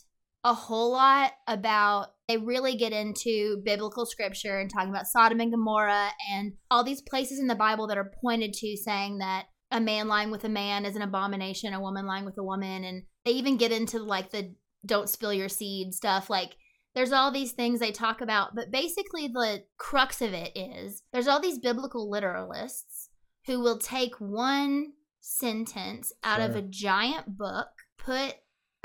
a 0.44 0.54
whole 0.54 0.92
lot 0.92 1.32
about 1.48 2.08
they 2.28 2.36
really 2.36 2.76
get 2.76 2.92
into 2.92 3.62
biblical 3.64 4.04
scripture 4.04 4.58
and 4.58 4.70
talking 4.70 4.90
about 4.90 5.06
Sodom 5.06 5.40
and 5.40 5.52
Gomorrah 5.52 6.10
and 6.30 6.54
all 6.70 6.82
these 6.82 7.02
places 7.02 7.38
in 7.38 7.46
the 7.46 7.54
Bible 7.54 7.86
that 7.86 7.98
are 7.98 8.12
pointed 8.20 8.52
to 8.54 8.76
saying 8.76 9.18
that 9.18 9.46
a 9.70 9.80
man 9.80 10.08
lying 10.08 10.30
with 10.30 10.44
a 10.44 10.48
man 10.48 10.84
is 10.84 10.96
an 10.96 11.02
abomination, 11.02 11.72
a 11.72 11.80
woman 11.80 12.06
lying 12.06 12.24
with 12.24 12.38
a 12.38 12.42
woman, 12.42 12.84
and 12.84 13.04
they 13.24 13.32
even 13.32 13.56
get 13.56 13.72
into 13.72 13.98
like 13.98 14.30
the 14.30 14.54
don't 14.84 15.08
spill 15.08 15.32
your 15.32 15.48
seed 15.48 15.94
stuff. 15.94 16.30
Like 16.30 16.56
there's 16.94 17.12
all 17.12 17.30
these 17.30 17.52
things 17.52 17.80
they 17.80 17.92
talk 17.92 18.20
about, 18.20 18.54
but 18.54 18.70
basically 18.70 19.28
the 19.28 19.64
crux 19.76 20.22
of 20.22 20.32
it 20.32 20.56
is 20.56 21.02
there's 21.12 21.28
all 21.28 21.40
these 21.40 21.58
biblical 21.58 22.10
literalists 22.10 23.08
who 23.46 23.60
will 23.60 23.78
take 23.78 24.14
one 24.18 24.92
sentence 25.20 26.12
out 26.22 26.40
of 26.40 26.54
a 26.56 26.62
giant 26.62 27.36
book, 27.36 27.68
put 27.98 28.34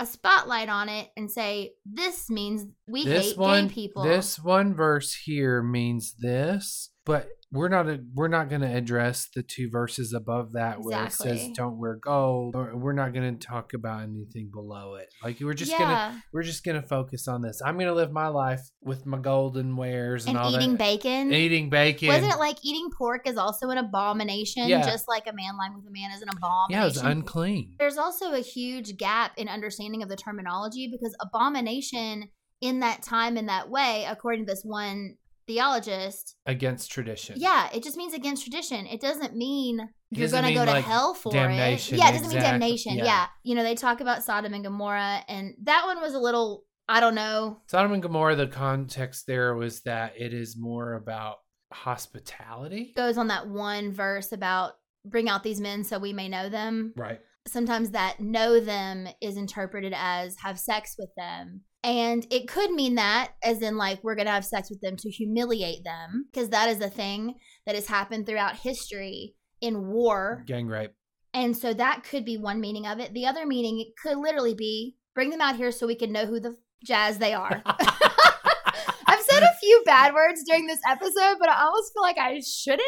a 0.01 0.05
spotlight 0.05 0.69
on 0.69 0.89
it, 0.89 1.09
and 1.15 1.29
say, 1.29 1.73
This 1.85 2.29
means 2.29 2.65
we 2.87 3.03
this 3.05 3.29
hate 3.29 3.37
one, 3.37 3.67
gay 3.67 3.73
people. 3.73 4.03
this 4.03 4.39
one 4.39 4.73
verse 4.73 5.13
here 5.13 5.61
means 5.61 6.15
this, 6.19 6.90
But 7.05 7.29
we're 7.51 7.67
not 7.67 7.87
a, 7.89 7.99
we're 8.13 8.29
not 8.29 8.47
going 8.47 8.61
to 8.61 8.73
address 8.73 9.27
the 9.35 9.43
two 9.43 9.69
verses 9.69 10.13
above 10.13 10.53
that 10.53 10.81
where 10.81 11.05
it 11.05 11.11
says 11.11 11.49
don't 11.53 11.77
wear 11.79 11.95
gold. 11.95 12.55
Or 12.55 12.77
we're 12.77 12.93
not 12.93 13.13
going 13.13 13.37
to 13.37 13.45
talk 13.45 13.73
about 13.73 14.03
anything 14.03 14.49
below 14.53 14.95
it. 14.95 15.13
Like 15.23 15.39
we're 15.41 15.53
just 15.53 15.77
gonna 15.77 16.23
we're 16.31 16.43
just 16.43 16.63
gonna 16.63 16.81
focus 16.81 17.27
on 17.27 17.41
this. 17.41 17.61
I'm 17.65 17.77
gonna 17.77 17.93
live 17.93 18.11
my 18.11 18.27
life 18.27 18.61
with 18.81 19.05
my 19.05 19.17
golden 19.17 19.75
wares 19.75 20.27
and, 20.27 20.37
And 20.37 20.55
eating 20.55 20.71
that. 20.71 20.79
bacon. 20.79 21.33
Eating 21.33 21.69
bacon. 21.69 22.07
Wasn't 22.07 22.31
it 22.31 22.39
like 22.39 22.57
eating 22.63 22.89
pork 22.97 23.27
is 23.27 23.35
also 23.37 23.69
an 23.69 23.77
abomination, 23.77 24.67
Yeah. 24.69 24.83
just 24.83 25.07
like 25.09 25.27
a 25.27 25.33
man 25.33 25.57
lying 25.57 25.73
with 25.75 25.85
a 25.87 25.91
man 25.91 26.11
is 26.11 26.21
an 26.21 26.29
abomination? 26.29 26.67
yeah, 26.69 26.83
it 26.83 26.85
was 26.85 26.97
unclean. 26.97 27.75
There's 27.79 27.97
also 27.97 28.31
a 28.33 28.39
huge 28.41 28.95
gap 28.95 29.33
in 29.37 29.49
understanding 29.49 30.03
of 30.03 30.09
the 30.09 30.15
terminology 30.15 30.87
because 30.89 31.15
abomination 31.19 32.29
in 32.61 32.79
that 32.81 33.01
time 33.01 33.37
in 33.37 33.47
that 33.47 33.69
way, 33.69 34.05
according 34.07 34.45
to 34.45 34.51
this 34.51 34.61
one 34.63 35.17
theologist, 35.53 36.35
Against 36.45 36.91
tradition. 36.91 37.35
yeah, 37.37 37.69
it 37.73 37.83
just 37.83 37.97
means 37.97 38.13
against 38.13 38.43
tradition. 38.43 38.85
It 38.87 39.01
doesn't 39.01 39.35
mean 39.35 39.79
you're 40.09 40.29
going 40.29 40.43
to 40.45 40.53
go 40.53 40.65
to 40.65 40.71
like, 40.71 40.85
hell 40.85 41.13
for 41.13 41.29
it. 41.35 41.91
Yeah, 41.91 42.09
it 42.09 42.13
doesn't 42.13 42.29
mean 42.29 42.39
damnation. 42.41 42.97
yeah. 42.97 43.05
Yeah. 43.05 43.25
You 43.43 43.55
know, 43.55 43.63
they 43.63 43.75
talk 43.75 44.01
about 44.01 44.23
Sodom 44.23 44.53
and 44.53 44.63
Gomorrah, 44.63 45.23
and 45.27 45.53
that 45.63 45.83
one 45.85 46.01
was 46.01 46.13
a 46.13 46.19
little, 46.19 46.63
I 46.89 46.99
don't 46.99 47.15
know. 47.15 47.61
Sodom 47.67 47.93
and 47.93 48.01
Gomorrah, 48.01 48.35
the 48.35 48.47
context 48.47 49.27
there 49.27 49.55
was 49.55 49.81
that 49.81 50.13
it 50.17 50.33
is 50.33 50.57
more 50.57 50.93
about 50.93 51.37
hospitality. 51.71 52.93
Goes 52.95 53.17
on 53.17 53.27
that 53.27 53.47
one 53.47 53.91
verse 53.91 54.31
about 54.31 54.73
bring 55.05 55.29
out 55.29 55.43
these 55.43 55.59
men 55.61 55.83
so 55.83 55.97
we 55.99 56.13
may 56.13 56.29
know 56.29 56.49
them. 56.49 56.93
Right. 56.95 57.19
sometimes 57.47 57.89
that 57.91 58.19
know 58.19 58.59
them 58.59 59.07
is 59.19 59.35
interpreted 59.35 59.93
as 59.95 60.35
have 60.43 60.59
sex 60.59 60.95
with 60.99 61.09
them. 61.17 61.61
And 61.83 62.27
it 62.29 62.47
could 62.47 62.71
mean 62.71 62.95
that, 62.95 63.31
as 63.43 63.61
in, 63.61 63.75
like, 63.75 64.03
we're 64.03 64.15
going 64.15 64.27
to 64.27 64.31
have 64.33 64.45
sex 64.45 64.69
with 64.69 64.81
them 64.81 64.95
to 64.97 65.09
humiliate 65.09 65.83
them, 65.83 66.27
because 66.31 66.49
that 66.49 66.69
is 66.69 66.79
a 66.79 66.89
thing 66.89 67.35
that 67.65 67.73
has 67.75 67.87
happened 67.87 68.27
throughout 68.27 68.55
history 68.57 69.33
in 69.61 69.87
war. 69.87 70.43
Gang 70.45 70.67
rape. 70.67 70.91
And 71.33 71.57
so 71.57 71.73
that 71.73 72.03
could 72.03 72.25
be 72.25 72.37
one 72.37 72.59
meaning 72.59 72.85
of 72.85 72.99
it. 72.99 73.13
The 73.13 73.25
other 73.25 73.45
meaning 73.45 73.79
it 73.79 73.93
could 74.01 74.17
literally 74.17 74.53
be 74.53 74.97
bring 75.15 75.29
them 75.29 75.41
out 75.41 75.55
here 75.55 75.71
so 75.71 75.87
we 75.87 75.95
can 75.95 76.11
know 76.11 76.25
who 76.25 76.39
the 76.39 76.57
jazz 76.83 77.17
they 77.17 77.33
are. 77.33 77.61
I've 77.65 79.21
said 79.21 79.43
a 79.43 79.57
few 79.59 79.83
bad 79.85 80.13
words 80.13 80.43
during 80.47 80.67
this 80.67 80.79
episode, 80.87 81.37
but 81.39 81.49
I 81.49 81.61
almost 81.61 81.93
feel 81.93 82.03
like 82.03 82.17
I 82.17 82.41
shouldn't. 82.41 82.81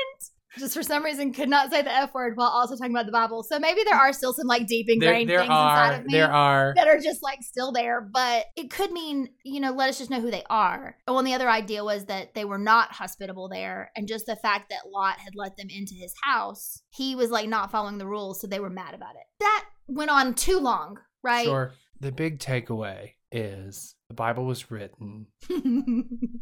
Just 0.58 0.76
for 0.76 0.84
some 0.84 1.04
reason, 1.04 1.34
could 1.34 1.49
not 1.49 1.72
say 1.72 1.82
the 1.82 1.91
F 1.91 2.14
word 2.14 2.38
while 2.38 2.49
also 2.49 2.76
talking 2.76 2.93
about 2.93 3.06
the 3.06 3.12
Bible. 3.12 3.43
So 3.43 3.58
maybe 3.60 3.84
there 3.84 3.95
are 3.95 4.14
still 4.14 4.34
some 4.34 4.47
like 4.47 4.68
deep 4.68 4.88
ingrained 4.89 5.30
there 5.30 5.39
things 5.39 5.49
inside 5.49 5.99
of 5.99 6.06
me 6.06 6.14
there 6.14 6.32
are 6.32 6.74
that 6.76 6.88
are 6.88 6.99
just 6.99 7.24
like 7.24 7.41
still 7.41 7.72
there. 7.72 8.01
But 8.01 8.45
it 8.56 8.70
could 8.70 8.91
mean, 8.91 9.30
you 9.43 9.60
know, 9.60 9.72
let 9.72 9.89
us 9.89 9.97
just 9.97 10.12
know 10.12 10.22
who 10.22 10.32
they 10.32 10.43
are. 10.49 10.95
Oh, 11.08 11.18
and 11.18 11.26
the 11.26 11.34
other 11.34 11.49
idea 11.49 11.84
was 11.84 12.06
that 12.06 12.36
they 12.36 12.45
were 12.45 12.60
not 12.60 12.91
hospitable 12.91 13.49
there. 13.49 13.91
And 13.95 14.08
just 14.08 14.26
the 14.26 14.36
fact 14.36 14.70
that 14.70 14.91
Lot 14.93 15.20
had 15.20 15.36
let 15.36 15.58
them 15.58 15.68
into 15.70 15.95
his 15.95 16.14
house, 16.24 16.84
he 16.91 17.16
was 17.16 17.32
like 17.32 17.49
not 17.49 17.72
following 17.72 17.97
the 17.97 18.08
rules. 18.08 18.39
So 18.39 18.47
they 18.47 18.60
were 18.60 18.70
mad 18.70 18.93
about 18.93 19.16
it. 19.16 19.26
That 19.39 19.66
went 19.88 20.12
on 20.12 20.36
too 20.36 20.60
long, 20.60 20.99
right? 21.24 21.45
Sure. 21.45 21.74
The 21.99 22.12
big 22.12 22.39
takeaway 22.39 23.12
is 23.32 23.95
the 24.08 24.14
Bible 24.14 24.45
was 24.45 24.70
written 24.70 25.28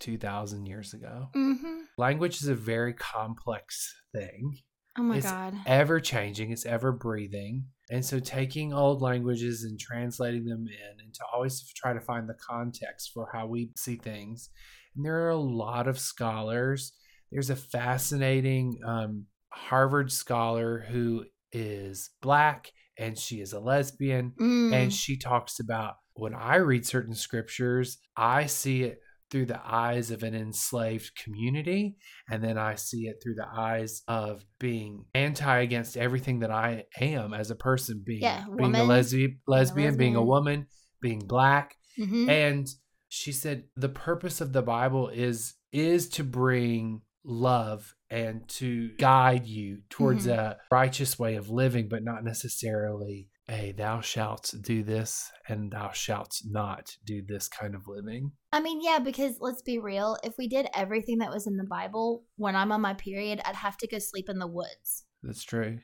2,000 0.00 0.66
years 0.66 0.94
ago. 0.94 1.28
hmm 1.34 1.80
Language 1.96 2.40
is 2.42 2.48
a 2.48 2.54
very 2.54 2.94
complex 2.94 3.94
thing. 4.12 4.56
Oh 4.98 5.02
my 5.02 5.16
it's 5.16 5.30
God. 5.30 5.54
ever 5.66 6.00
changing, 6.00 6.50
it's 6.50 6.66
ever 6.66 6.92
breathing. 6.92 7.66
And 7.90 8.04
so 8.04 8.18
taking 8.18 8.72
old 8.72 9.02
languages 9.02 9.64
and 9.64 9.78
translating 9.78 10.44
them 10.44 10.66
in 10.66 11.04
and 11.04 11.14
to 11.14 11.24
always 11.32 11.62
try 11.74 11.92
to 11.92 12.00
find 12.00 12.28
the 12.28 12.34
context 12.34 13.10
for 13.12 13.28
how 13.32 13.46
we 13.46 13.70
see 13.76 13.96
things. 13.96 14.50
And 14.96 15.04
there 15.04 15.26
are 15.26 15.30
a 15.30 15.36
lot 15.36 15.86
of 15.86 15.98
scholars. 15.98 16.92
There's 17.30 17.50
a 17.50 17.56
fascinating 17.56 18.78
um, 18.84 19.26
Harvard 19.50 20.10
scholar 20.10 20.84
who 20.88 21.24
is 21.52 22.10
black 22.20 22.72
and 22.98 23.18
she 23.18 23.40
is 23.40 23.52
a 23.52 23.60
lesbian. 23.60 24.32
Mm. 24.40 24.72
And 24.72 24.92
she 24.92 25.16
talks 25.16 25.60
about 25.60 25.94
when 26.14 26.34
I 26.34 26.56
read 26.56 26.86
certain 26.86 27.14
scriptures, 27.14 27.98
I 28.16 28.46
see 28.46 28.82
it 28.82 29.00
through 29.30 29.46
the 29.46 29.60
eyes 29.64 30.10
of 30.10 30.22
an 30.22 30.34
enslaved 30.34 31.14
community. 31.16 31.96
And 32.28 32.42
then 32.42 32.58
I 32.58 32.74
see 32.74 33.06
it 33.06 33.16
through 33.22 33.36
the 33.36 33.48
eyes 33.48 34.02
of 34.08 34.44
being 34.58 35.04
anti 35.14 35.60
against 35.60 35.96
everything 35.96 36.40
that 36.40 36.50
I 36.50 36.84
am 37.00 37.32
as 37.32 37.50
a 37.50 37.54
person, 37.56 38.02
being, 38.04 38.22
Yeah, 38.22 38.44
being 38.44 38.74
a 38.74 38.80
woman, 38.80 38.88
lesbian, 38.88 39.38
lesbian, 39.46 39.96
being 39.96 40.16
a 40.16 40.24
woman, 40.24 40.66
being 41.00 41.20
black. 41.20 41.76
Mhm. 41.98 42.28
And 42.28 42.68
she 43.08 43.32
said 43.32 43.64
the 43.76 43.88
purpose 43.88 44.40
of 44.40 44.52
the 44.52 44.62
Bible 44.62 45.08
is 45.08 45.54
is 45.72 46.08
to 46.08 46.24
bring 46.24 47.00
love 47.24 47.94
and 48.08 48.48
to 48.48 48.88
guide 48.96 49.46
you 49.46 49.82
towards 49.88 50.26
Mhm. 50.26 50.32
a 50.36 50.58
righteous 50.72 51.16
way 51.16 51.36
of 51.36 51.48
living, 51.48 51.88
but 51.88 52.02
not 52.02 52.24
necessarily 52.24 53.28
a 53.50 53.72
thou 53.72 54.00
shalt 54.00 54.54
do 54.60 54.82
this 54.84 55.30
and 55.48 55.72
thou 55.72 55.90
shalt 55.92 56.36
not 56.44 56.96
do 57.04 57.20
this 57.26 57.48
kind 57.48 57.74
of 57.74 57.88
living. 57.88 58.30
I 58.52 58.60
mean, 58.60 58.80
yeah, 58.82 58.98
because 59.00 59.38
let's 59.40 59.62
be 59.62 59.78
real. 59.78 60.16
If 60.22 60.34
we 60.38 60.46
did 60.48 60.68
everything 60.74 61.18
that 61.18 61.30
was 61.30 61.46
in 61.46 61.56
the 61.56 61.64
Bible, 61.64 62.22
when 62.36 62.54
I'm 62.54 62.70
on 62.72 62.80
my 62.80 62.94
period, 62.94 63.40
I'd 63.44 63.56
have 63.56 63.76
to 63.78 63.88
go 63.88 63.98
sleep 63.98 64.28
in 64.28 64.38
the 64.38 64.46
woods. 64.46 65.04
That's 65.22 65.42
true. 65.42 65.78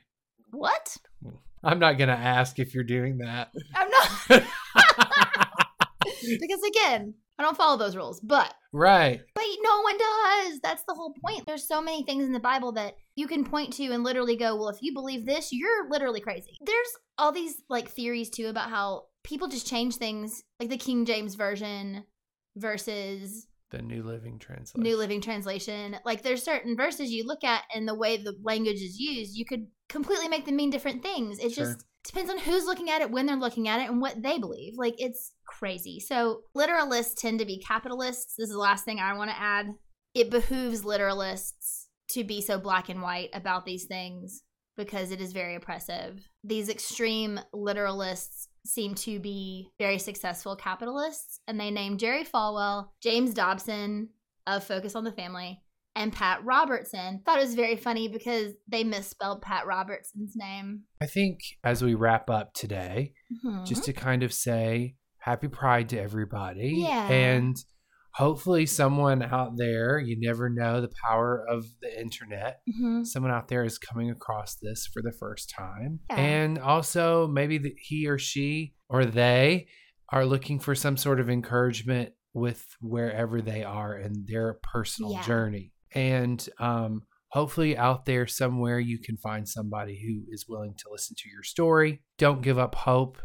What? 0.51 0.95
I'm 1.63 1.79
not 1.79 1.97
going 1.97 2.09
to 2.09 2.15
ask 2.15 2.57
if 2.57 2.73
you're 2.73 2.83
doing 2.83 3.17
that. 3.17 3.49
I'm 3.75 3.89
not. 3.89 4.43
because 6.39 6.61
again, 6.63 7.13
I 7.37 7.43
don't 7.43 7.57
follow 7.57 7.77
those 7.77 7.95
rules. 7.95 8.19
But 8.21 8.53
Right. 8.73 9.21
but 9.35 9.43
no 9.61 9.81
one 9.81 9.97
does. 9.97 10.59
That's 10.61 10.83
the 10.87 10.93
whole 10.93 11.13
point. 11.25 11.45
There's 11.45 11.67
so 11.67 11.81
many 11.81 12.03
things 12.03 12.25
in 12.25 12.31
the 12.31 12.39
Bible 12.39 12.71
that 12.73 12.95
you 13.15 13.27
can 13.27 13.43
point 13.43 13.73
to 13.73 13.85
and 13.85 14.03
literally 14.03 14.35
go, 14.37 14.55
well, 14.55 14.69
if 14.69 14.77
you 14.81 14.93
believe 14.93 15.25
this, 15.25 15.49
you're 15.51 15.89
literally 15.89 16.21
crazy. 16.21 16.57
There's 16.61 16.89
all 17.17 17.31
these 17.31 17.61
like 17.69 17.89
theories 17.89 18.29
too 18.29 18.47
about 18.47 18.69
how 18.69 19.05
people 19.23 19.47
just 19.47 19.67
change 19.67 19.95
things, 19.95 20.43
like 20.59 20.69
the 20.69 20.77
King 20.77 21.05
James 21.05 21.35
version 21.35 22.03
versus 22.55 23.47
The 23.71 23.81
New 23.81 24.03
Living 24.03 24.39
Translation. 24.39 24.81
New 24.83 24.97
Living 24.97 25.21
Translation. 25.21 25.97
Like 26.05 26.23
there's 26.23 26.43
certain 26.43 26.75
verses 26.75 27.11
you 27.11 27.25
look 27.25 27.43
at 27.43 27.63
and 27.73 27.87
the 27.87 27.95
way 27.95 28.17
the 28.17 28.35
language 28.43 28.77
is 28.81 28.97
used, 28.99 29.35
you 29.35 29.45
could 29.45 29.67
completely 29.89 30.27
make 30.27 30.45
them 30.45 30.55
mean 30.55 30.69
different 30.69 31.03
things. 31.03 31.39
It 31.39 31.53
Sure. 31.53 31.65
just 31.65 31.85
depends 32.03 32.31
on 32.31 32.39
who's 32.39 32.65
looking 32.65 32.89
at 32.89 33.01
it, 33.01 33.11
when 33.11 33.25
they're 33.25 33.35
looking 33.35 33.67
at 33.67 33.81
it, 33.81 33.89
and 33.89 33.99
what 34.01 34.21
they 34.21 34.37
believe. 34.37 34.73
Like 34.77 34.95
it's 34.97 35.33
crazy. 35.47 35.99
So 35.99 36.41
literalists 36.55 37.15
tend 37.15 37.39
to 37.39 37.45
be 37.45 37.59
capitalists. 37.59 38.35
This 38.37 38.47
is 38.47 38.53
the 38.53 38.59
last 38.59 38.85
thing 38.85 38.99
I 38.99 39.13
want 39.13 39.29
to 39.31 39.39
add. 39.39 39.67
It 40.13 40.29
behooves 40.29 40.83
literalists 40.83 41.85
to 42.11 42.23
be 42.23 42.41
so 42.41 42.57
black 42.57 42.87
and 42.89 43.01
white 43.01 43.29
about 43.33 43.65
these 43.65 43.85
things 43.85 44.43
because 44.77 45.11
it 45.11 45.19
is 45.19 45.33
very 45.33 45.55
oppressive. 45.55 46.29
These 46.43 46.69
extreme 46.69 47.39
literalists 47.53 48.47
seem 48.65 48.95
to 48.95 49.19
be 49.19 49.69
very 49.79 49.97
successful 49.97 50.55
capitalists, 50.55 51.39
and 51.47 51.59
they 51.59 51.71
named 51.71 51.99
Jerry 51.99 52.23
Falwell, 52.23 52.89
James 53.01 53.33
Dobson 53.33 54.09
of 54.45 54.63
Focus 54.63 54.95
on 54.95 55.03
the 55.03 55.11
Family, 55.11 55.61
and 55.95 56.13
Pat 56.13 56.43
Robertson. 56.45 57.21
Thought 57.25 57.39
it 57.39 57.45
was 57.45 57.55
very 57.55 57.75
funny 57.75 58.07
because 58.07 58.53
they 58.67 58.83
misspelled 58.83 59.41
Pat 59.41 59.65
Robertson's 59.65 60.33
name. 60.35 60.83
I 61.01 61.07
think 61.07 61.39
as 61.63 61.83
we 61.83 61.95
wrap 61.95 62.29
up 62.29 62.53
today, 62.53 63.13
Mhm. 63.43 63.65
just 63.65 63.83
to 63.85 63.93
kind 63.93 64.21
of 64.23 64.31
say 64.33 64.95
happy 65.19 65.47
pride 65.47 65.89
to 65.89 65.99
everybody. 65.99 66.75
Yeah. 66.77 67.07
And 67.09 67.55
hopefully 68.17 68.65
someone 68.65 69.21
out 69.21 69.51
there, 69.57 69.99
you 69.99 70.17
never 70.19 70.49
know 70.49 70.81
the 70.81 70.89
power 71.07 71.45
of 71.49 71.65
the 71.81 72.01
internet. 72.01 72.61
Mhm. 72.67 73.05
Someone 73.05 73.31
out 73.31 73.47
there 73.47 73.63
is 73.63 73.77
coming 73.77 74.09
across 74.09 74.55
this 74.55 74.87
for 74.91 75.01
the 75.03 75.11
first 75.19 75.49
time. 75.49 75.99
Yeah. 76.09 76.15
And 76.17 76.59
also 76.59 77.27
maybe 77.27 77.57
the, 77.59 77.75
he 77.77 78.07
or 78.07 78.17
she 78.17 78.73
or 78.89 79.05
they 79.05 79.67
are 80.11 80.25
looking 80.25 80.59
for 80.59 80.73
some 80.73 80.97
sort 80.97 81.19
of 81.19 81.29
encouragement 81.29 82.13
with 82.33 82.65
wherever 82.81 83.41
they 83.41 83.63
are 83.63 83.97
in 83.97 84.25
their 84.27 84.59
personal 84.63 85.11
Yeah. 85.13 85.23
journey. 85.23 85.71
And 85.93 86.47
um 86.59 87.01
hopefully 87.31 87.77
out 87.77 88.05
there 88.05 88.25
somewhere 88.25 88.79
you 88.79 88.99
can 88.99 89.17
find 89.17 89.47
somebody 89.47 89.99
who 90.01 90.31
is 90.33 90.45
willing 90.47 90.73
to 90.77 90.85
listen 90.91 91.15
to 91.19 91.29
your 91.29 91.43
story. 91.43 92.01
Don't 92.17 92.41
give 92.41 92.57
up 92.57 92.73
hope. 92.73 93.17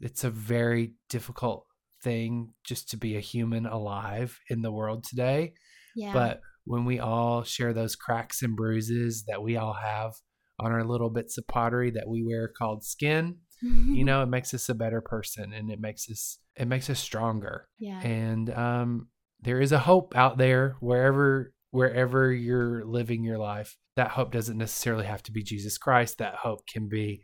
It's 0.00 0.24
a 0.24 0.30
very 0.30 0.94
difficult 1.08 1.66
thing 2.02 2.52
just 2.64 2.90
to 2.90 2.96
be 2.96 3.16
a 3.16 3.20
human 3.20 3.66
alive 3.66 4.38
in 4.48 4.62
the 4.62 4.72
world 4.72 5.04
today. 5.04 5.54
Yeah. 5.94 6.12
But 6.12 6.40
when 6.64 6.84
we 6.84 6.98
all 6.98 7.42
share 7.42 7.72
those 7.72 7.96
cracks 7.96 8.42
and 8.42 8.56
bruises 8.56 9.24
that 9.28 9.42
we 9.42 9.56
all 9.56 9.74
have 9.74 10.12
on 10.58 10.72
our 10.72 10.84
little 10.84 11.10
bits 11.10 11.38
of 11.38 11.46
pottery 11.46 11.90
that 11.90 12.08
we 12.08 12.24
wear 12.24 12.48
called 12.48 12.84
skin, 12.84 13.36
you 13.62 14.04
know, 14.04 14.22
it 14.22 14.28
makes 14.28 14.54
us 14.54 14.68
a 14.68 14.74
better 14.74 15.00
person 15.00 15.52
and 15.52 15.70
it 15.70 15.80
makes 15.80 16.10
us 16.10 16.38
it 16.56 16.66
makes 16.66 16.90
us 16.90 17.00
stronger. 17.00 17.68
Yeah. 17.78 18.00
And 18.00 18.50
um 18.50 19.08
there 19.40 19.60
is 19.60 19.72
a 19.72 19.78
hope 19.78 20.16
out 20.16 20.38
there 20.38 20.76
wherever 20.80 21.52
wherever 21.70 22.32
you're 22.32 22.84
living 22.84 23.24
your 23.24 23.38
life. 23.38 23.76
That 23.96 24.10
hope 24.10 24.30
doesn't 24.30 24.58
necessarily 24.58 25.06
have 25.06 25.22
to 25.24 25.32
be 25.32 25.42
Jesus 25.42 25.78
Christ. 25.78 26.18
That 26.18 26.36
hope 26.36 26.66
can 26.66 26.88
be 26.88 27.22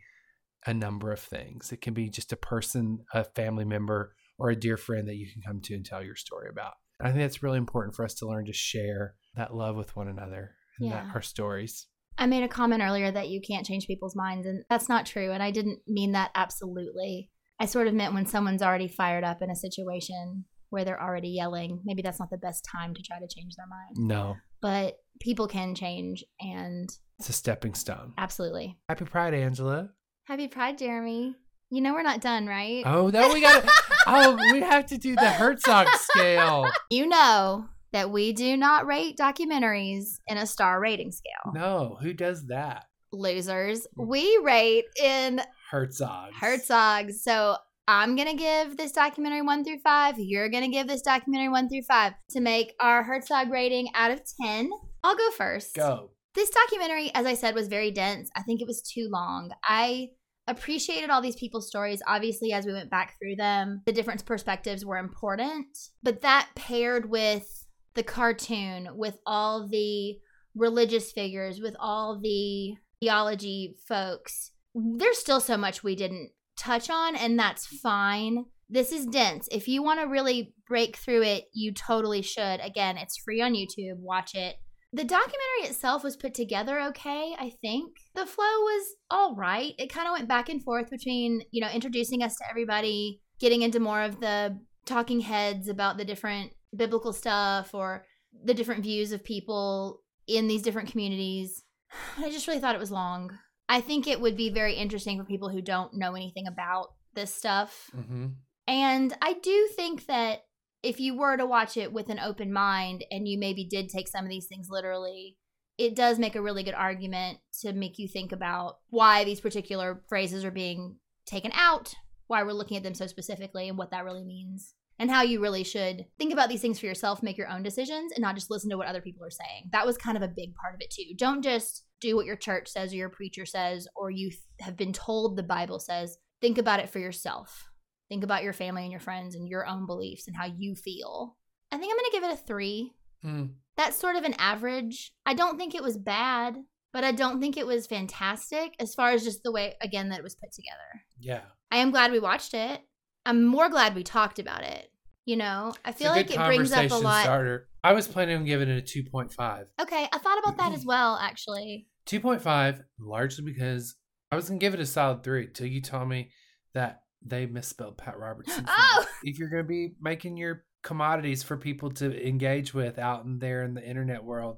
a 0.65 0.73
number 0.73 1.11
of 1.11 1.19
things. 1.19 1.71
It 1.71 1.81
can 1.81 1.93
be 1.93 2.09
just 2.09 2.33
a 2.33 2.37
person, 2.37 2.99
a 3.13 3.23
family 3.23 3.65
member, 3.65 4.13
or 4.39 4.49
a 4.49 4.55
dear 4.55 4.77
friend 4.77 5.07
that 5.07 5.15
you 5.17 5.27
can 5.31 5.41
come 5.41 5.59
to 5.61 5.75
and 5.75 5.85
tell 5.85 6.03
your 6.03 6.15
story 6.15 6.47
about. 6.49 6.73
I 7.01 7.09
think 7.09 7.19
that's 7.19 7.43
really 7.43 7.57
important 7.57 7.95
for 7.95 8.03
us 8.05 8.13
to 8.15 8.27
learn 8.27 8.45
to 8.45 8.53
share 8.53 9.15
that 9.35 9.53
love 9.55 9.75
with 9.75 9.95
one 9.95 10.07
another 10.07 10.55
and 10.79 10.89
Yeah. 10.89 11.03
that 11.05 11.15
our 11.15 11.21
stories. 11.21 11.87
I 12.17 12.25
made 12.25 12.43
a 12.43 12.47
comment 12.49 12.81
earlier 12.81 13.11
that 13.11 13.29
you 13.29 13.39
can't 13.41 13.65
change 13.65 13.87
people's 13.87 14.15
minds, 14.15 14.45
and 14.45 14.63
that's 14.69 14.89
not 14.89 15.05
true. 15.05 15.31
And 15.31 15.41
I 15.41 15.51
didn't 15.51 15.79
mean 15.87 16.11
that 16.13 16.31
absolutely. 16.35 17.29
I 17.59 17.65
sort 17.65 17.87
of 17.87 17.93
meant 17.93 18.13
when 18.13 18.25
someone's 18.25 18.61
already 18.61 18.87
fired 18.87 19.23
up 19.23 19.41
in 19.41 19.49
a 19.49 19.55
situation 19.55 20.45
where 20.69 20.83
they're 20.85 21.01
already 21.01 21.29
yelling, 21.29 21.81
maybe 21.83 22.01
that's 22.01 22.19
not 22.19 22.29
the 22.29 22.37
best 22.37 22.65
time 22.69 22.93
to 22.93 23.01
try 23.01 23.19
to 23.19 23.27
change 23.27 23.55
their 23.55 23.65
mind. 23.67 23.95
No, 23.97 24.35
But 24.61 24.97
people 25.19 25.47
can 25.47 25.73
change, 25.75 26.23
and 26.39 26.89
it's 27.17 27.29
a 27.29 27.33
stepping 27.33 27.73
stone. 27.73 28.13
absolutely. 28.17 28.77
Happy 28.87 29.05
Pride, 29.05 29.33
Angela. 29.33 29.89
Happy 30.25 30.47
Pride, 30.47 30.77
Jeremy. 30.77 31.35
You 31.71 31.81
know 31.81 31.93
we're 31.93 32.01
not 32.01 32.21
done, 32.21 32.47
right? 32.47 32.83
Oh, 32.85 33.09
no, 33.09 33.31
we 33.31 33.41
got 33.41 33.63
oh, 34.07 34.37
we 34.51 34.61
have 34.61 34.87
to 34.87 34.97
do 34.97 35.15
the 35.15 35.29
Herzog 35.29 35.87
scale. 35.95 36.69
You 36.89 37.07
know 37.07 37.69
that 37.91 38.09
we 38.09 38.33
do 38.33 38.57
not 38.57 38.87
rate 38.87 39.17
documentaries 39.17 40.19
in 40.27 40.37
a 40.37 40.47
star 40.47 40.79
rating 40.79 41.11
scale. 41.11 41.53
No, 41.53 41.97
who 42.01 42.13
does 42.13 42.47
that? 42.47 42.85
Losers. 43.11 43.85
Hmm. 43.95 44.07
We 44.07 44.39
rate 44.43 44.85
in 45.01 45.41
Herzog. 45.69 46.33
Herzog. 46.33 47.11
So 47.11 47.57
I'm 47.87 48.15
going 48.15 48.29
to 48.29 48.35
give 48.35 48.77
this 48.77 48.91
documentary 48.91 49.41
one 49.41 49.63
through 49.63 49.79
five. 49.79 50.15
You're 50.17 50.49
going 50.49 50.63
to 50.63 50.69
give 50.69 50.87
this 50.87 51.01
documentary 51.01 51.49
one 51.49 51.69
through 51.69 51.83
five 51.83 52.13
to 52.31 52.41
make 52.41 52.73
our 52.79 53.03
Herzog 53.03 53.49
rating 53.49 53.89
out 53.95 54.11
of 54.11 54.21
10. 54.41 54.69
I'll 55.03 55.15
go 55.15 55.31
first. 55.31 55.75
Go. 55.75 56.11
This 56.35 56.51
documentary, 56.51 57.11
as 57.15 57.25
I 57.25 57.33
said, 57.33 57.55
was 57.55 57.67
very 57.67 57.89
dense. 57.89 58.29
I 58.35 58.43
think 58.43 58.61
it 58.61 58.67
was 58.67 58.81
too 58.81 59.09
long. 59.11 59.51
I 59.63 60.09
appreciated 60.49 61.09
all 61.09 61.21
these 61.21 61.35
people's 61.35 61.67
stories. 61.67 62.01
Obviously, 62.07 62.53
as 62.53 62.65
we 62.65 62.73
went 62.73 62.89
back 62.89 63.17
through 63.17 63.35
them, 63.35 63.81
the 63.85 63.91
different 63.91 64.25
perspectives 64.25 64.85
were 64.85 64.97
important. 64.97 65.67
But 66.03 66.21
that 66.21 66.49
paired 66.55 67.09
with 67.09 67.67
the 67.93 68.03
cartoon, 68.03 68.89
with 68.95 69.19
all 69.25 69.67
the 69.67 70.17
religious 70.55 71.11
figures, 71.11 71.59
with 71.59 71.75
all 71.79 72.19
the 72.21 72.75
theology 72.99 73.75
folks, 73.87 74.51
there's 74.75 75.17
still 75.17 75.39
so 75.39 75.57
much 75.57 75.83
we 75.83 75.95
didn't 75.95 76.31
touch 76.57 76.89
on, 76.89 77.15
and 77.15 77.39
that's 77.39 77.65
fine. 77.65 78.45
This 78.69 78.91
is 78.91 79.07
dense. 79.07 79.47
If 79.51 79.67
you 79.67 79.81
want 79.81 79.99
to 79.99 80.07
really 80.07 80.53
break 80.67 80.97
through 80.97 81.23
it, 81.23 81.45
you 81.53 81.73
totally 81.73 82.21
should. 82.21 82.59
Again, 82.61 82.97
it's 82.97 83.17
free 83.17 83.41
on 83.41 83.53
YouTube. 83.53 83.97
Watch 83.97 84.35
it. 84.35 84.57
The 84.91 85.03
documentary 85.03 85.69
itself 85.69 86.03
was 86.03 86.17
put 86.17 86.33
together 86.33 86.79
okay, 86.81 87.35
I 87.37 87.53
think. 87.61 87.95
The 88.15 88.25
flow 88.25 88.43
was 88.45 88.95
all 89.11 89.35
right. 89.35 89.73
It 89.77 89.93
kind 89.93 90.07
of 90.07 90.13
went 90.13 90.27
back 90.27 90.49
and 90.49 90.63
forth 90.63 90.89
between, 90.89 91.43
you 91.51 91.61
know, 91.61 91.69
introducing 91.69 92.23
us 92.23 92.35
to 92.37 92.49
everybody, 92.49 93.21
getting 93.39 93.61
into 93.61 93.79
more 93.79 94.01
of 94.01 94.19
the 94.19 94.59
talking 94.85 95.19
heads 95.19 95.67
about 95.67 95.97
the 95.97 96.05
different 96.05 96.53
biblical 96.75 97.13
stuff 97.13 97.73
or 97.73 98.05
the 98.43 98.53
different 98.53 98.83
views 98.83 99.11
of 99.11 99.23
people 99.23 100.01
in 100.27 100.47
these 100.47 100.63
different 100.63 100.89
communities. 100.89 101.63
I 102.17 102.31
just 102.31 102.47
really 102.47 102.59
thought 102.59 102.75
it 102.75 102.81
was 102.81 102.91
long. 102.91 103.37
I 103.67 103.81
think 103.81 104.07
it 104.07 104.19
would 104.19 104.35
be 104.35 104.49
very 104.49 104.73
interesting 104.73 105.19
for 105.19 105.23
people 105.23 105.49
who 105.49 105.61
don't 105.61 105.93
know 105.93 106.15
anything 106.15 106.47
about 106.47 106.93
this 107.13 107.33
stuff. 107.33 107.91
Mm-hmm. 107.95 108.27
And 108.67 109.17
I 109.21 109.33
do 109.33 109.69
think 109.75 110.07
that 110.07 110.41
if 110.81 110.99
you 110.99 111.17
were 111.17 111.37
to 111.37 111.45
watch 111.45 111.77
it 111.77 111.91
with 111.91 112.09
an 112.09 112.19
open 112.19 112.53
mind 112.53 113.03
and 113.11 113.27
you 113.27 113.37
maybe 113.37 113.65
did 113.65 113.89
take 113.89 114.07
some 114.07 114.23
of 114.23 114.29
these 114.29 114.47
things 114.47 114.67
literally, 114.69 115.37
it 115.77 115.95
does 115.95 116.19
make 116.19 116.35
a 116.35 116.41
really 116.41 116.63
good 116.63 116.73
argument 116.73 117.39
to 117.61 117.73
make 117.73 117.97
you 117.97 118.07
think 118.07 118.31
about 118.31 118.77
why 118.89 119.23
these 119.23 119.41
particular 119.41 120.03
phrases 120.09 120.43
are 120.43 120.51
being 120.51 120.97
taken 121.25 121.51
out, 121.53 121.93
why 122.27 122.43
we're 122.43 122.51
looking 122.51 122.77
at 122.77 122.83
them 122.83 122.93
so 122.93 123.07
specifically, 123.07 123.67
and 123.69 123.77
what 123.77 123.91
that 123.91 124.03
really 124.03 124.23
means. 124.23 124.73
And 125.01 125.09
how 125.09 125.21
you 125.21 125.39
really 125.39 125.63
should 125.63 126.07
think 126.17 126.33
about 126.33 126.49
these 126.49 126.59
things 126.59 126.77
for 126.77 126.85
yourself, 126.85 127.23
make 127.23 127.37
your 127.37 127.47
own 127.47 127.63
decisions, 127.63 128.11
and 128.11 128.21
not 128.21 128.35
just 128.35 128.51
listen 128.51 128.69
to 128.71 128.77
what 128.77 128.87
other 128.87 128.99
people 128.99 129.25
are 129.25 129.31
saying. 129.31 129.69
That 129.71 129.85
was 129.85 129.97
kind 129.97 130.17
of 130.17 130.23
a 130.23 130.27
big 130.27 130.53
part 130.55 130.75
of 130.75 130.81
it, 130.81 130.91
too. 130.91 131.15
Don't 131.15 131.41
just 131.41 131.85
do 132.01 132.17
what 132.17 132.25
your 132.25 132.35
church 132.35 132.67
says 132.67 132.91
or 132.91 132.97
your 132.97 133.09
preacher 133.09 133.45
says 133.45 133.87
or 133.95 134.11
you 134.11 134.31
have 134.59 134.75
been 134.75 134.91
told 134.91 135.37
the 135.37 135.43
Bible 135.43 135.79
says. 135.79 136.17
Think 136.41 136.57
about 136.57 136.81
it 136.81 136.89
for 136.89 136.99
yourself. 136.99 137.68
Think 138.09 138.23
about 138.23 138.43
your 138.43 138.53
family 138.53 138.83
and 138.83 138.91
your 138.91 138.99
friends 138.99 139.35
and 139.35 139.47
your 139.47 139.67
own 139.67 139.85
beliefs 139.85 140.27
and 140.27 140.35
how 140.35 140.45
you 140.45 140.75
feel. 140.75 141.37
I 141.71 141.77
think 141.77 141.91
I'm 141.91 141.97
going 141.97 142.11
to 142.11 142.17
give 142.17 142.23
it 142.23 142.33
a 142.33 142.47
three. 142.47 142.93
Mm. 143.23 143.51
That's 143.77 143.97
sort 143.97 144.15
of 144.15 144.23
an 144.23 144.35
average. 144.39 145.13
I 145.25 145.35
don't 145.35 145.57
think 145.57 145.75
it 145.75 145.83
was 145.83 145.97
bad, 145.97 146.57
but 146.91 147.03
I 147.03 147.11
don't 147.11 147.39
think 147.39 147.55
it 147.55 147.67
was 147.67 147.87
fantastic 147.87 148.75
as 148.79 148.95
far 148.95 149.11
as 149.11 149.23
just 149.23 149.43
the 149.43 149.51
way, 149.51 149.75
again, 149.81 150.09
that 150.09 150.19
it 150.19 150.23
was 150.23 150.35
put 150.35 150.51
together. 150.51 151.03
Yeah. 151.19 151.41
I 151.71 151.77
am 151.77 151.91
glad 151.91 152.11
we 152.11 152.19
watched 152.19 152.53
it. 152.53 152.81
I'm 153.25 153.45
more 153.45 153.69
glad 153.69 153.95
we 153.95 154.03
talked 154.03 154.39
about 154.39 154.63
it. 154.63 154.91
You 155.25 155.37
know, 155.37 155.73
I 155.85 155.91
feel 155.91 156.09
like 156.09 156.31
it 156.31 156.37
brings 156.37 156.71
up 156.71 156.89
a 156.89 156.95
lot. 156.95 157.23
Starter. 157.23 157.69
I 157.83 157.93
was 157.93 158.07
planning 158.07 158.37
on 158.37 158.45
giving 158.45 158.67
it 158.67 158.95
a 158.95 159.03
2.5. 159.03 159.65
Okay, 159.79 160.07
I 160.11 160.17
thought 160.17 160.39
about 160.39 160.57
that 160.57 160.73
as 160.73 160.83
well, 160.87 161.19
actually. 161.21 161.87
2.5, 162.07 162.81
largely 162.99 163.45
because 163.45 163.95
I 164.31 164.35
was 164.35 164.49
going 164.49 164.59
to 164.59 164.65
give 164.65 164.73
it 164.73 164.79
a 164.79 164.85
solid 164.87 165.23
3 165.23 165.49
till 165.53 165.67
you 165.67 165.81
told 165.81 166.09
me 166.09 166.31
that 166.73 167.03
they 167.25 167.45
misspelled 167.45 167.97
Pat 167.97 168.17
Robertson. 168.17 168.65
Oh! 168.67 169.05
If 169.23 169.37
you're 169.37 169.49
going 169.49 169.63
to 169.63 169.67
be 169.67 169.95
making 170.01 170.37
your 170.37 170.63
commodities 170.81 171.43
for 171.43 171.57
people 171.57 171.91
to 171.91 172.25
engage 172.27 172.73
with 172.73 172.97
out 172.97 173.25
in 173.25 173.39
there 173.39 173.63
in 173.63 173.73
the 173.73 173.85
internet 173.85 174.23
world, 174.23 174.57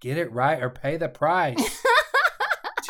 get 0.00 0.18
it 0.18 0.30
right 0.32 0.62
or 0.62 0.68
pay 0.68 0.98
the 0.98 1.08
price. 1.08 1.56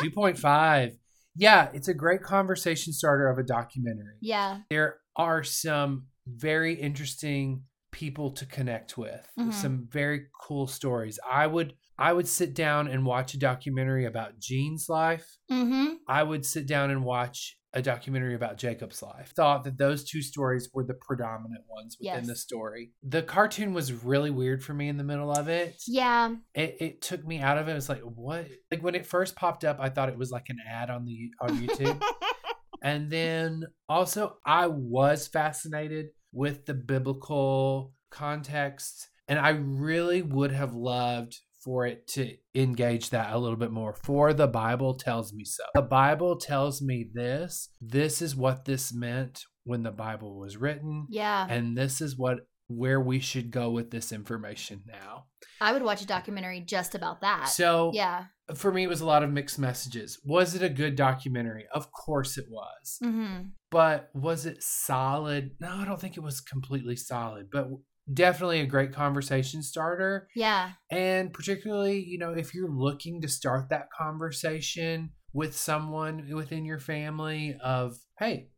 2.5. 0.01 0.91
Yeah, 1.35 1.69
it's 1.73 1.87
a 1.87 1.93
great 1.93 2.23
conversation 2.23 2.93
starter 2.93 3.29
of 3.29 3.37
a 3.37 3.43
documentary. 3.43 4.17
Yeah. 4.21 4.59
There 4.69 4.97
are 5.15 5.43
some 5.43 6.07
very 6.27 6.73
interesting 6.75 7.63
people 7.91 8.31
to 8.31 8.45
connect 8.45 8.97
with. 8.97 9.25
Mhm. 9.39 9.53
Some 9.53 9.87
very 9.89 10.25
cool 10.41 10.67
stories. 10.67 11.19
I 11.29 11.47
would 11.47 11.73
I 11.97 12.11
would 12.11 12.27
sit 12.27 12.55
down 12.55 12.87
and 12.87 13.05
watch 13.05 13.35
a 13.35 13.39
documentary 13.39 14.05
about 14.05 14.39
Gene's 14.39 14.89
life. 14.89 15.37
Mm-hmm. 15.51 15.93
I 16.07 16.23
would 16.23 16.43
sit 16.43 16.67
down 16.67 16.89
and 16.89 17.03
watch 17.03 17.55
a 17.75 17.81
documentary 17.81 18.35
about 18.35 18.57
Jacob's 18.57 19.01
life. 19.01 19.33
Thought 19.35 19.63
that 19.63 19.77
those 19.77 20.03
two 20.03 20.21
stories 20.21 20.69
were 20.73 20.83
the 20.83 20.93
predominant 20.93 21.63
ones 21.67 21.97
within 21.99 22.19
Yes. 22.19 22.27
the 22.27 22.35
story. 22.35 22.91
The 23.01 23.23
cartoon 23.23 23.73
was 23.73 23.91
really 23.91 24.29
weird 24.29 24.63
for 24.63 24.73
me 24.75 24.89
in 24.89 24.97
the 24.97 25.03
middle 25.03 25.31
of 25.31 25.47
it. 25.47 25.81
Yeah. 25.87 26.35
It, 26.53 26.77
it 26.79 27.01
took 27.01 27.25
me 27.25 27.39
out 27.39 27.57
of 27.57 27.67
it. 27.67 27.71
It 27.71 27.75
was 27.75 27.89
like, 27.89 28.01
what? 28.01 28.45
Like 28.69 28.83
when 28.83 28.93
it 28.93 29.07
first 29.07 29.35
popped 29.35 29.63
up, 29.65 29.77
I 29.79 29.89
thought 29.89 30.09
it 30.09 30.17
was 30.17 30.29
like 30.29 30.49
an 30.49 30.59
ad 30.69 30.91
on 30.91 31.05
the 31.05 31.31
on 31.41 31.57
YouTube. 31.57 31.99
and 32.83 33.09
then 33.09 33.63
also, 33.89 34.37
I 34.45 34.67
was 34.67 35.27
fascinated 35.27 36.07
with 36.31 36.65
the 36.65 36.73
biblical 36.75 37.93
context, 38.11 39.09
and 39.27 39.39
I 39.39 39.49
really 39.49 40.21
would 40.21 40.51
have 40.51 40.73
loved 40.75 41.39
for 41.63 41.85
it 41.85 42.07
to 42.07 42.35
engage 42.55 43.09
that 43.11 43.33
a 43.33 43.37
little 43.37 43.57
bit 43.57 43.71
more. 43.71 43.95
For 44.03 44.33
the 44.33 44.47
Bible 44.47 44.95
tells 44.95 45.33
me 45.33 45.45
so. 45.45 45.63
The 45.73 45.81
Bible 45.81 46.37
tells 46.37 46.81
me 46.81 47.09
this. 47.13 47.69
This 47.81 48.21
is 48.21 48.35
what 48.35 48.65
this 48.65 48.93
meant 48.93 49.43
when 49.63 49.83
the 49.83 49.91
Bible 49.91 50.37
was 50.37 50.57
written. 50.57 51.07
Yeah. 51.09 51.47
And 51.49 51.77
this 51.77 52.01
is 52.01 52.17
what 52.17 52.39
where 52.67 52.99
we 52.99 53.19
should 53.19 53.51
go 53.51 53.69
with 53.69 53.91
this 53.91 54.11
information 54.11 54.81
now. 54.87 55.25
I 55.61 55.73
would 55.73 55.83
watch 55.83 56.01
a 56.01 56.07
documentary 56.07 56.61
just 56.61 56.95
about 56.95 57.21
that. 57.21 57.49
So 57.49 57.91
yeah. 57.93 58.25
for 58.55 58.71
me, 58.71 58.83
it 58.83 58.89
was 58.89 59.01
a 59.01 59.05
lot 59.05 59.23
of 59.23 59.31
mixed 59.31 59.59
messages. 59.59 60.19
Was 60.25 60.55
it 60.55 60.63
a 60.63 60.69
good 60.69 60.95
documentary? 60.95 61.65
Of 61.73 61.91
course 61.91 62.37
it 62.37 62.45
was. 62.49 62.97
Mm-hmm. 63.03 63.49
But 63.69 64.09
was 64.13 64.45
it 64.45 64.57
solid? 64.61 65.51
No, 65.59 65.69
I 65.69 65.85
don't 65.85 65.99
think 65.99 66.17
it 66.17 66.23
was 66.23 66.41
completely 66.41 66.95
solid, 66.95 67.49
but 67.51 67.67
definitely 68.11 68.59
a 68.59 68.65
great 68.65 68.93
conversation 68.93 69.61
starter. 69.61 70.27
Yeah. 70.35 70.71
And 70.91 71.31
particularly, 71.31 71.99
you 71.99 72.17
know, 72.17 72.31
if 72.31 72.53
you're 72.53 72.69
looking 72.69 73.21
to 73.21 73.27
start 73.27 73.69
that 73.69 73.91
conversation 73.91 75.11
with 75.33 75.55
someone 75.55 76.29
within 76.33 76.65
your 76.65 76.79
family 76.79 77.57
of, 77.63 77.97
hey, 78.19 78.49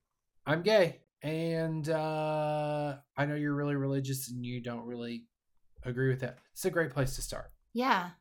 I'm 0.45 0.61
gay. 0.61 1.01
And 1.21 1.89
uh, 1.89 2.95
I 3.17 3.25
know 3.25 3.35
you're 3.35 3.55
really 3.55 3.75
religious 3.75 4.29
and 4.29 4.45
you 4.45 4.61
don't 4.61 4.85
really 4.85 5.25
agree 5.83 6.09
with 6.09 6.19
that. 6.21 6.37
It's 6.53 6.65
a 6.65 6.71
great 6.71 6.91
place 6.91 7.15
to 7.15 7.21
start. 7.21 7.51
Yeah. 7.73 8.11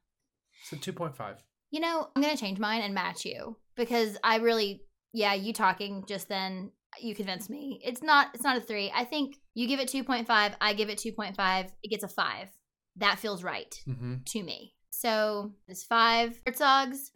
So 0.65 0.77
2.5. 0.77 1.37
You 1.71 1.81
know, 1.81 2.09
I'm 2.15 2.23
gonna 2.23 2.37
change 2.37 2.59
mine 2.59 2.83
and 2.83 2.95
match 2.95 3.25
you 3.25 3.57
because 3.77 4.17
I 4.23 4.37
really, 4.37 4.83
yeah, 5.13 5.35
you 5.35 5.53
talking 5.53 6.05
just 6.07 6.29
then, 6.29 6.71
you 7.01 7.15
convinced 7.15 7.51
me. 7.51 7.81
It's 7.85 8.03
not, 8.03 8.29
it's 8.35 8.43
not 8.45 8.57
a 8.57 8.61
three. 8.61 8.93
I 8.95 9.05
think 9.05 9.37
you 9.55 9.66
give 9.69 9.81
it 9.81 9.89
2.5, 9.89 10.27
I 10.61 10.73
give 10.75 10.89
it 10.89 10.99
2.5. 10.99 11.69
It 11.83 11.89
gets 11.89 12.05
a 12.05 12.09
five. 12.09 12.49
That 12.97 13.19
feels 13.19 13.43
right 13.43 13.75
Mm-hmm. 13.89 14.15
to 14.27 14.43
me. 14.43 14.75
So 14.91 15.53
it's 15.69 15.83
five 15.85 16.41
Herzogs. 16.47 17.11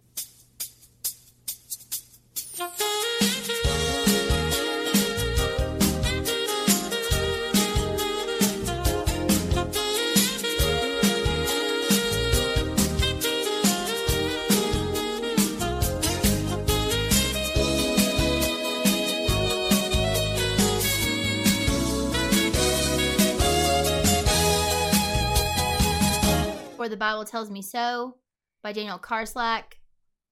For 26.78 26.88
the 26.88 26.96
Bible 26.96 27.24
Tells 27.24 27.50
Me 27.50 27.60
So 27.60 28.18
by 28.62 28.72
Daniel 28.72 29.00
Karslake, 29.00 29.74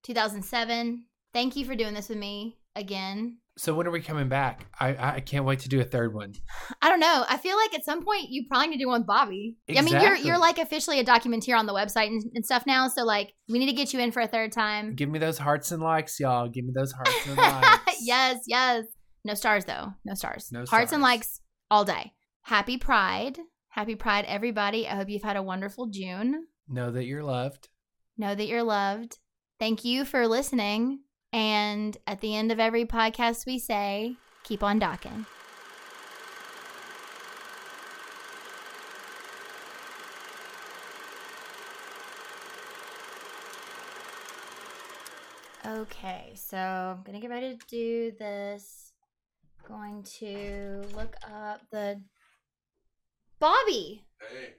2007. 0.03 1.03
Thank 1.33 1.57
you 1.57 1.65
for 1.65 1.75
doing 1.75 1.93
this 1.93 2.07
with 2.07 2.17
me 2.17 2.57
again. 2.73 3.39
So 3.57 3.73
when 3.73 3.85
are 3.85 3.91
we 3.91 3.99
coming 3.99 4.29
back? 4.29 4.65
I 4.79 5.15
I 5.17 5.19
can't 5.19 5.43
wait 5.43 5.59
to 5.59 5.67
do 5.69 5.81
a 5.81 5.83
third 5.83 6.13
one. 6.13 6.31
I 6.81 6.87
don't 6.87 7.01
know. 7.01 7.25
I 7.27 7.35
feel 7.35 7.57
like 7.57 7.73
at 7.73 7.83
some 7.83 8.01
point 8.01 8.29
you 8.29 8.45
probably 8.47 8.67
need 8.69 8.77
to 8.77 8.83
do 8.85 8.87
one 8.87 9.01
with 9.01 9.07
Bobby. 9.07 9.57
I 9.75 9.81
mean, 9.81 9.99
you're 9.99 10.15
you're 10.15 10.37
like 10.37 10.57
officially 10.57 11.01
a 11.01 11.03
documenteer 11.03 11.59
on 11.59 11.65
the 11.65 11.73
website 11.73 12.07
and, 12.07 12.23
and 12.33 12.45
stuff 12.45 12.63
now. 12.65 12.87
So 12.87 13.03
like, 13.03 13.33
we 13.49 13.59
need 13.59 13.65
to 13.65 13.75
get 13.75 13.91
you 13.93 13.99
in 13.99 14.13
for 14.13 14.21
a 14.21 14.27
third 14.27 14.53
time. 14.53 14.95
Give 14.95 15.09
me 15.09 15.19
those 15.19 15.37
hearts 15.37 15.73
and 15.73 15.83
likes, 15.83 16.17
y'all. 16.17 16.47
Give 16.47 16.63
me 16.63 16.71
those 16.73 16.93
hearts 16.93 17.27
and 17.27 17.35
likes. 17.37 17.97
yes, 18.03 18.39
yes. 18.47 18.85
No 19.25 19.33
stars 19.33 19.65
though. 19.65 19.87
No 20.05 20.13
stars. 20.13 20.47
No 20.53 20.63
Hearts 20.65 20.93
and 20.93 21.03
likes 21.03 21.41
all 21.69 21.83
day. 21.83 22.13
Happy 22.43 22.77
Pride. 22.77 23.37
Happy 23.77 23.95
Pride, 23.95 24.25
everybody. 24.27 24.87
I 24.87 24.95
hope 24.95 25.07
you've 25.07 25.21
had 25.21 25.37
a 25.37 25.43
wonderful 25.43 25.85
June. 25.85 26.47
Know 26.67 26.89
that 26.89 27.05
you're 27.05 27.21
loved. 27.21 27.69
Know 28.17 28.33
that 28.33 28.47
you're 28.47 28.63
loved. 28.63 29.19
Thank 29.59 29.85
you 29.85 30.03
for 30.03 30.27
listening. 30.27 31.01
And 31.31 31.95
at 32.07 32.19
the 32.19 32.35
end 32.35 32.51
of 32.51 32.59
every 32.59 32.85
podcast, 32.85 33.45
we 33.45 33.59
say, 33.59 34.15
keep 34.43 34.63
on 34.63 34.79
docking. 34.79 35.27
Okay, 45.67 46.31
so 46.33 46.57
I'm 46.57 47.03
gonna 47.03 47.19
get 47.19 47.29
ready 47.29 47.55
to 47.55 47.67
do 47.67 48.11
this. 48.17 48.91
Going 49.67 50.01
to 50.17 50.81
look 50.95 51.15
up 51.31 51.61
the 51.69 52.01
Bobby. 53.39 54.03
Hey, 54.19 54.53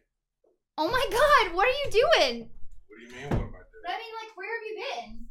Oh 0.77 0.89
my 0.89 1.05
God, 1.11 1.55
what 1.57 1.67
are 1.67 1.71
you 1.71 1.91
doing? 1.91 2.49
what 2.87 2.99
do 2.99 3.05
you 3.05 3.13
mean? 3.13 3.25
What 3.31 3.33
am 3.33 3.55
I 3.55 3.59
doing? 3.59 3.85
I 3.87 3.99
mean, 3.99 4.15
like, 4.23 4.37
where 4.37 4.47
have 4.55 4.67
you 4.69 4.77
been? 4.77 5.27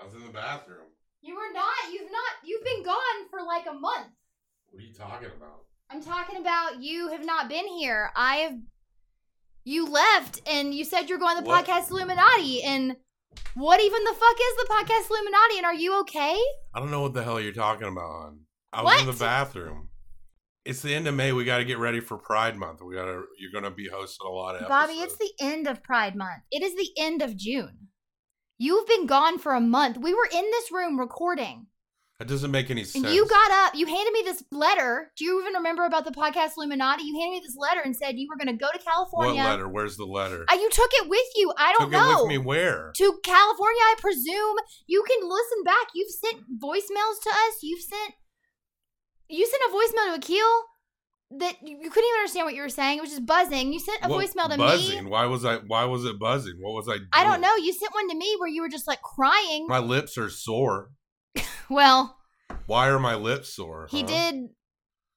I 0.00 0.04
was 0.04 0.14
in 0.14 0.22
the 0.26 0.32
bathroom. 0.32 0.86
You 1.20 1.34
were 1.34 1.52
not. 1.52 1.92
You've 1.92 2.10
not. 2.10 2.32
You've 2.44 2.64
been 2.64 2.82
gone 2.82 3.28
for 3.30 3.42
like 3.42 3.66
a 3.66 3.74
month. 3.78 4.08
What 4.70 4.82
are 4.82 4.86
you 4.86 4.94
talking 4.94 5.28
about? 5.36 5.64
I'm 5.90 6.02
talking 6.02 6.40
about 6.40 6.82
you 6.82 7.08
have 7.08 7.24
not 7.24 7.48
been 7.50 7.66
here. 7.68 8.10
I 8.16 8.36
have. 8.36 8.58
You 9.64 9.86
left 9.86 10.40
and 10.48 10.74
you 10.74 10.84
said 10.84 11.08
you're 11.08 11.18
going 11.18 11.36
to 11.36 11.42
the 11.44 11.48
What? 11.48 11.64
podcast 11.66 11.90
Illuminati. 11.90 12.62
And 12.64 12.96
what 13.54 13.80
even 13.80 14.02
the 14.04 14.12
fuck 14.12 14.36
is 14.36 14.56
the 14.56 14.68
podcast 14.72 15.10
Illuminati? 15.10 15.58
And 15.58 15.66
are 15.66 15.74
you 15.74 16.00
okay? 16.00 16.36
I 16.74 16.80
don't 16.80 16.90
know 16.90 17.02
what 17.02 17.14
the 17.14 17.22
hell 17.22 17.38
you're 17.40 17.52
talking 17.52 17.86
about. 17.86 18.32
I 18.72 18.82
was 18.82 19.00
in 19.02 19.06
the 19.06 19.12
bathroom. 19.12 19.90
It's 20.64 20.80
the 20.80 20.94
end 20.94 21.08
of 21.08 21.14
May. 21.14 21.32
We 21.32 21.44
got 21.44 21.58
to 21.58 21.64
get 21.64 21.78
ready 21.78 22.00
for 22.00 22.16
Pride 22.16 22.56
Month. 22.56 22.82
We 22.82 22.94
got 22.94 23.06
to. 23.06 23.24
You're 23.38 23.50
going 23.52 23.64
to 23.64 23.70
be 23.70 23.88
hosting 23.88 24.26
a 24.26 24.30
lot 24.30 24.54
of 24.56 24.68
Bobby, 24.68 24.92
episodes. 25.00 25.14
it's 25.20 25.36
the 25.38 25.44
end 25.44 25.66
of 25.66 25.82
Pride 25.82 26.14
Month. 26.14 26.42
It 26.52 26.62
is 26.62 26.74
the 26.76 26.88
end 26.96 27.20
of 27.22 27.36
June. 27.36 27.88
You've 28.58 28.86
been 28.86 29.06
gone 29.06 29.38
for 29.38 29.54
a 29.54 29.60
month. 29.60 29.98
We 29.98 30.14
were 30.14 30.28
in 30.32 30.44
this 30.44 30.70
room 30.70 31.00
recording. 31.00 31.66
That 32.20 32.28
doesn't 32.28 32.52
make 32.52 32.70
any 32.70 32.84
sense. 32.84 33.04
And 33.04 33.12
you 33.12 33.26
got 33.26 33.50
up, 33.50 33.74
you 33.74 33.86
handed 33.86 34.12
me 34.12 34.22
this 34.24 34.44
letter. 34.52 35.10
Do 35.16 35.24
you 35.24 35.40
even 35.40 35.54
remember 35.54 35.84
about 35.84 36.04
the 36.04 36.12
podcast 36.12 36.50
Illuminati? 36.56 37.02
You 37.02 37.18
handed 37.18 37.40
me 37.40 37.40
this 37.44 37.56
letter 37.56 37.80
and 37.84 37.96
said 37.96 38.16
you 38.16 38.28
were 38.30 38.36
going 38.36 38.56
to 38.56 38.60
go 38.60 38.70
to 38.70 38.78
what 38.78 38.84
California. 38.84 39.42
letter? 39.42 39.68
Where's 39.68 39.96
the 39.96 40.04
letter? 40.04 40.44
Uh, 40.48 40.54
you 40.54 40.70
took 40.70 40.90
it 40.92 41.08
with 41.08 41.26
you. 41.34 41.52
I 41.58 41.72
don't 41.72 41.90
Took 41.90 41.90
know. 41.90 42.12
it 42.20 42.22
with 42.22 42.28
me 42.28 42.38
where? 42.38 42.92
To 42.94 43.18
California, 43.24 43.80
I 43.80 43.94
presume. 43.98 44.56
You 44.86 45.02
can 45.08 45.28
listen 45.28 45.64
back. 45.64 45.88
You've 45.96 46.10
sent 46.12 46.42
voicemails 46.62 47.20
to 47.24 47.30
us. 47.30 47.54
You've 47.62 47.82
sent 47.82 48.14
you 49.32 49.46
sent 49.46 49.62
a 49.68 49.74
voicemail 49.74 50.14
to 50.14 50.18
Akil 50.20 50.48
that 51.38 51.56
you 51.66 51.76
couldn't 51.90 52.08
even 52.08 52.18
understand 52.18 52.44
what 52.44 52.54
you 52.54 52.60
were 52.62 52.68
saying. 52.68 52.98
It 52.98 53.00
was 53.00 53.10
just 53.10 53.24
buzzing. 53.26 53.72
You 53.72 53.80
sent 53.80 54.04
a 54.04 54.08
What- 54.08 54.24
voicemail 54.24 54.50
to 54.50 54.56
buzzing. 54.58 55.04
me. 55.04 55.10
Why 55.10 55.24
was 55.26 55.44
I? 55.44 55.56
Why 55.56 55.84
was 55.84 56.04
it 56.04 56.18
buzzing? 56.18 56.56
What 56.60 56.74
was 56.74 56.88
I? 56.88 56.98
Doing? 56.98 57.08
I 57.12 57.24
don't 57.24 57.40
know. 57.40 57.56
You 57.56 57.72
sent 57.72 57.94
one 57.94 58.08
to 58.10 58.14
me 58.14 58.36
where 58.38 58.48
you 58.48 58.60
were 58.62 58.68
just 58.68 58.86
like 58.86 59.00
crying. 59.02 59.66
My 59.68 59.78
lips 59.78 60.18
are 60.18 60.28
sore. 60.30 60.90
well, 61.70 62.18
Why 62.66 62.88
are 62.88 62.98
my 62.98 63.14
lips 63.14 63.54
sore? 63.54 63.88
he 63.90 64.00
huh? 64.02 64.06
did 64.08 64.48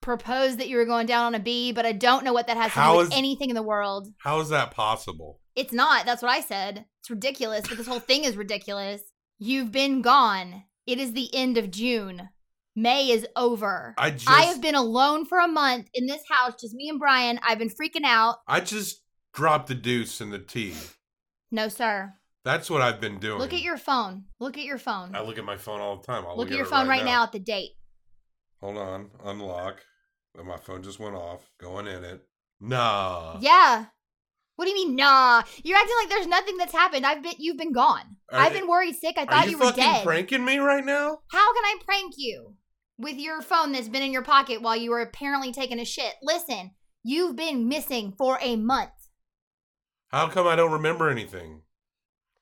propose 0.00 0.56
that 0.56 0.68
you 0.68 0.76
were 0.76 0.84
going 0.86 1.06
down 1.06 1.26
on 1.26 1.34
a 1.34 1.40
bee, 1.40 1.72
but 1.72 1.84
I 1.84 1.92
don't 1.92 2.24
know 2.24 2.32
what 2.32 2.46
that 2.46 2.56
has 2.56 2.72
to 2.74 2.80
do 2.92 2.96
with 2.98 3.08
is- 3.08 3.18
anything 3.18 3.50
in 3.50 3.54
the 3.56 3.62
world. 3.62 4.08
How 4.18 4.40
is 4.40 4.48
that 4.50 4.70
possible? 4.70 5.40
It's 5.54 5.72
not. 5.72 6.06
That's 6.06 6.22
what 6.22 6.30
I 6.30 6.40
said. 6.40 6.84
It's 7.00 7.10
ridiculous, 7.10 7.66
but 7.68 7.76
this 7.78 7.86
whole 7.86 7.98
thing 8.00 8.24
is 8.24 8.36
ridiculous. 8.36 9.02
You've 9.38 9.72
been 9.72 10.02
gone. 10.02 10.64
It 10.86 10.98
is 10.98 11.12
the 11.12 11.34
end 11.34 11.58
of 11.58 11.70
June. 11.70 12.28
May 12.78 13.10
is 13.10 13.26
over. 13.34 13.94
I 13.96 14.10
just- 14.10 14.28
I 14.28 14.42
have 14.42 14.60
been 14.60 14.74
alone 14.74 15.24
for 15.24 15.38
a 15.38 15.48
month 15.48 15.88
in 15.94 16.06
this 16.06 16.22
house, 16.28 16.60
just 16.60 16.74
me 16.74 16.90
and 16.90 16.98
Brian. 16.98 17.40
I've 17.42 17.58
been 17.58 17.70
freaking 17.70 18.04
out. 18.04 18.40
I 18.46 18.60
just 18.60 19.02
dropped 19.32 19.68
the 19.68 19.74
deuce 19.74 20.20
in 20.20 20.30
the 20.30 20.38
tea. 20.38 20.76
No, 21.50 21.68
sir. 21.68 22.14
That's 22.44 22.68
what 22.68 22.82
I've 22.82 23.00
been 23.00 23.18
doing. 23.18 23.38
Look 23.38 23.54
at 23.54 23.62
your 23.62 23.78
phone. 23.78 24.26
Look 24.38 24.58
at 24.58 24.64
your 24.64 24.78
phone. 24.78 25.16
I 25.16 25.22
look 25.22 25.38
at 25.38 25.44
my 25.44 25.56
phone 25.56 25.80
all 25.80 25.96
the 25.96 26.06
time. 26.06 26.24
I'll 26.24 26.36
Look 26.36 26.48
look, 26.48 26.50
at 26.50 26.56
your 26.56 26.66
phone 26.66 26.86
right, 26.86 27.04
now. 27.04 27.12
now. 27.12 27.22
at 27.24 27.32
the 27.32 27.38
date. 27.38 27.72
Hold 28.60 28.76
on. 28.76 29.10
Unlock. 29.24 29.84
My 30.34 30.58
phone 30.58 30.82
just 30.82 31.00
went 31.00 31.16
off. 31.16 31.50
Going 31.58 31.86
in 31.86 32.04
it. 32.04 32.22
Nah. 32.60 33.38
yeah. 33.40 33.86
What 34.56 34.64
do 34.64 34.70
you 34.70 34.76
mean, 34.86 34.96
nah? 34.96 35.42
You're 35.64 35.76
acting 35.76 35.96
like 36.00 36.08
there's 36.08 36.26
nothing 36.26 36.56
that's 36.56 36.72
happened. 36.72 37.04
I've 37.04 37.22
been, 37.22 37.34
you've 37.38 37.58
been 37.58 37.72
gone. 37.72 38.16
Are 38.30 38.40
I've 38.40 38.52
been 38.52 38.66
worried 38.68 38.96
sick. 38.96 39.16
I 39.18 39.26
thought 39.26 39.46
you, 39.46 39.52
you, 39.52 39.58
were 39.58 39.64
fucking 39.66 39.82
dead. 39.84 40.04
pranking 40.04 40.44
me 40.44 40.58
right 40.58 40.84
now? 40.84 41.18
How 41.30 41.52
can 41.54 41.64
I 41.64 41.76
prank 41.84 42.14
you 42.16 42.54
with 42.98 43.16
your 43.16 43.42
phone 43.42 43.72
that's 43.72 43.88
been 43.88 44.02
in 44.02 44.12
your 44.12 44.22
pocket 44.22 44.62
while 44.62 44.76
you 44.76 44.90
were 44.90 45.00
apparently 45.00 45.52
taking 45.52 45.78
a 45.78 45.84
shit? 45.84 46.14
Listen, 46.22 46.72
you've 47.02 47.36
been 47.36 47.68
missing 47.68 48.14
for 48.16 48.38
a 48.40 48.56
month. 48.56 48.90
How 50.08 50.28
come 50.28 50.46
I 50.46 50.56
don't 50.56 50.72
remember 50.72 51.10
anything? 51.10 51.62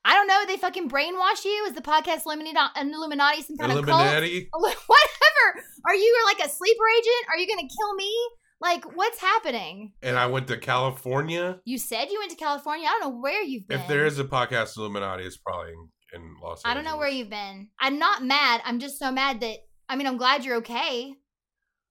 I 0.04 0.14
don't 0.14 0.26
know. 0.26 0.44
They 0.46 0.58
fucking 0.58 0.90
brainwash 0.90 1.44
you. 1.44 1.64
Is 1.66 1.74
the 1.74 1.80
podcast 1.80 2.26
Illuminati, 2.26 2.78
Illuminati 2.78 3.42
some 3.42 3.56
kind 3.56 3.72
Illuminati? 3.72 4.38
of 4.38 4.50
cult? 4.52 4.64
Illuminati. 4.64 4.78
Whatever. 4.86 5.66
Are 5.86 5.94
you 5.94 6.24
like 6.26 6.46
a 6.46 6.50
sleeper 6.50 6.84
agent? 6.98 7.26
Are 7.32 7.38
you 7.38 7.48
gonna 7.48 7.68
kill 7.68 7.94
me? 7.94 8.14
Like, 8.60 8.96
what's 8.96 9.18
happening? 9.18 9.92
And 10.02 10.16
I 10.18 10.26
went 10.26 10.46
to 10.48 10.56
California. 10.56 11.60
You 11.64 11.78
said 11.78 12.06
you 12.10 12.18
went 12.18 12.30
to 12.30 12.36
California. 12.36 12.86
I 12.86 12.98
don't 12.98 13.00
know 13.00 13.20
where 13.20 13.42
you've 13.42 13.66
been. 13.66 13.80
If 13.80 13.88
there 13.88 14.06
is 14.06 14.18
a 14.18 14.24
podcast 14.24 14.76
Illuminati, 14.76 15.24
it's 15.24 15.36
probably 15.36 15.72
in, 15.72 16.20
in 16.20 16.34
Los 16.42 16.58
Angeles. 16.58 16.62
I 16.64 16.74
don't 16.74 16.84
know 16.84 16.96
where 16.96 17.08
you've 17.08 17.30
been. 17.30 17.68
I'm 17.80 17.98
not 17.98 18.22
mad. 18.24 18.62
I'm 18.64 18.78
just 18.78 18.98
so 18.98 19.10
mad 19.10 19.40
that 19.40 19.58
I 19.88 19.96
mean, 19.96 20.06
I'm 20.06 20.16
glad 20.16 20.44
you're 20.44 20.56
okay. 20.56 21.14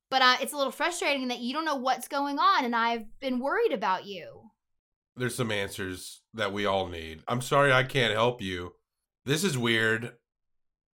But 0.10 0.22
uh, 0.22 0.36
it's 0.42 0.54
a 0.54 0.58
little 0.58 0.72
frustrating 0.72 1.30
that 1.30 1.40
you 1.40 1.54
don't 1.54 1.66
know 1.66 1.76
what's 1.76 2.08
going 2.08 2.38
on, 2.38 2.66
and 2.66 2.76
I've 2.76 3.06
been 3.20 3.40
worried 3.40 3.72
about 3.74 4.06
you. 4.06 4.42
There's 5.16 5.36
some 5.36 5.52
answers 5.52 6.22
that 6.36 6.54
we 6.54 6.66
all 6.66 6.88
need. 6.88 7.22
I'm 7.28 7.42
sorry 7.42 7.72
I 7.72 7.84
can't 7.84 8.14
help 8.14 8.42
you. 8.42 8.74
This 9.26 9.44
is 9.44 9.58
weird. 9.58 10.14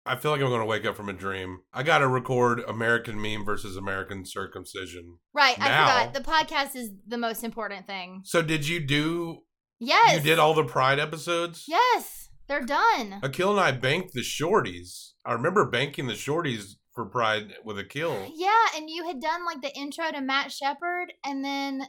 I 0.05 0.17
feel 0.17 0.31
like 0.31 0.41
I'm 0.41 0.49
going 0.49 0.61
to 0.61 0.67
wake 0.67 0.85
up 0.85 0.97
from 0.97 1.09
a 1.09 1.13
dream. 1.15 1.61
I 1.73 1.83
got 1.83 1.99
to 1.99 2.09
record 2.09 2.61
American 2.61 3.21
meme 3.21 3.45
versus 3.45 3.77
American 3.77 4.25
circumcision. 4.25 5.19
Right, 5.33 5.59
Now- 5.59 5.85
I 5.87 6.05
forgot. 6.05 6.15
The 6.15 6.31
podcast 6.31 6.77
is 6.77 6.91
the 7.07 7.19
most 7.19 7.43
important 7.43 7.87
thing. 7.87 8.21
So 8.25 8.41
did 8.43 8.69
you 8.69 8.81
do? 8.81 9.39
Yes. 9.81 10.17
You 10.17 10.21
did 10.21 10.39
all 10.39 10.55
the 10.55 10.65
Pride 10.65 10.99
episodes. 10.99 11.65
Yes, 11.67 12.29
they're 12.49 12.65
done. 12.65 13.19
Akil 13.23 13.51
and 13.51 13.61
I 13.61 13.73
banked 13.73 14.13
the 14.13 14.21
shorties. 14.21 15.13
I 15.25 15.33
remember 15.33 15.69
banking 15.69 16.07
the 16.07 16.15
shorties 16.15 16.77
for 16.97 17.05
Pride 17.05 17.53
with 17.63 17.79
Akil. 17.79 18.33
Yeah, 18.35 18.51
and 18.75 18.91
you 18.91 19.07
had 19.07 19.21
done 19.21 19.45
like 19.45 19.63
the 19.63 19.73
intro 19.79 20.11
to 20.11 20.21
Matt 20.21 20.51
Shepard, 20.51 21.13
and 21.25 21.45
then 21.45 21.83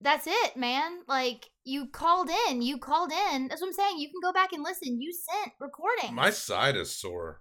that's 0.00 0.28
it, 0.28 0.56
man. 0.56 1.00
Like 1.08 1.50
you 1.64 1.86
called 1.86 2.30
in, 2.48 2.62
you 2.62 2.78
called 2.78 3.10
in. 3.10 3.48
That's 3.48 3.60
what 3.60 3.68
I'm 3.68 3.72
saying. 3.72 3.98
You 3.98 4.08
can 4.08 4.20
go 4.22 4.32
back 4.32 4.52
and 4.52 4.62
listen. 4.62 5.00
You 5.00 5.12
sent 5.12 5.54
recording. 5.58 6.14
My 6.14 6.30
side 6.30 6.76
is 6.76 6.94
sore. 6.94 7.40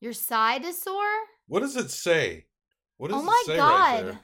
Your 0.00 0.12
side 0.12 0.64
is 0.64 0.80
sore. 0.80 1.02
What 1.48 1.60
does 1.60 1.76
it 1.76 1.90
say? 1.90 2.46
What 2.98 3.10
oh 3.10 3.14
does 3.14 3.22
oh 3.22 3.26
my 3.26 3.42
it 3.42 3.46
say 3.46 3.56
god, 3.56 4.06
right? 4.06 4.18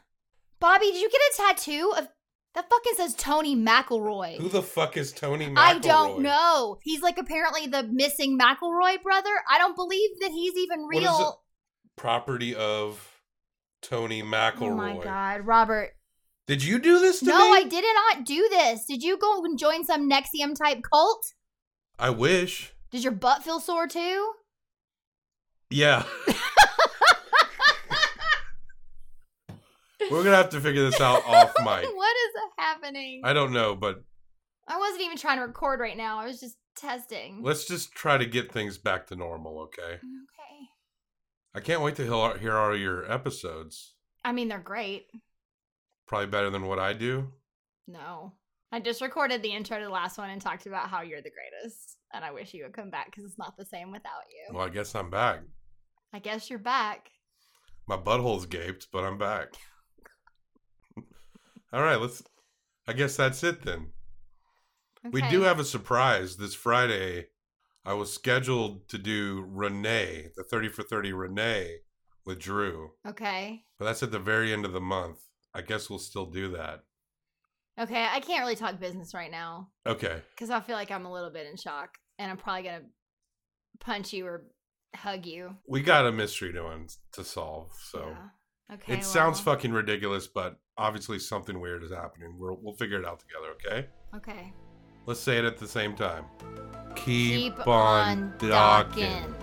Bobby, 0.61 0.87
did 0.93 1.01
you 1.01 1.11
get 1.11 1.21
a 1.21 1.37
tattoo 1.37 1.93
of 1.97 2.09
that? 2.55 2.71
Fucking 2.71 2.95
says 2.97 3.15
Tony 3.15 3.57
McElroy. 3.57 4.39
Who 4.39 4.49
the 4.49 4.63
fuck 4.63 4.97
is 4.99 5.13
Tony 5.13 5.47
McElroy? 5.47 5.59
I 5.59 5.79
don't 5.79 6.21
know. 6.21 6.79
He's 6.83 7.01
like 7.01 7.19
apparently 7.19 7.67
the 7.67 7.83
missing 7.85 8.39
McElroy 8.39 9.03
brother. 9.03 9.33
I 9.51 9.59
don't 9.59 9.77
believe 9.77 10.11
that 10.21 10.31
he's 10.31 10.55
even 10.57 10.87
real. 10.87 11.43
Property 11.97 12.55
of 12.55 13.21
Tony 13.83 14.23
McElroy. 14.23 14.71
Oh 14.71 14.77
my 14.77 14.99
god, 15.03 15.47
Robert. 15.47 15.93
Did 16.47 16.63
you 16.63 16.79
do 16.79 17.01
this 17.01 17.21
to 17.21 17.27
me? 17.27 17.33
No, 17.33 17.51
me? 17.53 17.59
I 17.59 17.65
did 17.65 17.85
not 17.85 18.25
do 18.25 18.49
this. 18.51 18.85
Did 18.87 19.03
you 19.03 19.19
go 19.19 19.45
and 19.45 19.59
join 19.59 19.85
some 19.85 20.09
NXIVM 20.09 20.57
type 20.57 20.83
cult? 20.83 21.25
I 21.99 22.11
wish. 22.11 22.73
Does 22.93 23.03
your 23.03 23.13
butt 23.13 23.43
feel 23.43 23.59
sore 23.59 23.89
too? 23.89 24.33
Yeah. 25.71 26.05
We're 30.11 30.23
gonna 30.23 30.37
have 30.37 30.51
to 30.51 30.61
figure 30.61 30.85
this 30.89 31.01
out 31.01 31.25
off 31.27 31.53
mic. 31.59 31.67
what 31.67 32.17
is 32.17 32.37
happening? 32.59 33.23
I 33.25 33.33
don't 33.33 33.53
know, 33.53 33.75
but 33.75 34.05
I 34.69 34.79
wasn't 34.79 35.03
even 35.03 35.17
trying 35.17 35.39
to 35.39 35.43
record 35.47 35.81
right 35.81 35.97
now. 35.97 36.19
I 36.21 36.27
was 36.27 36.41
just 36.41 36.57
testing. 36.77 37.41
let's 37.43 37.65
just 37.67 37.93
try 37.93 38.17
to 38.19 38.27
get 38.27 38.53
things 38.53 38.79
back 38.79 39.07
to 39.09 39.17
normal, 39.17 39.59
okay? 39.63 39.95
Okay. 39.95 40.46
I 41.57 41.61
can't 41.61 41.81
wait 41.81 41.97
to 41.97 42.05
hear, 42.05 42.55
all 42.55 42.77
your 42.77 43.11
episodes. 43.11 43.95
I 44.23 44.33
mean, 44.33 44.49
they're 44.49 44.59
great. 44.59 45.07
Probably 46.07 46.27
better 46.27 46.51
than 46.51 46.67
what 46.67 46.79
I 46.79 46.93
do. 46.93 47.33
No. 47.89 48.35
I 48.71 48.79
just 48.79 49.01
recorded 49.01 49.43
the 49.43 49.55
intro 49.55 49.79
to 49.79 49.85
the 49.85 49.91
last 49.91 50.19
one 50.19 50.29
and 50.29 50.39
talked 50.39 50.67
about 50.67 50.91
how 50.91 51.01
you're 51.01 51.23
the 51.23 51.31
greatest. 51.31 51.97
And 52.13 52.23
I 52.23 52.31
wish 52.31 52.53
you 52.53 52.65
would 52.65 52.75
come 52.75 52.91
back 52.91 53.07
because 53.07 53.25
it's 53.25 53.39
not 53.39 53.57
the 53.57 53.65
same 53.65 53.91
without 53.91 54.25
you. 54.29 54.55
Well, 54.55 54.67
I 54.67 54.69
guess 54.69 54.95
I'm 54.95 55.09
back. 55.09 55.41
I 56.13 56.19
guess 56.19 56.51
you're 56.51 56.59
back. 56.59 57.09
My 57.89 57.97
butthole's 57.97 58.45
gaped, 58.45 58.89
but 58.93 59.05
I'm 59.05 59.17
back. 59.17 59.55
All 61.73 61.83
right, 61.83 61.99
let's. 61.99 62.23
I 62.87 62.93
guess 62.93 63.17
that's 63.17 63.43
it 63.43 63.63
then. 63.63 63.93
We 65.11 65.23
do 65.23 65.43
have 65.43 65.59
a 65.59 65.65
surprise 65.65 66.37
this 66.37 66.55
Friday. 66.55 67.29
I 67.87 67.95
was 67.95 68.13
scheduled 68.13 68.89
to 68.89 68.99
do 68.99 69.47
Renee, 69.49 70.27
the 70.37 70.43
30 70.43 70.69
for 70.71 70.83
30 70.83 71.13
Renee 71.13 71.77
with 72.25 72.41
Drew, 72.41 72.91
Okay. 73.07 73.63
but 73.79 73.85
that's 73.85 74.03
at 74.03 74.11
the 74.11 74.19
very 74.19 74.53
end 74.53 74.65
of 74.65 74.73
the 74.73 74.81
month. 74.81 75.21
I 75.55 75.63
guess 75.63 75.89
we'll 75.89 76.01
still 76.01 76.27
do 76.27 76.49
that. 76.51 76.83
Okay. 77.79 78.07
I 78.11 78.21
can't 78.21 78.41
really 78.41 78.57
talk 78.57 78.81
business 78.81 79.15
right 79.15 79.31
now 79.31 79.69
Okay. 79.87 80.21
because 80.35 80.51
I 80.51 80.61
feel 80.61 80.75
like 80.77 80.91
I'm 80.91 81.07
a 81.07 81.13
little 81.13 81.31
bit 81.31 81.47
in 81.47 81.57
shock 81.57 81.91
and 82.19 82.31
I'm 82.31 82.37
probably 82.39 82.65
going 82.65 82.81
to 82.83 82.87
punch 83.79 84.13
you 84.13 84.27
or 84.27 84.45
hug 84.97 85.25
you. 85.27 85.57
We 85.69 85.83
got 85.83 86.07
a 86.07 86.13
mystery 86.13 86.53
to 86.55 86.67
un- 86.67 86.89
to 87.13 87.23
solve, 87.23 87.71
so 87.91 88.17
Okay. 88.73 88.95
it 88.95 89.05
sounds 89.05 89.39
fucking 89.39 89.73
ridiculous, 89.73 90.27
but 90.27 90.59
obviously 90.77 91.19
something 91.21 91.61
weird 91.61 91.85
is 91.85 91.93
happening. 91.93 92.37
We'll 92.39 92.59
we'll 92.61 92.75
figure 92.75 92.99
it 92.99 93.07
out 93.07 93.21
together, 93.21 93.53
okay? 93.53 93.89
Okay. 94.17 94.53
Let's 95.07 95.21
say 95.21 95.39
it 95.39 95.45
at 95.45 95.59
the 95.59 95.69
same 95.69 95.95
time. 95.95 96.25
Keep, 96.97 97.57
Keep 97.57 97.67
on, 97.69 98.09
on 98.09 98.35
docking. 98.39 99.05
docking. 99.05 99.35